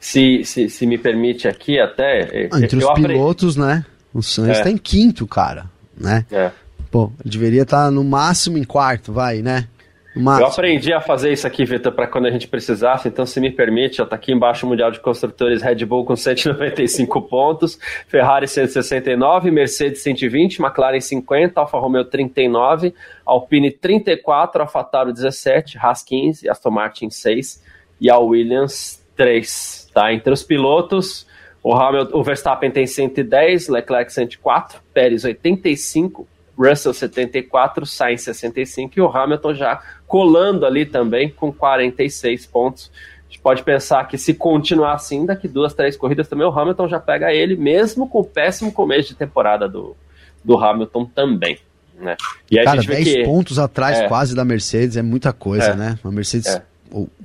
Se, 0.00 0.44
se, 0.44 0.68
se 0.68 0.86
me 0.86 0.96
permite 0.96 1.48
aqui, 1.48 1.78
até. 1.78 2.20
Eh, 2.32 2.48
entre 2.52 2.78
os 2.78 2.92
pilotos, 2.92 3.56
né? 3.56 3.84
O 4.14 4.22
Sainz 4.22 4.58
é. 4.58 4.62
tá 4.62 4.70
em 4.70 4.78
quinto, 4.78 5.26
cara. 5.26 5.66
Né? 5.96 6.24
É. 6.30 6.50
Pô, 6.90 7.12
deveria 7.24 7.62
estar 7.62 7.86
tá 7.86 7.90
no 7.90 8.04
máximo 8.04 8.56
em 8.56 8.64
quarto, 8.64 9.12
vai, 9.12 9.42
né? 9.42 9.68
Eu 10.16 10.46
aprendi 10.46 10.92
a 10.92 11.00
fazer 11.00 11.32
isso 11.32 11.46
aqui, 11.46 11.64
Vitor, 11.64 11.92
para 11.92 12.08
quando 12.08 12.26
a 12.26 12.30
gente 12.30 12.48
precisasse, 12.48 13.06
então 13.06 13.24
se 13.24 13.40
me 13.40 13.52
permite, 13.52 14.02
está 14.02 14.16
aqui 14.16 14.32
embaixo 14.32 14.66
o 14.66 14.68
Mundial 14.68 14.90
de 14.90 14.98
Construtores 14.98 15.62
Red 15.62 15.84
Bull 15.84 16.04
com 16.04 16.16
195 16.16 17.22
pontos, 17.28 17.78
Ferrari 18.08 18.48
169, 18.48 19.50
Mercedes 19.52 20.02
120, 20.02 20.60
McLaren 20.60 21.00
50, 21.00 21.60
Alfa 21.60 21.78
Romeo 21.78 22.04
39, 22.04 22.94
Alpine 23.24 23.70
34, 23.70 24.62
AlphaTauri 24.62 25.12
17, 25.12 25.78
Haas 25.78 26.02
15, 26.02 26.48
Aston 26.48 26.70
Martin 26.70 27.10
6 27.10 27.62
e 28.00 28.10
a 28.10 28.18
Williams 28.18 29.00
3. 29.16 29.87
Tá? 29.98 30.12
Entre 30.12 30.32
os 30.32 30.44
pilotos, 30.44 31.26
o, 31.60 31.74
Hamilton, 31.74 32.16
o 32.16 32.22
Verstappen 32.22 32.70
tem 32.70 32.86
110, 32.86 33.66
Leclerc 33.66 34.12
104, 34.12 34.80
Pérez 34.94 35.24
85, 35.24 36.24
Russell 36.56 36.94
74, 36.94 37.84
Sainz 37.84 38.22
65 38.22 38.92
e 38.96 39.00
o 39.00 39.08
Hamilton 39.08 39.54
já 39.54 39.82
colando 40.06 40.64
ali 40.64 40.86
também 40.86 41.28
com 41.28 41.52
46 41.52 42.46
pontos. 42.46 42.92
A 42.94 43.28
gente 43.28 43.40
pode 43.40 43.64
pensar 43.64 44.06
que 44.06 44.16
se 44.16 44.34
continuar 44.34 44.92
assim, 44.92 45.26
daqui 45.26 45.48
duas, 45.48 45.74
três 45.74 45.96
corridas 45.96 46.28
também 46.28 46.46
o 46.46 46.56
Hamilton 46.56 46.86
já 46.86 47.00
pega 47.00 47.34
ele, 47.34 47.56
mesmo 47.56 48.08
com 48.08 48.20
o 48.20 48.24
péssimo 48.24 48.70
começo 48.70 49.08
de 49.08 49.16
temporada 49.16 49.68
do, 49.68 49.96
do 50.44 50.56
Hamilton 50.56 51.06
também. 51.06 51.58
Né? 51.98 52.16
E 52.48 52.62
Cara, 52.62 52.80
10 52.80 53.04
que... 53.04 53.24
pontos 53.24 53.58
atrás 53.58 53.98
é. 53.98 54.06
quase 54.06 54.32
da 54.32 54.44
Mercedes 54.44 54.96
é 54.96 55.02
muita 55.02 55.32
coisa, 55.32 55.70
é. 55.70 55.74
né? 55.74 55.98
Uma 56.04 56.12
Mercedes, 56.12 56.54
é. 56.54 56.62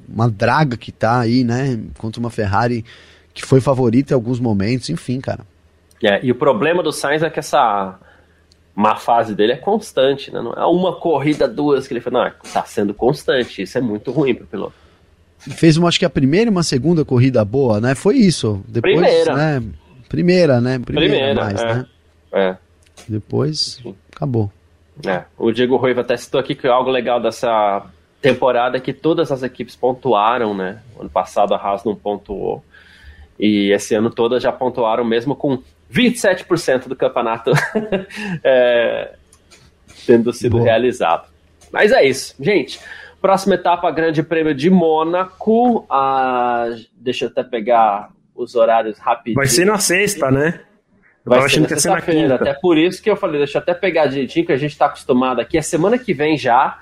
Uma 0.08 0.30
draga 0.30 0.78
que 0.78 0.92
tá 0.92 1.20
aí, 1.20 1.44
né? 1.44 1.80
Contra 1.98 2.20
uma 2.20 2.30
Ferrari 2.30 2.84
que 3.34 3.46
foi 3.46 3.60
favorita 3.60 4.14
em 4.14 4.16
alguns 4.16 4.40
momentos, 4.40 4.90
enfim, 4.90 5.20
cara. 5.20 5.42
É, 6.04 6.24
e 6.24 6.32
o 6.32 6.36
problema 6.36 6.84
do 6.84 6.92
Sainz 6.92 7.24
é 7.24 7.30
que 7.30 7.40
essa 7.40 7.98
má 8.76 8.96
fase 8.96 9.34
dele 9.34 9.54
é 9.54 9.58
constante, 9.58 10.32
né? 10.32 10.42
Não 10.42 10.54
é 10.54 10.66
uma 10.66 10.96
corrida, 10.96 11.48
duas 11.48 11.88
que 11.88 11.94
ele 11.94 12.02
fala, 12.02 12.26
não, 12.26 12.52
tá 12.52 12.64
sendo 12.66 12.94
constante, 12.94 13.62
isso 13.62 13.78
é 13.78 13.82
muito 13.82 14.12
ruim 14.12 14.36
pro 14.36 14.46
piloto. 14.46 14.74
Fez 15.40 15.78
uma, 15.78 15.88
acho 15.88 16.00
que 16.00 16.06
a 16.06 16.10
primeira 16.10 16.50
e 16.50 16.52
uma 16.52 16.64
segunda 16.64 17.04
corrida 17.04 17.44
boa, 17.44 17.82
né? 17.82 17.96
Foi 17.96 18.16
isso. 18.16 18.64
Depois, 18.68 18.96
primeira. 18.96 19.36
né? 19.36 19.64
Primeira, 20.08 20.62
né? 20.62 20.80
Primeira, 20.80 21.10
primeira 21.10 21.44
mais, 21.44 21.62
é. 21.62 21.74
né? 21.74 21.86
É. 22.32 22.58
Depois, 23.08 23.82
acabou. 24.16 24.52
É. 25.06 25.24
O 25.38 25.52
Diego 25.52 25.76
Ruiva 25.76 26.02
até 26.02 26.16
citou 26.16 26.40
aqui 26.40 26.56
que 26.56 26.68
algo 26.68 26.90
legal 26.90 27.22
dessa 27.22 27.86
temporada 28.24 28.80
que 28.80 28.94
todas 28.94 29.34
as 29.34 29.44
equipes 29.44 29.76
pontuaram, 29.76 30.56
né? 30.56 30.80
Ano 30.98 31.10
passado 31.10 31.54
a 31.54 31.58
Haas 31.58 31.84
não 31.84 31.94
pontuou. 31.94 32.64
E 33.38 33.70
esse 33.74 33.94
ano 33.94 34.10
todas 34.10 34.42
já 34.42 34.52
pontuaram 34.52 35.04
mesmo 35.04 35.36
com 35.36 35.62
27% 35.92 36.88
do 36.88 36.96
campeonato 36.96 37.52
é, 38.42 39.14
tendo 40.08 40.32
sido 40.32 40.54
Boa. 40.54 40.64
realizado. 40.64 41.28
Mas 41.70 41.92
é 41.92 42.06
isso, 42.06 42.34
gente. 42.40 42.80
Próxima 43.22 43.56
etapa, 43.56 43.92
Grande 43.92 44.24
Prêmio 44.24 44.56
de 44.56 44.70
Mônaco. 44.70 45.86
Ah, 45.90 46.70
deixa 46.96 47.26
eu 47.26 47.30
até 47.30 47.44
pegar 47.44 48.10
os 48.34 48.56
horários 48.56 48.98
rapidinho. 49.00 49.36
Vai 49.36 49.48
ser 49.48 49.66
na 49.66 49.78
sexta, 49.78 50.32
né? 50.32 50.62
Vai 51.26 51.50
ser 51.50 51.60
na 51.60 51.68
sexta-feira. 51.68 52.36
Até 52.36 52.54
por 52.54 52.78
isso 52.78 53.04
que 53.04 53.10
eu 53.10 53.18
falei, 53.18 53.40
deixa 53.40 53.58
eu 53.58 53.62
até 53.62 53.74
pegar 53.74 54.08
direitinho, 54.08 54.46
que 54.46 54.54
a 54.54 54.58
gente 54.58 54.72
está 54.72 54.86
acostumado 54.86 55.42
aqui. 55.42 55.58
É 55.58 55.62
semana 55.62 55.98
que 55.98 56.14
vem 56.14 56.38
já 56.38 56.80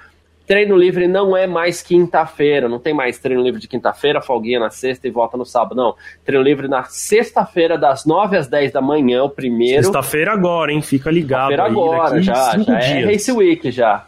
treino 0.51 0.75
livre 0.75 1.07
não 1.07 1.37
é 1.37 1.47
mais 1.47 1.81
quinta-feira, 1.81 2.67
não 2.67 2.77
tem 2.77 2.93
mais 2.93 3.17
treino 3.17 3.41
livre 3.41 3.61
de 3.61 3.69
quinta-feira, 3.69 4.21
folguinha 4.21 4.59
na 4.59 4.69
sexta 4.69 5.07
e 5.07 5.09
volta 5.09 5.37
no 5.37 5.45
sábado, 5.45 5.75
não. 5.75 5.95
Treino 6.25 6.43
livre 6.43 6.67
na 6.67 6.83
sexta-feira, 6.83 7.77
das 7.77 8.05
9 8.05 8.35
às 8.35 8.49
10 8.49 8.73
da 8.73 8.81
manhã, 8.81 9.23
o 9.23 9.29
primeiro. 9.29 9.81
Sexta-feira 9.81 10.33
agora, 10.33 10.73
hein? 10.73 10.81
Fica 10.81 11.09
ligado. 11.09 11.51
Sexta-feira 11.51 11.81
agora, 11.81 12.21
já, 12.21 12.57
já 12.57 12.79
é 12.79 13.05
Race 13.05 13.31
Week 13.31 13.71
já. 13.71 14.05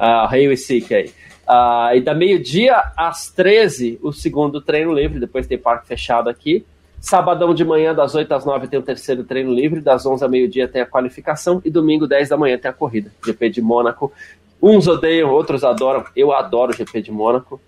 Uh, 0.00 0.26
Race 0.28 0.72
Week 0.72 0.94
aí. 0.94 1.10
Uh, 1.46 1.96
e 1.96 2.00
da 2.00 2.14
meio-dia 2.14 2.82
às 2.96 3.30
13, 3.30 4.00
o 4.02 4.14
segundo 4.14 4.62
treino 4.62 4.94
livre, 4.94 5.20
depois 5.20 5.46
tem 5.46 5.58
parque 5.58 5.86
fechado 5.86 6.30
aqui. 6.30 6.64
Sabadão 7.02 7.52
de 7.52 7.64
manhã, 7.64 7.94
das 7.94 8.14
8 8.14 8.32
às 8.32 8.46
9, 8.46 8.68
tem 8.68 8.78
o 8.78 8.82
terceiro 8.82 9.24
treino 9.24 9.52
livre, 9.52 9.82
das 9.82 10.06
11 10.06 10.24
ao 10.24 10.30
meio-dia 10.30 10.66
tem 10.66 10.80
a 10.80 10.86
qualificação 10.86 11.60
e 11.64 11.70
domingo, 11.70 12.06
10 12.06 12.30
da 12.30 12.36
manhã, 12.38 12.56
tem 12.56 12.70
a 12.70 12.74
corrida. 12.74 13.12
GP 13.22 13.50
de 13.50 13.60
Mônaco 13.60 14.10
Uns 14.62 14.86
odeiam, 14.86 15.28
outros 15.28 15.64
adoram. 15.64 16.04
Eu 16.14 16.32
adoro 16.32 16.72
o 16.72 16.76
GP 16.76 17.02
de 17.02 17.10
Mônaco. 17.10 17.60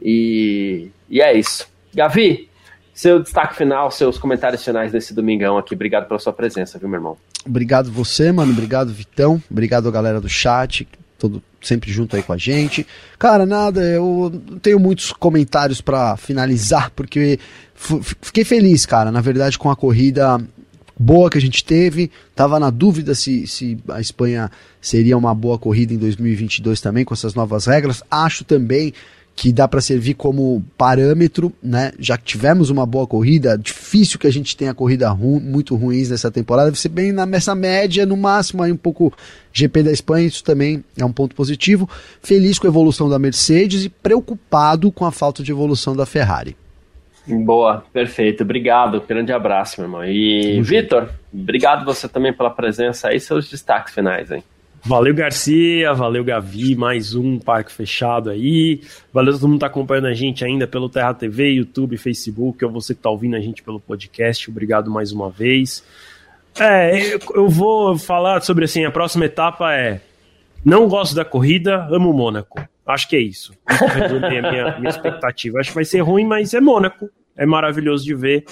E, 0.00 0.90
e 1.10 1.20
é 1.20 1.36
isso. 1.36 1.66
Gavi, 1.92 2.48
seu 2.94 3.20
destaque 3.20 3.56
final, 3.56 3.90
seus 3.90 4.16
comentários 4.16 4.62
finais 4.62 4.92
desse 4.92 5.12
domingão 5.12 5.58
aqui. 5.58 5.74
Obrigado 5.74 6.06
pela 6.06 6.20
sua 6.20 6.32
presença, 6.32 6.78
viu, 6.78 6.88
meu 6.88 6.98
irmão? 6.98 7.16
Obrigado 7.44 7.90
você, 7.90 8.30
mano. 8.30 8.52
Obrigado, 8.52 8.92
Vitão. 8.92 9.42
Obrigado 9.50 9.90
galera 9.90 10.20
do 10.20 10.28
chat, 10.28 10.86
todo 11.28 11.42
sempre 11.60 11.92
junto 11.92 12.14
aí 12.14 12.22
com 12.22 12.32
a 12.32 12.36
gente. 12.36 12.86
Cara, 13.18 13.44
nada, 13.44 13.82
eu 13.82 14.32
tenho 14.62 14.78
muitos 14.78 15.12
comentários 15.12 15.80
para 15.80 16.16
finalizar, 16.16 16.90
porque 16.94 17.38
fiquei 17.74 18.44
feliz, 18.44 18.86
cara, 18.86 19.10
na 19.10 19.20
verdade, 19.20 19.58
com 19.58 19.70
a 19.70 19.76
corrida 19.76 20.40
boa 20.98 21.28
que 21.28 21.38
a 21.38 21.40
gente 21.40 21.64
teve. 21.64 22.10
Tava 22.34 22.58
na 22.58 22.70
dúvida 22.70 23.14
se, 23.14 23.46
se 23.46 23.78
a 23.88 24.00
Espanha 24.00 24.50
seria 24.80 25.18
uma 25.18 25.34
boa 25.34 25.58
corrida 25.58 25.92
em 25.92 25.98
2022 25.98 26.80
também 26.80 27.04
com 27.04 27.12
essas 27.12 27.34
novas 27.34 27.66
regras. 27.66 28.02
Acho 28.10 28.44
também 28.44 28.94
que 29.36 29.52
dá 29.52 29.68
para 29.68 29.82
servir 29.82 30.14
como 30.14 30.64
parâmetro, 30.78 31.52
né? 31.62 31.92
Já 31.98 32.16
que 32.16 32.24
tivemos 32.24 32.70
uma 32.70 32.86
boa 32.86 33.06
corrida, 33.06 33.58
difícil 33.58 34.18
que 34.18 34.26
a 34.26 34.32
gente 34.32 34.56
tenha 34.56 34.72
corrida 34.72 35.10
ru 35.10 35.38
muito 35.38 35.76
ruins 35.76 36.08
nessa 36.08 36.30
temporada, 36.30 36.70
deve 36.70 36.80
ser 36.80 36.88
bem 36.88 37.12
nessa 37.12 37.54
média, 37.54 38.06
no 38.06 38.16
máximo 38.16 38.62
aí 38.62 38.72
um 38.72 38.76
pouco 38.78 39.12
GP 39.52 39.82
da 39.82 39.92
Espanha, 39.92 40.26
isso 40.26 40.42
também 40.42 40.82
é 40.96 41.04
um 41.04 41.12
ponto 41.12 41.36
positivo. 41.36 41.86
Feliz 42.22 42.58
com 42.58 42.66
a 42.66 42.70
evolução 42.70 43.10
da 43.10 43.18
Mercedes 43.18 43.84
e 43.84 43.90
preocupado 43.90 44.90
com 44.90 45.04
a 45.04 45.12
falta 45.12 45.42
de 45.42 45.52
evolução 45.52 45.94
da 45.94 46.06
Ferrari. 46.06 46.56
Boa, 47.26 47.84
perfeito. 47.92 48.42
Obrigado. 48.42 49.02
Grande 49.06 49.32
abraço, 49.32 49.80
meu 49.80 49.88
irmão. 49.88 50.04
E, 50.04 50.62
Vitor, 50.62 51.10
obrigado 51.34 51.84
você 51.84 52.08
também 52.08 52.32
pela 52.32 52.50
presença 52.50 53.08
aí. 53.08 53.20
Seus 53.20 53.50
destaques 53.50 53.92
finais, 53.92 54.30
hein? 54.30 54.42
Valeu, 54.86 55.12
Garcia. 55.12 55.92
Valeu, 55.92 56.22
Gavi. 56.22 56.76
Mais 56.76 57.12
um 57.12 57.40
parque 57.40 57.72
fechado 57.72 58.30
aí. 58.30 58.80
Valeu 59.12 59.32
todo 59.32 59.48
mundo 59.48 59.58
que 59.58 59.60
tá 59.60 59.66
acompanhando 59.66 60.06
a 60.06 60.14
gente 60.14 60.44
ainda 60.44 60.64
pelo 60.64 60.88
Terra 60.88 61.12
TV, 61.12 61.54
YouTube, 61.54 61.96
Facebook, 61.96 62.64
ou 62.64 62.70
você 62.70 62.94
que 62.94 63.02
tá 63.02 63.10
ouvindo 63.10 63.34
a 63.34 63.40
gente 63.40 63.64
pelo 63.64 63.80
podcast. 63.80 64.48
Obrigado 64.48 64.88
mais 64.88 65.10
uma 65.10 65.28
vez. 65.28 65.82
É, 66.56 67.16
eu 67.34 67.48
vou 67.48 67.98
falar 67.98 68.40
sobre 68.42 68.64
assim, 68.64 68.84
a 68.84 68.90
próxima 68.90 69.24
etapa 69.24 69.74
é 69.74 70.00
não 70.64 70.86
gosto 70.86 71.16
da 71.16 71.24
corrida, 71.24 71.88
amo 71.90 72.12
Mônaco. 72.12 72.60
Acho 72.86 73.08
que 73.08 73.16
é 73.16 73.20
isso. 73.20 73.52
a 73.66 74.40
minha, 74.40 74.78
minha 74.78 74.90
expectativa. 74.90 75.58
Acho 75.58 75.70
que 75.70 75.74
vai 75.74 75.84
ser 75.84 76.00
ruim, 76.00 76.24
mas 76.24 76.54
é 76.54 76.60
Mônaco. 76.60 77.10
É 77.36 77.44
maravilhoso 77.44 78.04
de 78.04 78.14
ver. 78.14 78.44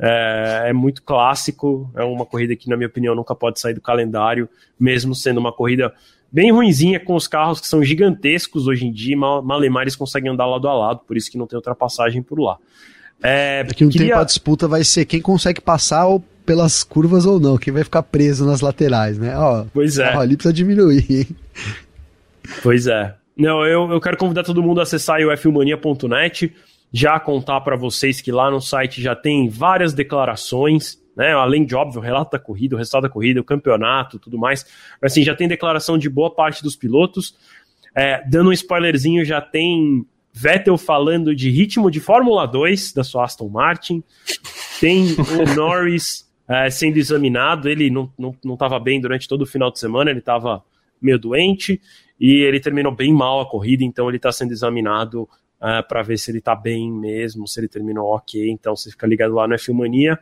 É, 0.00 0.68
é, 0.68 0.72
muito 0.72 1.02
clássico. 1.02 1.90
É 1.94 2.02
uma 2.02 2.24
corrida 2.24 2.56
que, 2.56 2.68
na 2.68 2.76
minha 2.76 2.88
opinião, 2.88 3.14
nunca 3.14 3.34
pode 3.34 3.60
sair 3.60 3.74
do 3.74 3.80
calendário, 3.80 4.48
mesmo 4.78 5.14
sendo 5.14 5.38
uma 5.38 5.52
corrida 5.52 5.92
bem 6.32 6.50
ruinzinha 6.50 6.98
com 6.98 7.14
os 7.14 7.26
carros 7.26 7.60
que 7.60 7.66
são 7.66 7.82
gigantescos 7.82 8.66
hoje 8.66 8.86
em 8.86 8.92
dia. 8.92 9.16
Mal, 9.16 9.42
Malemar 9.42 9.82
eles 9.82 9.96
conseguem 9.96 10.30
andar 10.30 10.46
lado 10.46 10.68
a 10.68 10.74
lado, 10.74 11.00
por 11.06 11.16
isso 11.16 11.30
que 11.30 11.36
não 11.36 11.46
tem 11.46 11.56
ultrapassagem 11.56 12.22
por 12.22 12.40
lá. 12.40 12.56
É, 13.22 13.64
Daqui 13.64 13.84
um 13.84 13.90
queria... 13.90 14.08
tempo 14.08 14.20
a 14.20 14.24
disputa 14.24 14.66
vai 14.66 14.82
ser 14.82 15.04
quem 15.04 15.20
consegue 15.20 15.60
passar 15.60 16.06
ou 16.06 16.24
pelas 16.46 16.82
curvas 16.82 17.26
ou 17.26 17.38
não, 17.38 17.58
quem 17.58 17.72
vai 17.72 17.84
ficar 17.84 18.02
preso 18.02 18.46
nas 18.46 18.60
laterais, 18.60 19.18
né? 19.18 19.36
Ó, 19.36 19.66
pois 19.72 19.98
é. 19.98 20.16
Ó, 20.16 20.20
ali 20.20 20.36
precisa 20.36 20.52
diminuir, 20.52 21.06
hein? 21.08 21.26
Pois 22.62 22.86
é. 22.86 23.14
Não, 23.36 23.64
eu, 23.64 23.90
eu 23.90 24.00
quero 24.00 24.16
convidar 24.16 24.42
todo 24.42 24.62
mundo 24.62 24.80
a 24.80 24.82
acessar 24.82 25.20
o 25.20 25.36
fmania.net, 25.36 26.52
já 26.92 27.18
contar 27.20 27.60
para 27.60 27.76
vocês 27.76 28.20
que 28.20 28.32
lá 28.32 28.50
no 28.50 28.60
site 28.60 29.00
já 29.00 29.14
tem 29.14 29.48
várias 29.48 29.94
declarações, 29.94 31.00
né? 31.16 31.32
Além 31.32 31.64
de 31.64 31.74
óbvio, 31.74 32.00
o 32.00 32.04
relato 32.04 32.32
da 32.32 32.38
corrida, 32.38 32.74
o 32.74 32.78
resultado 32.78 33.02
da 33.02 33.08
corrida, 33.08 33.40
o 33.40 33.44
campeonato, 33.44 34.18
tudo 34.18 34.38
mais. 34.38 34.64
Mas 35.00 35.12
assim, 35.12 35.22
já 35.22 35.34
tem 35.34 35.46
declaração 35.46 35.96
de 35.96 36.08
boa 36.08 36.34
parte 36.34 36.62
dos 36.62 36.76
pilotos. 36.76 37.36
É, 37.94 38.22
dando 38.28 38.50
um 38.50 38.52
spoilerzinho, 38.52 39.24
já 39.24 39.40
tem 39.40 40.06
Vettel 40.32 40.78
falando 40.78 41.34
de 41.34 41.50
ritmo 41.50 41.90
de 41.90 42.00
Fórmula 42.00 42.46
2 42.46 42.92
da 42.92 43.04
sua 43.04 43.24
Aston 43.24 43.48
Martin. 43.48 44.02
Tem 44.80 45.12
o 45.12 45.54
Norris 45.54 46.28
é, 46.48 46.70
sendo 46.70 46.96
examinado, 46.96 47.68
ele 47.68 47.90
não 47.90 48.04
estava 48.04 48.74
não, 48.74 48.78
não 48.78 48.80
bem 48.80 49.00
durante 49.00 49.28
todo 49.28 49.42
o 49.42 49.46
final 49.46 49.70
de 49.70 49.78
semana, 49.78 50.10
ele 50.10 50.18
estava 50.18 50.64
meio 51.00 51.18
doente 51.18 51.80
e 52.18 52.42
ele 52.42 52.60
terminou 52.60 52.94
bem 52.94 53.12
mal 53.12 53.40
a 53.40 53.48
corrida, 53.48 53.84
então 53.84 54.08
ele 54.08 54.16
está 54.16 54.30
sendo 54.30 54.52
examinado 54.52 55.28
é, 55.62 55.82
para 55.82 56.02
ver 56.02 56.18
se 56.18 56.30
ele 56.30 56.38
está 56.38 56.54
bem 56.54 56.90
mesmo, 56.90 57.46
se 57.46 57.60
ele 57.60 57.68
terminou 57.68 58.14
ok, 58.14 58.50
então 58.50 58.74
você 58.74 58.90
fica 58.90 59.06
ligado 59.06 59.34
lá 59.34 59.46
no 59.46 59.54
F-Mania. 59.54 60.18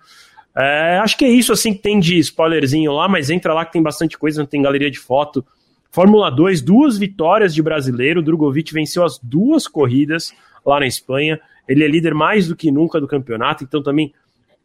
É, 0.57 0.99
acho 0.99 1.17
que 1.17 1.25
é 1.25 1.29
isso 1.29 1.53
assim 1.53 1.73
que 1.73 1.81
tem 1.81 2.01
de 2.01 2.19
spoilerzinho 2.19 2.93
lá, 2.93 3.09
mas 3.09 3.31
entra 3.31 3.55
lá 3.55 3.65
que 3.65 3.73
tem 3.73 3.83
bastante 3.83 4.19
coisa, 4.19 4.45
tem 4.47 4.63
galeria 4.63 4.91
de 4.91 4.99
foto. 4.99 5.45
Fórmula 5.91 6.31
2, 6.31 6.61
duas 6.61 6.99
vitórias 6.99 7.55
de 7.55 7.63
brasileiro. 7.63 8.23
Drogovic 8.23 8.75
venceu 8.75 9.05
as 9.05 9.19
duas 9.19 9.69
corridas 9.69 10.33
lá 10.67 10.81
na 10.81 10.87
Espanha. 10.87 11.41
Ele 11.69 11.85
é 11.85 11.89
líder 11.89 12.15
mais 12.15 12.49
do 12.49 12.57
que 12.57 12.71
nunca 12.71 13.01
do 13.01 13.07
campeonato, 13.07 13.63
então 13.63 13.83
também 13.83 14.13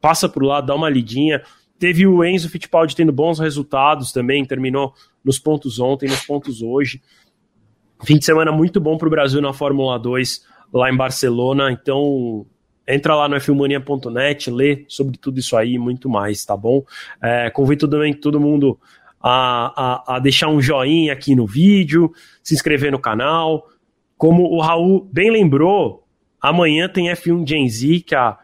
passa 0.02 0.28
por 0.28 0.44
lá, 0.44 0.60
dá 0.60 0.74
uma 0.74 0.90
lidinha. 0.90 1.44
Teve 1.78 2.08
o 2.08 2.24
Enzo 2.24 2.50
Fittipaldi 2.50 2.95
tendo 2.95 3.12
bons 3.12 3.40
resultados 3.40 4.12
também, 4.12 4.44
terminou 4.45 4.94
nos 5.24 5.38
pontos 5.38 5.80
ontem, 5.80 6.10
nos 6.10 6.26
pontos 6.26 6.62
hoje. 6.62 7.02
Fim 8.04 8.18
de 8.18 8.26
semana 8.26 8.52
muito 8.52 8.82
bom 8.82 8.98
para 8.98 9.08
o 9.08 9.12
Brasil 9.12 9.41
na 9.41 9.54
Fórmula 9.54 9.98
2 10.00 10.53
lá 10.74 10.91
em 10.91 10.98
Barcelona, 10.98 11.72
então 11.72 12.45
entra 12.88 13.16
lá 13.16 13.30
no 13.30 13.40
filmania.net, 13.40 14.50
lê 14.50 14.86
sobre 14.88 15.18
tudo 15.18 15.40
isso 15.40 15.56
aí 15.56 15.76
e 15.76 15.80
muito 15.80 16.10
mais, 16.10 16.44
tá 16.44 16.58
bom? 16.58 16.84
É, 17.22 17.50
convido 17.50 17.88
também 17.88 18.14
todo 18.14 18.40
mundo 18.40 18.80
a, 19.22 20.12
a, 20.12 20.16
a 20.16 20.20
deixar 20.20 20.50
um 20.50 20.62
joinha 20.62 21.14
aqui 21.14 21.36
no 21.36 21.45
vídeo, 21.45 22.12
se 22.41 22.54
inscrever 22.54 22.91
no 22.91 23.00
canal. 23.00 23.70
Como 24.18 24.44
o 24.44 24.60
Raul 24.60 25.08
bem 25.12 25.32
lembrou, 25.32 26.04
amanhã 26.41 26.90
tem 26.90 27.08
F1 27.10 27.48
Gen 27.48 27.70
Z, 27.70 28.00
que 28.02 28.16
a 28.16 28.38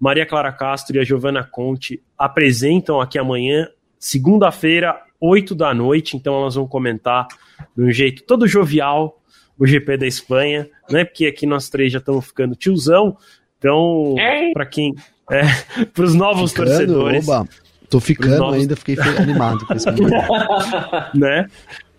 Maria 0.00 0.26
Clara 0.26 0.52
Castro 0.52 0.96
e 0.96 1.00
a 1.00 1.04
Giovanna 1.04 1.44
Conte 1.44 2.02
apresentam 2.18 3.00
aqui 3.00 3.18
amanhã, 3.18 3.68
segunda-feira, 3.98 5.00
8 5.20 5.54
da 5.54 5.72
noite. 5.72 6.16
Então 6.16 6.34
elas 6.34 6.56
vão 6.56 6.66
comentar 6.66 7.28
de 7.76 7.84
um 7.84 7.90
jeito 7.90 8.24
todo 8.24 8.46
jovial 8.46 9.20
o 9.58 9.66
GP 9.66 9.96
da 9.96 10.06
Espanha, 10.06 10.68
né? 10.90 11.04
Porque 11.04 11.26
aqui 11.26 11.46
nós 11.46 11.68
três 11.68 11.92
já 11.92 11.98
estamos 11.98 12.26
ficando 12.26 12.54
tiozão. 12.54 13.16
Então, 13.58 14.14
para 14.52 14.66
quem. 14.66 14.94
É, 15.30 15.42
para 15.94 16.04
os 16.04 16.14
novos 16.14 16.50
ficando, 16.52 16.68
torcedores. 16.68 17.28
Oba. 17.28 17.48
Tô 17.88 18.00
ficando 18.00 18.38
novos... 18.38 18.60
ainda, 18.60 18.76
fiquei 18.76 18.96
animado 18.98 19.66
com 19.66 19.74
esse 19.74 19.88
né? 21.14 21.46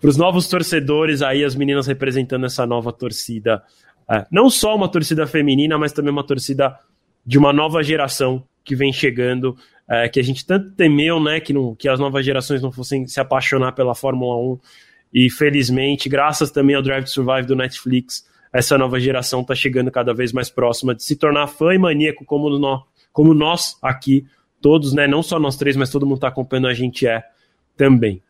Para 0.00 0.10
os 0.10 0.16
novos 0.16 0.46
torcedores 0.48 1.22
aí, 1.22 1.42
as 1.42 1.54
meninas 1.54 1.86
representando 1.86 2.44
essa 2.44 2.66
nova 2.66 2.92
torcida. 2.92 3.62
É, 4.10 4.26
não 4.30 4.50
só 4.50 4.76
uma 4.76 4.88
torcida 4.88 5.26
feminina, 5.26 5.78
mas 5.78 5.92
também 5.92 6.12
uma 6.12 6.24
torcida 6.24 6.78
de 7.24 7.38
uma 7.38 7.52
nova 7.52 7.82
geração 7.82 8.44
que 8.64 8.76
vem 8.76 8.92
chegando, 8.92 9.56
é, 9.88 10.08
que 10.08 10.20
a 10.20 10.22
gente 10.22 10.44
tanto 10.44 10.72
temeu, 10.72 11.20
né, 11.20 11.40
que, 11.40 11.52
não, 11.52 11.74
que 11.74 11.88
as 11.88 11.98
novas 11.98 12.24
gerações 12.24 12.60
não 12.60 12.70
fossem 12.70 13.06
se 13.06 13.20
apaixonar 13.20 13.72
pela 13.72 13.94
Fórmula 13.94 14.36
1. 14.36 14.58
E 15.18 15.30
felizmente, 15.30 16.10
graças 16.10 16.50
também 16.50 16.76
ao 16.76 16.82
Drive 16.82 17.04
to 17.04 17.10
Survive 17.10 17.46
do 17.46 17.56
Netflix, 17.56 18.28
essa 18.52 18.76
nova 18.76 19.00
geração 19.00 19.40
está 19.40 19.54
chegando 19.54 19.90
cada 19.90 20.12
vez 20.12 20.30
mais 20.30 20.50
próxima 20.50 20.94
de 20.94 21.02
se 21.02 21.16
tornar 21.16 21.46
fã 21.46 21.74
e 21.74 21.78
maníaco 21.78 22.22
como 22.22 22.50
nós, 22.58 22.82
como 23.14 23.32
nós 23.32 23.78
aqui, 23.80 24.26
todos, 24.60 24.92
né? 24.92 25.06
Não 25.06 25.22
só 25.22 25.40
nós 25.40 25.56
três, 25.56 25.74
mas 25.74 25.88
todo 25.88 26.04
mundo 26.04 26.16
está 26.16 26.28
acompanhando 26.28 26.68
a 26.68 26.74
gente 26.74 27.06
é 27.06 27.24
também. 27.78 28.22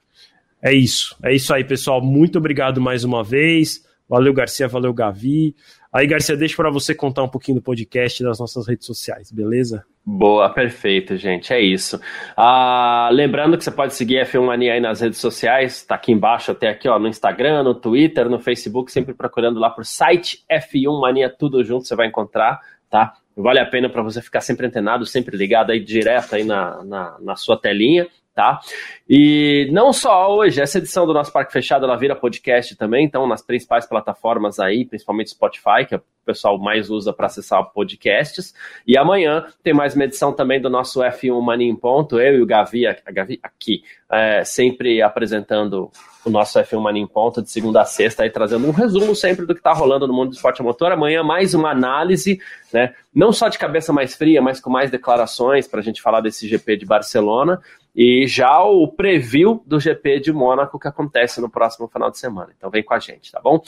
É 0.62 0.72
isso. 0.72 1.16
É 1.24 1.34
isso 1.34 1.52
aí, 1.52 1.64
pessoal. 1.64 2.00
Muito 2.00 2.38
obrigado 2.38 2.80
mais 2.80 3.02
uma 3.02 3.24
vez. 3.24 3.84
Valeu, 4.08 4.32
Garcia. 4.32 4.68
Valeu, 4.68 4.94
Gavi. 4.94 5.56
Aí, 5.96 6.06
Garcia, 6.06 6.36
deixa 6.36 6.54
para 6.54 6.68
você 6.68 6.94
contar 6.94 7.22
um 7.22 7.28
pouquinho 7.28 7.56
do 7.56 7.62
podcast 7.62 8.22
das 8.22 8.38
nossas 8.38 8.68
redes 8.68 8.84
sociais, 8.84 9.32
beleza? 9.32 9.82
Boa, 10.04 10.50
perfeito, 10.50 11.16
gente. 11.16 11.54
É 11.54 11.58
isso. 11.58 11.98
Ah, 12.36 13.08
lembrando 13.10 13.56
que 13.56 13.64
você 13.64 13.70
pode 13.70 13.94
seguir 13.94 14.18
a 14.18 14.26
F1 14.26 14.44
Mania 14.44 14.74
aí 14.74 14.80
nas 14.80 15.00
redes 15.00 15.18
sociais, 15.18 15.82
tá 15.86 15.94
aqui 15.94 16.12
embaixo, 16.12 16.52
até 16.52 16.68
aqui, 16.68 16.86
ó, 16.86 16.98
no 16.98 17.08
Instagram, 17.08 17.62
no 17.62 17.74
Twitter, 17.74 18.28
no 18.28 18.38
Facebook, 18.38 18.92
sempre 18.92 19.14
procurando 19.14 19.58
lá 19.58 19.70
por 19.70 19.86
site 19.86 20.44
F1 20.52 21.00
Mania, 21.00 21.30
tudo 21.30 21.64
junto, 21.64 21.86
você 21.86 21.96
vai 21.96 22.08
encontrar, 22.08 22.60
tá? 22.90 23.14
Vale 23.34 23.60
a 23.60 23.64
pena 23.64 23.88
para 23.88 24.02
você 24.02 24.20
ficar 24.20 24.42
sempre 24.42 24.66
antenado, 24.66 25.06
sempre 25.06 25.34
ligado 25.34 25.70
aí 25.70 25.80
direto 25.80 26.34
aí 26.34 26.44
na, 26.44 26.84
na, 26.84 27.16
na 27.22 27.36
sua 27.36 27.58
telinha, 27.58 28.06
tá? 28.36 28.60
E 29.08 29.66
não 29.72 29.94
só 29.94 30.30
hoje, 30.36 30.60
essa 30.60 30.76
edição 30.76 31.06
do 31.06 31.14
nosso 31.14 31.32
Parque 31.32 31.50
Fechado, 31.50 31.86
ela 31.86 31.96
vira 31.96 32.14
podcast 32.14 32.76
também, 32.76 33.06
então 33.06 33.26
nas 33.26 33.40
principais 33.40 33.86
plataformas 33.86 34.60
aí, 34.60 34.84
principalmente 34.84 35.30
Spotify, 35.30 35.86
que 35.88 35.94
é 35.94 35.98
o 35.98 36.02
pessoal 36.26 36.58
mais 36.58 36.90
usa 36.90 37.14
para 37.14 37.26
acessar 37.26 37.64
podcasts. 37.72 38.52
E 38.86 38.98
amanhã 38.98 39.46
tem 39.62 39.72
mais 39.72 39.94
uma 39.94 40.04
edição 40.04 40.34
também 40.34 40.60
do 40.60 40.68
nosso 40.68 41.00
F1 41.00 41.40
Mania 41.40 41.70
em 41.70 41.76
Ponto, 41.76 42.20
eu 42.20 42.34
e 42.34 42.42
o 42.42 42.46
Gavi, 42.46 42.86
a 42.86 42.96
Gavi 43.10 43.40
aqui, 43.42 43.82
é, 44.10 44.44
sempre 44.44 45.00
apresentando 45.00 45.90
o 46.22 46.28
nosso 46.28 46.58
F1 46.58 46.80
Mania 46.80 47.02
em 47.02 47.06
Ponto 47.06 47.40
de 47.40 47.50
segunda 47.50 47.80
a 47.80 47.84
sexta, 47.84 48.24
aí 48.24 48.30
trazendo 48.30 48.66
um 48.66 48.72
resumo 48.72 49.14
sempre 49.14 49.46
do 49.46 49.54
que 49.54 49.60
está 49.60 49.72
rolando 49.72 50.06
no 50.06 50.12
mundo 50.12 50.30
do 50.30 50.34
esporte 50.34 50.60
a 50.60 50.64
motor. 50.64 50.92
Amanhã 50.92 51.22
mais 51.22 51.54
uma 51.54 51.70
análise, 51.70 52.38
né? 52.72 52.92
Não 53.14 53.32
só 53.32 53.48
de 53.48 53.56
cabeça 53.56 53.92
mais 53.92 54.14
fria, 54.14 54.42
mas 54.42 54.60
com 54.60 54.68
mais 54.68 54.90
declarações 54.90 55.66
para 55.68 55.80
a 55.80 55.82
gente 55.82 56.02
falar 56.02 56.20
desse 56.20 56.46
GP 56.48 56.76
de 56.76 56.84
Barcelona 56.84 57.62
e 57.96 58.26
já 58.26 58.62
o 58.62 58.86
preview 58.86 59.62
do 59.64 59.80
GP 59.80 60.20
de 60.20 60.32
Mônaco 60.32 60.78
que 60.78 60.86
acontece 60.86 61.40
no 61.40 61.48
próximo 61.48 61.88
final 61.88 62.10
de 62.10 62.18
semana. 62.18 62.52
Então 62.54 62.70
vem 62.70 62.82
com 62.82 62.92
a 62.92 62.98
gente, 62.98 63.32
tá 63.32 63.40
bom? 63.40 63.62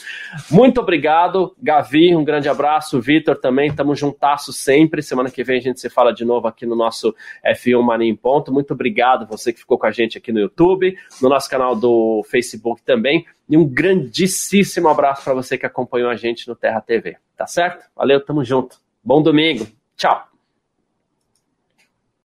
Muito 0.51 0.79
obrigado, 0.79 1.55
Gavi, 1.59 2.15
um 2.15 2.23
grande 2.23 2.47
abraço, 2.47 3.01
Vitor 3.01 3.35
também, 3.37 3.73
tamo 3.73 3.95
juntasso 3.95 4.53
sempre. 4.53 5.01
Semana 5.01 5.31
que 5.31 5.43
vem 5.43 5.57
a 5.57 5.61
gente 5.61 5.79
se 5.79 5.89
fala 5.89 6.13
de 6.13 6.23
novo 6.23 6.47
aqui 6.47 6.65
no 6.67 6.75
nosso 6.75 7.15
F1 7.43 7.81
Mania 7.81 8.07
em 8.07 8.15
Ponto. 8.15 8.53
Muito 8.53 8.73
obrigado 8.73 9.25
você 9.25 9.51
que 9.51 9.59
ficou 9.59 9.79
com 9.79 9.87
a 9.87 9.91
gente 9.91 10.19
aqui 10.19 10.31
no 10.31 10.39
YouTube, 10.39 10.95
no 11.19 11.27
nosso 11.27 11.49
canal 11.49 11.75
do 11.75 12.23
Facebook 12.29 12.83
também. 12.83 13.25
E 13.49 13.57
um 13.57 13.67
grandíssimo 13.67 14.87
abraço 14.89 15.23
para 15.23 15.33
você 15.33 15.57
que 15.57 15.65
acompanhou 15.65 16.07
a 16.07 16.15
gente 16.15 16.47
no 16.47 16.55
Terra 16.55 16.81
TV, 16.81 17.17
tá 17.35 17.47
certo? 17.47 17.89
Valeu, 17.95 18.23
tamo 18.23 18.43
junto. 18.45 18.77
Bom 19.03 19.23
domingo. 19.23 19.65
Tchau. 19.97 20.28